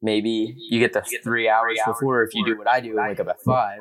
Maybe 0.02 0.56
you 0.70 0.78
get 0.80 0.94
the 0.94 1.04
three 1.22 1.48
hours 1.48 1.78
before 1.86 2.22
if 2.22 2.34
you 2.34 2.44
do 2.46 2.56
what 2.56 2.66
I 2.66 2.80
do, 2.80 2.98
and 2.98 3.08
wake 3.08 3.20
up 3.20 3.28
at 3.28 3.40
five. 3.42 3.78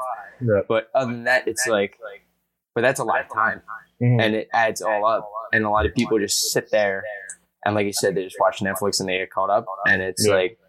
But 0.68 0.90
other 0.94 1.12
than 1.14 1.24
that, 1.24 1.48
it's 1.48 1.66
like, 1.66 1.98
but 2.76 2.82
that's 2.82 3.00
a 3.00 3.06
lot 3.06 3.22
of 3.22 3.34
time 3.34 3.62
Mhm. 4.02 4.22
and 4.22 4.36
it 4.36 4.50
adds 4.54 4.82
all 4.82 5.06
up. 5.06 5.30
And 5.54 5.64
a 5.64 5.70
lot 5.70 5.86
of 5.86 5.96
people 5.96 6.20
just 6.20 6.52
sit 6.52 6.70
there 6.72 7.04
and, 7.66 7.74
like 7.74 7.86
you 7.86 7.94
said, 7.94 8.16
they 8.16 8.24
just 8.26 8.36
watch 8.40 8.60
Netflix 8.60 9.00
and 9.00 9.08
they 9.08 9.18
get 9.20 9.32
caught 9.32 9.50
up. 9.50 9.66
And 9.88 10.02
it's 10.02 10.28
like, 10.28 10.60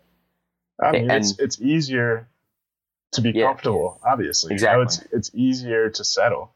I 0.83 0.93
mean, 0.93 1.11
and- 1.11 1.21
it's 1.21 1.39
it's 1.39 1.61
easier 1.61 2.29
to 3.13 3.21
be 3.21 3.31
Yeah. 3.31 3.47
comfortable. 3.47 4.01
Obviously, 4.05 4.55
You 4.57 4.61
know, 4.63 4.83
it's 4.83 5.03
it's 5.13 5.31
easier 5.35 5.91
to 5.91 6.05
settle. 6.05 6.53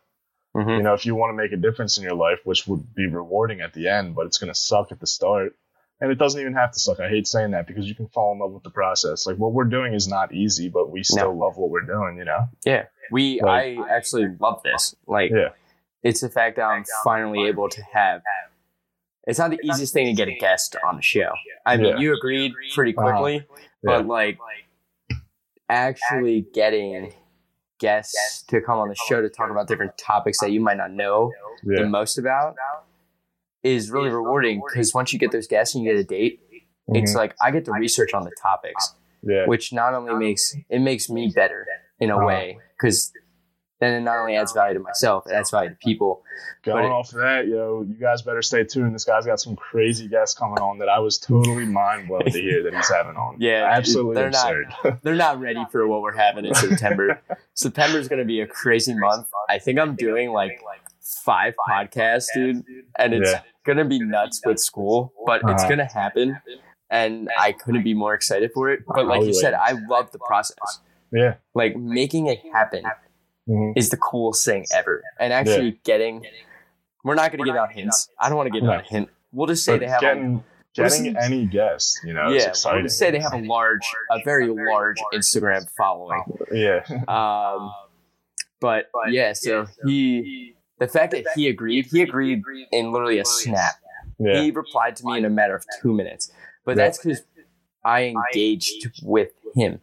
mhm. 0.54 0.76
You 0.76 0.82
know, 0.82 0.94
if 0.94 1.04
you 1.04 1.14
want 1.16 1.30
to 1.30 1.36
make 1.36 1.52
a 1.52 1.56
difference 1.56 1.98
in 1.98 2.04
your 2.04 2.14
life, 2.14 2.38
which 2.44 2.66
would 2.68 2.94
be 2.94 3.06
rewarding 3.08 3.60
at 3.60 3.72
the 3.72 3.88
end, 3.88 4.14
but 4.14 4.26
it's 4.26 4.38
going 4.38 4.52
to 4.52 4.58
suck 4.58 4.92
at 4.92 5.00
the 5.00 5.06
start. 5.06 5.54
And 6.00 6.10
it 6.12 6.16
doesn't 6.18 6.40
even 6.40 6.54
have 6.54 6.70
to 6.72 6.78
suck. 6.78 7.00
I 7.00 7.08
hate 7.08 7.26
saying 7.26 7.52
that 7.52 7.66
because 7.66 7.86
you 7.88 7.94
can 7.94 8.08
fall 8.08 8.32
in 8.32 8.38
love 8.40 8.52
with 8.52 8.62
the 8.62 8.70
process. 8.70 9.26
Like 9.26 9.36
what 9.36 9.52
we're 9.52 9.64
doing 9.64 9.94
is 9.94 10.06
not 10.08 10.32
easy, 10.32 10.68
but 10.68 10.90
we 10.90 11.02
still 11.02 11.34
love 11.36 11.56
what 11.56 11.70
we're 11.70 11.80
doing. 11.86 12.18
You 12.18 12.24
know? 12.24 12.48
yeah, 12.64 12.86
we, 13.10 13.40
Like- 13.40 13.78
I 13.78 13.88
actually 13.96 14.28
love 14.38 14.62
this. 14.62 14.94
Like, 15.06 15.30
Yeah. 15.32 15.50
it's 16.02 16.20
the 16.20 16.28
fact 16.28 16.56
that 16.56 16.64
I'm 16.64 16.84
finally 17.04 17.48
able 17.48 17.68
to 17.68 17.82
have. 17.92 18.22
It's 19.26 19.38
not 19.38 19.50
the 19.50 19.60
easiest 19.64 19.92
thing 19.94 20.06
to 20.06 20.12
get 20.12 20.28
a 20.28 20.36
guest 20.38 20.76
on 20.84 20.96
the 20.96 21.02
show. 21.02 21.32
I 21.64 21.76
mean, 21.78 21.86
Yeah. 21.86 21.98
you 21.98 22.14
agreed 22.14 22.52
pretty 22.74 22.92
quickly, 22.92 23.36
Yeah. 23.36 23.42
but 23.82 24.06
like 24.06 24.38
actually 25.68 26.46
getting 26.52 27.12
guests 27.78 28.42
to 28.48 28.60
come 28.60 28.78
on 28.78 28.88
the 28.88 28.94
show 29.08 29.20
to 29.20 29.28
talk 29.28 29.50
about 29.50 29.66
different 29.68 29.96
topics 29.98 30.38
that 30.40 30.50
you 30.52 30.60
might 30.60 30.76
not 30.76 30.90
know 30.92 31.32
the 31.64 31.84
most 31.86 32.18
about 32.18 32.54
is 33.62 33.90
really 33.90 34.10
rewarding 34.10 34.62
because 34.68 34.92
once 34.94 35.12
you 35.12 35.18
get 35.18 35.32
those 35.32 35.46
guests 35.46 35.74
and 35.74 35.84
you 35.84 35.90
get 35.92 35.98
a 35.98 36.04
date, 36.04 36.40
it's 36.88 37.12
Mhm. 37.12 37.16
like 37.16 37.34
I 37.40 37.50
get 37.50 37.64
to 37.64 37.72
research 37.72 38.12
on 38.14 38.24
the 38.24 38.32
topics, 38.40 38.94
yeah. 39.22 39.46
which 39.46 39.72
not 39.72 39.94
only 39.94 40.14
makes 40.14 40.54
it 40.68 40.80
makes 40.80 41.08
me 41.08 41.32
better 41.34 41.66
in 41.98 42.10
a 42.10 42.16
Uh-huh. 42.16 42.26
way 42.26 42.58
because 42.76 43.12
then 43.84 43.94
it 43.94 44.00
not 44.00 44.16
only 44.18 44.36
adds 44.36 44.52
value 44.52 44.74
to 44.74 44.80
myself, 44.80 45.26
it 45.26 45.32
adds 45.32 45.50
value 45.50 45.70
to 45.70 45.76
people. 45.76 46.22
Going 46.64 46.86
it- 46.86 46.90
off 46.90 47.12
of 47.12 47.18
that, 47.18 47.46
yo, 47.46 47.82
you 47.82 47.94
guys 47.94 48.22
better 48.22 48.42
stay 48.42 48.64
tuned. 48.64 48.94
This 48.94 49.04
guy's 49.04 49.26
got 49.26 49.38
some 49.40 49.54
crazy 49.56 50.08
guests 50.08 50.36
coming 50.38 50.58
on 50.58 50.78
that 50.78 50.88
I 50.88 50.98
was 50.98 51.18
totally 51.18 51.66
mind 51.66 52.08
blown 52.08 52.24
to 52.24 52.30
hear 52.30 52.62
that 52.62 52.74
he's 52.74 52.88
having 52.90 53.16
on. 53.16 53.36
Yeah, 53.40 53.68
absolutely 53.70 54.14
they're 54.14 54.30
not- 54.30 54.46
absurd. 54.56 54.98
They're 55.02 55.14
not 55.14 55.38
ready 55.40 55.64
for 55.70 55.86
what 55.86 56.00
we're 56.02 56.16
having 56.16 56.46
in 56.46 56.54
September. 56.54 57.20
September 57.54 57.98
is 57.98 58.08
going 58.08 58.18
to 58.20 58.24
be 58.24 58.40
a 58.40 58.46
crazy 58.46 58.94
month. 58.94 59.28
I 59.48 59.58
think 59.58 59.78
I'm 59.78 59.94
doing 59.94 60.32
like 60.32 60.60
five 61.00 61.54
podcasts, 61.68 62.26
dude, 62.34 62.64
and 62.98 63.12
it's 63.14 63.30
Yeah. 63.30 63.40
going 63.64 63.78
to 63.78 63.84
be 63.84 63.98
nuts 63.98 64.40
with 64.44 64.58
school, 64.58 65.12
but 65.26 65.42
it's 65.44 65.62
Uh-huh. 65.62 65.68
going 65.68 65.78
to 65.78 65.84
happen. 65.92 66.38
And 66.90 67.28
I 67.38 67.52
couldn't 67.52 67.82
be 67.82 67.94
more 67.94 68.14
excited 68.14 68.50
for 68.54 68.70
it. 68.70 68.80
But 68.86 69.06
like 69.06 69.24
you 69.24 69.34
said, 69.34 69.54
I 69.54 69.72
love 69.88 70.10
the 70.12 70.18
process. 70.20 70.80
yeah. 71.12 71.34
Like 71.54 71.76
making 71.76 72.26
it 72.28 72.40
happen 72.52 72.84
Mhm. 73.48 73.72
is 73.76 73.90
the 73.90 73.96
coolest 73.96 74.44
thing 74.44 74.64
ever. 74.72 75.02
And 75.20 75.32
actually 75.32 75.78
getting, 75.84 76.24
we're 77.04 77.14
not 77.14 77.30
going 77.30 77.40
to 77.40 77.44
give 77.44 77.56
out 77.56 77.72
hints. 77.72 78.08
I 78.18 78.28
don't 78.28 78.38
want 78.38 78.52
to 78.52 78.58
give 78.60 78.68
out 78.68 78.80
a 78.84 78.88
hint. 78.88 79.08
We'll 79.32 79.46
just 79.46 79.64
say 79.64 79.74
But 79.74 79.80
they 79.80 79.86
have 79.88 79.98
a 79.98 80.00
getting 80.00 80.44
getting 80.74 81.14
Listen- 81.14 81.16
any 81.18 81.46
guest, 81.46 82.00
you 82.04 82.12
know, 82.14 82.32
is 82.32 82.42
yeah, 82.42 82.72
we'll 82.72 82.82
just 82.82 82.98
say 82.98 83.10
they 83.12 83.20
have 83.20 83.32
a 83.34 83.38
large, 83.38 83.86
a 84.10 84.18
very 84.24 84.48
large 84.48 84.96
Instagram 85.12 85.68
following. 85.76 86.22
yeah. 86.52 86.80
Um, 87.08 87.72
but 88.60 88.86
yeah, 89.10 89.34
so 89.34 89.66
he, 89.86 90.54
the 90.78 90.88
fact 90.88 91.12
that 91.12 91.24
he 91.36 91.48
agreed, 91.48 91.86
he 91.86 92.00
agreed 92.02 92.42
in 92.72 92.90
literally 92.92 93.18
a 93.18 93.24
snap. 93.24 93.74
Yeah. 94.18 94.40
He 94.40 94.50
replied 94.52 94.96
to 94.96 95.06
me 95.06 95.18
in 95.18 95.24
a 95.24 95.30
matter 95.30 95.54
of 95.54 95.64
two 95.82 95.92
minutes. 95.92 96.32
But 96.64 96.72
Yeah. 96.76 96.84
that's 96.84 96.98
because 96.98 97.22
I 97.84 98.14
engaged 98.32 99.02
with 99.04 99.30
him. 99.54 99.80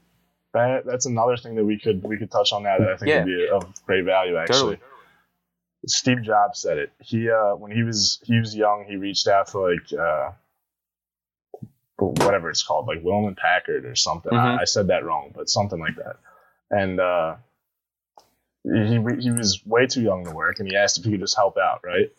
That, 0.54 0.86
that's 0.86 1.06
another 1.06 1.38
thing 1.38 1.56
that 1.56 1.64
we 1.64 1.80
could 1.80 2.04
we 2.04 2.18
could 2.18 2.30
touch 2.32 2.52
on 2.52 2.64
now 2.64 2.78
that 2.78 2.89
I 2.89 2.97
think 2.97 3.10
Yeah. 3.10 3.20
would 3.20 3.26
be 3.26 3.49
of 3.49 3.86
great 3.86 4.04
value 4.06 4.36
actually. 4.38 4.76
Totally. 4.78 4.80
Steve 5.88 6.22
Jobs 6.24 6.60
said 6.60 6.78
it. 6.78 6.91
He 6.99 7.30
uh 7.30 7.56
when 7.56 7.72
he 7.72 7.84
was 7.84 8.20
he 8.26 8.38
was 8.39 8.56
young, 8.56 8.86
he 8.88 8.97
reached 8.97 9.28
out 9.28 9.47
to 9.47 9.60
like 9.60 9.93
uh 9.97 10.32
whatever 11.97 12.49
it's 12.49 12.64
called, 12.64 12.88
like 12.88 13.04
Willman 13.04 13.38
Packard 13.38 13.86
or 13.86 13.95
something. 13.95 14.32
Mhm. 14.32 14.58
I, 14.58 14.62
I 14.62 14.64
said 14.66 14.88
that 14.88 15.04
wrong, 15.06 15.32
but 15.36 15.49
something 15.49 15.80
like 15.80 15.95
that. 15.97 16.16
And 16.72 16.99
uh, 16.99 17.36
he 18.64 18.97
he 19.22 19.32
was 19.32 19.62
way 19.66 19.86
too 19.88 20.02
young 20.02 20.26
to 20.26 20.32
work, 20.32 20.60
and 20.60 20.68
he 20.70 20.76
asked 20.76 20.97
if 20.97 21.06
he 21.06 21.12
could 21.12 21.20
just 21.20 21.36
help 21.36 21.58
out, 21.58 21.82
right? 21.84 22.12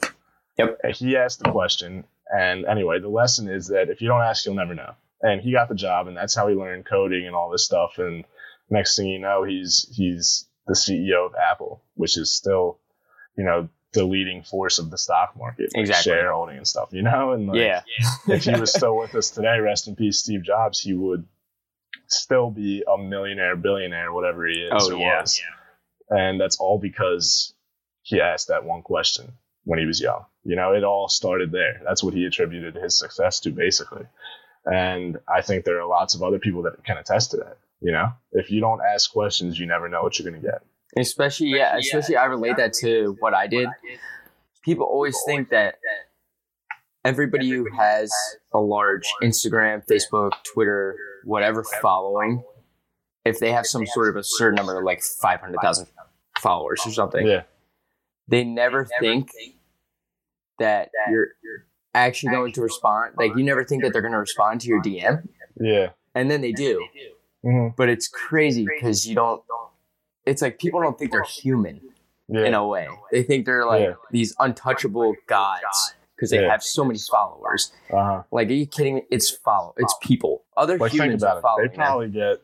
Yep. 0.58 0.80
He 0.94 1.16
asked 1.16 1.42
the 1.42 1.50
question, 1.50 2.04
and 2.32 2.64
anyway, 2.66 3.00
the 3.00 3.08
lesson 3.08 3.48
is 3.48 3.68
that 3.68 3.88
if 3.90 4.00
you 4.02 4.08
don't 4.08 4.20
ask, 4.22 4.44
you'll 4.44 4.54
never 4.54 4.74
know. 4.74 4.94
And 5.22 5.40
he 5.40 5.52
got 5.52 5.68
the 5.68 5.74
job, 5.74 6.08
and 6.08 6.16
that's 6.16 6.34
how 6.34 6.48
he 6.48 6.54
learned 6.54 6.84
coding 6.84 7.26
and 7.26 7.36
all 7.36 7.50
this 7.50 7.64
stuff. 7.64 7.98
And 7.98 8.24
next 8.70 8.96
thing 8.96 9.06
you 9.06 9.18
know, 9.20 9.44
he's 9.44 9.88
he's 9.94 10.46
the 10.66 10.74
CEO 10.74 11.26
of 11.26 11.34
Apple, 11.34 11.82
which 11.94 12.16
is 12.18 12.34
still, 12.34 12.78
you 13.36 13.44
know, 13.44 13.68
the 13.92 14.04
leading 14.04 14.42
force 14.42 14.78
of 14.78 14.90
the 14.90 14.98
stock 14.98 15.34
market, 15.36 15.70
like 15.74 15.82
Exactly. 15.82 16.12
shareholding 16.12 16.56
and 16.56 16.66
stuff. 16.66 16.88
You 16.92 17.02
know, 17.02 17.32
and 17.32 17.46
like, 17.46 17.56
yeah. 17.58 17.82
if 18.26 18.44
he 18.44 18.58
was 18.58 18.72
still 18.76 18.96
with 18.96 19.14
us 19.14 19.30
today, 19.30 19.58
rest 19.60 19.86
in 19.86 19.94
peace, 19.96 20.18
Steve 20.18 20.42
Jobs, 20.42 20.80
he 20.80 20.92
would 20.94 21.24
still 22.08 22.50
be 22.50 22.82
a 22.92 22.98
millionaire, 22.98 23.54
billionaire, 23.56 24.12
whatever 24.12 24.46
he 24.46 24.54
is 24.58 24.72
Oh, 24.74 24.94
or 24.94 24.98
yeah. 24.98 25.20
was. 25.20 25.40
And 26.10 26.40
that's 26.40 26.58
all 26.58 26.78
because 26.78 27.54
he 28.02 28.20
asked 28.20 28.48
that 28.48 28.64
one 28.64 28.82
question 28.82 29.32
when 29.64 29.78
he 29.78 29.86
was 29.86 30.00
young. 30.00 30.24
You 30.44 30.56
know, 30.56 30.72
it 30.72 30.84
all 30.84 31.08
started 31.08 31.52
there. 31.52 31.80
That's 31.84 32.02
what 32.02 32.14
he 32.14 32.24
attributed 32.24 32.74
his 32.74 32.98
success 32.98 33.40
to, 33.40 33.50
basically. 33.50 34.04
And 34.64 35.18
I 35.28 35.42
think 35.42 35.64
there 35.64 35.80
are 35.80 35.86
lots 35.86 36.14
of 36.14 36.22
other 36.22 36.38
people 36.38 36.62
that 36.62 36.84
can 36.84 36.96
attest 36.96 37.32
to 37.32 37.36
that. 37.38 37.58
You 37.80 37.92
know, 37.92 38.12
if 38.32 38.50
you 38.50 38.60
don't 38.60 38.80
ask 38.80 39.12
questions, 39.12 39.58
you 39.58 39.66
never 39.66 39.88
know 39.88 40.02
what 40.02 40.18
you're 40.18 40.30
going 40.30 40.40
to 40.40 40.46
get. 40.46 40.62
Especially, 40.96 41.48
yeah, 41.48 41.76
especially 41.76 42.16
I 42.16 42.26
relate 42.26 42.56
that 42.58 42.72
to 42.74 43.16
what 43.20 43.34
I 43.34 43.46
did. 43.46 43.68
People 44.64 44.86
always 44.86 45.16
think 45.26 45.48
that 45.50 45.76
everybody 47.04 47.50
who 47.50 47.66
has 47.76 48.12
a 48.52 48.60
large 48.60 49.08
Instagram, 49.22 49.82
Facebook, 49.86 50.32
Twitter, 50.44 50.96
whatever 51.24 51.64
following, 51.80 52.44
if 53.24 53.40
they 53.40 53.50
have 53.52 53.66
some 53.66 53.86
sort 53.86 54.10
of 54.10 54.16
a 54.16 54.22
certain 54.22 54.54
number, 54.56 54.82
like 54.84 55.02
500,000 55.02 55.86
followers 56.38 56.80
or 56.86 56.90
something, 56.92 57.26
Yeah. 57.26 57.42
they 58.28 58.44
never 58.44 58.84
think 59.00 59.30
that 60.58 60.90
you're 61.10 61.28
actually 61.94 62.32
going 62.32 62.52
to 62.52 62.62
respond. 62.62 63.14
Like, 63.16 63.32
you 63.36 63.44
never 63.44 63.64
think 63.64 63.82
that 63.82 63.92
they're 63.92 64.02
going 64.02 64.12
to 64.12 64.18
respond 64.18 64.60
to 64.62 64.68
your 64.68 64.82
DM, 64.82 65.28
Yeah. 65.60 65.90
and 66.14 66.30
then 66.30 66.40
they 66.40 66.52
do. 66.52 66.86
hmm 67.42 67.68
But 67.76 67.88
it's 67.88 68.08
crazy 68.08 68.64
because 68.66 69.06
you 69.06 69.14
don't, 69.14 69.42
it's 70.24 70.40
like 70.42 70.58
people 70.58 70.80
don't 70.80 70.98
think 70.98 71.10
they're 71.10 71.22
human 71.24 71.80
Yeah. 72.28 72.44
in 72.44 72.54
a 72.54 72.66
way. 72.66 72.88
They 73.10 73.22
think 73.22 73.46
they're 73.46 73.66
like 73.66 73.82
Yeah. 73.82 73.94
these 74.10 74.34
untouchable 74.38 75.14
gods 75.26 75.94
because 76.16 76.30
they 76.30 76.40
Yeah. 76.42 76.50
have 76.50 76.62
so 76.62 76.84
many 76.84 76.98
followers. 77.10 77.72
uh-huh. 77.92 78.22
Like, 78.30 78.48
are 78.48 78.52
you 78.52 78.66
kidding 78.66 78.94
me? 78.96 79.02
It's 79.10 79.30
follow. 79.30 79.74
It's 79.76 79.94
people. 80.00 80.44
Other 80.56 80.78
Like, 80.78 80.92
think 80.92 81.02
humans 81.02 81.22
about 81.22 81.36
are 81.36 81.38
it. 81.38 81.42
following 81.42 81.68
They 81.70 81.74
probably 81.76 82.08
get. 82.10 82.42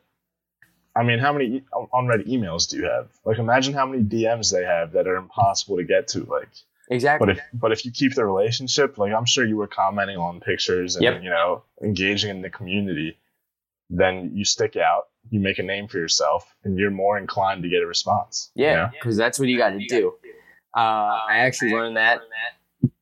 I 0.97 1.05
mean, 1.05 1.21
how 1.21 1.33
many 1.33 1.63
unread 1.93 2.27
emails 2.27 2.69
do 2.69 2.77
you 2.79 2.85
have? 2.87 3.09
Like, 3.25 3.39
imagine 3.39 3.73
how 3.73 3.87
many 3.87 4.03
DMs 4.03 4.51
they 4.53 4.65
have 4.65 4.91
that 4.93 5.07
are 5.07 5.15
impossible 5.17 5.77
to 5.77 5.85
get 5.85 6.09
to. 6.09 6.25
Like, 6.25 6.49
them. 6.51 6.51
Exactly. 6.91 7.27
but 7.27 7.37
if 7.37 7.43
but 7.53 7.73
if 7.73 7.85
you 7.85 7.91
keep 7.93 8.15
the 8.15 8.25
relationship, 8.25 8.99
like 8.99 9.13
I'm 9.13 9.27
sure 9.27 9.45
you 9.45 9.57
were 9.57 9.67
commenting 9.67 10.17
on 10.17 10.41
pictures 10.41 10.97
and 10.97 11.03
Yep. 11.05 11.23
you 11.23 11.31
know 11.31 11.63
engaging 11.83 12.31
in 12.31 12.43
the 12.43 12.51
community, 12.51 13.19
then 13.91 14.33
you 14.35 14.45
stick 14.45 14.77
out, 14.77 15.09
you 15.31 15.41
make 15.41 15.59
a 15.59 15.63
name 15.63 15.89
for 15.89 15.99
yourself, 15.99 16.55
and 16.65 16.79
you're 16.79 16.91
more 16.91 17.19
inclined 17.19 17.63
to 17.63 17.69
get 17.69 17.83
a 17.83 17.87
response. 17.87 18.51
you 18.55 18.65
yeah, 18.65 18.75
know? 18.77 18.89
because 18.93 19.17
that's 19.17 19.39
what 19.39 19.49
you 19.49 19.59
got 19.59 19.71
to 19.71 19.87
do. 19.87 20.15
Uh, 20.77 20.81
I 20.81 21.39
actually 21.39 21.73
learned 21.73 21.97
that 21.97 22.21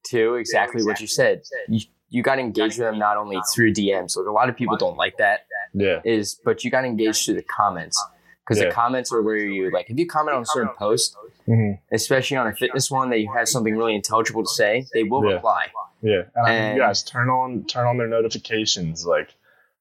too. 0.08 0.34
Exactly 0.36 0.84
what 0.84 1.00
you 1.00 1.06
said. 1.06 1.42
You, 1.68 1.80
you 2.08 2.22
got 2.22 2.36
to 2.36 2.40
engage 2.40 2.78
with 2.78 2.86
them 2.86 2.98
not 2.98 3.16
only 3.16 3.38
through 3.54 3.72
DMs. 3.74 4.16
Like 4.16 4.26
a 4.26 4.30
lot 4.32 4.48
of 4.48 4.56
people 4.56 4.76
don't 4.76 4.96
like 4.96 5.16
that. 5.18 5.46
yeah, 5.74 6.00
Is 6.04 6.40
but 6.44 6.62
you 6.64 6.70
got 6.70 6.82
to 6.82 6.86
engage 6.86 7.24
through 7.24 7.34
the 7.34 7.42
comments 7.42 8.02
because 8.44 8.60
Yeah. 8.62 8.68
the 8.68 8.74
comments 8.74 9.12
are 9.12 9.20
where 9.22 9.36
you 9.36 9.70
like 9.72 9.90
if 9.90 9.98
you 9.98 10.06
comment 10.06 10.36
on 10.36 10.42
a 10.42 10.46
certain 10.46 10.72
post, 10.78 11.16
hmm 11.46 11.72
especially 11.92 12.36
on 12.36 12.46
a 12.48 12.54
fitness 12.54 12.90
one 12.90 13.08
that 13.10 13.20
you 13.20 13.32
have 13.32 13.48
something 13.48 13.74
really 13.76 13.94
intelligible 13.94 14.42
to 14.42 14.48
say, 14.50 14.84
they 14.92 15.02
will 15.04 15.24
Yeah. 15.26 15.34
reply. 15.34 15.66
yeah. 16.02 16.22
And, 16.34 16.46
I 16.46 16.50
mean, 16.50 16.58
And- 16.62 16.76
you 16.76 16.82
guys 16.82 17.02
turn 17.02 17.28
on 17.30 17.64
turn 17.64 17.86
on 17.86 17.96
their 17.98 18.08
notifications. 18.08 19.06
Like 19.06 19.34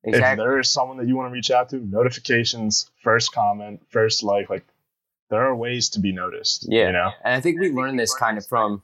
if 0.03 0.13
there 0.37 0.59
is 0.59 0.69
someone 0.69 0.97
that 0.97 1.07
you 1.07 1.15
want 1.17 1.29
to 1.29 1.33
reach 1.33 1.49
out 1.51 1.69
to, 1.69 1.77
notifications, 1.77 2.89
first 3.03 3.33
comment, 3.33 3.81
first 3.89 4.21
like, 4.23 4.49
like 4.49 4.63
there 5.31 5.41
are 5.41 5.55
ways 5.55 5.89
to 5.89 5.99
be 5.99 6.11
noticed. 6.11 6.67
Yeah. 6.69 6.87
you 6.87 6.91
know. 6.93 7.09
And 7.23 7.33
I 7.33 7.41
think 7.41 7.59
we 7.59 7.71
learned 7.71 7.99
this 7.99 8.13
kind 8.15 8.37
of 8.37 8.45
from. 8.45 8.81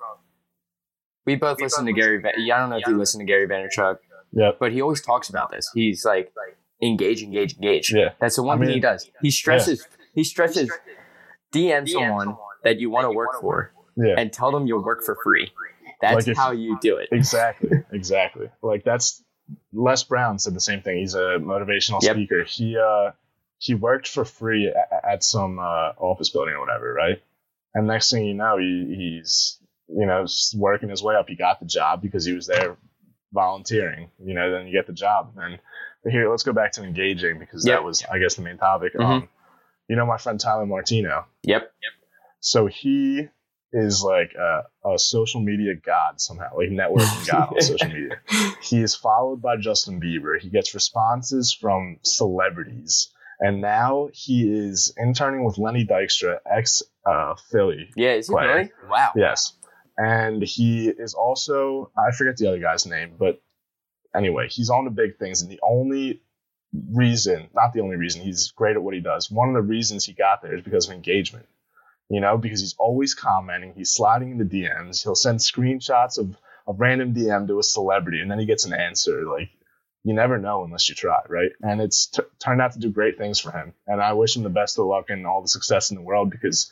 We 1.26 1.36
both 1.36 1.62
listen 1.62 1.86
to 1.86 1.94
Gary. 1.94 2.20
Va- 2.20 2.34
I 2.36 2.48
don't 2.60 2.72
know 2.72 2.78
if 2.78 2.88
you 2.88 2.98
listen 2.98 3.20
to 3.20 3.26
Gary 3.26 3.48
Vaynerchuk, 3.48 4.00
Yep. 4.34 4.58
but 4.60 4.72
he 4.72 4.82
always 4.82 5.02
talks 5.02 5.30
about 5.30 5.52
this. 5.52 5.70
He's 5.76 6.04
like, 6.04 6.34
engage, 6.82 7.22
engage, 7.22 7.54
engage. 7.58 7.94
Yeah. 7.94 8.14
That's 8.20 8.38
the 8.38 8.44
one 8.44 8.58
I 8.62 8.66
thing 8.66 8.74
he 8.74 8.80
does. 8.80 9.10
He 9.22 9.30
stresses. 9.30 9.88
He 10.16 10.24
stresses. 10.24 10.72
DM 11.54 11.88
someone 11.88 12.36
that 12.64 12.80
you 12.80 12.90
want 12.90 13.06
to 13.06 13.12
work 13.12 13.40
for 13.42 13.74
Yeah. 13.96 14.16
and 14.18 14.32
tell 14.32 14.52
them 14.52 14.68
you'll 14.68 14.84
work 14.84 15.04
for 15.04 15.18
free. 15.24 15.52
That's 16.02 16.28
Like 16.28 16.36
how 16.36 16.52
you 16.52 16.78
do 16.82 16.98
it. 16.98 17.10
Exactly, 17.12 17.84
exactly. 17.92 18.50
Like 18.62 18.84
that's 18.84 19.24
Les 19.74 20.04
Brown 20.04 20.40
said 20.40 20.54
the 20.56 20.60
same 20.62 20.82
thing. 20.82 20.98
He's 21.00 21.14
a 21.16 21.38
motivational 21.40 22.02
Yep. 22.02 22.16
speaker. 22.16 22.44
He 22.44 22.78
uh 22.78 23.12
he 23.60 23.76
worked 23.76 24.08
for 24.08 24.26
free 24.26 24.68
at, 24.70 25.04
at 25.04 25.24
some 25.24 25.60
uh, 25.60 25.92
office 26.00 26.30
building 26.32 26.56
or 26.56 26.60
whatever, 26.62 26.92
right? 26.94 27.22
And 27.76 27.86
next 27.86 28.10
thing 28.10 28.26
you 28.26 28.34
know, 28.34 28.58
he, 28.58 28.96
he's 28.98 29.60
you 29.88 30.06
know 30.08 30.26
working 30.56 30.90
his 30.90 31.04
way 31.04 31.16
up. 31.16 31.30
He 31.30 31.36
got 31.36 31.60
the 31.60 31.68
job 31.68 32.02
because 32.02 32.26
he 32.26 32.34
was 32.34 32.48
there 32.48 32.78
volunteering. 33.34 34.10
You 34.24 34.34
know, 34.34 34.52
then 34.52 34.68
you 34.68 34.74
get 34.74 34.88
the 34.88 34.94
job. 34.94 35.34
And 35.38 35.60
here, 36.12 36.30
let's 36.30 36.44
go 36.44 36.54
back 36.54 36.72
to 36.74 36.84
engaging 36.84 37.38
because 37.40 37.66
Yep. 37.66 37.78
that 37.80 37.84
was, 37.84 38.04
I 38.12 38.18
guess, 38.20 38.36
the 38.36 38.42
main 38.42 38.58
topic. 38.58 38.94
Mhm. 38.96 39.04
Um, 39.06 39.30
you 39.88 39.96
know, 39.96 40.06
my 40.06 40.18
friend 40.18 40.40
Tyler 40.40 40.66
Martino. 40.66 41.26
Yep. 41.44 41.62
Yep. 41.84 41.92
So 42.42 42.66
he 42.66 43.28
is 43.74 44.04
like 44.04 44.34
a, 44.34 44.90
a 44.90 45.00
social 45.00 45.40
media 45.40 45.76
god 45.76 46.20
somehow, 46.20 46.58
like 46.58 46.70
networking 46.70 47.28
god 47.32 47.54
on 47.54 47.62
social 47.62 47.88
media. 47.88 48.20
He 48.62 48.82
is 48.82 48.96
followed 48.96 49.42
by 49.42 49.58
Justin 49.58 50.02
Bieber. 50.02 50.40
He 50.40 50.50
gets 50.50 50.74
responses 50.74 51.54
from 51.54 51.98
celebrities. 52.04 53.10
And 53.40 53.62
now 53.62 54.10
he 54.14 54.52
is 54.52 54.94
interning 54.98 55.44
with 55.44 55.58
Lenny 55.58 55.86
Dykstra, 55.86 56.40
ex 56.46 56.84
uh, 57.06 57.36
Philly. 57.52 57.90
Yeah. 57.96 58.14
Is 58.14 58.28
he 58.28 58.34
Player. 58.34 58.48
really? 58.56 58.72
Wow. 58.88 59.12
Yes. 59.16 59.54
And 59.98 60.44
he 60.44 60.90
is 60.90 61.14
also, 61.14 61.92
I 61.98 62.16
forget 62.16 62.38
the 62.38 62.48
other 62.48 62.60
guy's 62.60 62.86
name, 62.86 63.16
but 63.18 63.42
anyway, 64.16 64.48
he's 64.50 64.70
on 64.70 64.86
the 64.86 64.92
big 64.92 65.18
things. 65.18 65.42
And 65.42 65.52
the 65.52 65.60
only 65.64 66.22
reason, 66.92 67.50
not 67.54 67.74
the 67.74 67.82
only 67.82 67.96
reason, 67.96 68.22
he's 68.22 68.52
great 68.52 68.76
at 68.76 68.84
what 68.84 68.94
he 68.94 69.02
does. 69.02 69.30
One 69.32 69.50
of 69.50 69.56
the 69.56 69.62
reasons 69.62 70.06
he 70.06 70.14
got 70.14 70.42
there 70.42 70.56
is 70.56 70.64
because 70.64 70.88
of 70.88 70.94
engagement. 70.94 71.46
You 72.12 72.20
know, 72.20 72.38
because 72.38 72.60
he's 72.60 72.76
always 72.78 73.14
commenting, 73.14 73.74
he's 73.76 73.92
sliding 73.92 74.32
into 74.32 74.44
DMs, 74.44 75.02
he'll 75.02 75.16
send 75.16 75.40
screenshots 75.40 76.18
of 76.18 76.36
a 76.68 76.74
random 76.74 77.14
DM 77.14 77.48
to 77.48 77.58
a 77.60 77.64
celebrity, 77.64 78.20
and 78.20 78.30
then 78.30 78.38
he 78.38 78.46
gets 78.46 78.66
an 78.66 78.74
answer. 78.74 79.24
Like, 79.26 79.50
you 80.04 80.14
never 80.14 80.38
know 80.38 80.66
unless 80.66 80.90
you 80.90 80.96
try, 80.96 81.22
right? 81.30 81.52
And 81.62 81.80
it's 81.80 82.08
t- 82.08 82.24
turned 82.40 82.60
out 82.62 82.74
to 82.74 82.80
do 82.80 82.90
great 82.92 83.18
things 83.18 83.40
for 83.40 83.52
him. 83.52 83.74
And 83.88 84.02
I 84.02 84.12
wish 84.14 84.36
him 84.36 84.44
the 84.44 84.50
best 84.50 84.78
of 84.78 84.88
luck 84.88 85.10
and 85.10 85.26
all 85.26 85.42
the 85.42 85.48
success 85.48 85.90
in 85.92 85.96
the 85.96 86.02
world 86.02 86.32
because 86.32 86.72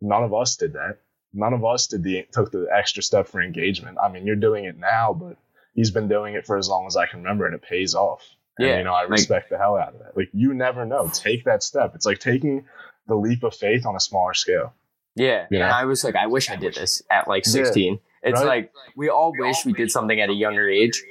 none 0.00 0.24
of 0.24 0.34
us 0.34 0.56
did 0.56 0.72
that. 0.72 0.98
None 1.32 1.52
of 1.52 1.64
us 1.64 1.86
did 1.86 2.02
the 2.02 2.26
took 2.32 2.50
the 2.50 2.66
extra 2.74 3.02
step 3.04 3.28
for 3.28 3.40
engagement. 3.40 3.98
I 4.02 4.10
mean, 4.10 4.26
you're 4.26 4.36
doing 4.36 4.64
it 4.64 4.76
now, 4.78 5.12
but 5.12 5.36
he's 5.74 5.90
been 5.92 6.08
doing 6.08 6.34
it 6.34 6.44
for 6.44 6.58
as 6.58 6.68
long 6.68 6.86
as 6.88 6.96
I 6.96 7.06
can 7.06 7.20
remember, 7.20 7.46
and 7.46 7.54
it 7.54 7.62
pays 7.62 7.94
off. 7.94 8.22
And, 8.58 8.66
Yeah, 8.68 8.78
you 8.78 8.84
know, 8.84 8.94
I 8.94 9.02
like- 9.02 9.10
respect 9.10 9.48
the 9.50 9.58
hell 9.58 9.76
out 9.76 9.94
of 9.94 10.00
that. 10.00 10.16
Like, 10.16 10.30
you 10.32 10.52
never 10.54 10.84
know. 10.84 11.08
Take 11.12 11.44
that 11.44 11.62
step. 11.62 11.94
It's 11.94 12.04
like 12.04 12.18
taking 12.18 12.64
the 13.12 13.18
leap 13.18 13.42
of 13.42 13.54
faith 13.54 13.84
on 13.86 13.94
a 13.94 14.00
smaller 14.00 14.34
scale. 14.34 14.72
Yeah. 15.14 15.46
You 15.50 15.58
know? 15.58 15.66
And 15.66 15.74
I 15.74 15.84
was 15.84 16.02
like, 16.04 16.16
I 16.16 16.26
wish 16.26 16.48
I 16.50 16.56
did 16.56 16.74
this 16.74 17.02
at 17.10 17.28
like 17.28 17.44
Yeah. 17.46 17.52
16. 17.52 18.00
It's 18.22 18.40
Right? 18.40 18.46
like 18.46 18.72
we 18.96 19.08
all 19.10 19.32
wish 19.36 19.64
we 19.66 19.72
did 19.72 19.90
something 19.90 20.18
at 20.20 20.30
a 20.30 20.34
younger 20.34 20.68
age. 20.68 21.02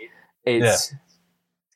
It's 0.46 0.94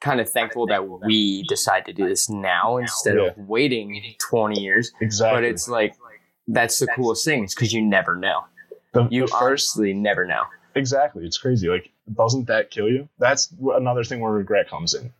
kind 0.01 0.19
of 0.19 0.29
thankful 0.29 0.65
that 0.67 0.87
we 0.87 1.43
decide 1.43 1.85
to 1.85 1.93
do 1.93 2.07
this 2.07 2.29
now 2.29 2.77
instead 2.77 3.17
of 3.17 3.37
waiting 3.37 4.15
20 4.19 4.59
years. 4.59 4.91
Exactly. 5.01 5.37
But 5.37 5.43
it's 5.43 5.67
like, 5.67 5.93
that's 6.47 6.79
the 6.79 6.87
coolest 6.87 7.23
thing 7.25 7.43
is 7.43 7.53
because 7.55 7.73
you 7.73 7.81
never 7.83 8.15
know. 8.15 8.43
the, 8.93 9.07
You 9.11 9.21
the 9.21 9.27
first 9.27 9.77
honestly 9.77 9.93
never 9.93 10.25
know. 10.25 10.43
Exactly. 10.75 11.25
It's 11.25 11.37
crazy. 11.37 11.67
Like, 11.69 11.91
doesn't 12.13 12.47
that 12.47 12.69
kill 12.71 12.89
you? 12.89 13.07
That's 13.19 13.53
another 13.61 14.03
thing 14.03 14.19
where 14.19 14.31
regret 14.31 14.69
comes 14.69 14.93
in. 14.93 15.13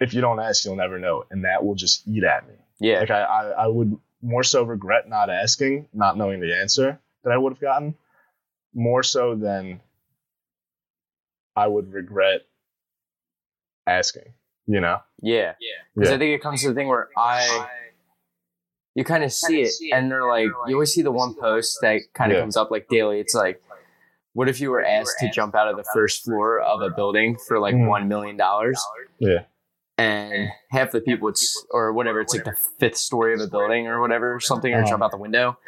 If 0.00 0.14
you 0.14 0.20
don't 0.20 0.40
ask, 0.40 0.64
you'll 0.64 0.76
never 0.76 0.98
know, 0.98 1.24
and 1.30 1.44
that 1.44 1.64
will 1.64 1.74
just 1.76 2.06
eat 2.08 2.24
at 2.24 2.46
me. 2.48 2.54
Yeah. 2.82 3.00
Like, 3.00 3.10
I, 3.10 3.22
I, 3.22 3.48
I 3.64 3.66
would 3.68 3.96
more 4.20 4.42
so 4.44 4.62
regret 4.64 5.08
not 5.08 5.30
asking, 5.30 5.88
not 5.94 6.16
knowing 6.16 6.40
the 6.40 6.54
answer 6.56 7.00
that 7.24 7.32
I 7.32 7.36
would 7.38 7.52
have 7.52 7.60
gotten, 7.60 7.94
more 8.74 9.02
so 9.02 9.34
than 9.34 9.80
I 11.56 11.66
would 11.66 11.92
regret 11.92 12.42
asking. 13.86 14.32
You 14.66 14.80
know? 14.80 14.98
Yeah. 15.20 15.54
Yeah. 15.60 15.70
Because 15.94 16.10
Yeah. 16.10 16.16
I 16.16 16.18
think 16.18 16.34
it 16.34 16.42
comes 16.42 16.62
to 16.62 16.68
the 16.68 16.74
thing 16.74 16.88
where 16.88 17.08
I, 17.16 17.68
you 18.94 19.04
kind 19.04 19.24
of 19.24 19.32
see 19.32 19.62
it, 19.62 19.72
and 19.92 20.10
they're 20.10 20.26
like, 20.28 20.46
you 20.66 20.74
always 20.74 20.92
see 20.92 21.02
the 21.02 21.10
one 21.12 21.34
post 21.34 21.78
that 21.82 22.00
kind 22.14 22.30
of 22.32 22.36
Yeah. 22.36 22.42
comes 22.42 22.56
up 22.56 22.70
like 22.70 22.88
daily. 22.88 23.18
It's 23.20 23.34
like, 23.34 23.62
what 24.34 24.48
if 24.48 24.60
you 24.60 24.70
were 24.70 24.82
asked 24.84 25.16
to 25.20 25.30
jump 25.30 25.54
out 25.54 25.68
of 25.68 25.76
the 25.76 25.84
first 25.92 26.24
floor 26.24 26.60
of 26.60 26.80
a 26.80 26.90
building 26.90 27.36
for 27.48 27.58
like 27.58 27.74
Mhm. 27.74 27.88
one 27.88 28.08
million 28.08 28.36
dollars? 28.36 28.82
Yeah. 29.18 29.44
And 30.02 30.48
half 30.70 30.90
the 30.90 31.00
people, 31.00 31.28
it's 31.28 31.64
or 31.70 31.92
whatever, 31.92 32.20
it's 32.20 32.34
like 32.34 32.44
the 32.44 32.56
fifth 32.80 32.96
story 32.96 33.34
of 33.34 33.40
a 33.40 33.46
building 33.46 33.86
or 33.86 34.00
whatever, 34.00 34.40
something, 34.40 34.72
or 34.74 34.82
jump 34.84 35.02
out 35.02 35.10
the 35.10 35.16
window. 35.16 35.58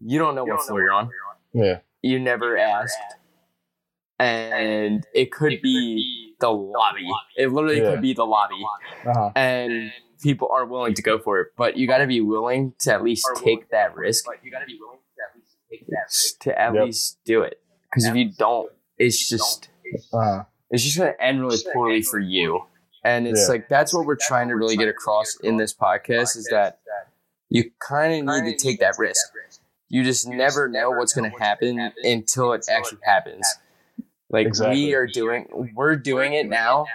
You 0.00 0.18
don't 0.18 0.34
know 0.34 0.44
what 0.44 0.60
floor 0.66 0.80
you're 0.82 0.92
on. 0.92 1.10
Yeah. 1.52 1.78
You 2.02 2.18
never 2.20 2.56
asked, 2.58 2.98
and 4.18 5.06
it 5.14 5.32
could 5.32 5.60
be 5.62 6.34
the 6.40 6.50
lobby. 6.50 7.08
It 7.36 7.48
literally 7.52 7.80
Yeah. 7.80 7.90
could 7.92 8.02
be 8.02 8.12
the 8.14 8.26
lobby, 8.26 8.62
Uh-huh. 9.06 9.30
and 9.34 9.92
people 10.22 10.48
aren't 10.52 10.70
willing 10.70 10.94
to 10.94 11.02
go 11.02 11.18
for 11.18 11.40
it. 11.40 11.48
But 11.56 11.76
you 11.76 11.86
got 11.86 11.98
to 11.98 12.06
be 12.06 12.20
willing 12.20 12.74
to 12.80 12.92
at 12.92 13.02
least 13.02 13.26
take 13.36 13.70
that 13.70 13.94
risk 13.96 14.26
you 14.42 14.50
got 14.50 14.60
to 14.60 14.66
be 14.66 14.78
willing 14.80 14.98
to 15.16 15.22
at 15.22 15.36
least 15.36 15.56
take 15.70 15.86
that 15.88 16.44
to 16.44 16.60
at 16.60 16.74
least 16.74 17.18
do 17.24 17.42
it. 17.42 17.60
Because 17.90 18.04
if 18.06 18.14
you 18.16 18.30
don't, 18.38 18.70
it's 18.98 19.28
just 19.28 19.70
Uh-huh. 20.12 20.44
it's 20.70 20.82
just 20.84 20.98
going 20.98 21.12
to 21.12 21.20
end 21.22 21.40
really 21.40 21.58
poorly 21.72 22.02
for 22.02 22.18
you. 22.20 22.64
And 23.04 23.26
it's 23.26 23.42
Yeah. 23.46 23.52
like 23.54 23.68
that's 23.68 23.94
what 23.94 24.06
we're 24.06 24.16
trying 24.20 24.48
to 24.48 24.56
really 24.56 24.76
get 24.76 24.88
across 24.88 25.36
in 25.42 25.56
this 25.56 25.72
podcast 25.74 26.36
is 26.36 26.48
that 26.50 26.80
you 27.48 27.70
kind 27.80 28.28
of 28.28 28.42
need 28.44 28.50
to 28.58 28.62
take 28.62 28.80
that 28.80 28.94
risk. 28.98 29.20
You 29.88 30.04
just 30.04 30.28
never 30.28 30.68
know 30.68 30.90
what's 30.90 31.14
going 31.14 31.30
to 31.30 31.38
happen 31.38 31.92
until 32.02 32.52
it 32.52 32.66
actually 32.70 32.98
happens. 33.04 33.46
Like 34.30 34.46
Exactly. 34.46 34.84
we 34.84 34.94
are 34.94 35.06
doing, 35.06 35.70
we're 35.74 35.96
doing 35.96 36.34
it 36.34 36.46
now, 36.46 36.86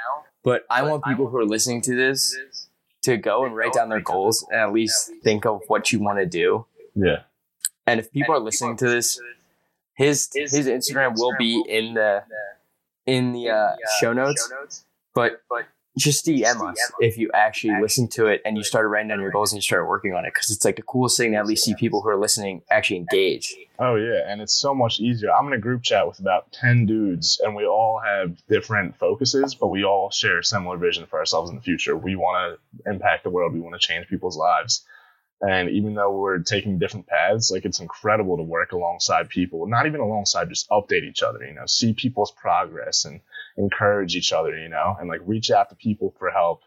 but 0.44 0.66
I 0.70 0.84
want 0.84 1.04
people 1.04 1.28
who 1.28 1.38
are 1.38 1.46
listening 1.46 1.82
to 1.84 1.96
this 1.96 2.36
to 3.04 3.18
go 3.18 3.46
and 3.46 3.56
write 3.56 3.74
down 3.74 3.90
their 3.90 4.00
goals 4.02 4.46
and 4.52 4.60
at 4.60 4.72
least 4.72 5.10
think 5.24 5.46
of 5.46 5.62
what 5.68 5.92
you 5.92 6.00
want 6.00 6.20
to 6.20 6.26
do. 6.28 6.68
Yeah. 6.96 7.24
And 7.88 8.00
if 8.00 8.12
people 8.12 8.36
are 8.36 8.40
listening 8.40 8.78
to 8.78 8.88
this, 8.88 9.20
his 9.96 10.30
his 10.34 10.54
Instagram 10.54 11.14
will 11.18 11.34
be 11.38 11.64
in 11.68 11.96
the 11.96 12.24
in 13.08 13.34
the 13.34 13.50
uh, 13.50 13.76
show 14.00 14.14
notes, 14.14 14.84
But 15.16 15.42
but 15.50 15.66
just 15.98 16.26
DM 16.26 16.70
us 16.70 16.92
if 17.00 17.18
you 17.18 17.30
actually 17.34 17.80
listen 17.80 18.08
to 18.08 18.26
it 18.26 18.42
and 18.46 18.58
you 18.58 18.64
started 18.64 18.88
writing 18.88 19.10
down 19.10 19.22
your 19.22 19.32
goals 19.32 19.52
and 19.52 19.58
you 19.58 19.62
started 19.62 19.86
working 19.86 20.14
on 20.14 20.26
it 20.26 20.34
because 20.34 20.50
it's 20.50 20.66
like 20.66 20.76
the 20.76 20.82
coolest 20.82 21.18
thing 21.18 21.32
to 21.32 21.38
at 21.38 21.46
least 21.46 21.64
see 21.64 21.76
people 21.76 22.02
who 22.02 22.10
are 22.10 22.20
listening 22.20 22.64
actually 22.72 22.98
engage. 22.98 23.56
Oh 23.78 23.96
yeah, 23.96 24.22
and 24.28 24.42
it's 24.42 24.54
so 24.54 24.74
much 24.74 25.00
easier. 25.00 25.32
I'm 25.32 25.48
in 25.48 25.54
a 25.54 25.60
group 25.60 25.84
chat 25.84 26.08
with 26.08 26.20
about 26.20 26.52
ten 26.52 26.86
dudes, 26.86 27.40
and 27.44 27.56
we 27.56 27.66
all 27.66 28.02
have 28.04 28.36
different 28.48 28.98
focuses, 28.98 29.56
but 29.56 29.68
we 29.68 29.84
all 29.84 30.10
share 30.10 30.40
a 30.40 30.44
similar 30.44 30.78
vision 30.78 31.06
for 31.06 31.20
ourselves 31.20 31.50
in 31.50 31.56
the 31.56 31.62
future. 31.62 31.96
We 31.96 32.16
want 32.16 32.60
to 32.86 32.90
impact 32.90 33.24
the 33.24 33.30
world. 33.30 33.54
We 33.54 33.60
want 33.60 33.80
to 33.80 33.88
change 33.88 34.08
people's 34.08 34.38
lives. 34.38 34.86
And 35.42 35.70
even 35.72 35.94
though 35.94 36.18
we're 36.18 36.40
taking 36.40 36.80
different 36.80 37.06
paths, 37.06 37.52
like 37.52 37.66
it's 37.66 37.82
incredible 37.82 38.38
to 38.38 38.44
work 38.44 38.72
alongside 38.72 39.28
people, 39.28 39.68
not 39.68 39.86
even 39.86 40.00
alongside, 40.00 40.48
just 40.48 40.70
update 40.70 41.04
each 41.04 41.22
other, 41.22 41.44
you 41.44 41.54
know, 41.54 41.66
see 41.66 41.92
people's 41.92 42.32
progress 42.32 43.04
and 43.04 43.20
encourage 43.58 44.16
each 44.16 44.34
other, 44.34 44.58
you 44.58 44.70
know, 44.70 44.96
and 45.00 45.10
like 45.10 45.22
reach 45.26 45.52
out 45.52 45.70
to 45.70 45.76
people 45.76 46.14
for 46.18 46.30
help. 46.30 46.62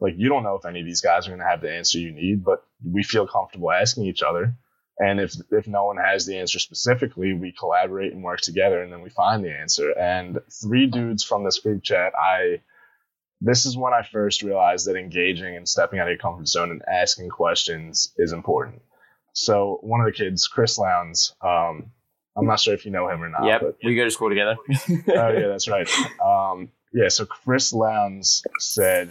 Like 0.00 0.14
you 0.16 0.28
don't 0.28 0.42
know 0.42 0.56
if 0.56 0.64
any 0.64 0.80
of 0.80 0.86
these 0.86 1.00
guys 1.00 1.26
are 1.26 1.30
going 1.30 1.40
to 1.40 1.46
have 1.46 1.60
the 1.60 1.72
answer 1.72 1.98
you 1.98 2.12
need, 2.12 2.44
but 2.44 2.64
we 2.84 3.02
feel 3.02 3.26
comfortable 3.26 3.70
asking 3.70 4.06
each 4.06 4.22
other. 4.22 4.54
And 4.98 5.20
if 5.20 5.34
if 5.50 5.66
no 5.66 5.84
one 5.84 5.96
has 5.96 6.26
the 6.26 6.38
answer 6.38 6.58
specifically, 6.58 7.32
we 7.32 7.52
collaborate 7.52 8.12
and 8.12 8.22
work 8.22 8.40
together, 8.40 8.82
and 8.82 8.92
then 8.92 9.00
we 9.00 9.10
find 9.10 9.44
the 9.44 9.52
answer. 9.52 9.90
And 9.90 10.40
three 10.50 10.86
dudes 10.86 11.24
from 11.24 11.44
this 11.44 11.60
group 11.60 11.82
chat, 11.82 12.12
I 12.14 12.60
this 13.40 13.66
is 13.66 13.76
when 13.76 13.92
I 13.92 14.02
first 14.02 14.42
realized 14.42 14.86
that 14.86 14.96
engaging 14.96 15.56
and 15.56 15.68
stepping 15.68 15.98
out 15.98 16.06
of 16.06 16.12
your 16.12 16.18
comfort 16.18 16.46
zone 16.46 16.70
and 16.70 16.82
asking 16.86 17.30
questions 17.30 18.12
is 18.16 18.32
important. 18.32 18.82
So 19.32 19.78
one 19.82 20.00
of 20.00 20.06
the 20.06 20.12
kids, 20.12 20.46
Chris 20.46 20.78
Lowndes, 20.78 21.34
um, 21.42 21.90
I'm 22.36 22.46
not 22.46 22.60
sure 22.60 22.72
if 22.74 22.84
you 22.86 22.90
know 22.92 23.08
him 23.08 23.22
or 23.22 23.28
not. 23.28 23.44
yep, 23.44 23.60
but 23.60 23.76
we 23.84 23.94
go 23.94 24.04
to 24.04 24.10
school 24.10 24.28
together. 24.30 24.56
oh 24.70 25.04
yeah, 25.08 25.48
that's 25.48 25.68
right. 25.68 25.88
Um, 26.24 26.70
yeah, 26.94 27.08
so 27.08 27.24
Chris 27.26 27.72
Lowndes 27.72 28.42
said, 28.58 29.10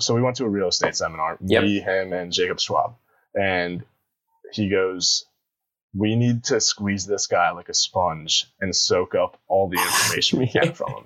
so 0.00 0.14
we 0.14 0.22
went 0.22 0.36
to 0.36 0.44
a 0.44 0.48
real 0.48 0.68
estate 0.68 0.96
seminar, 0.96 1.38
Yep. 1.40 1.62
me, 1.62 1.80
him, 1.80 2.12
and 2.12 2.32
Jacob 2.32 2.58
Schwab, 2.60 2.96
and 3.34 3.84
he 4.52 4.68
goes, 4.68 5.24
"We 5.94 6.16
need 6.16 6.44
to 6.44 6.60
squeeze 6.60 7.06
this 7.06 7.26
guy 7.26 7.50
like 7.52 7.68
a 7.68 7.74
sponge 7.74 8.46
and 8.60 8.74
soak 8.74 9.14
up 9.14 9.38
all 9.48 9.68
the 9.68 9.78
information 9.78 10.38
we 10.40 10.48
can 10.56 10.72
from 10.72 10.92
him." 10.92 11.04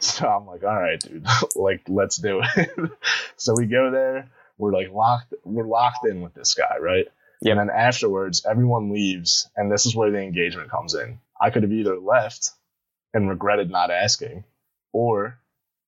So 0.00 0.28
I'm 0.28 0.46
like, 0.46 0.64
"All 0.64 0.74
right, 0.80 1.00
dude, 1.00 1.26
like 1.56 1.82
let's 1.88 2.16
do 2.16 2.42
it." 2.56 2.90
so 3.36 3.54
we 3.56 3.66
go 3.66 3.90
there. 3.90 4.28
We're 4.58 4.72
like 4.72 4.90
locked. 4.92 5.34
We're 5.44 5.66
locked 5.66 6.06
in 6.06 6.20
with 6.20 6.34
this 6.34 6.54
guy, 6.54 6.78
right? 6.80 7.06
Yep. 7.44 7.58
And 7.58 7.60
then 7.60 7.76
afterwards, 7.76 8.46
everyone 8.46 8.90
leaves, 8.90 9.50
and 9.54 9.70
this 9.70 9.84
is 9.84 9.94
where 9.94 10.10
the 10.10 10.18
engagement 10.18 10.70
comes 10.70 10.94
in. 10.94 11.20
I 11.40 11.50
could 11.50 11.62
have 11.62 11.72
either 11.72 11.98
left 11.98 12.50
and 13.12 13.28
regretted 13.28 13.70
not 13.70 13.90
asking, 13.90 14.44
or 14.92 15.38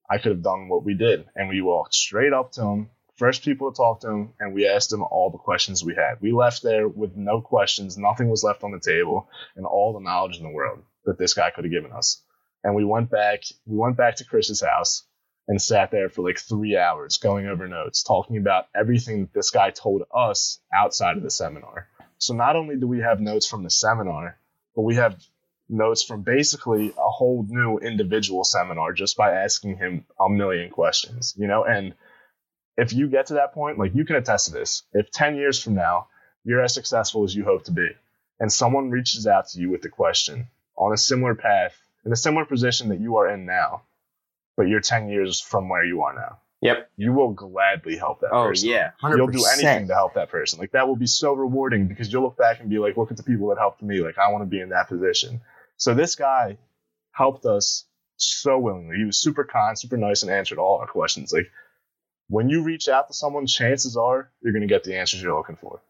I 0.08 0.18
could 0.18 0.32
have 0.32 0.42
done 0.42 0.68
what 0.68 0.84
we 0.84 0.94
did. 0.94 1.24
And 1.34 1.48
we 1.48 1.62
walked 1.62 1.94
straight 1.94 2.34
up 2.34 2.52
to 2.52 2.62
him, 2.62 2.90
first 3.16 3.42
people 3.42 3.72
to 3.72 3.76
talk 3.76 4.00
to 4.00 4.10
him, 4.10 4.34
and 4.38 4.52
we 4.52 4.68
asked 4.68 4.92
him 4.92 5.02
all 5.02 5.30
the 5.30 5.38
questions 5.38 5.82
we 5.82 5.94
had. 5.94 6.20
We 6.20 6.32
left 6.32 6.62
there 6.62 6.86
with 6.86 7.16
no 7.16 7.40
questions, 7.40 7.96
nothing 7.96 8.28
was 8.28 8.44
left 8.44 8.62
on 8.62 8.72
the 8.72 8.78
table, 8.78 9.30
and 9.56 9.64
all 9.64 9.94
the 9.94 10.00
knowledge 10.00 10.36
in 10.36 10.42
the 10.42 10.50
world 10.50 10.80
that 11.06 11.18
this 11.18 11.32
guy 11.32 11.50
could 11.50 11.64
have 11.64 11.72
given 11.72 11.92
us. 11.92 12.22
And 12.64 12.74
we 12.74 12.84
went 12.84 13.10
back, 13.10 13.44
we 13.64 13.78
went 13.78 13.96
back 13.96 14.16
to 14.16 14.24
Chris's 14.26 14.60
house 14.60 15.04
and 15.48 15.60
sat 15.60 15.90
there 15.90 16.08
for 16.08 16.22
like 16.22 16.38
three 16.38 16.76
hours 16.76 17.18
going 17.18 17.46
over 17.46 17.68
notes, 17.68 18.02
talking 18.02 18.36
about 18.36 18.66
everything 18.74 19.22
that 19.22 19.32
this 19.32 19.50
guy 19.50 19.70
told 19.70 20.02
us 20.12 20.58
outside 20.74 21.16
of 21.16 21.22
the 21.22 21.30
seminar. 21.30 21.88
So 22.18 22.34
not 22.34 22.56
only 22.56 22.76
do 22.76 22.86
we 22.86 23.00
have 23.00 23.20
notes 23.20 23.46
from 23.46 23.62
the 23.62 23.70
seminar, 23.70 24.38
but 24.74 24.82
we 24.82 24.96
have 24.96 25.22
notes 25.68 26.02
from 26.02 26.22
basically 26.22 26.92
a 26.96 27.10
whole 27.10 27.44
new 27.48 27.78
individual 27.78 28.44
seminar 28.44 28.92
just 28.92 29.16
by 29.16 29.32
asking 29.32 29.76
him 29.76 30.04
a 30.18 30.28
million 30.28 30.70
questions, 30.70 31.34
you 31.36 31.46
know? 31.46 31.64
And 31.64 31.94
if 32.76 32.92
you 32.92 33.08
get 33.08 33.26
to 33.26 33.34
that 33.34 33.52
point, 33.52 33.78
like 33.78 33.94
you 33.94 34.04
can 34.04 34.16
attest 34.16 34.46
to 34.46 34.52
this, 34.52 34.82
if 34.92 35.10
10 35.10 35.36
years 35.36 35.62
from 35.62 35.74
now 35.74 36.08
you're 36.44 36.62
as 36.62 36.74
successful 36.74 37.24
as 37.24 37.34
you 37.34 37.44
hope 37.44 37.64
to 37.64 37.72
be, 37.72 37.88
and 38.38 38.52
someone 38.52 38.90
reaches 38.90 39.26
out 39.26 39.48
to 39.48 39.60
you 39.60 39.70
with 39.70 39.84
a 39.84 39.88
question 39.88 40.48
on 40.76 40.92
a 40.92 40.96
similar 40.96 41.34
path, 41.34 41.76
in 42.04 42.12
a 42.12 42.16
similar 42.16 42.44
position 42.44 42.90
that 42.90 43.00
you 43.00 43.16
are 43.16 43.28
in 43.28 43.46
now, 43.46 43.82
but 44.56 44.68
you're 44.68 44.80
10 44.80 45.08
years 45.08 45.40
from 45.40 45.68
where 45.68 45.84
you 45.84 46.02
are 46.02 46.14
now, 46.14 46.38
Yep. 46.62 46.90
you 46.96 47.12
will 47.12 47.32
gladly 47.32 47.96
help 47.96 48.20
that 48.20 48.30
Oh 48.32 48.44
person 48.44 48.68
yeah, 48.70 48.90
hundred 49.00 49.18
you'll 49.18 49.26
do 49.28 49.44
anything 49.52 49.88
to 49.88 49.94
help 49.94 50.14
that 50.14 50.30
person. 50.30 50.58
Like 50.58 50.72
that 50.72 50.88
will 50.88 50.96
be 50.96 51.06
so 51.06 51.32
rewarding 51.34 51.86
because 51.86 52.12
you'll 52.12 52.22
look 52.22 52.36
back 52.38 52.60
and 52.60 52.70
be 52.70 52.78
like, 52.78 52.96
look 52.96 53.10
at 53.10 53.16
the 53.16 53.22
people 53.22 53.48
that 53.50 53.58
helped 53.58 53.82
me. 53.82 54.00
Like 54.00 54.18
I 54.18 54.30
want 54.30 54.42
to 54.42 54.46
be 54.46 54.60
in 54.60 54.70
that 54.70 54.88
position. 54.88 55.40
So 55.76 55.92
this 55.94 56.14
guy 56.14 56.56
helped 57.12 57.44
us 57.44 57.84
so 58.16 58.58
willingly. 58.58 58.96
He 58.96 59.04
was 59.04 59.18
super 59.18 59.44
kind, 59.44 59.78
super 59.78 59.98
nice, 59.98 60.22
and 60.22 60.32
answered 60.32 60.58
all 60.58 60.78
our 60.78 60.86
questions. 60.86 61.32
Like 61.32 61.50
when 62.28 62.48
you 62.48 62.62
reach 62.62 62.88
out 62.88 63.08
to 63.08 63.14
someone, 63.14 63.46
chances 63.46 63.96
are 63.96 64.30
you're 64.42 64.54
gonna 64.54 64.66
get 64.66 64.84
the 64.84 64.96
answers 64.96 65.22
you're 65.22 65.36
looking 65.36 65.56
for. 65.56 65.80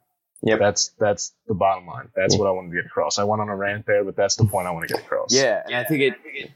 Yeah, 0.42 0.56
That's 0.56 0.88
that's 0.98 1.32
the 1.46 1.54
bottom 1.54 1.86
line. 1.86 2.10
That's 2.14 2.36
what 2.36 2.46
I 2.46 2.50
wanted 2.50 2.70
to 2.70 2.76
get 2.76 2.84
across. 2.86 3.18
I 3.18 3.24
went 3.24 3.40
on 3.40 3.48
a 3.48 3.56
rant 3.56 3.86
there, 3.86 4.04
but 4.04 4.16
that's 4.16 4.36
the 4.36 4.44
point 4.44 4.66
I 4.66 4.70
want 4.70 4.86
to 4.86 4.94
get 4.94 5.02
across. 5.02 5.32
Yeah, 5.32 5.62
and 5.64 5.74
I 5.74 5.84
think 5.84 6.02
it. 6.02 6.50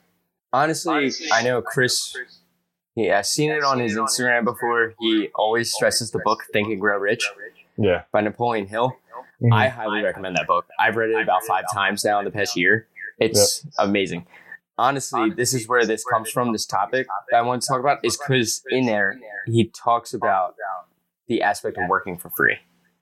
Honestly, 0.52 1.12
I 1.32 1.42
know 1.42 1.62
Chris. 1.62 2.16
Yeah, 2.96 3.18
I've 3.18 3.26
seen 3.26 3.50
it 3.52 3.62
on 3.62 3.78
his 3.78 3.96
Instagram 3.96 4.44
before. 4.44 4.94
He 4.98 5.28
always 5.34 5.72
stresses 5.72 6.10
the 6.10 6.18
book 6.24 6.40
"Think 6.52 6.68
and 6.68 6.80
Grow 6.80 6.98
Rich" 6.98 7.24
Yeah. 7.78 8.02
by 8.12 8.20
Napoleon 8.20 8.66
Hill. 8.66 8.96
Mhm. 9.42 9.54
I 9.54 9.68
highly 9.68 10.02
recommend 10.02 10.36
that 10.36 10.46
book. 10.46 10.66
I've 10.78 10.96
read 10.96 11.10
it 11.10 11.22
about 11.22 11.42
five 11.44 11.64
times 11.72 12.04
now 12.04 12.18
in 12.18 12.24
the 12.24 12.30
past 12.30 12.56
year. 12.56 12.88
It's 13.18 13.64
amazing. 13.78 14.26
Honestly, 14.76 15.30
this 15.30 15.54
is 15.54 15.68
where 15.68 15.84
this 15.86 16.04
comes 16.04 16.30
from. 16.30 16.52
This 16.52 16.66
topic 16.66 17.06
that 17.30 17.36
I 17.38 17.42
want 17.42 17.62
to 17.62 17.68
talk 17.68 17.80
about 17.80 17.98
is 18.04 18.16
because 18.16 18.62
in 18.70 18.86
there 18.86 19.18
he 19.46 19.66
talks 19.70 20.12
about 20.14 20.56
the 21.28 21.42
aspect 21.42 21.78
of 21.78 21.88
working 21.88 22.18
for 22.18 22.30
free. 22.30 22.58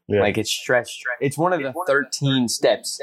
Yeah. 0.07 0.21
Like 0.21 0.37
it's 0.39 0.51
stressed. 0.51 1.03
It's 1.21 1.39
one 1.39 1.53
of 1.53 1.61
the 1.63 1.73
thirteen 1.87 2.49
steps 2.49 3.01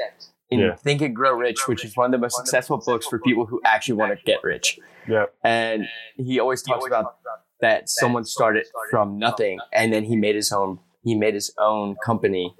in 0.50 0.60
Yeah. 0.60 0.74
Think 0.76 1.02
and 1.02 1.14
Grow 1.14 1.32
Rich, 1.34 1.66
which 1.68 1.84
is 1.84 1.96
one 1.96 2.06
of 2.06 2.12
the 2.12 2.18
most 2.18 2.36
successful 2.36 2.78
books 2.84 3.06
for 3.06 3.18
people 3.18 3.46
who 3.46 3.60
actually 3.64 3.94
want 3.94 4.16
to 4.18 4.24
get 4.24 4.42
rich. 4.44 4.78
yeah. 5.08 5.26
And 5.42 5.86
he 6.16 6.38
always 6.38 6.62
talks 6.62 6.86
about 6.86 7.16
that 7.60 7.88
someone 7.88 8.24
started 8.24 8.66
from 8.90 9.18
nothing 9.18 9.58
and 9.72 9.92
then 9.92 10.04
he 10.04 10.14
made 10.16 10.34
his 10.36 10.52
own 10.52 10.78
he 11.02 11.14
made 11.14 11.34
his 11.34 11.52
own 11.58 11.96
company 12.04 12.54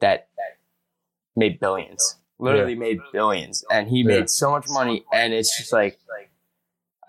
that 0.00 0.28
made 1.36 1.60
billions. 1.60 2.16
Literally 2.38 2.74
made 2.74 2.98
billions. 3.12 3.64
And 3.70 3.88
he 3.88 3.98
Yeah. 4.00 4.06
made 4.06 4.30
so 4.30 4.50
much 4.50 4.66
money 4.68 5.04
and 5.12 5.32
it's 5.32 5.56
just 5.56 5.72
like 5.72 5.98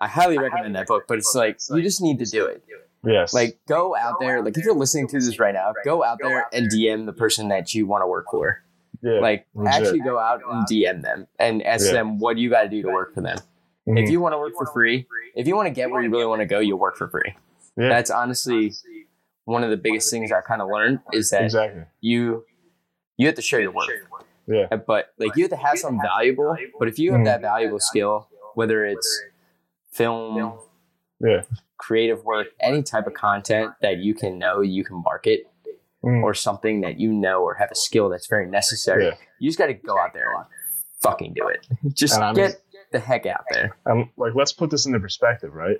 I 0.00 0.08
highly 0.08 0.36
recommend 0.38 0.74
that 0.76 0.86
book, 0.88 1.04
but 1.08 1.18
it's 1.18 1.34
like 1.34 1.58
you 1.70 1.80
just 1.82 2.00
need 2.02 2.18
to 2.18 2.24
do 2.26 2.44
it. 2.46 2.62
Yes. 3.04 3.32
Like 3.34 3.58
go 3.66 3.96
out 3.96 4.16
there, 4.20 4.42
like 4.42 4.56
if 4.56 4.64
you're 4.64 4.74
listening 4.74 5.08
to 5.08 5.18
this 5.18 5.38
right 5.38 5.54
now, 5.54 5.72
go 5.84 6.04
out 6.04 6.18
there 6.22 6.46
and 6.52 6.70
DM 6.70 7.06
the 7.06 7.12
person 7.12 7.48
that 7.48 7.72
you 7.74 7.86
want 7.86 8.02
to 8.02 8.06
work 8.06 8.26
for. 8.30 8.62
Yeah. 9.02 9.20
Like 9.20 9.46
legit. 9.54 9.74
actually 9.74 10.00
go 10.00 10.18
out 10.18 10.40
and 10.48 10.66
DM 10.66 11.02
them 11.02 11.26
and 11.38 11.62
ask 11.62 11.86
Yeah. 11.86 11.92
them 11.94 12.18
what 12.18 12.38
you 12.38 12.48
got 12.50 12.62
to 12.62 12.68
do 12.68 12.82
to 12.82 12.88
work 12.88 13.14
for 13.14 13.20
them. 13.20 13.38
Mhm. 13.88 14.02
If 14.02 14.10
you 14.10 14.20
want 14.20 14.32
to 14.34 14.38
work 14.38 14.52
for 14.56 14.66
free, 14.66 15.06
if 15.34 15.46
you 15.46 15.56
want 15.56 15.66
to 15.66 15.72
get 15.74 15.90
where 15.90 16.02
you 16.02 16.10
really 16.10 16.26
want 16.26 16.40
to 16.40 16.46
go, 16.46 16.58
you'll 16.60 16.78
work 16.78 16.96
for 16.96 17.08
free. 17.08 17.34
yeah. 17.76 17.88
That's 17.88 18.10
honestly 18.10 18.72
one 19.44 19.64
of 19.64 19.70
the 19.70 19.76
biggest 19.76 20.10
things 20.10 20.30
I 20.30 20.40
kind 20.40 20.62
of 20.62 20.68
learned 20.68 21.00
is 21.12 21.30
that 21.30 21.42
exactly. 21.44 21.82
you 22.00 22.44
you 23.18 23.26
have 23.26 23.34
to 23.36 23.42
show 23.42 23.58
your 23.58 23.72
work. 23.72 23.88
Yeah. 24.46 24.66
Uh, 24.70 24.76
But 24.76 25.12
like 25.18 25.36
you 25.36 25.42
have 25.44 25.50
to 25.50 25.56
have 25.56 25.78
something 25.78 26.00
valuable. 26.02 26.56
But 26.78 26.88
if 26.88 26.98
you 26.98 27.12
have 27.12 27.20
Mm. 27.22 27.24
that 27.26 27.40
valuable 27.40 27.78
skill, 27.80 28.28
whether 28.54 28.84
it's 28.84 29.22
film, 29.92 30.58
Yeah. 31.20 31.42
creative 31.76 32.24
work, 32.24 32.48
any 32.60 32.82
type 32.82 33.06
of 33.06 33.14
content 33.14 33.72
that 33.80 33.98
you 33.98 34.14
can 34.14 34.38
know 34.38 34.60
you 34.60 34.84
can 34.84 35.02
market, 35.02 35.46
Mm. 36.04 36.22
or 36.24 36.34
something 36.34 36.80
that 36.80 36.98
you 36.98 37.12
know 37.12 37.42
or 37.42 37.54
have 37.54 37.70
a 37.70 37.76
skill 37.76 38.08
that's 38.08 38.26
very 38.26 38.46
necessary, 38.48 39.04
Yeah. 39.06 39.14
you 39.38 39.48
just 39.48 39.58
got 39.58 39.66
to 39.66 39.74
go 39.74 39.96
out 39.98 40.12
there 40.12 40.34
and 40.34 40.44
fucking 41.00 41.34
do 41.34 41.46
it. 41.48 41.66
Just 41.94 42.14
And 42.16 42.24
I 42.24 42.32
mean- 42.32 42.46
get 42.46 42.60
the 42.90 42.98
heck 42.98 43.24
out 43.26 43.44
there. 43.50 43.76
And 43.86 44.08
like, 44.16 44.34
let's 44.34 44.52
put 44.52 44.70
this 44.70 44.84
into 44.86 44.98
perspective, 45.00 45.54
right? 45.54 45.78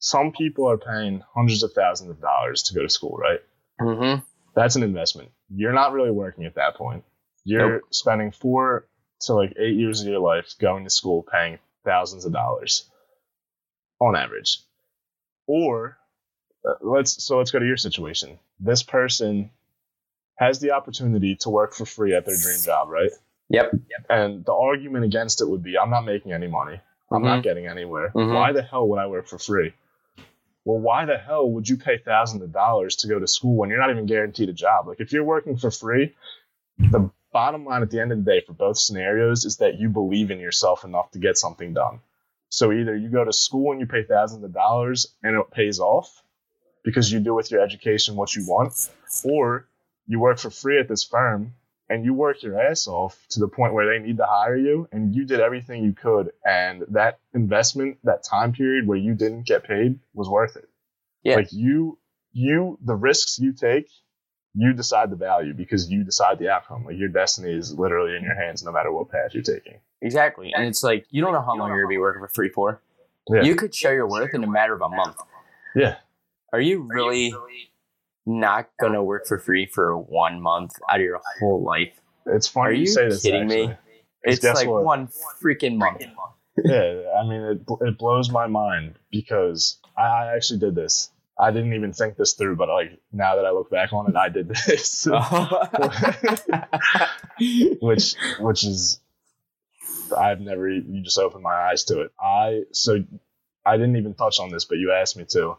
Some 0.00 0.32
people 0.32 0.70
are 0.70 0.76
paying 0.76 1.22
hundreds 1.34 1.62
of 1.62 1.72
thousands 1.72 2.10
of 2.10 2.20
dollars 2.20 2.62
to 2.64 2.74
go 2.74 2.82
to 2.82 2.88
school, 2.90 3.16
right? 3.16 3.40
Mm-hmm. 3.80 4.22
That's 4.54 4.76
an 4.76 4.82
investment. 4.82 5.30
You're 5.48 5.72
not 5.72 5.92
really 5.92 6.10
working 6.10 6.44
at 6.44 6.56
that 6.56 6.76
point. 6.76 7.02
You're 7.44 7.80
spending 7.90 8.32
four 8.32 8.86
to 9.22 9.32
like 9.34 9.54
eight 9.58 9.76
years 9.76 10.02
of 10.02 10.08
your 10.08 10.18
life 10.20 10.54
going 10.60 10.84
to 10.84 10.90
school, 10.90 11.22
paying 11.30 11.58
thousands 11.84 12.24
of 12.26 12.32
dollars 12.32 12.88
on 14.00 14.14
average. 14.14 14.58
Or 15.46 15.96
let's 16.80 17.22
so 17.22 17.38
let's 17.38 17.50
go 17.50 17.58
to 17.58 17.66
your 17.66 17.76
situation. 17.76 18.38
This 18.60 18.82
person 18.82 19.50
has 20.36 20.58
the 20.58 20.72
opportunity 20.72 21.36
to 21.36 21.50
work 21.50 21.74
for 21.74 21.86
free 21.86 22.14
at 22.14 22.26
their 22.26 22.36
dream 22.36 22.58
job, 22.62 22.88
right? 22.88 23.10
Yep. 23.50 23.72
yep. 23.72 24.06
And 24.10 24.44
the 24.44 24.52
argument 24.52 25.04
against 25.04 25.40
it 25.40 25.48
would 25.48 25.62
be, 25.62 25.78
I'm 25.78 25.90
not 25.90 26.04
making 26.04 26.32
any 26.32 26.48
money. 26.48 26.80
I'm 27.12 27.22
Mhm. 27.22 27.24
not 27.26 27.42
getting 27.44 27.66
anywhere. 27.66 28.10
Mhm. 28.14 28.34
Why 28.34 28.52
the 28.52 28.62
hell 28.62 28.88
would 28.88 28.98
I 28.98 29.06
work 29.06 29.28
for 29.28 29.38
free? 29.38 29.74
Well, 30.64 30.78
why 30.78 31.04
the 31.04 31.18
hell 31.18 31.48
would 31.50 31.68
you 31.68 31.76
pay 31.76 31.98
thousands 31.98 32.42
of 32.42 32.52
dollars 32.52 32.96
to 32.96 33.06
go 33.06 33.18
to 33.18 33.26
school 33.28 33.54
when 33.54 33.68
you're 33.68 33.78
not 33.78 33.90
even 33.90 34.06
guaranteed 34.06 34.48
a 34.48 34.52
job? 34.54 34.88
Like, 34.88 35.00
if 35.00 35.12
you're 35.12 35.22
working 35.24 35.56
for 35.56 35.70
free, 35.70 36.16
the 36.78 37.10
bottom 37.32 37.64
line 37.64 37.82
at 37.82 37.90
the 37.90 38.00
end 38.00 38.12
of 38.12 38.24
the 38.24 38.30
day 38.30 38.40
for 38.40 38.54
both 38.54 38.78
scenarios 38.78 39.44
is 39.44 39.58
that 39.58 39.78
you 39.78 39.90
believe 39.90 40.30
in 40.30 40.40
yourself 40.40 40.84
enough 40.84 41.10
to 41.12 41.18
get 41.18 41.36
something 41.36 41.74
done. 41.74 42.00
So 42.48 42.72
either 42.72 42.96
you 42.96 43.10
go 43.10 43.24
to 43.24 43.32
school 43.32 43.72
and 43.72 43.80
you 43.80 43.86
pay 43.86 44.04
thousands 44.04 44.42
of 44.42 44.52
dollars 44.52 45.14
and 45.22 45.36
it 45.36 45.50
pays 45.50 45.78
off 45.80 46.22
because 46.84 47.10
you 47.10 47.18
do 47.20 47.34
with 47.34 47.50
your 47.50 47.60
education 47.60 48.14
what 48.16 48.34
you 48.36 48.44
want, 48.46 48.88
or 49.24 49.66
you 50.06 50.20
work 50.20 50.38
for 50.38 50.50
free 50.50 50.78
at 50.78 50.88
this 50.88 51.02
firm 51.04 51.54
and 51.88 52.04
you 52.04 52.14
work 52.14 52.42
your 52.42 52.60
ass 52.60 52.86
off 52.86 53.18
to 53.30 53.40
the 53.40 53.48
point 53.48 53.74
where 53.74 53.86
they 53.86 54.04
need 54.04 54.16
to 54.18 54.26
hire 54.26 54.56
you 54.56 54.88
and 54.92 55.14
you 55.14 55.24
did 55.24 55.40
everything 55.40 55.84
you 55.84 55.92
could 55.92 56.30
and 56.46 56.82
that 56.90 57.18
investment 57.34 57.98
that 58.04 58.22
time 58.22 58.52
period 58.52 58.86
where 58.86 58.96
you 58.98 59.14
didn't 59.14 59.46
get 59.46 59.64
paid 59.64 59.98
was 60.14 60.28
worth 60.28 60.56
it 60.56 60.68
Yeah. 61.22 61.36
like 61.36 61.52
you 61.52 61.98
you 62.32 62.78
the 62.82 62.94
risks 62.94 63.38
you 63.38 63.52
take 63.52 63.88
you 64.54 64.72
decide 64.72 65.10
the 65.10 65.16
value 65.16 65.52
because 65.52 65.90
you 65.90 66.04
decide 66.04 66.38
the 66.38 66.48
outcome 66.48 66.84
like 66.86 66.96
your 66.96 67.08
destiny 67.10 67.52
is 67.52 67.74
literally 67.78 68.16
in 68.16 68.22
your 68.22 68.34
hands 68.34 68.62
no 68.64 68.72
matter 68.72 68.90
what 68.92 69.10
path 69.10 69.30
you're 69.34 69.42
taking 69.42 69.78
Exactly. 70.02 70.52
And 70.54 70.66
it's 70.66 70.82
like 70.82 71.06
you 71.10 71.22
don't 71.22 71.32
know 71.32 71.40
how 71.40 71.56
long 71.56 71.68
you're 71.70 71.82
gonna 71.84 71.88
be 71.88 71.96
working 71.98 72.20
for 72.20 72.28
free 72.28 72.50
for. 72.50 72.78
Yeah. 73.30 73.42
You 73.42 73.54
could 73.56 73.74
show 73.74 73.90
your 73.90 74.06
worth 74.06 74.34
in 74.34 74.44
a 74.44 74.46
matter 74.46 74.74
of 74.74 74.82
a 74.82 74.88
month. 74.90 75.16
yeah 75.74 75.96
Are 76.54 76.60
you 76.60 76.86
really 76.88 77.34
not 78.24 78.70
gonna 78.80 79.02
work 79.02 79.26
for 79.26 79.40
free 79.40 79.66
for 79.66 79.98
one 79.98 80.40
month 80.40 80.70
out 80.88 81.00
of 81.00 81.02
your 81.02 81.20
whole 81.40 81.64
life? 81.64 82.00
it's 82.26 82.46
funny 82.46 82.68
Are 82.68 82.72
you 82.72 82.80
you 82.82 82.86
say 82.86 83.08
this 83.08 83.22
kidding 83.22 83.48
me? 83.48 83.70
actually. 83.70 84.04
It's 84.22 84.44
like 84.44 84.68
what? 84.68 84.84
one 84.84 85.08
freaking 85.42 85.78
month. 85.78 86.04
yeah, 86.64 87.12
I 87.18 87.28
mean, 87.28 87.40
it, 87.42 87.62
it 87.80 87.98
blows 87.98 88.30
my 88.30 88.46
mind 88.46 89.00
because 89.10 89.80
I, 89.98 90.02
I 90.02 90.36
actually 90.36 90.60
did 90.60 90.76
this. 90.76 91.10
I 91.36 91.50
didn't 91.50 91.74
even 91.74 91.92
think 91.92 92.16
this 92.16 92.34
through, 92.34 92.54
but 92.54 92.68
like 92.68 93.00
now 93.12 93.34
that 93.34 93.46
I 93.46 93.50
look 93.50 93.68
back 93.68 93.92
on 93.92 94.08
it, 94.08 94.14
I 94.14 94.28
did 94.28 94.46
this, 94.46 95.08
which 97.80 98.14
which 98.38 98.62
is 98.62 99.00
I've 100.16 100.40
never 100.40 100.70
you 100.70 101.02
just 101.02 101.18
opened 101.18 101.42
my 101.42 101.52
eyes 101.52 101.82
to 101.86 102.02
it. 102.02 102.12
I 102.20 102.62
so 102.70 103.02
I 103.66 103.76
didn't 103.76 103.96
even 103.96 104.14
touch 104.14 104.38
on 104.38 104.52
this, 104.52 104.66
but 104.66 104.78
you 104.78 104.92
asked 104.92 105.16
me 105.16 105.24
to. 105.30 105.56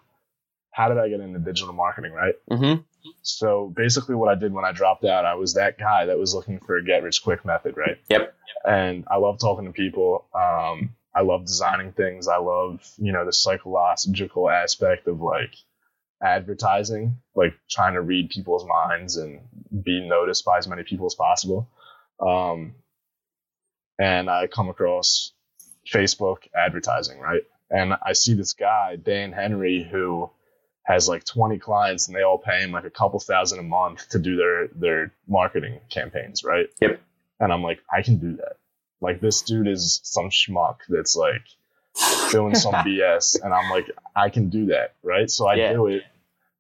How 0.76 0.90
did 0.90 0.98
I 0.98 1.08
get 1.08 1.22
into 1.22 1.40
digital 1.40 1.74
marketing? 1.74 2.12
Right. 2.12 2.36
mm-hmm. 2.52 2.82
So 3.22 3.72
basically, 3.74 4.16
what 4.16 4.28
I 4.28 4.36
did 4.36 4.52
when 4.52 4.66
I 4.66 4.74
dropped 4.74 5.06
out, 5.06 5.24
I 5.26 5.36
was 5.36 5.54
that 5.54 5.78
guy 5.78 6.06
that 6.08 6.18
was 6.18 6.36
looking 6.36 6.60
for 6.60 6.76
a 6.76 6.84
get 6.84 7.02
rich 7.02 7.24
quick 7.24 7.46
method, 7.46 7.78
right? 7.78 7.98
Yep. 8.10 8.36
And 8.66 9.06
I 9.10 9.16
love 9.16 9.40
talking 9.40 9.66
to 9.66 9.72
people. 9.72 10.26
Um, 10.34 10.90
I 11.16 11.22
love 11.22 11.46
designing 11.46 11.94
things. 11.94 12.28
I 12.28 12.38
love, 12.38 12.86
you 12.98 13.14
know, 13.14 13.26
the 13.26 13.32
psychological 13.32 14.50
aspect 14.50 15.08
of 15.08 15.22
like 15.22 15.56
advertising, 16.22 17.22
like 17.36 17.54
trying 17.70 17.94
to 17.94 18.02
read 18.02 18.30
people's 18.30 18.66
minds 18.68 19.16
and 19.16 19.40
be 19.82 20.06
noticed 20.06 20.44
by 20.44 20.58
as 20.58 20.68
many 20.68 20.84
people 20.84 21.06
as 21.06 21.16
possible. 21.16 21.70
Um, 22.20 22.76
and 23.98 24.30
I 24.30 24.48
come 24.48 24.68
across 24.68 25.32
Facebook 25.90 26.40
advertising, 26.54 27.20
right? 27.20 27.44
And 27.70 27.94
I 28.04 28.12
see 28.12 28.34
this 28.34 28.52
guy, 28.52 28.98
Dan 28.98 29.32
Henry, 29.32 29.88
who 29.90 30.30
has 30.86 31.10
like 31.10 31.26
20 31.26 31.60
clients 31.60 32.08
and 32.08 32.16
they 32.16 32.22
all 32.24 32.38
pay 32.38 32.62
him 32.62 32.72
like 32.72 32.86
a 32.86 32.90
couple 32.92 33.20
thousand 33.20 33.60
a 33.60 33.64
month 33.64 34.08
to 34.10 34.20
do 34.20 34.36
their 34.38 34.68
their 34.70 35.14
marketing 35.28 35.80
campaigns, 35.90 36.44
right? 36.44 36.68
Yep. 36.82 37.02
And 37.40 37.52
I'm 37.52 37.64
like, 37.64 37.80
I 37.92 38.02
can 38.04 38.18
do 38.18 38.38
that. 38.38 38.58
Like 39.02 39.20
this 39.20 39.42
dude 39.42 39.68
is 39.68 40.00
some 40.04 40.30
schmuck 40.30 40.78
that's 40.90 41.16
like 41.16 41.42
doing 42.32 42.56
some 42.56 42.74
BS, 42.86 43.44
and 43.44 43.54
I'm 43.54 43.70
like, 43.70 43.92
I 44.16 44.30
can 44.30 44.50
do 44.50 44.68
that, 44.68 44.96
right? 45.04 45.30
So 45.30 45.48
I 45.48 45.56
Yeah. 45.56 45.74
do 45.74 45.88
it. 45.88 46.04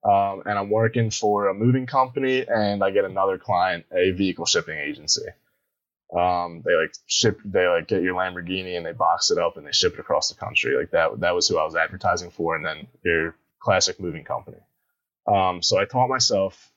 Um, 0.03 0.43
and 0.45 0.59
I'm 0.59 0.69
working 0.69 1.09
for 1.09 1.47
a 1.47 1.53
moving 1.53 1.87
company, 1.87 2.45
and 2.47 2.83
I 2.83 2.91
get 2.91 3.05
another 3.05 3.37
client, 3.39 3.85
a 3.91 4.11
vehicle 4.11 4.45
shipping 4.45 4.77
agency. 4.77 5.25
Um, 6.15 6.61
they 6.63 6.75
like 6.75 6.93
ship, 7.07 7.39
they 7.43 7.67
like 7.67 7.87
get 7.87 8.03
your 8.03 8.15
Lamborghini 8.15 8.77
and 8.77 8.85
they 8.85 8.91
box 8.91 9.31
it 9.31 9.39
up 9.39 9.57
and 9.57 9.65
they 9.65 9.71
ship 9.71 9.93
it 9.95 9.99
across 9.99 10.29
the 10.29 10.35
country. 10.35 10.77
Like 10.77 10.91
that, 10.91 11.19
that 11.21 11.33
was 11.33 11.47
who 11.47 11.57
I 11.57 11.65
was 11.65 11.75
advertising 11.75 12.29
for, 12.29 12.55
and 12.55 12.63
then 12.65 12.87
your 13.03 13.35
classic 13.65 13.99
moving 13.99 14.23
company. 14.23 14.59
Um, 15.25 15.63
so 15.63 15.79
I 15.79 15.85
taught 15.85 16.07
myself 16.07 16.71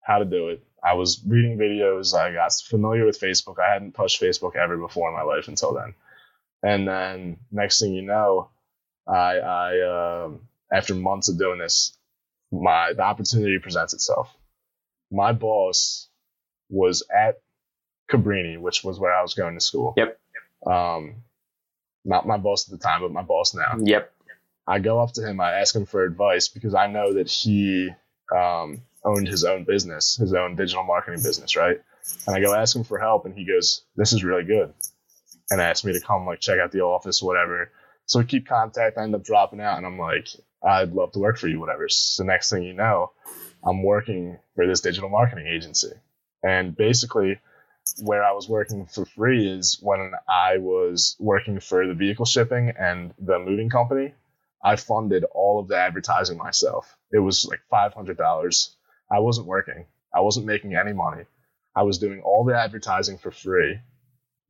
how 0.00 0.18
to 0.18 0.24
do 0.24 0.48
it. 0.48 0.64
I 0.82 0.94
was 0.94 1.22
reading 1.26 1.58
videos. 1.58 2.14
I 2.18 2.32
got 2.32 2.52
familiar 2.54 3.04
with 3.04 3.20
Facebook. 3.20 3.58
I 3.58 3.72
hadn't 3.72 3.92
touched 3.92 4.22
Facebook 4.22 4.56
ever 4.56 4.78
before 4.78 5.10
in 5.10 5.14
my 5.14 5.22
life 5.22 5.48
until 5.48 5.74
then. 5.74 5.94
And 6.62 6.88
then 6.88 7.36
next 7.52 7.80
thing 7.80 7.92
you 7.92 8.02
know, 8.02 8.48
I, 9.06 9.38
I 9.38 10.24
um, 10.24 10.40
after 10.72 10.94
months 10.94 11.28
of 11.28 11.38
doing 11.38 11.58
this, 11.58 11.96
my 12.50 12.94
the 12.94 13.02
opportunity 13.02 13.58
presents 13.58 13.92
itself. 13.92 14.34
My 15.10 15.32
boss 15.32 16.08
was 16.70 17.02
at 17.14 17.42
Cabrini, 18.10 18.58
which 18.58 18.82
was 18.82 18.98
where 18.98 19.14
I 19.14 19.20
was 19.20 19.34
going 19.34 19.54
to 19.54 19.60
school. 19.60 19.92
Yep. 19.98 20.18
Um, 20.66 21.16
not 22.04 22.26
my 22.26 22.38
boss 22.38 22.66
at 22.66 22.78
the 22.78 22.82
time, 22.82 23.02
but 23.02 23.12
my 23.12 23.22
boss 23.22 23.54
now. 23.54 23.76
Yep. 23.78 24.13
I 24.66 24.78
go 24.78 25.00
up 25.00 25.12
to 25.14 25.26
him, 25.26 25.40
I 25.40 25.52
ask 25.60 25.74
him 25.74 25.86
for 25.86 26.04
advice 26.04 26.48
because 26.48 26.74
I 26.74 26.86
know 26.86 27.14
that 27.14 27.28
he 27.28 27.90
um, 28.34 28.82
owned 29.04 29.28
his 29.28 29.44
own 29.44 29.64
business, 29.64 30.16
his 30.16 30.32
own 30.32 30.56
digital 30.56 30.84
marketing 30.84 31.22
business, 31.22 31.56
right? 31.56 31.80
And 32.26 32.36
I 32.36 32.40
go 32.40 32.54
ask 32.54 32.74
him 32.74 32.84
for 32.84 32.98
help, 32.98 33.26
and 33.26 33.34
he 33.34 33.44
goes, 33.44 33.82
"This 33.96 34.12
is 34.12 34.24
really 34.24 34.44
good," 34.44 34.72
and 35.50 35.60
asked 35.60 35.84
me 35.84 35.92
to 35.92 36.00
come 36.00 36.26
like 36.26 36.40
check 36.40 36.58
out 36.58 36.72
the 36.72 36.82
office, 36.82 37.22
whatever. 37.22 37.70
So 38.06 38.18
we 38.18 38.26
keep 38.26 38.46
contact. 38.46 38.98
I 38.98 39.02
end 39.02 39.14
up 39.14 39.24
dropping 39.24 39.60
out, 39.60 39.78
and 39.78 39.86
I'm 39.86 39.98
like, 39.98 40.28
"I'd 40.62 40.92
love 40.92 41.12
to 41.12 41.18
work 41.18 41.38
for 41.38 41.48
you, 41.48 41.60
whatever." 41.60 41.88
So 41.88 42.24
next 42.24 42.50
thing 42.50 42.62
you 42.62 42.74
know, 42.74 43.12
I'm 43.62 43.82
working 43.82 44.38
for 44.54 44.66
this 44.66 44.80
digital 44.80 45.08
marketing 45.08 45.46
agency, 45.46 45.92
and 46.42 46.76
basically 46.76 47.40
where 48.02 48.24
I 48.24 48.32
was 48.32 48.48
working 48.48 48.86
for 48.86 49.04
free 49.04 49.46
is 49.46 49.78
when 49.82 50.12
I 50.26 50.56
was 50.58 51.16
working 51.18 51.60
for 51.60 51.86
the 51.86 51.94
vehicle 51.94 52.24
shipping 52.24 52.72
and 52.78 53.12
the 53.18 53.38
moving 53.38 53.68
company. 53.68 54.14
I 54.64 54.76
funded 54.76 55.24
all 55.24 55.60
of 55.60 55.68
the 55.68 55.76
advertising 55.76 56.38
myself. 56.38 56.96
It 57.12 57.18
was 57.18 57.44
like 57.44 57.60
$500. 57.70 58.74
I 59.12 59.18
wasn't 59.20 59.46
working. 59.46 59.86
I 60.14 60.20
wasn't 60.20 60.46
making 60.46 60.74
any 60.74 60.92
money. 60.94 61.24
I 61.76 61.82
was 61.82 61.98
doing 61.98 62.22
all 62.22 62.44
the 62.44 62.56
advertising 62.56 63.18
for 63.18 63.30
free, 63.30 63.78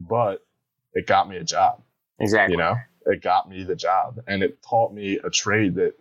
but 0.00 0.46
it 0.92 1.06
got 1.06 1.28
me 1.28 1.36
a 1.36 1.44
job, 1.44 1.82
Exactly. 2.20 2.52
you 2.52 2.58
know? 2.58 2.76
It 3.06 3.22
got 3.22 3.48
me 3.50 3.64
the 3.64 3.74
job 3.74 4.20
and 4.26 4.42
it 4.42 4.62
taught 4.62 4.94
me 4.94 5.18
a 5.22 5.30
trade 5.30 5.74
that 5.74 5.94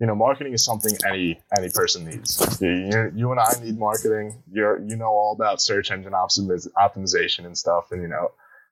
you 0.00 0.06
know, 0.06 0.14
marketing 0.14 0.52
is 0.52 0.64
something 0.64 0.96
any 1.06 1.40
any 1.56 1.70
person 1.70 2.04
needs. 2.04 2.58
You, 2.60 3.10
you, 3.16 3.30
and 3.32 3.40
I 3.40 3.52
need 3.60 3.76
marketing. 3.78 4.40
You're 4.50 4.80
you 4.80 4.94
know 4.96 5.06
all 5.08 5.32
about 5.34 5.60
search 5.60 5.90
engine 5.90 6.12
optimiz- 6.12 6.68
optimization 6.76 7.46
and 7.46 7.58
stuff, 7.58 7.90
and 7.90 8.00
you 8.02 8.06
know 8.08 8.30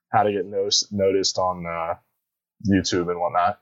how 0.09 0.23
to 0.23 0.31
get 0.31 0.45
no- 0.45 0.69
noticed 0.91 1.37
on 1.37 1.65
uh, 1.65 1.95
YouTube 2.65 3.11
and 3.11 3.19
whatnot. 3.19 3.59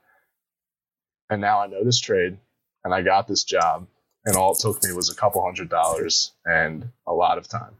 And 1.30 1.40
now 1.40 1.60
I 1.60 1.66
know 1.66 1.82
this 1.84 2.00
trade, 2.00 2.38
and 2.84 2.94
I 2.94 3.02
got 3.02 3.26
this 3.28 3.44
job, 3.44 3.86
and 4.24 4.36
all 4.36 4.52
it 4.52 4.58
took 4.60 4.82
me 4.84 4.92
was 4.92 5.10
a 5.10 5.14
couple 5.14 5.42
hundred 5.44 5.68
dollars 5.68 6.32
and 6.44 6.88
a 7.06 7.12
lot 7.12 7.38
of 7.38 7.48
time. 7.48 7.72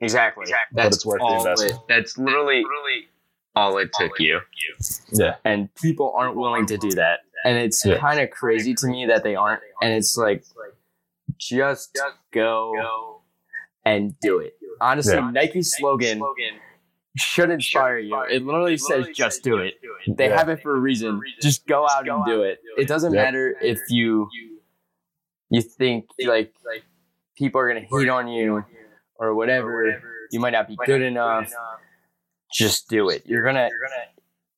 Exactly. 0.00 0.46
But 0.72 0.86
it's 0.86 1.04
worth 1.04 1.20
the 1.20 1.34
investment. 1.38 1.72
It, 1.72 1.78
that's 1.88 2.18
literally 2.18 2.64
all 3.56 3.78
it 3.78 3.90
took 3.98 4.18
you. 4.20 4.40
Yeah, 5.12 5.36
And 5.44 5.72
people 5.74 6.12
aren't 6.16 6.36
willing 6.36 6.66
to 6.66 6.76
do 6.78 6.90
that. 6.92 7.20
And 7.44 7.58
it's 7.58 7.84
Yeah. 7.84 7.98
kind 7.98 8.20
of 8.20 8.30
crazy 8.30 8.74
to 8.74 8.86
me 8.86 9.06
that 9.06 9.22
they 9.24 9.34
aren't. 9.34 9.62
And 9.82 9.92
it's 9.92 10.16
like, 10.16 10.44
just 11.38 11.98
go 12.32 13.20
and 13.84 14.18
do 14.20 14.38
it. 14.38 14.54
honestly, 14.80 15.14
Yeah. 15.14 15.30
Nike's 15.30 15.76
slogan 15.76 16.20
should 17.18 17.50
inspire 17.50 17.98
you. 17.98 18.20
It 18.30 18.44
literally 18.44 18.76
says, 18.78 19.08
"Just 19.14 19.42
do 19.42 19.58
it." 19.58 19.74
They 20.06 20.28
Yeah. 20.28 20.36
have 20.38 20.48
it 20.48 20.62
for 20.62 20.76
a 20.76 20.80
reason. 20.80 21.20
Just 21.40 21.66
go 21.66 21.86
out 21.88 22.08
and 22.08 22.24
do 22.24 22.42
it. 22.42 22.60
It 22.76 22.88
doesn't 22.88 23.12
Yeah. 23.14 23.24
matter 23.24 23.56
if 23.60 23.78
you 23.90 24.28
you 25.50 25.62
think 25.62 26.06
like 26.26 26.52
like 26.64 26.84
people 27.36 27.60
are 27.60 27.68
gonna 27.68 27.80
hate 27.90 28.08
on 28.08 28.28
you 28.28 28.64
or 29.16 29.34
whatever. 29.34 30.02
You 30.30 30.40
might 30.40 30.50
not 30.50 30.68
be 30.68 30.76
good 30.84 31.00
enough. 31.02 31.50
Just 32.52 32.88
do 32.88 33.08
it. 33.10 33.24
You're 33.26 33.42
gonna 33.42 33.68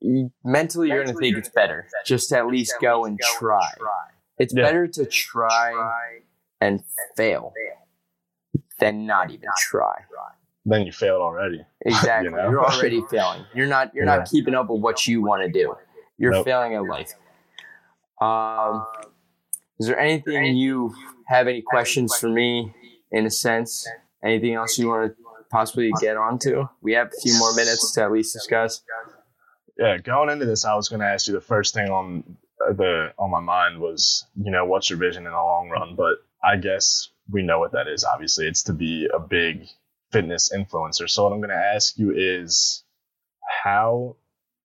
you- 0.01 0.33
mentally 0.45 0.89
you're 0.89 1.05
gonna 1.05 1.17
think 1.19 1.37
it's 1.37 1.49
better. 1.51 1.87
Just 2.07 2.33
at 2.33 2.47
least 2.47 2.75
go 2.81 3.05
and 3.05 3.19
try. 3.39 3.71
It's 4.39 4.55
Yeah. 4.55 4.63
better 4.65 4.87
to 4.89 5.07
try 5.07 5.73
and 6.61 6.83
fail 7.17 7.53
than 8.79 9.07
not 9.07 9.31
even 9.31 9.49
try. 9.59 10.05
Then 10.71 10.87
you 10.87 10.93
failed 10.93 11.21
already. 11.23 11.61
Exactly. 11.85 12.31
You 12.31 12.37
know? 12.37 12.43
Are 12.61 12.65
already 12.73 13.03
failing. 13.11 13.45
You're 13.55 13.67
not 13.67 13.95
you're 13.95 14.05
Yeah. 14.07 14.17
not 14.19 14.29
keeping 14.31 14.55
up 14.55 14.69
with 14.71 14.81
what 14.83 15.07
you 15.07 15.23
want 15.23 15.43
to 15.43 15.51
do. 15.51 15.75
You're 16.19 16.33
Nope. 16.33 16.45
failing 16.47 16.75
at 16.75 16.85
life. 16.85 17.13
Um 18.21 18.87
is 19.79 19.87
there 19.87 19.99
anything 19.99 20.57
you 20.57 20.95
have 21.27 21.49
any 21.49 21.63
questions 21.63 22.15
for 22.21 22.29
me 22.29 22.75
in 23.11 23.25
a 23.27 23.31
sense? 23.31 23.89
Anything 24.23 24.55
else 24.55 24.79
you 24.79 24.89
want 24.89 25.11
to 25.17 25.23
possibly 25.51 25.91
get 26.01 26.17
onto? 26.19 26.69
We 26.83 26.93
have 26.93 27.09
a 27.09 27.21
few 27.23 27.39
more 27.39 27.55
minutes 27.55 27.93
to 27.95 28.03
at 28.05 28.13
least 28.13 28.35
discuss. 28.35 28.83
Yeah, 29.79 29.97
going 29.97 30.29
into 30.29 30.45
this, 30.45 30.67
I 30.67 30.75
was 30.75 30.91
going 30.91 31.01
to 31.01 31.07
ask 31.07 31.27
you 31.27 31.33
the 31.33 31.41
first 31.41 31.73
thing 31.73 31.89
on 31.89 32.37
uh, 32.63 32.75
the 32.75 33.15
on 33.19 33.31
my 33.31 33.41
mind 33.41 33.81
was, 33.81 34.27
you 34.37 34.51
know, 34.51 34.67
what's 34.67 34.91
your 34.91 34.99
vision 34.99 35.25
in 35.25 35.33
the 35.33 35.39
long 35.39 35.71
run? 35.71 35.95
But 35.97 36.17
I 36.45 36.57
guess 36.57 37.09
we 37.31 37.43
know 37.43 37.59
what 37.59 37.73
that 37.73 37.89
is. 37.89 38.05
Obviously, 38.05 38.47
it's 38.47 38.65
to 38.65 38.75
be 38.75 39.09
a 39.13 39.19
big 39.19 39.67
fitness 40.13 40.51
influencer. 40.55 41.09
So 41.09 41.25
what 41.25 41.33
I'm 41.33 41.41
going 41.41 41.51
to 41.51 41.57
ask 41.57 41.99
you 41.99 42.13
is 42.15 42.85
how. 43.65 44.17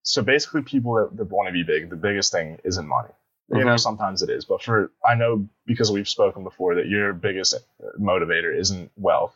So 0.04 0.22
basically, 0.22 0.62
people 0.62 0.94
that, 0.96 1.18
that 1.18 1.32
want 1.32 1.48
to 1.48 1.54
be 1.54 1.64
big, 1.64 1.90
the 1.90 1.96
biggest 1.96 2.32
thing 2.32 2.60
isn't 2.64 2.88
money. 2.88 3.10
You 3.50 3.64
know, 3.64 3.76
Mhm. 3.76 3.80
sometimes 3.80 4.24
it 4.24 4.30
is, 4.30 4.46
but 4.46 4.64
for 4.64 4.92
I 5.08 5.14
know 5.16 5.48
because 5.68 5.92
we've 5.92 6.10
spoken 6.10 6.44
before 6.44 6.76
that 6.76 6.88
your 6.88 7.14
biggest 7.14 7.56
motivator 8.00 8.56
isn't 8.58 8.92
wealth. 8.96 9.36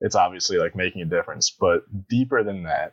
It's 0.00 0.16
obviously 0.16 0.58
like 0.58 0.74
making 0.74 1.02
a 1.02 1.04
difference, 1.04 1.50
but 1.50 1.84
deeper 2.08 2.42
than 2.42 2.64
that, 2.64 2.92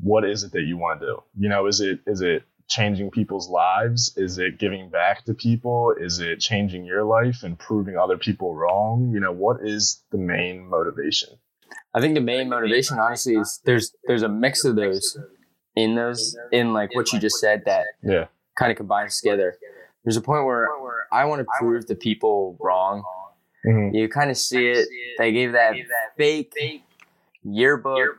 what 0.00 0.24
is 0.24 0.44
it 0.44 0.52
that 0.52 0.62
you 0.62 0.78
want 0.78 1.00
to 1.00 1.06
do? 1.06 1.22
You 1.38 1.48
know, 1.50 1.66
is 1.66 1.80
it 1.82 2.00
is 2.06 2.22
it 2.22 2.44
changing 2.68 3.10
people's 3.10 3.48
lives? 3.48 4.12
Is 4.16 4.38
it 4.38 4.58
giving 4.58 4.88
back 4.90 5.24
to 5.24 5.34
people? 5.34 5.94
Is 5.98 6.20
it 6.20 6.36
changing 6.40 6.84
your 6.84 7.04
life 7.04 7.42
and 7.42 7.58
proving 7.58 7.96
other 7.96 8.16
people 8.18 8.54
wrong? 8.54 9.10
You 9.12 9.20
know, 9.20 9.32
what 9.32 9.58
is 9.62 10.02
the 10.10 10.18
main 10.18 10.68
motivation? 10.68 11.30
I 11.94 12.00
think 12.00 12.14
the 12.14 12.20
main 12.20 12.48
motivation 12.48 12.98
honestly 12.98 13.34
is 13.34 13.60
there's 13.64 13.94
there's 14.06 14.22
a 14.22 14.28
mix 14.28 14.64
of 14.64 14.76
those 14.76 15.18
in 15.74 15.94
those 15.94 16.36
in 16.52 16.72
like 16.72 16.94
what 16.94 17.12
you 17.12 17.18
just 17.18 17.38
said 17.40 17.62
that 17.64 17.84
Yeah. 18.02 18.26
kind 18.58 18.70
of 18.70 18.76
combines 18.76 19.20
together. 19.20 19.56
There's 20.04 20.16
a 20.16 20.20
point 20.20 20.44
where 20.44 20.68
I 21.10 21.24
want 21.24 21.40
to 21.40 21.46
prove 21.58 21.86
the 21.86 21.94
people 21.94 22.56
wrong. 22.60 23.02
Mhm. 23.66 23.94
You 23.94 24.08
kind 24.08 24.30
of 24.30 24.36
see 24.36 24.68
it. 24.68 24.86
They 25.18 25.32
gave 25.32 25.52
that 25.52 25.74
fake 26.16 26.54
yearbook 27.42 28.16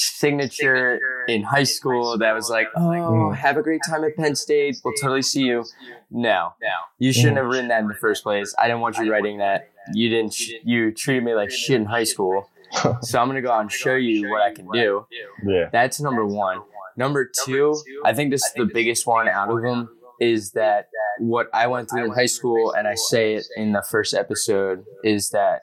signature 0.00 1.00
in 1.28 1.42
high 1.42 1.62
school 1.64 2.16
that 2.18 2.32
was 2.32 2.48
like, 2.50 2.68
oh, 2.76 2.80
Mm. 2.80 3.36
have 3.36 3.56
a 3.56 3.62
great 3.62 3.80
time 3.88 4.04
at 4.04 4.16
Penn 4.16 4.34
State. 4.34 4.76
We'll 4.84 4.94
totally 4.94 5.22
see 5.22 5.42
you. 5.42 5.64
No, 6.10 6.50
you 6.98 7.12
shouldn't 7.12 7.36
have 7.36 7.46
written 7.46 7.68
that 7.68 7.80
in 7.82 7.88
the 7.88 7.94
first 7.94 8.22
place. 8.22 8.54
I 8.58 8.66
didn't 8.66 8.80
want 8.80 8.96
you 8.98 9.10
writing 9.12 9.38
that. 9.38 9.70
You 9.92 10.08
didn't. 10.08 10.34
Sh- 10.34 10.52
you 10.64 10.92
treated 10.92 11.24
me 11.24 11.34
like 11.34 11.50
shit 11.50 11.76
in 11.76 11.86
high 11.86 12.04
school. 12.04 12.48
So 13.02 13.18
I'm 13.20 13.26
gonna 13.26 13.42
go 13.42 13.50
out 13.50 13.62
and 13.62 13.72
show 13.72 13.96
you 13.96 14.30
what 14.30 14.42
I 14.42 14.54
can 14.54 14.68
do. 14.70 15.04
Yeah. 15.44 15.70
That's 15.72 16.00
number 16.00 16.24
one. 16.24 16.60
Number 16.96 17.28
two, 17.44 17.74
I 18.04 18.12
think 18.14 18.30
this 18.30 18.44
is 18.44 18.52
the 18.54 18.66
biggest 18.72 19.08
one 19.08 19.26
out 19.28 19.50
of 19.50 19.60
them 19.60 19.88
is 20.20 20.52
that 20.52 20.86
what 21.18 21.48
I 21.52 21.66
went 21.66 21.90
through 21.90 22.04
in 22.04 22.10
high 22.12 22.26
school, 22.26 22.72
and 22.72 22.86
I 22.86 22.94
say 22.94 23.34
it 23.34 23.46
in 23.56 23.72
the 23.72 23.82
first 23.90 24.14
episode, 24.14 24.84
is 25.02 25.30
that 25.30 25.62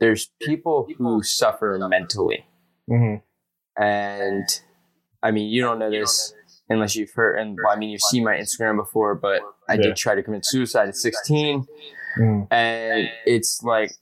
there's 0.00 0.30
people 0.40 0.88
who 0.98 1.22
suffer 1.22 1.78
mentally. 1.88 2.44
Hmm 2.88 3.14
And 3.76 4.44
I 5.22 5.30
mean, 5.30 5.48
you 5.50 5.62
don't 5.62 5.78
know 5.78 5.90
this 5.90 6.34
unless 6.68 6.96
you've 6.96 7.12
heard, 7.12 7.38
and 7.38 7.56
well, 7.62 7.72
I 7.72 7.76
mean, 7.76 7.90
you've 7.90 8.00
seen 8.02 8.24
my 8.24 8.34
Instagram 8.36 8.76
before, 8.76 9.14
but 9.14 9.42
I 9.68 9.74
Yeah. 9.74 9.82
did 9.82 9.96
try 9.96 10.14
to 10.14 10.22
commit 10.22 10.44
suicide 10.44 10.88
at 10.88 10.96
16. 10.96 11.66
hmm 12.16 12.42
And 12.50 13.08
it's 13.26 13.62
like, 13.62 13.92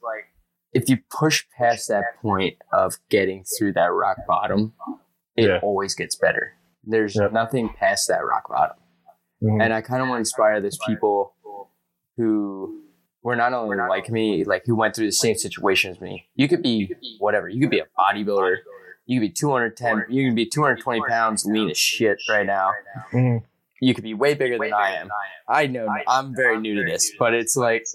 if 0.73 0.89
you 0.89 0.99
push 1.11 1.45
past 1.57 1.89
that 1.89 2.05
point 2.21 2.57
of 2.73 2.95
getting 3.09 3.45
through 3.59 3.73
that 3.75 3.93
rock 3.93 4.19
bottom, 4.27 4.75
it 5.37 5.49
Yeah. 5.49 5.59
always 5.63 5.95
gets 5.95 6.17
better. 6.17 6.55
There's 6.85 7.17
Yep. 7.17 7.33
nothing 7.33 7.69
past 7.69 8.09
that 8.09 8.25
rock 8.25 8.49
bottom. 8.49 8.77
hmm 9.41 9.61
And 9.61 9.73
I 9.73 9.81
kind 9.83 10.03
of 10.03 10.09
want 10.09 10.17
to 10.19 10.21
inspire 10.21 10.61
those 10.61 10.79
people 10.87 11.35
who 12.17 12.83
were 13.23 13.37
not 13.37 13.53
only 13.53 13.77
like 13.77 14.09
me, 14.09 14.45
like 14.45 14.65
who 14.67 14.75
went 14.77 14.95
through 14.95 15.07
the 15.07 15.13
same 15.13 15.35
situation 15.37 15.91
as 15.91 16.01
me. 16.01 16.29
You 16.35 16.49
could 16.49 16.63
be 16.63 16.95
whatever. 17.19 17.49
You 17.49 17.61
could 17.61 17.71
be 17.71 17.81
a 17.81 17.87
bodybuilder. 17.99 18.57
You 19.07 19.21
could 19.21 19.27
be 19.29 19.31
210. 19.33 20.07
You 20.09 20.29
could 20.29 20.37
be 20.37 20.47
220 20.47 21.01
pounds, 21.09 21.47
lean 21.47 21.71
as 21.71 21.79
shit 21.79 22.19
right 22.29 22.47
now. 22.47 22.73
hmm 23.11 23.39
You 23.81 23.95
could 23.95 24.05
be 24.05 24.15
way 24.15 24.35
bigger 24.35 24.59
than 24.59 24.73
I 24.73 24.97
am. 24.97 25.11
I 25.49 25.67
know 25.69 25.87
I'm 26.09 26.35
very 26.35 26.59
new 26.59 26.75
to 26.75 26.85
this, 26.85 27.13
but 27.19 27.33
it's 27.35 27.57
like 27.57 27.87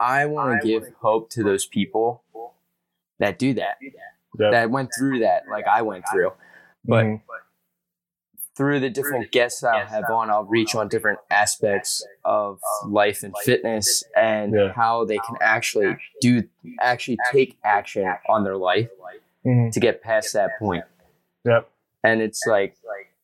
I 0.00 0.26
want 0.26 0.60
to 0.60 0.66
give 0.66 0.82
hope 1.00 1.30
to 1.30 1.42
those 1.42 1.64
people 1.66 2.22
that 3.18 3.38
do 3.38 3.54
that, 3.54 3.78
Yep. 3.80 4.50
that 4.50 4.70
went 4.70 4.90
through 4.98 5.20
that, 5.20 5.44
like 5.48 5.66
I 5.66 5.82
went 5.82 6.04
through. 6.10 6.32
But 6.84 7.04
Mhm. 7.04 7.22
through 8.56 8.80
the 8.80 8.90
different 8.90 9.30
guests 9.32 9.62
I'll 9.62 9.86
have 9.86 10.10
on, 10.10 10.30
I'll 10.30 10.44
reach 10.44 10.74
on 10.74 10.88
different 10.88 11.18
aspects 11.30 12.06
of 12.24 12.60
life 12.86 13.22
and 13.22 13.34
fitness 13.44 14.02
and 14.16 14.54
Yeah. 14.54 14.72
how 14.72 15.04
they 15.04 15.18
can 15.18 15.36
actually 15.40 15.98
do, 16.20 16.48
actually 16.80 17.18
take 17.30 17.58
action 17.64 18.12
on 18.28 18.44
their 18.44 18.56
life 18.56 18.90
Mhm. 19.46 19.72
to 19.72 19.80
get 19.80 20.02
past 20.02 20.32
that 20.34 20.50
point. 20.58 20.84
Yep. 21.44 21.70
And 22.02 22.20
it's 22.20 22.42
like, 22.46 22.76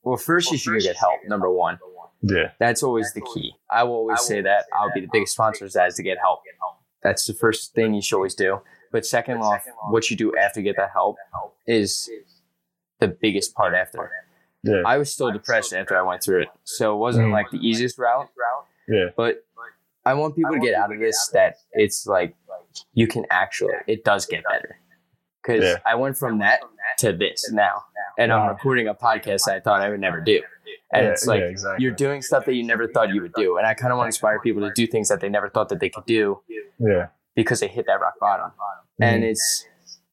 well, 0.03 0.17
first 0.17 0.51
you 0.53 0.59
should 0.59 0.81
get 0.81 0.97
help. 0.97 1.21
Number 1.27 1.51
one, 1.51 1.79
Yeah. 2.23 2.53
that's 2.59 2.83
always 2.83 3.13
the 3.13 3.21
key. 3.35 3.55
I 3.71 3.83
will 3.85 3.95
always 3.97 4.21
say 4.23 4.41
that. 4.41 4.67
I'll 4.73 4.93
be 4.93 5.01
the 5.01 5.09
biggest 5.13 5.33
sponsor 5.35 5.65
of 5.65 5.73
that 5.73 5.89
is 5.89 5.95
to 5.97 6.03
get 6.03 6.19
help. 6.19 6.41
That's 7.03 7.27
the 7.27 7.35
first 7.35 7.75
thing 7.75 7.95
you 7.95 8.03
should 8.03 8.17
always 8.17 8.35
do. 8.37 8.61
But 8.93 9.05
second 9.07 9.39
off, 9.39 9.65
what 9.91 10.09
you 10.11 10.17
do 10.17 10.37
after 10.37 10.61
you 10.61 10.65
get 10.65 10.77
that 10.77 10.91
help 10.91 11.17
is 11.67 12.09
the 13.01 13.09
biggest 13.09 13.55
part 13.55 13.75
after. 13.75 14.11
Yeah. 14.63 14.83
I 14.87 14.99
was 14.99 15.11
still 15.11 15.33
depressed 15.33 15.73
after 15.73 15.97
I 15.97 16.03
went 16.03 16.23
through 16.23 16.43
it. 16.43 16.49
So 16.63 16.95
it 16.95 16.99
wasn't 16.99 17.29
Mm. 17.29 17.33
like 17.33 17.51
the 17.51 17.59
easiest 17.59 17.99
route, 17.99 18.29
Yeah. 18.89 19.07
but 19.17 19.45
I 20.05 20.15
want 20.15 20.37
people 20.37 20.53
to 20.53 20.61
get 20.61 20.75
out 20.75 20.93
of 20.93 21.01
this 21.01 21.29
that 21.33 21.57
it's 21.73 22.07
like 22.07 22.37
you 22.95 23.07
can 23.09 23.27
actually, 23.31 23.75
it 23.89 24.05
does 24.05 24.27
get 24.27 24.45
better. 24.45 24.79
Because 25.43 25.65
Yeah. 25.65 25.77
I 25.85 25.95
went 25.97 26.17
from 26.17 26.39
that 26.39 26.61
to 26.99 27.13
this 27.13 27.51
now. 27.53 27.83
And 28.19 28.33
I'm 28.33 28.49
recording 28.49 28.89
a 28.89 28.95
podcast 28.95 29.49
I 29.49 29.61
thought 29.61 29.81
I 29.81 29.89
would 29.91 30.01
never 30.01 30.21
do. 30.21 30.43
And 30.93 31.07
Yeah, 31.07 31.13
it's 31.13 31.27
like 31.27 31.41
yeah, 31.41 31.47
exactly. 31.47 31.83
you're 31.83 31.95
doing 31.95 32.21
stuff 32.23 32.45
that 32.45 32.55
you 32.55 32.63
never 32.65 32.87
thought 32.87 33.09
you 33.11 33.23
would 33.23 33.33
do. 33.35 33.57
And 33.57 33.67
I 33.67 33.73
kind 33.75 33.91
of 33.93 33.97
want 33.97 34.07
to 34.07 34.09
inspire 34.09 34.39
people 34.41 34.61
to 34.63 34.73
do 34.75 34.87
things 34.87 35.09
that 35.09 35.21
they 35.21 35.29
never 35.31 35.49
thought 35.49 35.69
that 35.71 35.81
they 35.81 35.89
could 35.89 36.05
do 36.05 36.41
Yeah. 36.79 37.09
because 37.35 37.61
they 37.61 37.69
hit 37.69 37.87
that 37.87 38.01
rock 38.01 38.15
bottom. 38.21 38.53
And 39.01 39.23
Mhm. 39.23 39.31
it's 39.31 39.67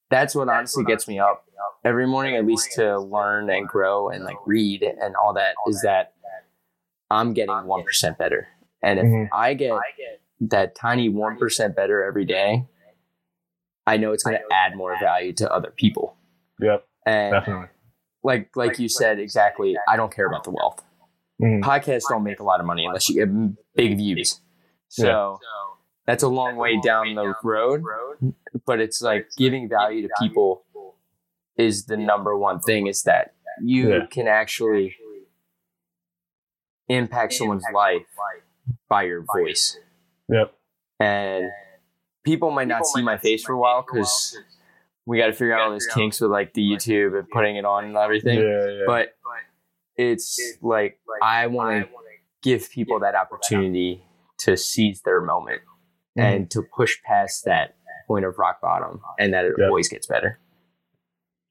that's 0.10 0.34
what 0.34 0.48
honestly 0.50 0.84
gets 0.86 1.08
me 1.08 1.20
up 1.20 1.46
every 1.84 2.08
morning, 2.08 2.36
at 2.36 2.46
least 2.46 2.72
to 2.74 2.98
learn 3.00 3.50
and 3.50 3.68
grow 3.68 4.10
and 4.10 4.24
like 4.24 4.38
read 4.48 4.82
and 4.82 5.16
all 5.18 5.34
that, 5.34 5.54
is 5.68 5.82
that 5.82 6.14
I'm 7.12 7.34
getting 7.34 7.66
1% 7.66 8.18
better. 8.18 8.48
And 8.82 9.00
if 9.00 9.06
Mhm. 9.06 9.30
I 9.34 9.54
get 9.54 9.78
that 10.42 10.74
tiny 10.76 11.10
1% 11.10 11.76
better 11.76 12.02
every 12.04 12.24
day, 12.26 12.66
I 13.90 13.98
know 13.98 14.12
it's 14.14 14.24
going 14.24 14.38
to 14.38 14.56
add 14.56 14.76
more 14.76 14.98
value 15.00 15.34
to 15.34 15.52
other 15.52 15.72
people. 15.76 16.16
Yep. 16.62 16.86
And 17.06 17.32
Definitely. 17.34 17.68
like 18.24 18.56
like 18.56 18.78
you 18.80 18.88
said 18.90 19.20
exactly, 19.20 19.76
I 19.88 19.98
don't 19.98 20.14
care 20.14 20.28
about 20.28 20.44
the 20.44 20.52
wealth. 20.52 20.84
Mhm. 21.42 21.62
Podcasts 21.62 22.04
don't 22.10 22.24
make 22.24 22.40
a 22.40 22.44
lot 22.44 22.60
of 22.60 22.66
money 22.66 22.86
unless 22.86 23.10
you 23.10 23.16
get 23.26 23.30
big 23.76 23.98
views. 23.98 24.42
So 24.90 25.40
that's 26.06 26.24
a 26.24 26.28
long 26.28 26.56
way 26.58 26.80
down 26.82 27.16
the 27.16 27.34
road, 27.44 27.82
but 28.66 28.80
it's 28.80 29.02
like 29.02 29.30
giving 29.38 29.70
value 29.70 30.02
to 30.08 30.14
people 30.20 30.66
is 31.56 31.86
the 31.86 31.98
number 31.98 32.38
one 32.38 32.60
thing 32.60 32.88
is 32.88 33.04
that 33.04 33.34
you 33.62 33.90
Yeah. 33.94 34.06
can 34.10 34.28
actually 34.28 34.96
impact 36.88 37.34
someone's 37.34 37.66
life 37.74 38.06
by 38.88 39.04
your 39.04 39.24
voice. 39.36 39.78
Yep. 40.30 40.54
And 41.00 41.50
people 42.30 42.52
might 42.52 42.68
not 42.68 42.86
see 42.86 43.02
my 43.02 43.18
face 43.18 43.44
for 43.44 43.54
a 43.54 43.58
while 43.58 43.82
because 43.86 44.38
we 45.06 45.18
got 45.18 45.28
to 45.28 45.34
figure 45.34 45.54
out 45.54 45.62
all 45.62 45.72
those 45.72 45.88
kinks 45.88 46.22
with 46.22 46.30
like 46.32 46.54
the 46.54 46.62
YouTube 46.62 47.18
and 47.18 47.28
putting 47.30 47.56
it 47.56 47.66
on 47.66 47.86
and 47.86 47.96
everything. 47.98 48.40
Yeah. 48.40 48.68
Yeah. 48.68 48.82
But 48.86 49.16
it's 49.96 50.40
like 50.62 51.00
I 51.24 51.48
want 51.48 51.86
to 51.86 51.90
give 52.44 52.70
people 52.70 53.00
that 53.00 53.16
opportunity 53.16 54.04
to 54.40 54.56
seize 54.56 55.02
their 55.02 55.20
moment 55.22 55.62
Mhm. 56.18 56.24
and 56.24 56.52
to 56.52 56.62
push 56.62 57.02
past 57.04 57.46
that 57.46 57.76
point 58.08 58.26
of 58.26 58.38
rock 58.38 58.62
bottom 58.62 59.02
and 59.18 59.34
that 59.34 59.46
it 59.46 59.54
Yeah. 59.58 59.66
always 59.66 59.90
gets 59.90 60.06
better. 60.08 60.40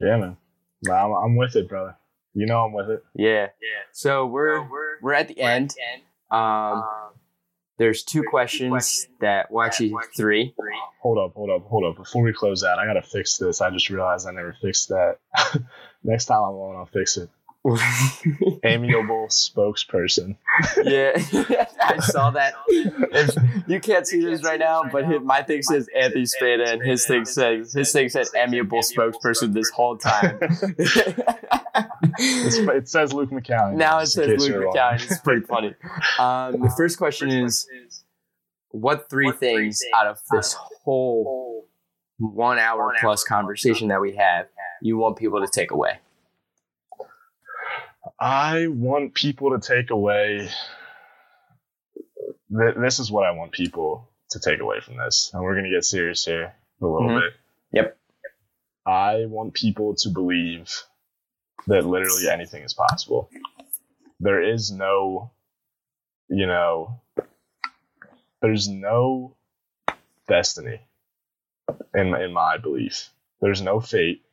Yeah, 0.01 0.17
man. 0.17 0.37
Nah, 0.83 1.05
I'm, 1.05 1.13
I'm 1.25 1.37
with 1.37 1.57
it, 1.57 1.69
brother. 1.69 1.97
You 2.35 2.47
know 2.47 2.65
I'm 2.65 2.73
with 2.73 2.89
it. 2.89 3.03
Yeah. 3.15 3.49
Yeah. 3.61 3.83
So 3.93 4.25
we're 4.27 4.63
we're 4.71 5.01
we're 5.03 5.13
at 5.15 5.27
the 5.29 5.41
end. 5.41 5.75
Um, 6.31 6.85
there's 7.79 8.03
two 8.03 8.23
questions 8.23 9.07
that 9.21 9.51
well 9.51 9.65
actually 9.65 9.95
three. 10.17 10.55
Hold 11.01 11.19
up, 11.19 11.35
hold 11.35 11.51
up, 11.51 11.67
hold 11.69 11.85
up. 11.85 11.97
Before 11.97 12.23
we 12.23 12.33
close 12.33 12.65
out, 12.65 12.79
I 12.79 12.87
gotta 12.87 13.03
fix 13.03 13.39
this. 13.39 13.61
I 13.61 13.71
just 13.71 13.89
realized 13.89 14.27
I 14.27 14.33
never 14.33 14.55
fixed 14.61 14.89
that. 14.89 15.19
Next 16.05 16.27
time 16.27 16.39
I'm 16.39 16.55
on, 16.55 16.77
I'll 16.77 16.87
fix 16.87 17.17
it. 17.17 17.31
Amiable 18.65 19.27
spokesperson. 19.29 20.37
yeah, 20.85 21.13
I 21.83 21.99
saw 22.01 22.31
that. 22.31 22.55
If, 22.69 23.37
you 23.69 23.81
can't 23.81 24.07
see 24.07 24.23
this 24.23 24.43
right 24.43 24.59
now, 24.59 24.85
but 24.91 25.07
his, 25.07 25.21
my 25.23 25.43
thing 25.43 25.63
says 25.63 25.89
Anthony 25.97 26.27
Spada, 26.27 26.73
and 26.73 26.83
his 26.83 27.07
thing 27.07 27.25
says 27.25 27.73
his 27.73 27.93
thing 27.93 28.09
said 28.09 28.27
amiable 28.37 28.81
spokesperson 28.81 29.53
this 29.53 29.71
whole 29.71 29.97
time. 29.97 30.39
It 32.21 32.89
says 32.89 33.13
Luke 33.13 33.31
McCallion. 33.31 33.77
now 33.77 34.01
it 34.01 34.07
says 34.07 34.41
Luke. 34.41 34.75
McCallion. 34.75 35.05
It's 35.05 35.21
pretty 35.21 35.47
funny. 35.47 35.75
Um, 36.19 36.61
the 36.61 36.73
first 36.77 36.99
question 36.99 37.31
is, 37.31 37.69
what 38.71 39.09
three 39.09 39.31
things 39.31 39.81
out 39.95 40.07
of 40.07 40.19
this 40.31 40.55
whole 40.85 41.69
one 42.19 42.59
hour 42.59 42.95
plus 43.01 43.23
conversation 43.23 43.89
that 43.89 44.01
we 44.01 44.17
have 44.17 44.47
you 44.83 44.97
want 44.97 45.17
people 45.17 45.41
to 45.41 45.49
take 45.53 45.71
away? 45.71 45.99
I 48.21 48.67
want 48.69 49.15
people 49.15 49.59
to 49.59 49.67
take 49.67 49.91
away. 49.91 50.49
Th- 52.51 52.75
this 52.77 52.99
is 52.99 53.11
what 53.11 53.27
I 53.27 53.33
want 53.33 53.53
people 53.53 54.09
to 54.31 54.41
take 54.41 54.61
away 54.61 54.81
from 54.81 54.97
this, 54.97 55.31
and 55.33 55.43
we're 55.43 55.55
gonna 55.55 55.71
get 55.71 55.85
serious 55.85 56.25
here 56.25 56.55
a 56.81 56.87
little 56.87 57.09
Mhm. 57.09 57.21
bit. 57.21 57.33
Yep. 57.73 57.99
I 58.87 59.27
want 59.27 59.55
people 59.55 59.95
to 59.97 60.09
believe 60.11 60.73
that 61.67 61.85
literally 61.87 62.29
anything 62.29 62.63
is 62.63 62.75
possible. 62.75 63.31
There 64.21 64.43
is 64.43 64.73
no, 64.73 65.31
you 66.29 66.47
know, 66.47 67.01
there's 68.41 68.69
no 68.69 69.37
destiny 70.27 70.81
in 71.95 72.15
in 72.15 72.33
my 72.33 72.57
belief. 72.59 73.11
There's 73.41 73.63
no 73.63 73.81
fate. 73.81 74.25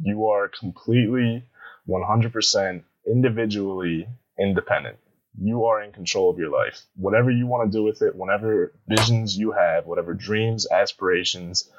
You 0.00 0.28
are 0.28 0.48
completely 0.48 1.44
100% 1.86 2.84
individually 3.06 4.08
independent. 4.38 4.98
You 5.40 5.66
are 5.66 5.82
in 5.82 5.92
control 5.92 6.30
of 6.30 6.38
your 6.38 6.50
life. 6.50 6.80
Whatever 6.96 7.30
you 7.30 7.46
want 7.46 7.70
to 7.70 7.78
do 7.78 7.84
with 7.84 8.02
it, 8.02 8.14
whatever 8.14 8.72
visions 8.88 9.36
you 9.36 9.52
have, 9.52 9.86
whatever 9.86 10.14
dreams, 10.14 10.66
aspirations, 10.70 11.70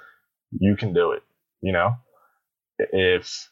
you 0.51 0.75
can 0.75 0.93
do 0.93 1.11
it. 1.11 1.23
You 1.61 1.73
know, 1.73 1.95
if 2.77 3.49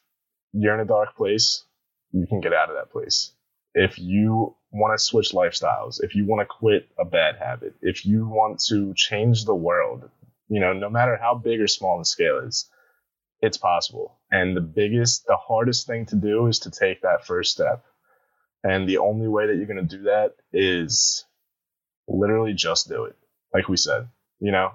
you're 0.53 0.73
in 0.73 0.80
a 0.80 0.85
dark 0.85 1.15
place, 1.15 1.64
you 2.11 2.26
can 2.27 2.39
get 2.39 2.53
out 2.53 2.69
of 2.69 2.76
that 2.76 2.91
place. 2.91 3.31
If 3.73 3.99
you 3.99 4.56
want 4.72 4.98
to 4.98 5.03
switch 5.03 5.31
lifestyles, 5.31 6.02
if 6.02 6.15
you 6.15 6.26
want 6.26 6.41
to 6.41 6.45
quit 6.45 6.88
a 6.98 7.06
bad 7.06 7.35
habit, 7.38 7.76
if 7.81 8.06
you 8.06 8.27
want 8.27 8.60
to 8.69 8.94
change 8.95 9.45
the 9.45 9.56
world, 9.56 10.10
you 10.48 10.60
know, 10.60 10.73
no 10.73 10.89
matter 10.89 11.18
how 11.18 11.35
big 11.35 11.60
or 11.60 11.68
small 11.68 11.98
the 11.99 12.06
scale 12.06 12.39
is, 12.39 12.69
it's 13.42 13.58
possible. 13.58 14.18
And 14.32 14.56
the 14.56 14.62
biggest, 14.62 15.26
the 15.28 15.38
hardest 15.38 15.88
thing 15.88 16.06
to 16.08 16.16
do 16.16 16.48
is 16.48 16.60
to 16.60 16.72
take 16.72 17.02
that 17.02 17.26
first 17.26 17.52
step. 17.52 17.86
And 18.64 18.88
the 18.88 18.98
only 18.98 19.28
way 19.28 19.48
that 19.48 19.56
you're 19.56 19.68
going 19.68 19.88
to 19.88 19.98
do 19.98 20.04
that 20.04 20.36
is 20.52 21.26
literally 22.08 22.54
just 22.54 22.90
do 22.90 23.06
it. 23.06 23.16
Like 23.54 23.70
we 23.70 23.78
said, 23.78 24.08
you 24.40 24.52
know, 24.52 24.72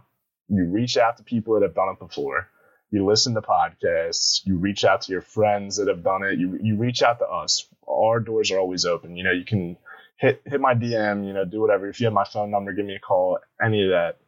you 0.49 0.67
reach 0.67 0.97
out 0.97 1.17
to 1.17 1.25
people 1.25 1.55
that 1.55 1.63
have 1.63 1.75
done 1.75 1.91
it 1.91 1.99
before. 1.99 2.49
You 2.91 3.07
listen 3.07 3.35
to 3.35 3.43
podcasts. 3.43 4.45
You 4.45 4.59
reach 4.59 4.85
out 4.85 5.03
to 5.03 5.13
your 5.13 5.23
friends 5.23 5.77
that 5.77 5.89
have 5.89 6.05
done 6.05 6.25
it. 6.25 6.39
You, 6.39 6.59
you 6.63 6.77
reach 6.77 7.03
out 7.03 7.19
to 7.19 7.27
us. 7.27 7.67
Our 7.89 8.21
doors 8.21 8.51
are 8.51 8.59
always 8.59 8.85
open. 8.85 9.17
You 9.17 9.25
know, 9.25 9.33
you 9.33 9.45
can 9.45 9.77
hit, 10.19 10.43
hit 10.45 10.61
my 10.61 10.75
DM, 10.75 11.27
you 11.27 11.33
know, 11.33 11.45
do 11.45 11.61
whatever. 11.61 11.89
If 11.89 12.01
you 12.01 12.07
have 12.07 12.13
my 12.13 12.25
phone 12.25 12.51
number, 12.51 12.73
give 12.73 12.85
me 12.85 12.95
a 12.95 13.01
call, 13.01 13.39
any 13.65 13.85
of 13.85 13.91
that. 13.91 14.19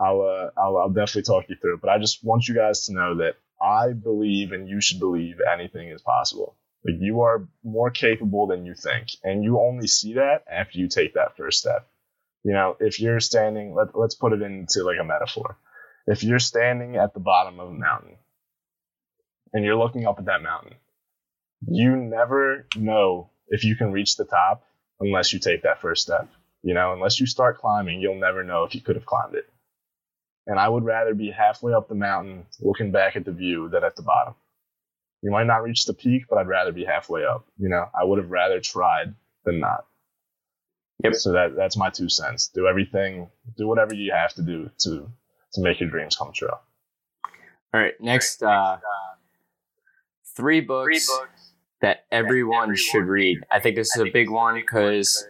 I'll, 0.00 0.22
uh, 0.22 0.50
I'll, 0.60 0.76
I'll 0.76 0.90
definitely 0.90 1.22
talk 1.22 1.46
you 1.48 1.56
through 1.60 1.74
it. 1.74 1.80
But 1.80 1.90
I 1.90 1.98
just 1.98 2.22
want 2.22 2.46
you 2.46 2.54
guys 2.54 2.86
to 2.86 2.92
know 2.92 3.16
that 3.16 3.34
I 3.60 3.92
believe 3.92 4.52
and 4.52 4.68
you 4.68 4.80
should 4.80 5.00
believe 5.00 5.36
anything 5.40 5.88
is 5.88 6.02
possible. 6.02 6.56
Like 6.84 6.96
you 7.00 7.22
are 7.22 7.48
more 7.64 7.90
capable 7.90 8.46
than 8.46 8.64
you 8.64 8.74
think. 8.74 9.08
And 9.24 9.42
you 9.42 9.58
only 9.58 9.86
see 9.86 10.14
that 10.14 10.44
after 10.50 10.78
you 10.78 10.88
take 10.88 11.14
that 11.14 11.36
first 11.36 11.58
step. 11.58 11.88
You 12.44 12.52
know, 12.52 12.76
if 12.80 13.00
you're 13.00 13.20
standing, 13.20 13.74
let, 13.74 13.98
let's 13.98 14.14
put 14.14 14.32
it 14.32 14.42
into 14.42 14.84
like 14.84 14.98
a 15.00 15.04
metaphor. 15.04 15.58
If 16.06 16.22
you're 16.22 16.38
standing 16.38 16.96
at 16.96 17.12
the 17.12 17.20
bottom 17.20 17.60
of 17.60 17.68
a 17.68 17.72
mountain 17.72 18.16
and 19.52 19.64
you're 19.64 19.76
looking 19.76 20.06
up 20.06 20.18
at 20.18 20.26
that 20.26 20.42
mountain, 20.42 20.74
you 21.66 21.96
never 21.96 22.66
know 22.76 23.30
if 23.48 23.64
you 23.64 23.76
can 23.76 23.92
reach 23.92 24.16
the 24.16 24.24
top 24.24 24.64
unless 25.00 25.32
you 25.32 25.38
take 25.38 25.62
that 25.62 25.80
first 25.80 26.02
step. 26.02 26.28
You 26.62 26.74
know, 26.74 26.92
unless 26.92 27.20
you 27.20 27.26
start 27.26 27.58
climbing, 27.58 28.00
you'll 28.00 28.20
never 28.20 28.44
know 28.44 28.64
if 28.64 28.74
you 28.74 28.80
could 28.80 28.96
have 28.96 29.06
climbed 29.06 29.34
it. 29.34 29.48
And 30.48 30.58
I 30.58 30.68
would 30.68 30.84
rather 30.84 31.14
be 31.14 31.30
halfway 31.30 31.74
up 31.74 31.88
the 31.88 31.94
mountain 31.94 32.46
looking 32.60 32.90
back 32.90 33.16
at 33.16 33.24
the 33.24 33.32
view 33.32 33.68
than 33.68 33.84
at 33.84 33.96
the 33.96 34.02
bottom. 34.02 34.34
You 35.22 35.30
might 35.30 35.46
not 35.46 35.62
reach 35.62 35.84
the 35.84 35.92
peak, 35.92 36.24
but 36.28 36.38
I'd 36.38 36.48
rather 36.48 36.72
be 36.72 36.84
halfway 36.84 37.24
up. 37.24 37.46
You 37.58 37.68
know, 37.68 37.86
I 37.94 38.04
would 38.04 38.18
have 38.18 38.30
rather 38.30 38.58
tried 38.58 39.14
than 39.44 39.60
not. 39.60 39.84
Yep. 41.04 41.14
So 41.14 41.32
that 41.32 41.54
that's 41.54 41.76
my 41.76 41.90
two 41.90 42.08
cents. 42.08 42.48
Do 42.48 42.66
everything, 42.66 43.28
do 43.56 43.68
whatever 43.68 43.94
you 43.94 44.12
have 44.12 44.32
to 44.34 44.42
do 44.42 44.70
to 44.78 45.10
to 45.52 45.60
make 45.60 45.80
your 45.80 45.90
dreams 45.90 46.16
come 46.16 46.32
true. 46.32 46.48
All 46.48 47.80
right, 47.80 47.92
next 48.00 48.42
uh, 48.42 48.78
three 50.34 50.60
books 50.60 51.08
that 51.82 52.06
everyone 52.10 52.74
should 52.74 53.04
read. 53.04 53.38
I 53.50 53.60
think 53.60 53.76
this 53.76 53.94
is 53.94 54.02
a 54.02 54.10
big 54.10 54.30
one 54.30 54.54
because 54.54 55.26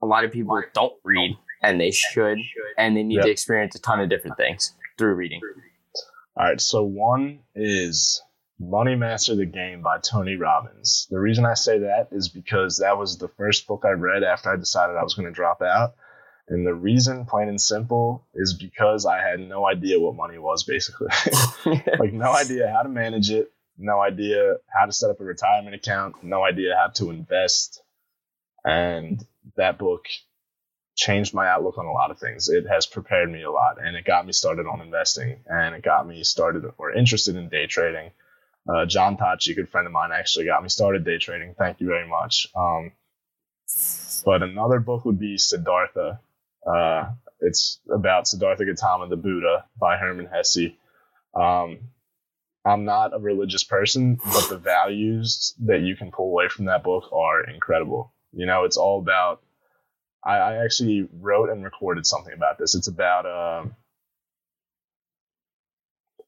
a 0.00 0.06
lot 0.06 0.24
of 0.24 0.30
people 0.30 0.62
don't 0.72 0.94
read 1.02 1.36
and 1.62 1.80
they 1.80 1.90
should, 1.90 2.38
and 2.78 2.96
they 2.96 3.02
need 3.02 3.16
Yep. 3.16 3.24
to 3.26 3.30
experience 3.30 3.74
a 3.74 3.80
ton 3.80 4.00
of 4.00 4.08
different 4.08 4.36
things 4.36 4.74
through 4.98 5.14
reading. 5.14 5.40
All 6.36 6.46
right, 6.46 6.60
so 6.60 6.82
one 6.84 7.40
is 7.54 8.22
Money 8.58 8.94
Master 8.94 9.34
the 9.34 9.46
Game 9.46 9.82
by 9.82 9.98
Tony 9.98 10.36
Robbins. 10.36 11.06
The 11.10 11.18
reason 11.18 11.44
I 11.44 11.54
say 11.54 11.78
that 11.80 12.08
is 12.12 12.28
because 12.28 12.78
that 12.78 12.98
was 12.98 13.18
the 13.18 13.28
first 13.28 13.66
book 13.66 13.82
I 13.84 13.90
read 13.90 14.22
after 14.22 14.50
I 14.52 14.56
decided 14.56 14.96
I 14.96 15.02
was 15.02 15.14
going 15.14 15.26
to 15.26 15.32
drop 15.32 15.60
out. 15.62 15.94
And 16.48 16.66
the 16.66 16.74
reason, 16.74 17.26
plain 17.26 17.48
and 17.48 17.60
simple, 17.60 18.26
is 18.34 18.54
because 18.54 19.06
I 19.06 19.18
had 19.18 19.38
no 19.38 19.66
idea 19.66 20.00
what 20.00 20.16
money 20.16 20.36
was, 20.36 20.64
basically. 20.64 21.08
like, 21.98 22.12
no 22.12 22.32
idea 22.32 22.68
how 22.74 22.82
to 22.82 22.88
manage 22.88 23.30
it, 23.30 23.52
no 23.78 24.00
idea 24.00 24.56
how 24.66 24.86
to 24.86 24.92
set 24.92 25.10
up 25.10 25.20
a 25.20 25.24
retirement 25.24 25.74
account, 25.76 26.16
no 26.24 26.42
idea 26.44 26.74
how 26.76 26.88
to 26.94 27.10
invest. 27.10 27.82
And 28.64 29.24
that 29.56 29.78
book 29.78 30.04
changed 31.00 31.32
my 31.32 31.48
outlook 31.48 31.78
on 31.78 31.86
a 31.86 31.92
lot 31.92 32.10
of 32.10 32.18
things. 32.18 32.50
It 32.50 32.66
has 32.68 32.84
prepared 32.84 33.32
me 33.32 33.42
a 33.42 33.50
lot 33.50 33.78
and 33.82 33.96
it 33.96 34.04
got 34.04 34.26
me 34.26 34.32
started 34.32 34.66
on 34.66 34.82
investing 34.82 35.40
and 35.46 35.74
it 35.74 35.82
got 35.82 36.06
me 36.06 36.22
started 36.24 36.64
or 36.76 36.92
interested 36.92 37.36
in 37.36 37.48
day 37.48 37.66
trading. 37.66 38.10
Uh, 38.68 38.84
John 38.84 39.16
Tachi, 39.16 39.52
a 39.52 39.54
good 39.54 39.70
friend 39.70 39.86
of 39.86 39.94
mine, 39.94 40.10
actually 40.12 40.44
got 40.44 40.62
me 40.62 40.68
started 40.68 41.02
day 41.02 41.16
trading. 41.16 41.54
Thank 41.58 41.80
you 41.80 41.86
very 41.86 42.06
much. 42.06 42.48
Um, 42.54 42.92
but 44.26 44.42
another 44.42 44.78
book 44.78 45.06
would 45.06 45.18
be 45.18 45.38
Siddhartha. 45.38 46.20
Uh, 46.66 47.08
it's 47.40 47.80
about 47.90 48.28
Siddhartha 48.28 48.66
Gautama, 48.66 49.08
the 49.08 49.16
Buddha, 49.16 49.64
by 49.78 49.96
Hermann 49.96 50.26
Hesse. 50.26 50.76
Um, 51.34 51.78
I'm 52.62 52.84
not 52.84 53.14
a 53.14 53.18
religious 53.18 53.64
person, 53.64 54.20
but 54.22 54.50
the 54.50 54.58
values 54.58 55.54
that 55.60 55.80
you 55.80 55.96
can 55.96 56.10
pull 56.10 56.26
away 56.26 56.48
from 56.48 56.66
that 56.66 56.84
book 56.84 57.10
are 57.10 57.42
incredible. 57.48 58.12
You 58.34 58.44
know, 58.44 58.64
it's 58.64 58.76
all 58.76 58.98
about 58.98 59.40
I, 60.24 60.36
I 60.36 60.64
actually 60.64 61.08
wrote 61.12 61.50
and 61.50 61.64
recorded 61.64 62.06
something 62.06 62.32
about 62.32 62.58
this. 62.58 62.74
It's 62.74 62.88
about 62.88 63.26
um, 63.26 63.74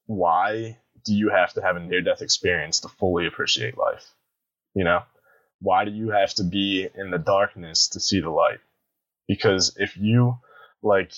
why 0.05 0.77
do 1.05 1.13
you 1.13 1.29
have 1.29 1.53
to 1.53 1.61
have 1.61 1.75
a 1.75 1.79
near 1.79 2.01
death 2.01 2.21
experience 2.21 2.81
to 2.81 2.87
fully 2.87 3.27
appreciate 3.27 3.77
life? 3.77 4.05
You 4.73 4.83
know, 4.83 5.03
why 5.61 5.85
do 5.85 5.91
you 5.91 6.09
have 6.09 6.33
to 6.35 6.43
be 6.43 6.87
in 6.95 7.11
the 7.11 7.17
darkness 7.17 7.89
to 7.89 7.99
see 7.99 8.19
the 8.19 8.29
light? 8.29 8.59
Because 9.27 9.75
if 9.77 9.95
you 9.97 10.39
like, 10.81 11.13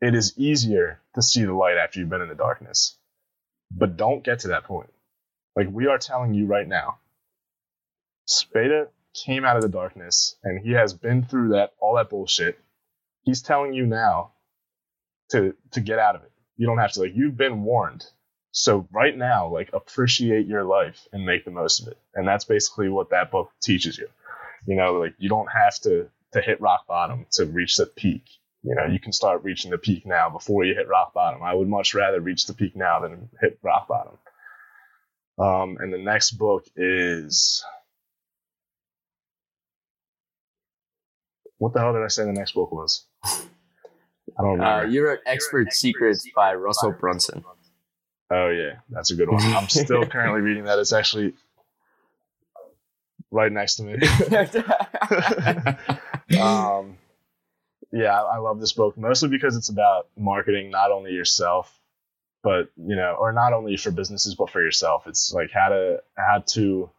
it 0.00 0.14
is 0.14 0.38
easier 0.38 1.00
to 1.14 1.22
see 1.22 1.44
the 1.44 1.54
light 1.54 1.76
after 1.76 2.00
you've 2.00 2.10
been 2.10 2.20
in 2.22 2.28
the 2.28 2.34
darkness, 2.34 2.96
but 3.70 3.96
don't 3.96 4.24
get 4.24 4.40
to 4.40 4.48
that 4.48 4.64
point. 4.64 4.92
Like 5.56 5.68
we 5.70 5.86
are 5.86 5.98
telling 5.98 6.34
you 6.34 6.46
right 6.46 6.66
now, 6.66 6.98
Spada 8.26 8.88
came 9.14 9.44
out 9.44 9.56
of 9.56 9.62
the 9.62 9.68
darkness 9.68 10.36
and 10.44 10.64
he 10.64 10.72
has 10.72 10.94
been 10.94 11.24
through 11.24 11.50
that 11.50 11.72
all 11.80 11.96
that 11.96 12.10
bullshit. 12.10 12.58
He's 13.22 13.42
telling 13.42 13.74
you 13.74 13.86
now 13.86 14.32
to 15.30 15.54
to 15.72 15.80
get 15.80 15.98
out 15.98 16.16
of 16.16 16.22
it. 16.22 16.32
You 16.56 16.66
don't 16.66 16.78
have 16.78 16.92
to 16.92 17.00
like 17.00 17.12
you've 17.14 17.36
been 17.36 17.62
warned. 17.64 18.04
So 18.52 18.88
right 18.92 19.16
now, 19.16 19.48
like 19.48 19.70
appreciate 19.72 20.46
your 20.46 20.64
life 20.64 21.06
and 21.12 21.24
make 21.26 21.44
the 21.44 21.50
most 21.52 21.80
of 21.82 21.88
it. 21.88 21.98
And 22.14 22.26
that's 22.26 22.44
basically 22.44 22.88
what 22.88 23.10
that 23.10 23.30
book 23.30 23.50
teaches 23.62 23.98
you. 23.98 24.08
You 24.66 24.76
know, 24.76 24.94
like 24.94 25.14
you 25.18 25.28
don't 25.28 25.50
have 25.52 25.78
to 25.80 26.08
to 26.32 26.40
hit 26.40 26.60
rock 26.60 26.86
bottom 26.86 27.26
to 27.32 27.46
reach 27.46 27.76
the 27.76 27.86
peak. 27.86 28.24
you 28.62 28.74
know, 28.74 28.86
you 28.86 29.00
can 29.00 29.12
start 29.12 29.42
reaching 29.44 29.70
the 29.70 29.78
peak 29.78 30.06
now 30.06 30.30
before 30.30 30.64
you 30.64 30.74
hit 30.74 30.88
rock 30.88 31.14
bottom. 31.14 31.42
I 31.42 31.54
would 31.54 31.68
much 31.68 31.94
rather 31.94 32.20
reach 32.20 32.46
the 32.46 32.54
peak 32.54 32.76
now 32.76 33.00
than 33.00 33.30
hit 33.40 33.58
rock 33.62 33.88
bottom. 33.88 34.18
Um, 35.38 35.78
and 35.80 35.92
the 35.92 35.98
next 35.98 36.32
book 36.32 36.66
is 36.76 37.64
what 41.60 41.72
the 41.72 41.78
hell 41.80 41.92
did 41.92 42.02
I 42.02 42.08
say 42.08 42.24
the 42.24 42.32
next 42.32 42.52
book 42.52 42.72
was? 42.72 43.04
I 43.24 44.42
don't 44.42 44.60
Uh, 44.60 44.64
remember. 44.64 44.86
you 44.88 45.04
wrote 45.06 45.18
Expert 45.26 45.72
Secrets 45.72 46.26
by 46.34 46.54
Russell 46.54 46.92
Brunson. 46.92 47.44
oh 48.30 48.48
yeah, 48.48 48.80
that's 48.90 49.10
a 49.12 49.14
good 49.16 49.28
one. 49.30 49.42
I'm 49.42 49.68
still 49.68 50.04
currently 50.14 50.40
reading 50.40 50.64
that. 50.64 50.78
It's 50.78 50.92
actually 50.92 51.34
right 53.30 53.52
next 53.52 53.76
to 53.76 53.82
me. 53.84 53.94
um, 56.40 56.96
yeah, 57.92 58.20
I, 58.22 58.36
I 58.36 58.38
love 58.38 58.60
this 58.60 58.72
book 58.72 58.96
mostly 58.96 59.28
because 59.28 59.56
it's 59.56 59.68
about 59.68 60.08
marketing 60.16 60.70
not 60.70 60.90
only 60.92 61.12
yourself, 61.12 61.76
but 62.42 62.70
you 62.76 62.96
know, 62.96 63.16
or 63.18 63.32
not 63.32 63.52
only 63.52 63.76
for 63.76 63.90
businesses 63.90 64.34
but 64.34 64.50
for 64.50 64.62
yourself. 64.62 65.06
It's 65.06 65.32
like 65.32 65.50
how 65.52 65.68
to 65.70 66.02
how 66.16 66.42
to 66.54 66.90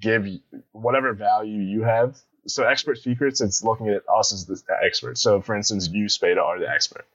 give 0.00 0.26
whatever 0.72 1.12
value 1.12 1.60
you 1.60 1.82
have. 1.82 2.16
So, 2.46 2.64
expert 2.64 2.98
secrets. 2.98 3.40
It's 3.40 3.62
looking 3.62 3.88
at 3.88 4.02
us 4.12 4.32
as 4.32 4.46
the 4.46 4.60
expert. 4.84 5.18
So, 5.18 5.40
for 5.40 5.54
instance, 5.54 5.88
you 5.90 6.08
Spada 6.08 6.40
are 6.40 6.58
the 6.58 6.68
expert. 6.68 7.06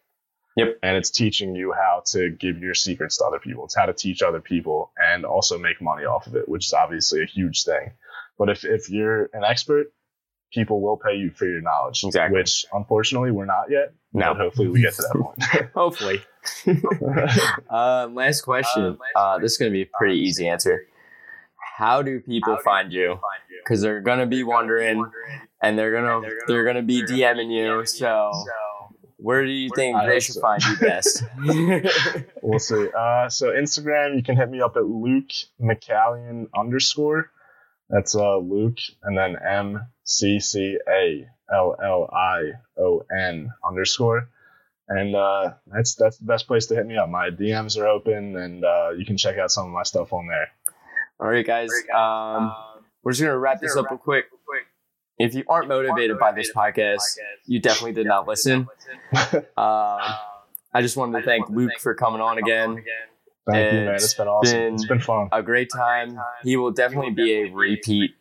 Yep. 0.55 0.79
And 0.81 0.97
it's 0.97 1.11
teaching 1.11 1.53
you 1.55 1.71
how 1.73 2.01
to 2.07 2.31
give 2.31 2.57
your 2.59 2.73
secrets 2.73 3.17
to 3.17 3.25
other 3.25 3.37
people. 3.39 3.65
It's 3.65 3.75
how 3.77 3.85
to 3.85 3.93
teach 3.93 4.23
other 4.23 4.41
people 4.41 4.91
and 4.97 5.23
also 5.23 5.59
make 5.59 5.79
money 5.81 6.05
off 6.05 6.25
of 6.25 6.35
it, 6.35 6.49
which 6.49 6.65
is 6.65 6.73
obviously 6.73 7.21
a 7.21 7.25
huge 7.25 7.63
thing. 7.63 7.91
But 8.39 8.49
if, 8.49 8.65
if 8.65 8.89
you're 8.89 9.29
an 9.33 9.43
expert, 9.43 9.93
people 10.51 10.81
will 10.81 10.97
pay 10.97 11.15
you 11.15 11.29
for 11.29 11.45
your 11.45 11.61
knowledge, 11.61 12.03
Exactly. 12.03 12.39
which 12.39 12.65
unfortunately 12.73 13.29
we're 13.29 13.45
not 13.45 13.69
yet. 13.69 13.93
No. 14.13 14.33
But 14.33 14.37
hopefully 14.37 14.69
we 14.69 14.81
get 14.81 14.95
to 14.95 15.01
that 15.03 15.21
point. 15.21 15.69
Hopefully. 15.75 16.21
Uh, 17.69 18.07
last 18.11 18.41
question. 18.41 18.97
Uh, 19.15 19.37
this 19.39 19.51
is 19.53 19.57
going 19.57 19.69
to 19.69 19.73
be 19.73 19.81
a 19.81 19.89
pretty 19.97 20.19
easy 20.19 20.47
answer. 20.47 20.87
How 21.77 22.01
do 22.01 22.19
people 22.21 22.57
find 22.63 22.91
you? 22.93 23.19
Because 23.67 23.81
they're 23.81 23.99
going 23.99 24.19
to 24.19 24.25
be 24.25 24.43
wondering, 24.43 25.03
and 25.61 25.77
they're 25.77 25.91
gonna 25.91 26.29
they're 26.47 26.63
gonna 26.63 26.83
be 26.83 27.03
DMing 27.03 27.51
you. 27.51 27.85
So 27.85 28.31
where 29.17 29.43
do 29.43 29.51
you 29.51 29.69
think 29.75 29.97
they 30.05 30.19
should 30.19 30.35
find 30.39 30.63
you 30.63 30.77
best? 30.77 31.23
we'll 32.41 32.59
see. 32.59 32.87
Uh, 32.97 33.27
so 33.29 33.47
Instagram, 33.47 34.15
you 34.15 34.23
can 34.23 34.37
hit 34.37 34.49
me 34.49 34.61
up 34.61 34.77
at 34.77 34.85
Luke 34.85 35.31
McCallion 35.59 36.47
underscore. 36.57 37.31
That's 37.89 38.15
uh, 38.15 38.37
Luke 38.37 38.77
and 39.03 39.17
then 39.17 39.35
M 39.45 39.87
C 40.03 40.39
C 40.39 40.77
A 40.87 41.27
L 41.53 41.75
L 41.83 42.09
I 42.13 42.51
O 42.79 43.03
N 43.11 43.51
underscore. 43.65 44.29
And 44.89 45.15
uh, 45.15 45.53
that's 45.65 45.95
that's 45.95 46.17
the 46.17 46.25
best 46.25 46.47
place 46.47 46.67
to 46.67 46.75
hit 46.75 46.85
me 46.85 46.95
up. 46.95 47.09
My 47.09 47.29
DMs 47.29 47.77
are 47.77 47.87
open, 47.87 48.37
and 48.37 48.63
uh, 48.63 48.91
you 48.97 49.05
can 49.05 49.17
check 49.17 49.37
out 49.37 49.51
some 49.51 49.65
of 49.65 49.73
my 49.73 49.83
stuff 49.83 50.13
on 50.13 50.27
there. 50.27 50.49
All 51.19 51.27
right, 51.27 51.45
guys. 51.45 51.69
Um, 51.93 52.53
we're 53.07 53.13
just 53.13 53.21
gonna 53.21 53.37
wrap 53.39 53.61
this 53.61 53.73
up 53.77 53.89
real 53.89 53.97
quick. 53.97 54.25
If 55.17 55.33
you 55.33 55.45
aren't 55.47 55.69
motivated 55.69 56.19
by 56.19 56.33
this 56.33 56.51
podcast, 56.51 56.99
you 57.45 57.61
definitely 57.61 57.93
did 57.93 58.05
not 58.05 58.27
listen. 58.27 58.67
Um, 59.57 60.01
I 60.73 60.81
just 60.81 60.97
wanted 60.97 61.21
to 61.21 61.25
thank 61.25 61.49
Luke 61.49 61.71
for 61.79 61.95
coming 61.95 62.19
on 62.19 62.37
again. 62.37 62.83
Thank 63.49 63.71
you, 63.73 63.79
man. 63.79 63.95
It's 63.95 64.03
It's 64.03 64.13
been 64.15 64.27
awesome. 64.27 64.57
been- 64.59 64.73
it's 64.73 64.85
been 64.85 64.99
fun. 64.99 65.29
A 65.31 65.41
great 65.41 65.69
time. 65.73 66.19
He 66.43 66.57
will 66.57 66.71
definitely 66.71 67.11
be 67.11 67.31
a 67.43 67.43
repeat. 67.45 68.11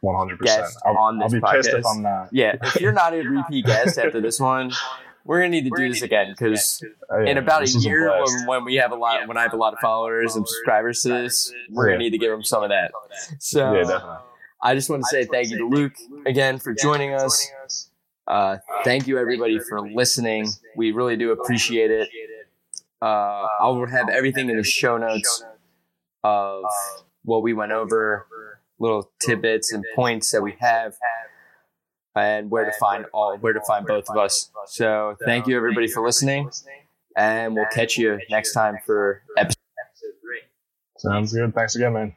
One 0.00 0.16
hundred 0.16 0.40
percent. 0.40 0.62
guest 0.62 0.78
I'll, 0.84 0.98
on 0.98 1.22
I'll 1.22 1.28
this 1.28 1.40
be 1.40 1.46
pissed 1.52 1.68
if 1.68 1.84
podcast. 1.84 1.94
I'm 1.96 2.02
not. 2.02 2.28
Yeah, 2.32 2.56
if 2.62 2.80
you're 2.80 2.90
not 2.92 3.14
a 3.14 3.18
repeat 3.22 3.64
guest 3.64 3.96
after 3.96 4.20
this 4.20 4.40
one, 4.40 4.72
we're 5.24 5.38
gonna 5.40 5.50
need 5.50 5.64
to 5.64 5.70
do 5.76 5.88
this 5.88 6.02
again 6.02 6.30
because 6.30 6.82
Oh, 7.10 7.20
yeah, 7.20 7.30
in 7.32 7.38
about 7.38 7.60
this 7.60 7.76
a 7.76 7.80
year, 7.80 8.08
blast. 8.08 8.32
when, 8.38 8.46
when 8.46 8.64
we 8.64 8.74
have 8.76 8.92
a 8.92 8.96
lot, 8.96 9.26
when 9.26 9.36
I 9.36 9.42
have 9.42 9.52
a 9.54 9.56
lot 9.56 9.72
of 9.72 9.78
followers 9.80 10.36
and 10.36 10.46
subscribers 10.46 11.02
to 11.02 11.08
this, 11.08 11.52
we're 11.70 11.88
Yeah. 11.88 11.94
gonna 11.94 12.04
need 12.04 12.10
to 12.10 12.18
give 12.18 12.30
them 12.30 12.42
some 12.44 12.62
of 12.62 12.68
that. 12.70 12.92
So 13.38 13.72
yeah. 13.74 14.18
I 14.62 14.74
just 14.74 14.88
want 14.90 15.02
to 15.02 15.08
say 15.08 15.24
thank 15.24 15.50
you 15.50 15.58
to 15.58 15.66
Luke 15.68 15.94
again 16.26 16.58
for 16.58 16.72
joining 16.74 17.12
us. 17.14 17.50
Uh, 18.26 18.56
thank 18.84 19.06
you 19.06 19.18
everybody 19.18 19.58
for 19.58 19.80
listening. 19.80 20.48
We 20.76 20.92
really 20.92 21.16
do 21.16 21.32
appreciate 21.32 21.90
it. 21.90 22.08
Uh, 23.02 23.46
I'll 23.60 23.84
have 23.86 24.08
everything 24.08 24.48
in 24.48 24.56
the 24.56 24.62
show 24.64 24.96
notes 24.96 25.44
of 26.22 26.62
what 27.24 27.42
we 27.42 27.52
went 27.52 27.72
over, 27.72 28.26
little 28.78 29.10
tidbits 29.20 29.72
and 29.72 29.84
points 29.94 30.30
that 30.32 30.42
we 30.42 30.54
have, 30.60 30.94
and 32.14 32.50
where 32.50 32.64
to 32.64 32.72
find 32.78 33.06
all, 33.12 33.36
where 33.38 33.52
to 33.52 33.60
find 33.66 33.86
both 33.86 34.08
of 34.08 34.16
us. 34.16 34.50
So 34.66 35.16
thank 35.24 35.46
you 35.46 35.56
everybody 35.56 35.88
for 35.88 36.04
listening, 36.04 36.50
and 37.16 37.54
we'll 37.54 37.66
catch 37.66 37.98
you 37.98 38.18
next 38.30 38.52
time 38.52 38.78
for 38.86 39.22
episode. 39.36 39.56
three. 40.22 40.40
Sounds 40.98 41.32
good. 41.32 41.54
Thanks 41.54 41.74
again, 41.76 41.92
man. 41.92 42.16